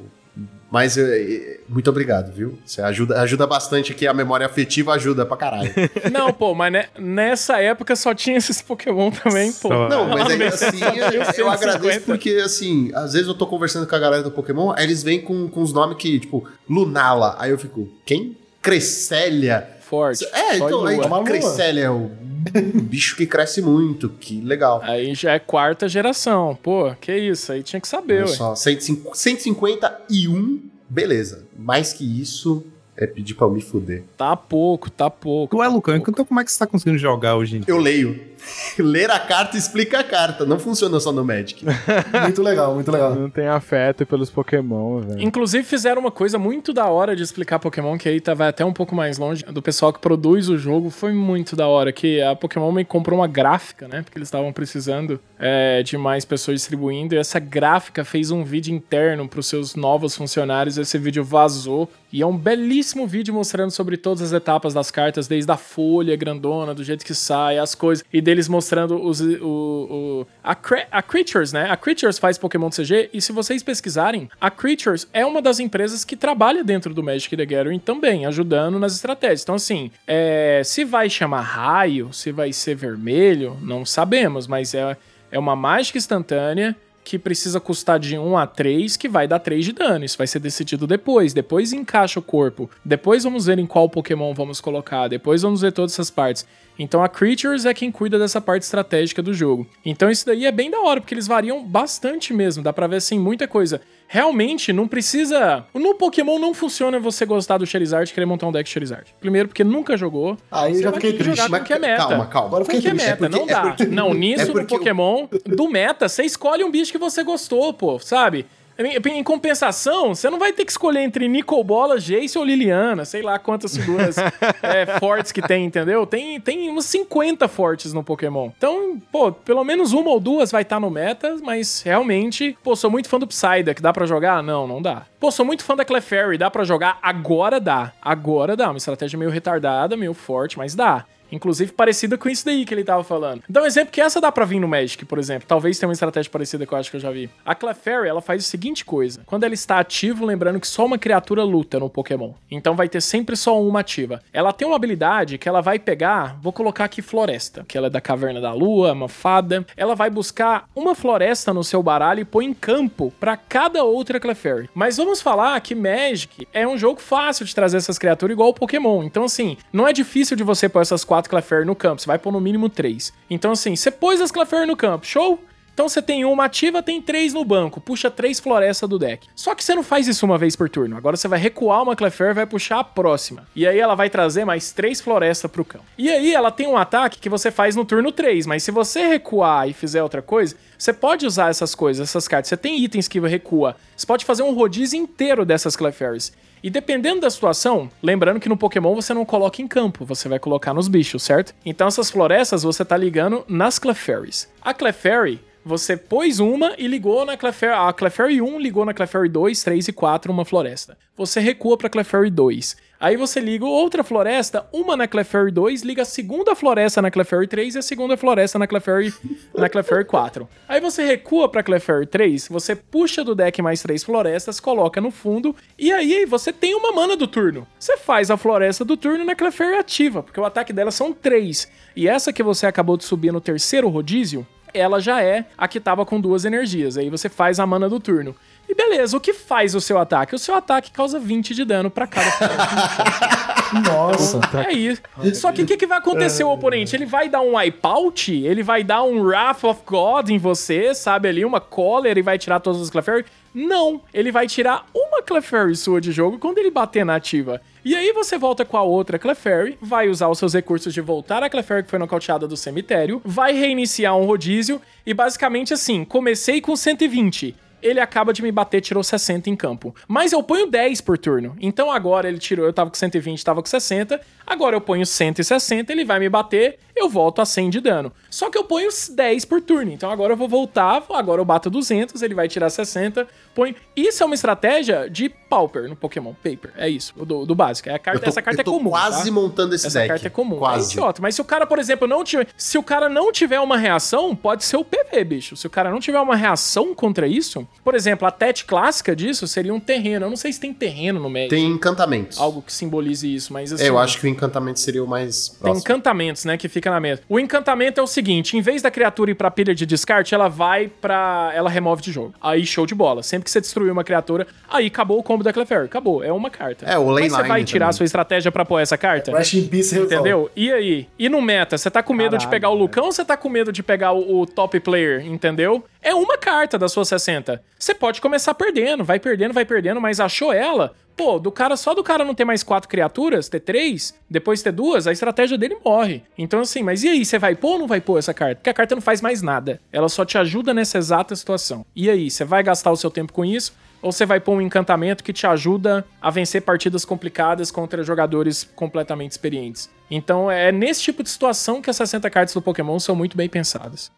mas 0.70 0.96
eu- 0.96 1.06
eu- 1.06 1.58
muito 1.68 1.88
obrigado, 1.90 2.32
viu? 2.32 2.58
Você 2.64 2.80
ajuda, 2.82 3.20
ajuda 3.22 3.46
bastante 3.46 3.92
aqui, 3.92 4.06
a 4.06 4.14
memória 4.14 4.46
afetiva 4.46 4.92
ajuda 4.94 5.24
pra 5.26 5.36
caralho. 5.36 5.70
Não, 6.12 6.32
pô, 6.32 6.54
mas 6.54 6.72
ne- 6.72 6.88
nessa 6.98 7.60
época 7.60 7.94
só 7.96 8.14
tinha 8.14 8.36
esses 8.38 8.60
Pokémon 8.62 9.10
também, 9.10 9.52
pô. 9.52 9.68
Não, 9.88 10.08
mas 10.08 10.26
ainda 10.30 10.44
Ah, 10.46 10.48
assim, 10.48 10.80
eu, 10.82 11.04
eu 11.12 11.24
150. 11.24 11.50
agradeço 11.50 12.00
porque, 12.02 12.30
assim, 12.44 12.90
às 12.94 13.12
vezes 13.12 13.28
eu 13.28 13.34
tô 13.34 13.46
conversando 13.46 13.86
com 13.86 13.94
a 13.94 13.98
galera 13.98 14.22
do 14.22 14.30
Pokémon, 14.30 14.72
aí 14.76 14.84
eles 14.84 15.02
vêm 15.02 15.20
com, 15.20 15.48
com 15.48 15.62
os 15.62 15.72
nomes 15.72 15.96
que, 15.98 16.18
tipo, 16.20 16.46
Lunala. 16.68 17.36
Aí 17.38 17.50
eu 17.50 17.58
fico, 17.58 17.88
quem? 18.04 18.36
Cressélia. 18.62 19.66
Forte. 19.80 20.26
É, 20.34 20.56
então, 20.56 20.84
aí, 20.84 20.96
lua. 20.96 21.24
Cressélia 21.24 21.84
é 21.84 21.90
o 21.90 22.10
um 22.56 22.80
bicho 22.80 23.16
que 23.16 23.26
cresce 23.26 23.60
muito, 23.62 24.08
que 24.08 24.40
legal. 24.40 24.80
Aí 24.82 25.14
já 25.14 25.32
é 25.32 25.38
quarta 25.38 25.88
geração. 25.88 26.58
Pô, 26.62 26.94
que 27.00 27.14
isso, 27.16 27.52
aí 27.52 27.62
tinha 27.62 27.80
que 27.80 27.88
saber, 27.88 28.22
Olha 28.22 28.30
ué. 28.30 28.36
só, 28.36 28.54
150 28.54 29.14
151, 29.14 30.60
beleza. 30.88 31.46
Mais 31.56 31.92
que 31.92 32.04
isso, 32.20 32.64
é 32.96 33.06
pedir 33.06 33.34
pra 33.34 33.46
eu 33.46 33.52
me 33.52 33.60
fuder. 33.60 34.02
Tá 34.16 34.34
pouco, 34.36 34.90
tá 34.90 35.08
pouco. 35.08 35.56
Ué, 35.58 35.68
Lucão, 35.68 35.96
então 35.96 36.24
como 36.24 36.40
é 36.40 36.44
que 36.44 36.50
você 36.50 36.58
tá 36.58 36.66
conseguindo 36.66 36.98
jogar 36.98 37.36
hoje 37.36 37.56
em 37.56 37.60
dia? 37.60 37.72
Eu 37.72 37.78
leio. 37.78 38.20
Ler 38.78 39.10
a 39.10 39.18
carta 39.18 39.56
explica 39.56 40.00
a 40.00 40.04
carta, 40.04 40.44
não 40.44 40.58
funciona 40.58 40.98
só 41.00 41.12
no 41.12 41.24
Magic. 41.24 41.64
Muito 42.22 42.42
legal, 42.42 42.74
muito 42.74 42.90
legal. 42.90 43.14
Não 43.14 43.30
tem 43.30 43.46
afeto 43.46 44.04
pelos 44.06 44.30
Pokémon, 44.30 45.00
velho. 45.00 45.22
Inclusive 45.22 45.64
fizeram 45.64 46.00
uma 46.00 46.10
coisa 46.10 46.38
muito 46.38 46.72
da 46.72 46.86
hora 46.86 47.14
de 47.14 47.22
explicar 47.22 47.58
Pokémon, 47.58 47.96
que 47.96 48.08
aí 48.08 48.20
tá, 48.20 48.34
vai 48.34 48.48
até 48.48 48.64
um 48.64 48.72
pouco 48.72 48.94
mais 48.94 49.18
longe 49.18 49.44
do 49.44 49.62
pessoal 49.62 49.92
que 49.92 49.98
produz 49.98 50.48
o 50.48 50.56
jogo. 50.56 50.90
Foi 50.90 51.12
muito 51.12 51.56
da 51.56 51.66
hora, 51.66 51.92
que 51.92 52.20
a 52.22 52.34
Pokémon 52.34 52.70
meio 52.72 52.84
que 52.84 52.90
comprou 52.90 53.20
uma 53.20 53.26
gráfica, 53.26 53.88
né? 53.88 54.02
Porque 54.02 54.18
eles 54.18 54.28
estavam 54.28 54.52
precisando 54.52 55.20
é, 55.38 55.82
de 55.82 55.96
mais 55.96 56.24
pessoas 56.24 56.58
distribuindo. 56.58 57.14
E 57.14 57.18
essa 57.18 57.38
gráfica 57.38 58.04
fez 58.04 58.30
um 58.30 58.44
vídeo 58.44 58.74
interno 58.74 59.28
pros 59.28 59.46
seus 59.46 59.74
novos 59.74 60.16
funcionários. 60.16 60.78
Esse 60.78 60.98
vídeo 60.98 61.24
vazou. 61.24 61.88
E 62.12 62.22
é 62.22 62.26
um 62.26 62.36
belíssimo 62.36 63.06
vídeo 63.06 63.34
mostrando 63.34 63.70
sobre 63.70 63.96
todas 63.96 64.22
as 64.22 64.32
etapas 64.32 64.72
das 64.72 64.90
cartas, 64.90 65.28
desde 65.28 65.50
a 65.52 65.56
folha 65.56 66.16
grandona, 66.16 66.74
do 66.74 66.82
jeito 66.82 67.04
que 67.04 67.14
sai, 67.14 67.58
as 67.58 67.74
coisas. 67.74 68.04
E 68.12 68.20
deles 68.28 68.46
mostrando 68.46 69.02
os, 69.02 69.20
o, 69.22 69.26
o- 69.42 70.26
a, 70.44 70.52
a 70.92 71.02
Creatures, 71.02 71.50
né? 71.50 71.70
A 71.70 71.76
Creatures 71.78 72.18
faz 72.18 72.36
Pokémon 72.36 72.68
CG. 72.68 73.08
E 73.10 73.22
se 73.22 73.32
vocês 73.32 73.62
pesquisarem, 73.62 74.28
a 74.38 74.50
Creatures 74.50 75.08
é 75.14 75.24
uma 75.24 75.40
das 75.40 75.58
empresas 75.60 76.04
que 76.04 76.14
trabalha 76.14 76.62
dentro 76.62 76.92
do 76.92 77.02
Magic 77.02 77.34
the 77.34 77.46
Gathering 77.46 77.78
também, 77.78 78.26
ajudando 78.26 78.78
nas 78.78 78.94
estratégias. 78.94 79.42
Então, 79.42 79.54
assim, 79.54 79.90
é, 80.06 80.60
se 80.62 80.84
vai 80.84 81.08
chamar 81.08 81.40
raio, 81.40 82.12
se 82.12 82.30
vai 82.30 82.52
ser 82.52 82.74
vermelho, 82.74 83.56
não 83.62 83.86
sabemos, 83.86 84.46
mas 84.46 84.74
é, 84.74 84.94
é 85.32 85.38
uma 85.38 85.56
mágica 85.56 85.96
instantânea 85.96 86.76
que 87.08 87.18
precisa 87.18 87.58
custar 87.58 87.98
de 87.98 88.18
1 88.18 88.36
a 88.36 88.46
3, 88.46 88.94
que 88.98 89.08
vai 89.08 89.26
dar 89.26 89.38
3 89.38 89.64
de 89.64 89.72
dano. 89.72 90.04
Isso 90.04 90.18
vai 90.18 90.26
ser 90.26 90.40
decidido 90.40 90.86
depois. 90.86 91.32
Depois 91.32 91.72
encaixa 91.72 92.20
o 92.20 92.22
corpo. 92.22 92.70
Depois 92.84 93.24
vamos 93.24 93.46
ver 93.46 93.58
em 93.58 93.64
qual 93.64 93.88
Pokémon 93.88 94.34
vamos 94.34 94.60
colocar. 94.60 95.08
Depois 95.08 95.40
vamos 95.40 95.62
ver 95.62 95.72
todas 95.72 95.94
essas 95.94 96.10
partes. 96.10 96.46
Então 96.78 97.02
a 97.02 97.08
Creatures 97.08 97.64
é 97.64 97.72
quem 97.72 97.90
cuida 97.90 98.18
dessa 98.18 98.42
parte 98.42 98.64
estratégica 98.64 99.22
do 99.22 99.32
jogo. 99.32 99.66
Então 99.82 100.10
isso 100.10 100.26
daí 100.26 100.44
é 100.44 100.52
bem 100.52 100.70
da 100.70 100.80
hora, 100.80 101.00
porque 101.00 101.14
eles 101.14 101.26
variam 101.26 101.64
bastante 101.64 102.34
mesmo. 102.34 102.62
Dá 102.62 102.74
pra 102.74 102.86
ver 102.86 102.96
assim 102.96 103.18
muita 103.18 103.48
coisa. 103.48 103.80
Realmente 104.10 104.72
não 104.72 104.88
precisa. 104.88 105.66
No 105.74 105.94
Pokémon 105.94 106.38
não 106.38 106.54
funciona 106.54 106.98
você 106.98 107.26
gostar 107.26 107.58
do 107.58 107.66
Charizard 107.66 108.10
e 108.10 108.14
querer 108.14 108.24
montar 108.24 108.46
um 108.46 108.52
deck 108.52 108.68
Charizard. 108.68 109.14
Primeiro, 109.20 109.48
porque 109.48 109.62
nunca 109.62 109.96
jogou. 109.98 110.36
Aí 110.50 110.74
Você 110.74 110.82
já 110.82 110.90
vai 110.90 111.00
fiquei 111.00 111.18
triste. 111.18 111.46
com 111.50 111.56
o 111.56 111.62
que 111.64 111.72
é 111.74 111.78
meta. 111.78 111.96
calma, 112.08 112.26
calma. 112.26 112.48
Agora 112.48 112.62
eu 112.62 112.66
fiquei 112.66 112.80
é 112.80 112.94
triste. 112.94 113.06
meta, 113.06 113.26
É 113.26 113.28
porque- 113.28 113.38
não 113.38 113.46
dá. 113.46 113.58
é 113.58 113.62
porque- 113.70 113.84
não, 113.86 114.14
nisso 114.14 114.50
é 114.58 114.62
no 114.62 114.66
Pokémon, 114.66 115.26
do 115.46 115.68
meta, 115.68 116.08
você 116.08 116.22
escolhe 116.22 116.64
um 116.64 116.70
bicho 116.70 116.90
que 116.90 116.96
você 116.98 117.22
gostou, 117.22 117.72
pô, 117.74 117.98
sabe? 117.98 118.46
Em, 118.78 119.24
compensação, 119.24 120.14
você 120.14 120.30
não 120.30 120.38
vai 120.38 120.52
ter 120.52 120.64
que 120.64 120.70
escolher 120.70 121.00
entre 121.00 121.26
Nicobola, 121.26 121.98
Jace 121.98 122.38
ou 122.38 122.44
Liliana, 122.44 123.04
sei 123.04 123.22
lá 123.22 123.36
quantas 123.36 123.76
figuras 123.76 124.16
é, 124.62 124.98
fortes 125.00 125.32
que 125.32 125.42
tem, 125.42 125.64
entendeu? 125.64 126.06
Tem, 126.06 126.40
tem 126.40 126.70
uns 126.70 126.84
50 126.84 127.48
fortes 127.48 127.92
no 127.92 128.04
Pokémon. 128.04 128.50
Então, 128.56 128.96
pô, 129.10 129.32
pelo 129.32 129.64
menos 129.64 129.92
uma 129.92 130.10
ou 130.10 130.20
duas 130.20 130.52
vai 130.52 130.62
estar 130.62 130.78
no 130.78 130.90
meta, 130.90 131.36
mas 131.42 131.82
realmente, 131.82 132.56
pô, 132.62 132.76
sou 132.76 132.88
muito 132.88 133.08
fã 133.08 133.18
do 133.18 133.26
Psyduck, 133.26 133.82
dá 133.82 133.92
pra 133.92 134.06
jogar? 134.06 134.44
Não, 134.44 134.64
não 134.68 134.80
dá. 134.80 135.02
Pô, 135.18 135.32
sou 135.32 135.44
muito 135.44 135.64
fã 135.64 135.74
da 135.74 135.84
Clefairy, 135.84 136.38
dá 136.38 136.48
pra 136.48 136.62
jogar? 136.62 137.00
Agora 137.02 137.58
dá. 137.58 137.92
Agora 138.00 138.56
dá. 138.56 138.70
Uma 138.70 138.78
estratégia 138.78 139.18
meio 139.18 139.32
retardada, 139.32 139.96
meio 139.96 140.14
forte, 140.14 140.56
mas 140.56 140.76
dá. 140.76 141.04
Inclusive 141.30 141.72
parecida 141.72 142.16
com 142.16 142.28
isso 142.28 142.44
daí 142.44 142.64
que 142.64 142.74
ele 142.74 142.84
tava 142.84 143.04
falando. 143.04 143.42
Dá 143.48 143.62
um 143.62 143.66
exemplo 143.66 143.92
que 143.92 144.00
essa 144.00 144.20
dá 144.20 144.30
pra 144.30 144.44
vir 144.44 144.60
no 144.60 144.68
Magic, 144.68 145.04
por 145.04 145.18
exemplo. 145.18 145.46
Talvez 145.46 145.78
tenha 145.78 145.88
uma 145.88 145.92
estratégia 145.92 146.30
parecida 146.30 146.66
que 146.66 146.72
eu 146.72 146.78
acho 146.78 146.90
que 146.90 146.96
eu 146.96 147.00
já 147.00 147.10
vi. 147.10 147.30
A 147.44 147.54
Clefairy, 147.54 148.08
ela 148.08 148.20
faz 148.20 148.44
a 148.44 148.46
seguinte 148.46 148.84
coisa. 148.84 149.20
Quando 149.26 149.44
ela 149.44 149.54
está 149.54 149.78
ativo, 149.78 150.24
lembrando 150.24 150.60
que 150.60 150.66
só 150.66 150.86
uma 150.86 150.98
criatura 150.98 151.42
luta 151.42 151.78
no 151.78 151.90
Pokémon. 151.90 152.32
Então 152.50 152.74
vai 152.74 152.88
ter 152.88 153.00
sempre 153.00 153.36
só 153.36 153.60
uma 153.60 153.80
ativa. 153.80 154.22
Ela 154.32 154.52
tem 154.52 154.66
uma 154.66 154.76
habilidade 154.76 155.38
que 155.38 155.48
ela 155.48 155.60
vai 155.60 155.78
pegar, 155.78 156.38
vou 156.40 156.52
colocar 156.52 156.84
aqui 156.84 157.02
Floresta, 157.02 157.64
que 157.66 157.76
ela 157.76 157.88
é 157.88 157.90
da 157.90 158.00
Caverna 158.00 158.40
da 158.40 158.52
Lua, 158.52 158.92
uma 158.92 159.08
fada. 159.08 159.66
Ela 159.76 159.94
vai 159.94 160.10
buscar 160.10 160.68
uma 160.74 160.94
floresta 160.94 161.52
no 161.52 161.64
seu 161.64 161.82
baralho 161.82 162.20
e 162.20 162.24
põe 162.24 162.46
em 162.46 162.54
campo 162.54 163.12
pra 163.18 163.36
cada 163.36 163.84
outra 163.84 164.20
Clefairy. 164.20 164.70
Mas 164.74 164.96
vamos 164.96 165.20
falar 165.20 165.60
que 165.60 165.74
Magic 165.74 166.46
é 166.52 166.66
um 166.66 166.78
jogo 166.78 167.00
fácil 167.00 167.44
de 167.44 167.54
trazer 167.54 167.76
essas 167.76 167.98
criaturas 167.98 168.34
igual 168.34 168.50
o 168.50 168.54
Pokémon. 168.54 169.02
Então 169.02 169.24
assim, 169.24 169.56
não 169.72 169.86
é 169.86 169.92
difícil 169.92 170.36
de 170.36 170.42
você 170.42 170.68
pôr 170.68 170.82
essas 170.82 171.04
quatro 171.04 171.17
Clefairy 171.26 171.64
no 171.64 171.74
campo, 171.74 172.00
você 172.00 172.06
vai 172.06 172.18
pôr 172.18 172.32
no 172.32 172.40
mínimo 172.40 172.68
três. 172.68 173.12
Então 173.28 173.50
assim, 173.52 173.74
você 173.74 173.90
pôs 173.90 174.20
as 174.20 174.30
Clefairy 174.30 174.66
no 174.66 174.76
campo, 174.76 175.06
show? 175.06 175.42
Então 175.78 175.88
você 175.88 176.02
tem 176.02 176.24
uma 176.24 176.46
ativa, 176.46 176.82
tem 176.82 177.00
três 177.00 177.32
no 177.32 177.44
banco, 177.44 177.80
puxa 177.80 178.10
três 178.10 178.40
florestas 178.40 178.88
do 178.90 178.98
deck. 178.98 179.28
Só 179.36 179.54
que 179.54 179.62
você 179.62 179.76
não 179.76 179.84
faz 179.84 180.08
isso 180.08 180.26
uma 180.26 180.36
vez 180.36 180.56
por 180.56 180.68
turno. 180.68 180.96
Agora 180.96 181.16
você 181.16 181.28
vai 181.28 181.38
recuar 181.38 181.84
uma 181.84 181.94
Clefairy 181.94 182.34
vai 182.34 182.46
puxar 182.46 182.80
a 182.80 182.84
próxima. 182.84 183.46
E 183.54 183.64
aí 183.64 183.78
ela 183.78 183.94
vai 183.94 184.10
trazer 184.10 184.44
mais 184.44 184.72
três 184.72 185.00
florestas 185.00 185.48
pro 185.48 185.64
campo. 185.64 185.84
E 185.96 186.10
aí 186.10 186.34
ela 186.34 186.50
tem 186.50 186.66
um 186.66 186.76
ataque 186.76 187.20
que 187.20 187.28
você 187.28 187.52
faz 187.52 187.76
no 187.76 187.84
turno 187.84 188.10
3, 188.10 188.44
mas 188.44 188.64
se 188.64 188.72
você 188.72 189.06
recuar 189.06 189.68
e 189.68 189.72
fizer 189.72 190.02
outra 190.02 190.20
coisa, 190.20 190.56
você 190.76 190.92
pode 190.92 191.24
usar 191.24 191.48
essas 191.48 191.76
coisas, 191.76 192.08
essas 192.08 192.26
cartas. 192.26 192.48
Você 192.48 192.56
tem 192.56 192.82
itens 192.82 193.06
que 193.06 193.20
recua. 193.20 193.76
Você 193.96 194.04
pode 194.04 194.24
fazer 194.24 194.42
um 194.42 194.54
rodízio 194.54 194.98
inteiro 194.98 195.44
dessas 195.44 195.76
Clefairies. 195.76 196.32
E 196.60 196.68
dependendo 196.70 197.20
da 197.20 197.30
situação, 197.30 197.88
lembrando 198.02 198.40
que 198.40 198.48
no 198.48 198.56
Pokémon 198.56 198.96
você 198.96 199.14
não 199.14 199.24
coloca 199.24 199.62
em 199.62 199.68
campo, 199.68 200.04
você 200.04 200.28
vai 200.28 200.40
colocar 200.40 200.74
nos 200.74 200.88
bichos, 200.88 201.22
certo? 201.22 201.54
Então 201.64 201.86
essas 201.86 202.10
florestas 202.10 202.64
você 202.64 202.84
tá 202.84 202.96
ligando 202.96 203.44
nas 203.46 203.78
Clefairies. 203.78 204.48
A 204.60 204.74
Clefairy 204.74 205.46
Você 205.68 205.98
pôs 205.98 206.40
uma 206.40 206.72
e 206.78 206.86
ligou 206.86 207.26
na 207.26 207.36
Clefairy. 207.36 207.74
A 207.74 207.92
Clefairy 207.92 208.40
1 208.40 208.58
ligou 208.58 208.86
na 208.86 208.94
Clefairy 208.94 209.28
2, 209.28 209.62
3 209.62 209.88
e 209.88 209.92
4 209.92 210.32
uma 210.32 210.42
floresta. 210.42 210.96
Você 211.14 211.40
recua 211.40 211.76
pra 211.76 211.90
Clefairy 211.90 212.30
2. 212.30 212.74
Aí 212.98 213.18
você 213.18 213.38
liga 213.38 213.66
outra 213.66 214.02
floresta, 214.02 214.66
uma 214.72 214.96
na 214.96 215.06
Clefairy 215.06 215.50
2, 215.50 215.82
liga 215.82 216.02
a 216.02 216.06
segunda 216.06 216.56
floresta 216.56 217.02
na 217.02 217.10
Clefairy 217.10 217.46
3 217.46 217.74
e 217.74 217.78
a 217.80 217.82
segunda 217.82 218.16
floresta 218.16 218.58
na 218.58 218.66
Clefairy, 218.66 219.12
na 219.54 219.68
Clefairy 219.68 220.06
4. 220.06 220.48
Aí 220.66 220.80
você 220.80 221.04
recua 221.04 221.50
pra 221.50 221.62
Clefairy 221.62 222.06
3, 222.06 222.48
você 222.48 222.74
puxa 222.74 223.22
do 223.22 223.34
deck 223.34 223.60
mais 223.60 223.82
três 223.82 224.02
florestas, 224.02 224.58
coloca 224.58 225.02
no 225.02 225.10
fundo, 225.10 225.54
e 225.78 225.92
aí 225.92 226.24
você 226.24 226.50
tem 226.50 226.74
uma 226.74 226.92
mana 226.92 227.14
do 227.14 227.28
turno. 227.28 227.68
Você 227.78 227.98
faz 227.98 228.30
a 228.30 228.38
floresta 228.38 228.86
do 228.86 228.96
turno 228.96 229.24
na 229.24 229.36
Clefairy 229.36 229.76
ativa, 229.76 230.22
porque 230.22 230.40
o 230.40 230.46
ataque 230.46 230.72
dela 230.72 230.90
são 230.90 231.12
três. 231.12 231.70
E 231.94 232.08
essa 232.08 232.32
que 232.32 232.42
você 232.42 232.66
acabou 232.66 232.96
de 232.96 233.04
subir 233.04 233.32
no 233.32 233.40
terceiro 233.40 233.88
rodízio, 233.88 234.46
ela 234.72 235.00
já 235.00 235.22
é 235.22 235.46
a 235.56 235.66
que 235.68 235.80
tava 235.80 236.04
com 236.04 236.20
duas 236.20 236.44
energias. 236.44 236.96
Aí 236.96 237.10
você 237.10 237.28
faz 237.28 237.58
a 237.60 237.66
mana 237.66 237.88
do 237.88 237.98
turno. 238.00 238.34
E 238.68 238.74
beleza, 238.74 239.16
o 239.16 239.20
que 239.20 239.32
faz 239.32 239.74
o 239.74 239.80
seu 239.80 239.98
ataque? 239.98 240.34
O 240.34 240.38
seu 240.38 240.54
ataque 240.54 240.90
causa 240.90 241.18
20 241.18 241.54
de 241.54 241.64
dano 241.64 241.90
pra 241.90 242.06
cada 242.06 242.30
Nossa. 243.84 244.40
É 244.66 244.72
isso. 244.72 245.02
Só 245.34 245.52
que 245.52 245.62
o 245.62 245.66
que, 245.66 245.76
que 245.76 245.86
vai 245.86 245.98
acontecer 245.98 246.44
o 246.44 246.50
oponente? 246.50 246.94
Ele 246.94 247.06
vai 247.06 247.28
dar 247.28 247.40
um 247.40 247.56
wipeout? 247.56 248.32
Ele 248.32 248.62
vai 248.62 248.82
dar 248.82 249.02
um 249.02 249.22
Wrath 249.22 249.64
of 249.64 249.82
God 249.86 250.30
em 250.30 250.38
você, 250.38 250.94
sabe 250.94 251.28
ali? 251.28 251.44
Uma 251.44 251.60
Cólera 251.60 252.18
e 252.18 252.22
vai 252.22 252.38
tirar 252.38 252.60
todas 252.60 252.80
as 252.80 252.90
Clefairy? 252.90 253.24
Não. 253.54 254.00
Ele 254.12 254.30
vai 254.30 254.46
tirar 254.46 254.86
uma 254.94 255.22
Clefairy 255.22 255.74
sua 255.74 256.00
de 256.00 256.12
jogo 256.12 256.38
quando 256.38 256.58
ele 256.58 256.70
bater 256.70 257.04
na 257.04 257.16
ativa. 257.16 257.60
E 257.88 257.94
aí 257.94 258.12
você 258.12 258.36
volta 258.36 258.66
com 258.66 258.76
a 258.76 258.82
outra 258.82 259.18
Clefairy, 259.18 259.78
vai 259.80 260.10
usar 260.10 260.28
os 260.28 260.38
seus 260.38 260.52
recursos 260.52 260.92
de 260.92 261.00
voltar 261.00 261.42
a 261.42 261.48
Clefairy 261.48 261.84
que 261.84 261.88
foi 261.88 261.98
nocauteada 261.98 262.46
do 262.46 262.54
cemitério, 262.54 263.18
vai 263.24 263.54
reiniciar 263.54 264.14
um 264.14 264.26
rodízio 264.26 264.78
e 265.06 265.14
basicamente 265.14 265.72
assim, 265.72 266.04
comecei 266.04 266.60
com 266.60 266.76
120 266.76 267.56
ele 267.80 268.00
acaba 268.00 268.32
de 268.32 268.42
me 268.42 268.50
bater, 268.50 268.80
tirou 268.80 269.02
60 269.02 269.48
em 269.48 269.56
campo. 269.56 269.94
Mas 270.06 270.32
eu 270.32 270.42
ponho 270.42 270.66
10 270.66 271.00
por 271.00 271.16
turno. 271.16 271.56
Então 271.60 271.90
agora 271.90 272.28
ele 272.28 272.38
tirou, 272.38 272.66
eu 272.66 272.72
tava 272.72 272.90
com 272.90 272.96
120, 272.96 273.44
tava 273.44 273.62
com 273.62 273.68
60. 273.68 274.20
Agora 274.46 274.74
eu 274.74 274.80
ponho 274.80 275.06
160, 275.06 275.92
ele 275.92 276.04
vai 276.04 276.18
me 276.18 276.28
bater, 276.28 276.78
eu 276.98 277.08
volto 277.08 277.40
a 277.40 277.46
100 277.46 277.70
de 277.70 277.80
dano. 277.80 278.12
Só 278.30 278.50
que 278.50 278.58
eu 278.58 278.64
ponho 278.64 278.88
10 279.10 279.44
por 279.44 279.60
turno. 279.60 279.90
Então 279.92 280.10
agora 280.10 280.32
eu 280.32 280.36
vou 280.36 280.48
voltar, 280.48 281.02
agora 281.10 281.40
eu 281.40 281.44
bato 281.44 281.70
200, 281.70 282.20
ele 282.22 282.34
vai 282.34 282.48
tirar 282.48 282.70
60, 282.70 283.26
põe. 283.54 283.74
Isso 283.96 284.22
é 284.22 284.26
uma 284.26 284.34
estratégia 284.34 285.08
de 285.08 285.28
Pauper 285.28 285.88
no 285.88 285.96
Pokémon 285.96 286.32
Paper. 286.34 286.72
É 286.76 286.88
isso, 286.88 287.12
do, 287.24 287.44
do 287.46 287.54
básico. 287.54 287.88
É 287.88 287.94
a 287.94 287.98
carta, 287.98 288.20
tô, 288.20 288.28
essa 288.28 288.42
carta 288.42 288.60
eu 288.60 288.64
tô 288.64 288.70
é 288.72 288.74
comum. 288.78 288.90
quase 288.90 289.24
tá? 289.26 289.30
montando 289.32 289.74
esse 289.74 289.86
Essa 289.86 290.00
deck. 290.00 290.08
carta 290.08 290.26
é 290.26 290.30
comum. 290.30 290.56
É 290.56 290.58
Quase. 290.58 290.92
idiota. 290.92 291.22
Mas 291.22 291.34
se 291.34 291.40
o 291.40 291.44
cara, 291.44 291.66
por 291.66 291.78
exemplo, 291.78 292.06
não 292.06 292.22
tiver. 292.24 292.46
Se 292.56 292.76
o 292.78 292.82
cara 292.82 293.08
não 293.08 293.32
tiver 293.32 293.60
uma 293.60 293.76
reação, 293.76 294.34
pode 294.36 294.64
ser 294.64 294.76
o 294.76 294.84
PV, 294.84 295.24
bicho. 295.24 295.56
Se 295.56 295.66
o 295.66 295.70
cara 295.70 295.90
não 295.90 296.00
tiver 296.00 296.20
uma 296.20 296.36
reação 296.36 296.94
contra 296.94 297.26
isso, 297.26 297.66
por 297.84 297.94
exemplo, 297.94 298.26
a 298.26 298.30
TET 298.30 298.64
clássica 298.64 299.14
disso 299.16 299.46
seria 299.46 299.72
um 299.72 299.80
terreno. 299.80 300.26
Eu 300.26 300.30
não 300.30 300.36
sei 300.36 300.52
se 300.52 300.60
tem 300.60 300.72
terreno 300.72 301.20
no 301.20 301.30
meio. 301.30 301.48
Tem 301.48 301.64
encantamentos. 301.66 302.38
Algo 302.38 302.62
que 302.62 302.72
simbolize 302.72 303.32
isso, 303.32 303.52
mas 303.52 303.72
assim. 303.72 303.84
É, 303.84 303.88
eu 303.88 303.98
acho 303.98 304.18
que 304.20 304.26
o 304.26 304.28
encantamento 304.28 304.80
seria 304.80 305.02
o 305.02 305.06
mais 305.06 305.48
Tem 305.48 305.58
próximo. 305.60 305.80
encantamentos, 305.80 306.44
né, 306.44 306.56
que 306.56 306.68
fica 306.68 306.87
na 306.90 307.00
mesa. 307.00 307.22
O 307.28 307.38
encantamento 307.38 308.00
é 308.00 308.02
o 308.02 308.06
seguinte, 308.06 308.56
em 308.56 308.60
vez 308.60 308.82
da 308.82 308.90
criatura 308.90 309.30
ir 309.30 309.34
pra 309.34 309.50
pilha 309.50 309.74
de 309.74 309.86
descarte, 309.86 310.34
ela 310.34 310.48
vai 310.48 310.88
pra... 310.88 311.52
ela 311.54 311.70
remove 311.70 312.02
de 312.02 312.10
jogo. 312.10 312.34
Aí, 312.40 312.64
show 312.66 312.86
de 312.86 312.94
bola. 312.94 313.22
Sempre 313.22 313.44
que 313.44 313.50
você 313.50 313.60
destruir 313.60 313.92
uma 313.92 314.04
criatura, 314.04 314.46
aí 314.68 314.86
acabou 314.86 315.18
o 315.18 315.22
combo 315.22 315.44
da 315.44 315.52
Clefairy. 315.52 315.84
Acabou, 315.84 316.24
é 316.24 316.32
uma 316.32 316.50
carta. 316.50 316.86
É, 316.86 316.98
o 316.98 317.06
Mas 317.06 317.14
você 317.14 317.20
Leyline 317.36 317.48
vai 317.48 317.64
tirar 317.64 317.86
também. 317.86 317.90
a 317.90 317.92
sua 317.92 318.04
estratégia 318.04 318.50
pra 318.50 318.64
pôr 318.64 318.80
essa 318.80 318.96
carta? 318.96 319.36
Rest 319.36 319.54
in 319.54 319.66
Peace 319.68 319.94
resolve. 319.94 320.14
Entendeu? 320.14 320.50
E 320.56 320.72
aí? 320.72 321.06
E 321.18 321.28
no 321.28 321.40
meta, 321.42 321.76
você 321.76 321.90
tá 321.90 322.02
com 322.02 322.12
medo 322.12 322.36
de 322.38 322.46
Caralho, 322.46 322.50
pegar 322.50 322.70
o. 322.70 322.74
Lucão 322.78 323.06
ou 323.06 323.12
você 323.12 323.24
tá 323.24 323.36
com 323.36 323.48
medo 323.48 323.72
de 323.72 323.82
pegar 323.82 324.12
o, 324.12 324.40
o 324.40 324.46
top 324.46 324.78
player, 324.80 325.26
entendeu? 325.26 325.84
É 326.00 326.14
uma 326.14 326.38
carta 326.38 326.78
das 326.78 326.92
suas 326.92 327.08
60. 327.08 327.62
Você 327.78 327.94
pode 327.94 328.20
começar 328.20 328.54
perdendo, 328.54 329.04
vai 329.04 329.18
perdendo, 329.18 329.52
vai 329.52 329.64
perdendo, 329.64 330.00
mas 330.00 330.20
achou 330.20 330.52
ela. 330.52 330.94
Pô, 331.16 331.38
do 331.38 331.50
cara, 331.50 331.76
só 331.76 331.94
do 331.94 332.04
cara 332.04 332.24
não 332.24 332.34
ter 332.34 332.44
mais 332.44 332.62
quatro 332.62 332.88
criaturas, 332.88 333.48
ter 333.48 333.58
três, 333.58 334.14
depois 334.30 334.62
ter 334.62 334.70
duas, 334.70 335.08
a 335.08 335.12
estratégia 335.12 335.58
dele 335.58 335.76
morre. 335.84 336.22
Então, 336.36 336.60
assim, 336.60 336.82
mas 336.82 337.02
e 337.02 337.08
aí? 337.08 337.24
Você 337.24 337.38
vai 337.40 337.56
pôr 337.56 337.72
ou 337.72 337.78
não 337.80 337.86
vai 337.88 338.00
pôr 338.00 338.18
essa 338.18 338.32
carta? 338.32 338.56
Porque 338.56 338.70
a 338.70 338.74
carta 338.74 338.94
não 338.94 339.02
faz 339.02 339.20
mais 339.20 339.42
nada. 339.42 339.80
Ela 339.92 340.08
só 340.08 340.24
te 340.24 340.38
ajuda 340.38 340.72
nessa 340.72 340.96
exata 340.96 341.34
situação. 341.34 341.84
E 341.94 342.08
aí? 342.08 342.30
Você 342.30 342.44
vai 342.44 342.62
gastar 342.62 342.92
o 342.92 342.96
seu 342.96 343.10
tempo 343.10 343.32
com 343.32 343.44
isso? 343.44 343.74
Ou 344.00 344.12
você 344.12 344.24
vai 344.24 344.38
pôr 344.38 344.52
um 344.52 344.60
encantamento 344.60 345.24
que 345.24 345.32
te 345.32 345.44
ajuda 345.44 346.06
a 346.22 346.30
vencer 346.30 346.62
partidas 346.62 347.04
complicadas 347.04 347.72
contra 347.72 348.04
jogadores 348.04 348.62
completamente 348.76 349.32
experientes? 349.32 349.90
Então 350.08 350.48
é 350.48 350.70
nesse 350.70 351.02
tipo 351.02 351.24
de 351.24 351.30
situação 351.30 351.82
que 351.82 351.90
as 351.90 351.96
60 351.96 352.30
cartas 352.30 352.54
do 352.54 352.62
Pokémon 352.62 353.00
são 353.00 353.16
muito 353.16 353.36
bem 353.36 353.48
pensadas. 353.48 354.12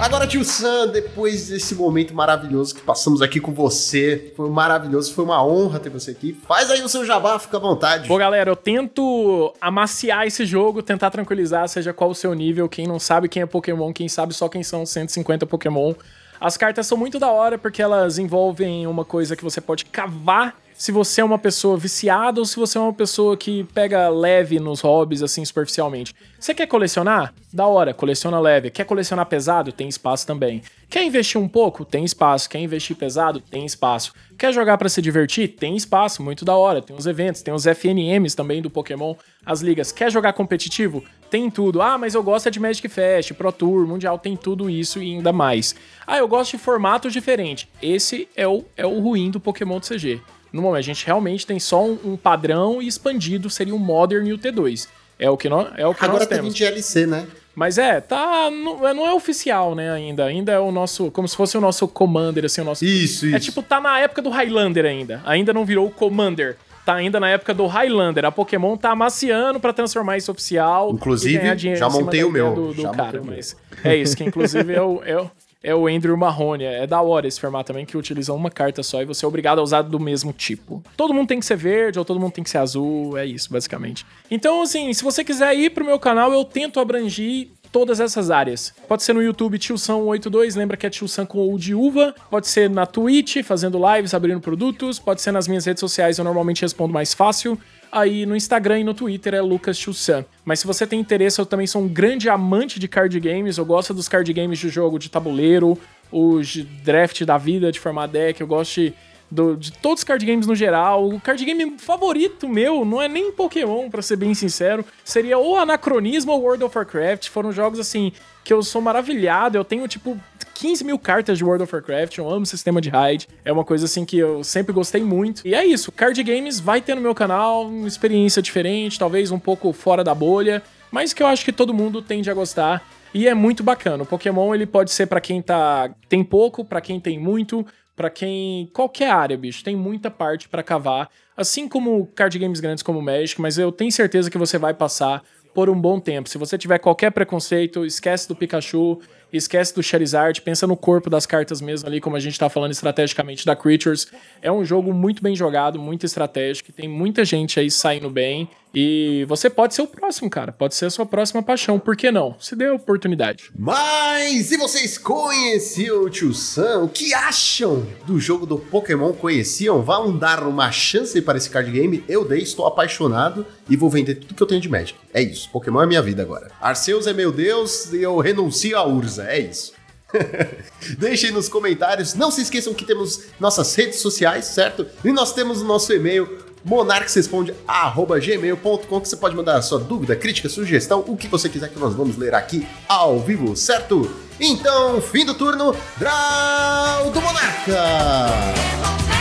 Agora, 0.00 0.26
tio 0.26 0.42
Sam, 0.42 0.88
depois 0.88 1.48
desse 1.48 1.74
momento 1.74 2.14
maravilhoso 2.14 2.74
que 2.74 2.80
passamos 2.80 3.20
aqui 3.20 3.38
com 3.38 3.52
você, 3.52 4.32
foi 4.34 4.48
maravilhoso, 4.48 5.12
foi 5.12 5.22
uma 5.26 5.44
honra 5.44 5.78
ter 5.78 5.90
você 5.90 6.12
aqui. 6.12 6.32
Faz 6.48 6.70
aí 6.70 6.82
o 6.82 6.88
seu 6.88 7.04
jabá, 7.04 7.38
fica 7.38 7.58
à 7.58 7.60
vontade. 7.60 8.08
Bom, 8.08 8.16
galera, 8.16 8.50
eu 8.50 8.56
tento 8.56 9.52
amaciar 9.60 10.26
esse 10.26 10.46
jogo, 10.46 10.82
tentar 10.82 11.10
tranquilizar, 11.10 11.68
seja 11.68 11.92
qual 11.92 12.08
o 12.08 12.14
seu 12.14 12.32
nível. 12.32 12.66
Quem 12.66 12.86
não 12.86 12.98
sabe 12.98 13.28
quem 13.28 13.42
é 13.42 13.46
Pokémon, 13.46 13.92
quem 13.92 14.08
sabe 14.08 14.32
só 14.32 14.48
quem 14.48 14.62
são 14.62 14.86
150 14.86 15.44
Pokémon. 15.44 15.92
As 16.40 16.56
cartas 16.56 16.86
são 16.86 16.96
muito 16.96 17.18
da 17.18 17.28
hora 17.28 17.58
porque 17.58 17.82
elas 17.82 18.16
envolvem 18.16 18.86
uma 18.86 19.04
coisa 19.04 19.36
que 19.36 19.44
você 19.44 19.60
pode 19.60 19.84
cavar 19.84 20.56
se 20.80 20.90
você 20.90 21.20
é 21.20 21.24
uma 21.24 21.38
pessoa 21.38 21.76
viciada 21.76 22.40
ou 22.40 22.46
se 22.46 22.56
você 22.56 22.78
é 22.78 22.80
uma 22.80 22.94
pessoa 22.94 23.36
que 23.36 23.64
pega 23.64 24.08
leve 24.08 24.58
nos 24.58 24.80
hobbies, 24.80 25.22
assim, 25.22 25.44
superficialmente. 25.44 26.14
Você 26.38 26.54
quer 26.54 26.66
colecionar? 26.66 27.34
Da 27.52 27.66
hora, 27.66 27.92
coleciona 27.92 28.40
leve. 28.40 28.70
Quer 28.70 28.84
colecionar 28.84 29.26
pesado? 29.26 29.72
Tem 29.72 29.86
espaço 29.86 30.26
também. 30.26 30.62
Quer 30.88 31.04
investir 31.04 31.38
um 31.38 31.46
pouco? 31.46 31.84
Tem 31.84 32.02
espaço. 32.02 32.48
Quer 32.48 32.60
investir 32.60 32.96
pesado? 32.96 33.42
Tem 33.42 33.66
espaço. 33.66 34.14
Quer 34.38 34.54
jogar 34.54 34.78
pra 34.78 34.88
se 34.88 35.02
divertir? 35.02 35.48
Tem 35.48 35.76
espaço, 35.76 36.22
muito 36.22 36.46
da 36.46 36.56
hora. 36.56 36.80
Tem 36.80 36.96
os 36.96 37.04
eventos, 37.04 37.42
tem 37.42 37.52
os 37.52 37.66
FNMs 37.66 38.34
também 38.34 38.62
do 38.62 38.70
Pokémon, 38.70 39.14
as 39.44 39.60
ligas. 39.60 39.92
Quer 39.92 40.10
jogar 40.10 40.32
competitivo? 40.32 41.04
Tem 41.28 41.50
tudo. 41.50 41.82
Ah, 41.82 41.98
mas 41.98 42.14
eu 42.14 42.22
gosto 42.22 42.46
é 42.48 42.50
de 42.50 42.58
Magic 42.58 42.88
Fest, 42.88 43.34
Pro 43.34 43.52
Tour, 43.52 43.86
Mundial, 43.86 44.18
tem 44.18 44.34
tudo 44.34 44.70
isso 44.70 45.02
e 45.02 45.14
ainda 45.14 45.30
mais. 45.30 45.74
Ah, 46.06 46.16
eu 46.16 46.26
gosto 46.26 46.52
de 46.52 46.58
formatos 46.58 47.12
diferentes. 47.12 47.68
Esse 47.82 48.26
é 48.34 48.48
o, 48.48 48.64
é 48.78 48.86
o 48.86 48.98
ruim 48.98 49.30
do 49.30 49.38
Pokémon 49.38 49.78
do 49.78 49.86
CG. 49.86 50.22
No 50.52 50.62
momento, 50.62 50.78
a 50.78 50.82
gente 50.82 51.06
realmente 51.06 51.46
tem 51.46 51.58
só 51.60 51.84
um, 51.84 51.98
um 52.04 52.16
padrão 52.16 52.80
e 52.82 52.86
expandido 52.86 53.48
seria 53.50 53.74
o 53.74 53.78
Modern 53.78 54.26
e 54.26 54.32
o 54.32 54.38
T2. 54.38 54.88
É 55.18 55.28
o 55.30 55.36
que 55.36 55.48
nós, 55.48 55.68
é 55.76 55.86
o 55.86 55.94
que 55.94 56.02
Agora 56.04 56.20
nós 56.20 56.28
tem 56.28 56.38
temos. 56.38 56.54
20 56.54 56.64
LC, 56.64 57.06
né? 57.06 57.26
Mas 57.54 57.76
é, 57.78 58.00
tá. 58.00 58.50
Não, 58.50 58.88
é- 58.88 58.94
não 58.94 59.06
é 59.06 59.12
oficial, 59.12 59.74
né, 59.74 59.92
ainda. 59.92 60.24
Ainda 60.24 60.52
é 60.52 60.58
o 60.58 60.72
nosso. 60.72 61.10
Como 61.10 61.28
se 61.28 61.36
fosse 61.36 61.58
o 61.58 61.60
nosso 61.60 61.86
Commander, 61.86 62.44
assim, 62.44 62.62
o 62.62 62.64
nosso. 62.64 62.84
Isso, 62.84 63.26
isso. 63.26 63.36
É 63.36 63.38
tipo, 63.38 63.62
tá 63.62 63.80
na 63.80 63.98
época 64.00 64.22
do 64.22 64.30
Highlander 64.30 64.86
ainda. 64.86 65.20
Ainda 65.26 65.52
não 65.52 65.64
virou 65.64 65.86
o 65.86 65.90
Commander. 65.90 66.56
Tá 66.86 66.94
ainda 66.94 67.20
na 67.20 67.28
época 67.28 67.52
do 67.52 67.66
Highlander. 67.66 68.24
A 68.24 68.32
Pokémon 68.32 68.76
tá 68.76 68.90
amaciando 68.92 69.60
pra 69.60 69.72
transformar 69.72 70.16
isso 70.16 70.32
oficial. 70.32 70.90
Inclusive, 70.90 71.46
e 71.46 71.76
já 71.76 71.88
montei 71.90 72.24
o 72.24 72.30
meu, 72.30 72.54
Do, 72.54 72.72
do 72.72 72.82
já 72.82 72.90
cara, 72.90 73.18
montei 73.18 73.36
mas 73.36 73.56
é 73.84 73.96
isso, 73.96 74.16
que 74.16 74.24
inclusive 74.24 74.72
é 74.72 74.80
o. 74.80 75.02
É 75.04 75.18
o 75.20 75.30
é 75.62 75.74
o 75.74 75.86
Andrew 75.86 76.16
Marrone. 76.16 76.64
É 76.64 76.86
da 76.86 77.00
hora 77.00 77.26
esse 77.26 77.40
formato 77.40 77.68
também, 77.68 77.84
que 77.84 77.96
utiliza 77.96 78.32
uma 78.32 78.50
carta 78.50 78.82
só 78.82 79.02
e 79.02 79.04
você 79.04 79.24
é 79.24 79.28
obrigado 79.28 79.58
a 79.58 79.62
usar 79.62 79.82
do 79.82 80.00
mesmo 80.00 80.32
tipo. 80.32 80.82
Todo 80.96 81.14
mundo 81.14 81.28
tem 81.28 81.40
que 81.40 81.46
ser 81.46 81.56
verde 81.56 81.98
ou 81.98 82.04
todo 82.04 82.20
mundo 82.20 82.32
tem 82.32 82.44
que 82.44 82.50
ser 82.50 82.58
azul, 82.58 83.16
é 83.16 83.26
isso, 83.26 83.52
basicamente. 83.52 84.04
Então, 84.30 84.62
assim, 84.62 84.92
se 84.92 85.02
você 85.02 85.24
quiser 85.24 85.54
ir 85.56 85.70
pro 85.70 85.84
meu 85.84 85.98
canal, 85.98 86.32
eu 86.32 86.44
tento 86.44 86.80
abrangir 86.80 87.50
todas 87.72 88.00
essas 88.00 88.30
áreas. 88.30 88.74
Pode 88.88 89.02
ser 89.02 89.12
no 89.12 89.22
YouTube 89.22 89.58
Tilsão82, 89.58 90.56
lembra 90.56 90.76
que 90.76 90.86
é 90.86 90.90
Tilsão 90.90 91.26
com 91.26 91.52
o 91.52 91.58
de 91.58 91.74
uva. 91.74 92.14
Pode 92.30 92.48
ser 92.48 92.68
na 92.68 92.86
Twitch, 92.86 93.42
fazendo 93.44 93.80
lives, 93.94 94.14
abrindo 94.14 94.40
produtos. 94.40 94.98
Pode 94.98 95.22
ser 95.22 95.32
nas 95.32 95.46
minhas 95.46 95.64
redes 95.64 95.80
sociais, 95.80 96.18
eu 96.18 96.24
normalmente 96.24 96.62
respondo 96.62 96.92
mais 96.92 97.14
fácil. 97.14 97.58
Aí 97.92 98.24
no 98.24 98.36
Instagram 98.36 98.80
e 98.80 98.84
no 98.84 98.94
Twitter 98.94 99.34
é 99.34 99.40
Lucas 99.40 99.76
Chussan. 99.76 100.24
Mas 100.44 100.60
se 100.60 100.66
você 100.66 100.86
tem 100.86 101.00
interesse, 101.00 101.40
eu 101.40 101.46
também 101.46 101.66
sou 101.66 101.82
um 101.82 101.88
grande 101.88 102.28
amante 102.28 102.78
de 102.78 102.86
card 102.86 103.18
games. 103.18 103.58
Eu 103.58 103.64
gosto 103.64 103.92
dos 103.92 104.08
card 104.08 104.32
games 104.32 104.58
de 104.58 104.68
jogo 104.68 104.98
de 104.98 105.10
tabuleiro, 105.10 105.76
os 106.12 106.56
draft 106.84 107.24
da 107.24 107.36
vida, 107.36 107.72
de 107.72 107.80
formar 107.80 108.06
deck. 108.06 108.40
Eu 108.40 108.46
gosto 108.46 108.80
de, 108.80 108.94
do- 109.30 109.56
de 109.56 109.72
todos 109.72 110.00
os 110.00 110.04
card 110.04 110.24
games 110.26 110.46
no 110.46 110.54
geral. 110.54 111.08
O 111.08 111.20
card 111.20 111.44
game 111.44 111.74
favorito 111.78 112.48
meu 112.48 112.84
não 112.84 113.00
é 113.00 113.08
nem 113.08 113.30
Pokémon, 113.32 113.88
pra 113.88 114.02
ser 114.02 114.16
bem 114.16 114.34
sincero. 114.34 114.84
Seria 115.04 115.38
ou 115.38 115.56
Anacronismo 115.58 116.32
ou 116.32 116.40
World 116.42 116.64
of 116.64 116.76
Warcraft. 116.76 117.28
Foram 117.28 117.52
jogos 117.52 117.78
assim 117.78 118.12
que 118.42 118.52
eu 118.52 118.62
sou 118.62 118.80
maravilhado. 118.80 119.56
Eu 119.56 119.64
tenho 119.64 119.86
tipo 119.86 120.18
15 120.54 120.84
mil 120.84 120.98
cartas 120.98 121.38
de 121.38 121.44
World 121.44 121.62
of 121.64 121.74
Warcraft, 121.74 122.18
eu 122.18 122.28
amo 122.28 122.42
o 122.42 122.46
sistema 122.46 122.82
de 122.82 122.90
raid, 122.90 123.26
é 123.46 123.50
uma 123.50 123.64
coisa 123.64 123.86
assim 123.86 124.04
que 124.04 124.18
eu 124.18 124.44
sempre 124.44 124.74
gostei 124.74 125.02
muito. 125.02 125.40
E 125.46 125.54
é 125.54 125.64
isso, 125.64 125.90
card 125.90 126.22
games 126.22 126.60
vai 126.60 126.82
ter 126.82 126.94
no 126.94 127.00
meu 127.00 127.14
canal, 127.14 127.66
uma 127.66 127.88
experiência 127.88 128.42
diferente, 128.42 128.98
talvez 128.98 129.30
um 129.30 129.38
pouco 129.38 129.72
fora 129.72 130.04
da 130.04 130.14
bolha, 130.14 130.62
mas 130.90 131.14
que 131.14 131.22
eu 131.22 131.26
acho 131.26 131.46
que 131.46 131.52
todo 131.52 131.72
mundo 131.72 132.02
tende 132.02 132.30
a 132.30 132.34
gostar. 132.34 132.82
E 133.14 133.26
é 133.26 133.32
muito 133.34 133.62
bacana. 133.62 134.02
O 134.02 134.06
Pokémon 134.06 134.54
ele 134.54 134.66
pode 134.66 134.92
ser 134.92 135.06
pra 135.06 135.20
quem 135.20 135.40
tá 135.42 135.90
tem 136.08 136.22
pouco, 136.22 136.62
pra 136.64 136.80
quem 136.80 137.00
tem 137.00 137.18
muito, 137.18 137.66
pra 138.00 138.08
quem 138.08 138.70
qualquer 138.72 139.10
área, 139.10 139.36
bicho, 139.36 139.62
tem 139.62 139.76
muita 139.76 140.10
parte 140.10 140.48
pra 140.48 140.62
cavar. 140.62 141.10
Assim 141.36 141.68
como 141.68 142.06
card 142.06 142.38
games 142.38 142.58
grandes 142.58 142.82
como 142.82 142.98
o 142.98 143.02
Magic, 143.02 143.38
mas 143.38 143.58
eu 143.58 143.70
tenho 143.70 143.92
certeza 143.92 144.30
que 144.30 144.38
você 144.38 144.56
vai 144.56 144.72
passar 144.72 145.22
por 145.54 145.68
um 145.68 145.78
bom 145.78 146.00
tempo. 146.00 146.26
Se 146.26 146.38
você 146.38 146.56
tiver 146.56 146.78
qualquer 146.78 147.10
preconceito, 147.10 147.84
esquece 147.84 148.26
do 148.26 148.34
Pikachu, 148.34 149.00
esquece 149.32 149.74
do 149.74 149.82
Charizard, 149.82 150.40
pensa 150.42 150.66
no 150.66 150.76
corpo 150.76 151.08
das 151.08 151.26
cartas 151.26 151.60
mesmo 151.60 151.88
ali, 151.88 152.00
como 152.00 152.16
a 152.16 152.20
gente 152.20 152.38
tá 152.38 152.48
falando 152.48 152.72
estrategicamente 152.72 153.46
da 153.46 153.56
Creatures. 153.56 154.08
É 154.42 154.50
um 154.50 154.64
jogo 154.64 154.92
muito 154.92 155.22
bem 155.22 155.34
jogado, 155.36 155.78
muito 155.78 156.06
estratégico, 156.06 156.72
tem 156.72 156.88
muita 156.88 157.24
gente 157.24 157.58
aí 157.58 157.70
saindo 157.70 158.10
bem. 158.10 158.48
E 158.74 159.24
você 159.28 159.50
pode 159.50 159.74
ser 159.74 159.82
o 159.82 159.86
próximo, 159.86 160.30
cara. 160.30 160.52
Pode 160.52 160.74
ser 160.74 160.86
a 160.86 160.90
sua 160.90 161.04
próxima 161.04 161.42
paixão. 161.42 161.78
Por 161.78 161.96
que 161.96 162.10
não? 162.10 162.36
Se 162.38 162.54
dê 162.54 162.66
a 162.66 162.74
oportunidade. 162.74 163.50
Mas 163.58 164.52
e 164.52 164.56
vocês 164.56 164.96
conheciam 164.96 166.02
o 166.02 166.10
Tio 166.10 166.32
Sam? 166.32 166.84
O 166.84 166.88
que 166.88 167.12
acham 167.12 167.84
do 168.06 168.20
jogo 168.20 168.46
do 168.46 168.58
Pokémon? 168.58 169.12
Conheciam? 169.12 169.82
Vão 169.82 170.16
dar 170.16 170.46
uma 170.46 170.70
chance 170.70 171.20
para 171.20 171.36
esse 171.36 171.50
card 171.50 171.70
game? 171.70 172.04
Eu 172.08 172.24
dei, 172.24 172.42
estou 172.42 172.66
apaixonado 172.66 173.44
e 173.68 173.76
vou 173.76 173.90
vender 173.90 174.16
tudo 174.16 174.34
que 174.34 174.42
eu 174.42 174.46
tenho 174.46 174.60
de 174.60 174.68
Magic. 174.68 174.96
É 175.12 175.20
isso. 175.20 175.50
Pokémon 175.50 175.82
é 175.82 175.86
minha 175.86 176.02
vida 176.02 176.22
agora. 176.22 176.52
Arceus 176.60 177.08
é 177.08 177.12
meu 177.12 177.32
Deus 177.32 177.92
e 177.92 178.02
eu 178.02 178.18
renuncio 178.18 178.78
a 178.78 178.86
Urza. 178.86 179.19
É 179.22 179.38
isso. 179.38 179.72
Deixem 180.98 181.30
nos 181.30 181.48
comentários. 181.48 182.14
Não 182.14 182.30
se 182.30 182.42
esqueçam 182.42 182.74
que 182.74 182.84
temos 182.84 183.22
nossas 183.38 183.74
redes 183.74 184.00
sociais, 184.00 184.44
certo? 184.46 184.86
E 185.04 185.12
nós 185.12 185.32
temos 185.32 185.62
o 185.62 185.64
nosso 185.64 185.92
e-mail 185.92 186.50
monarquesresponde@gmail.com 186.64 189.00
que 189.00 189.08
você 189.08 189.16
pode 189.16 189.34
mandar 189.34 189.56
a 189.56 189.62
sua 189.62 189.78
dúvida, 189.78 190.14
crítica, 190.14 190.46
sugestão, 190.48 191.02
o 191.06 191.16
que 191.16 191.28
você 191.28 191.48
quiser 191.48 191.70
que 191.70 191.78
nós 191.78 191.94
vamos 191.94 192.18
ler 192.18 192.34
aqui 192.34 192.68
ao 192.88 193.20
vivo, 193.20 193.56
certo? 193.56 194.10
Então, 194.38 195.00
fim 195.00 195.24
do 195.24 195.32
turno, 195.34 195.74
Draw 195.98 197.10
do 197.10 197.20
Monarca! 197.20 199.19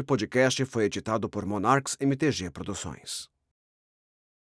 Este 0.00 0.06
podcast 0.06 0.64
foi 0.64 0.84
editado 0.84 1.28
por 1.28 1.44
Monarchs 1.44 1.94
MTG 2.00 2.50
Produções. 2.50 3.28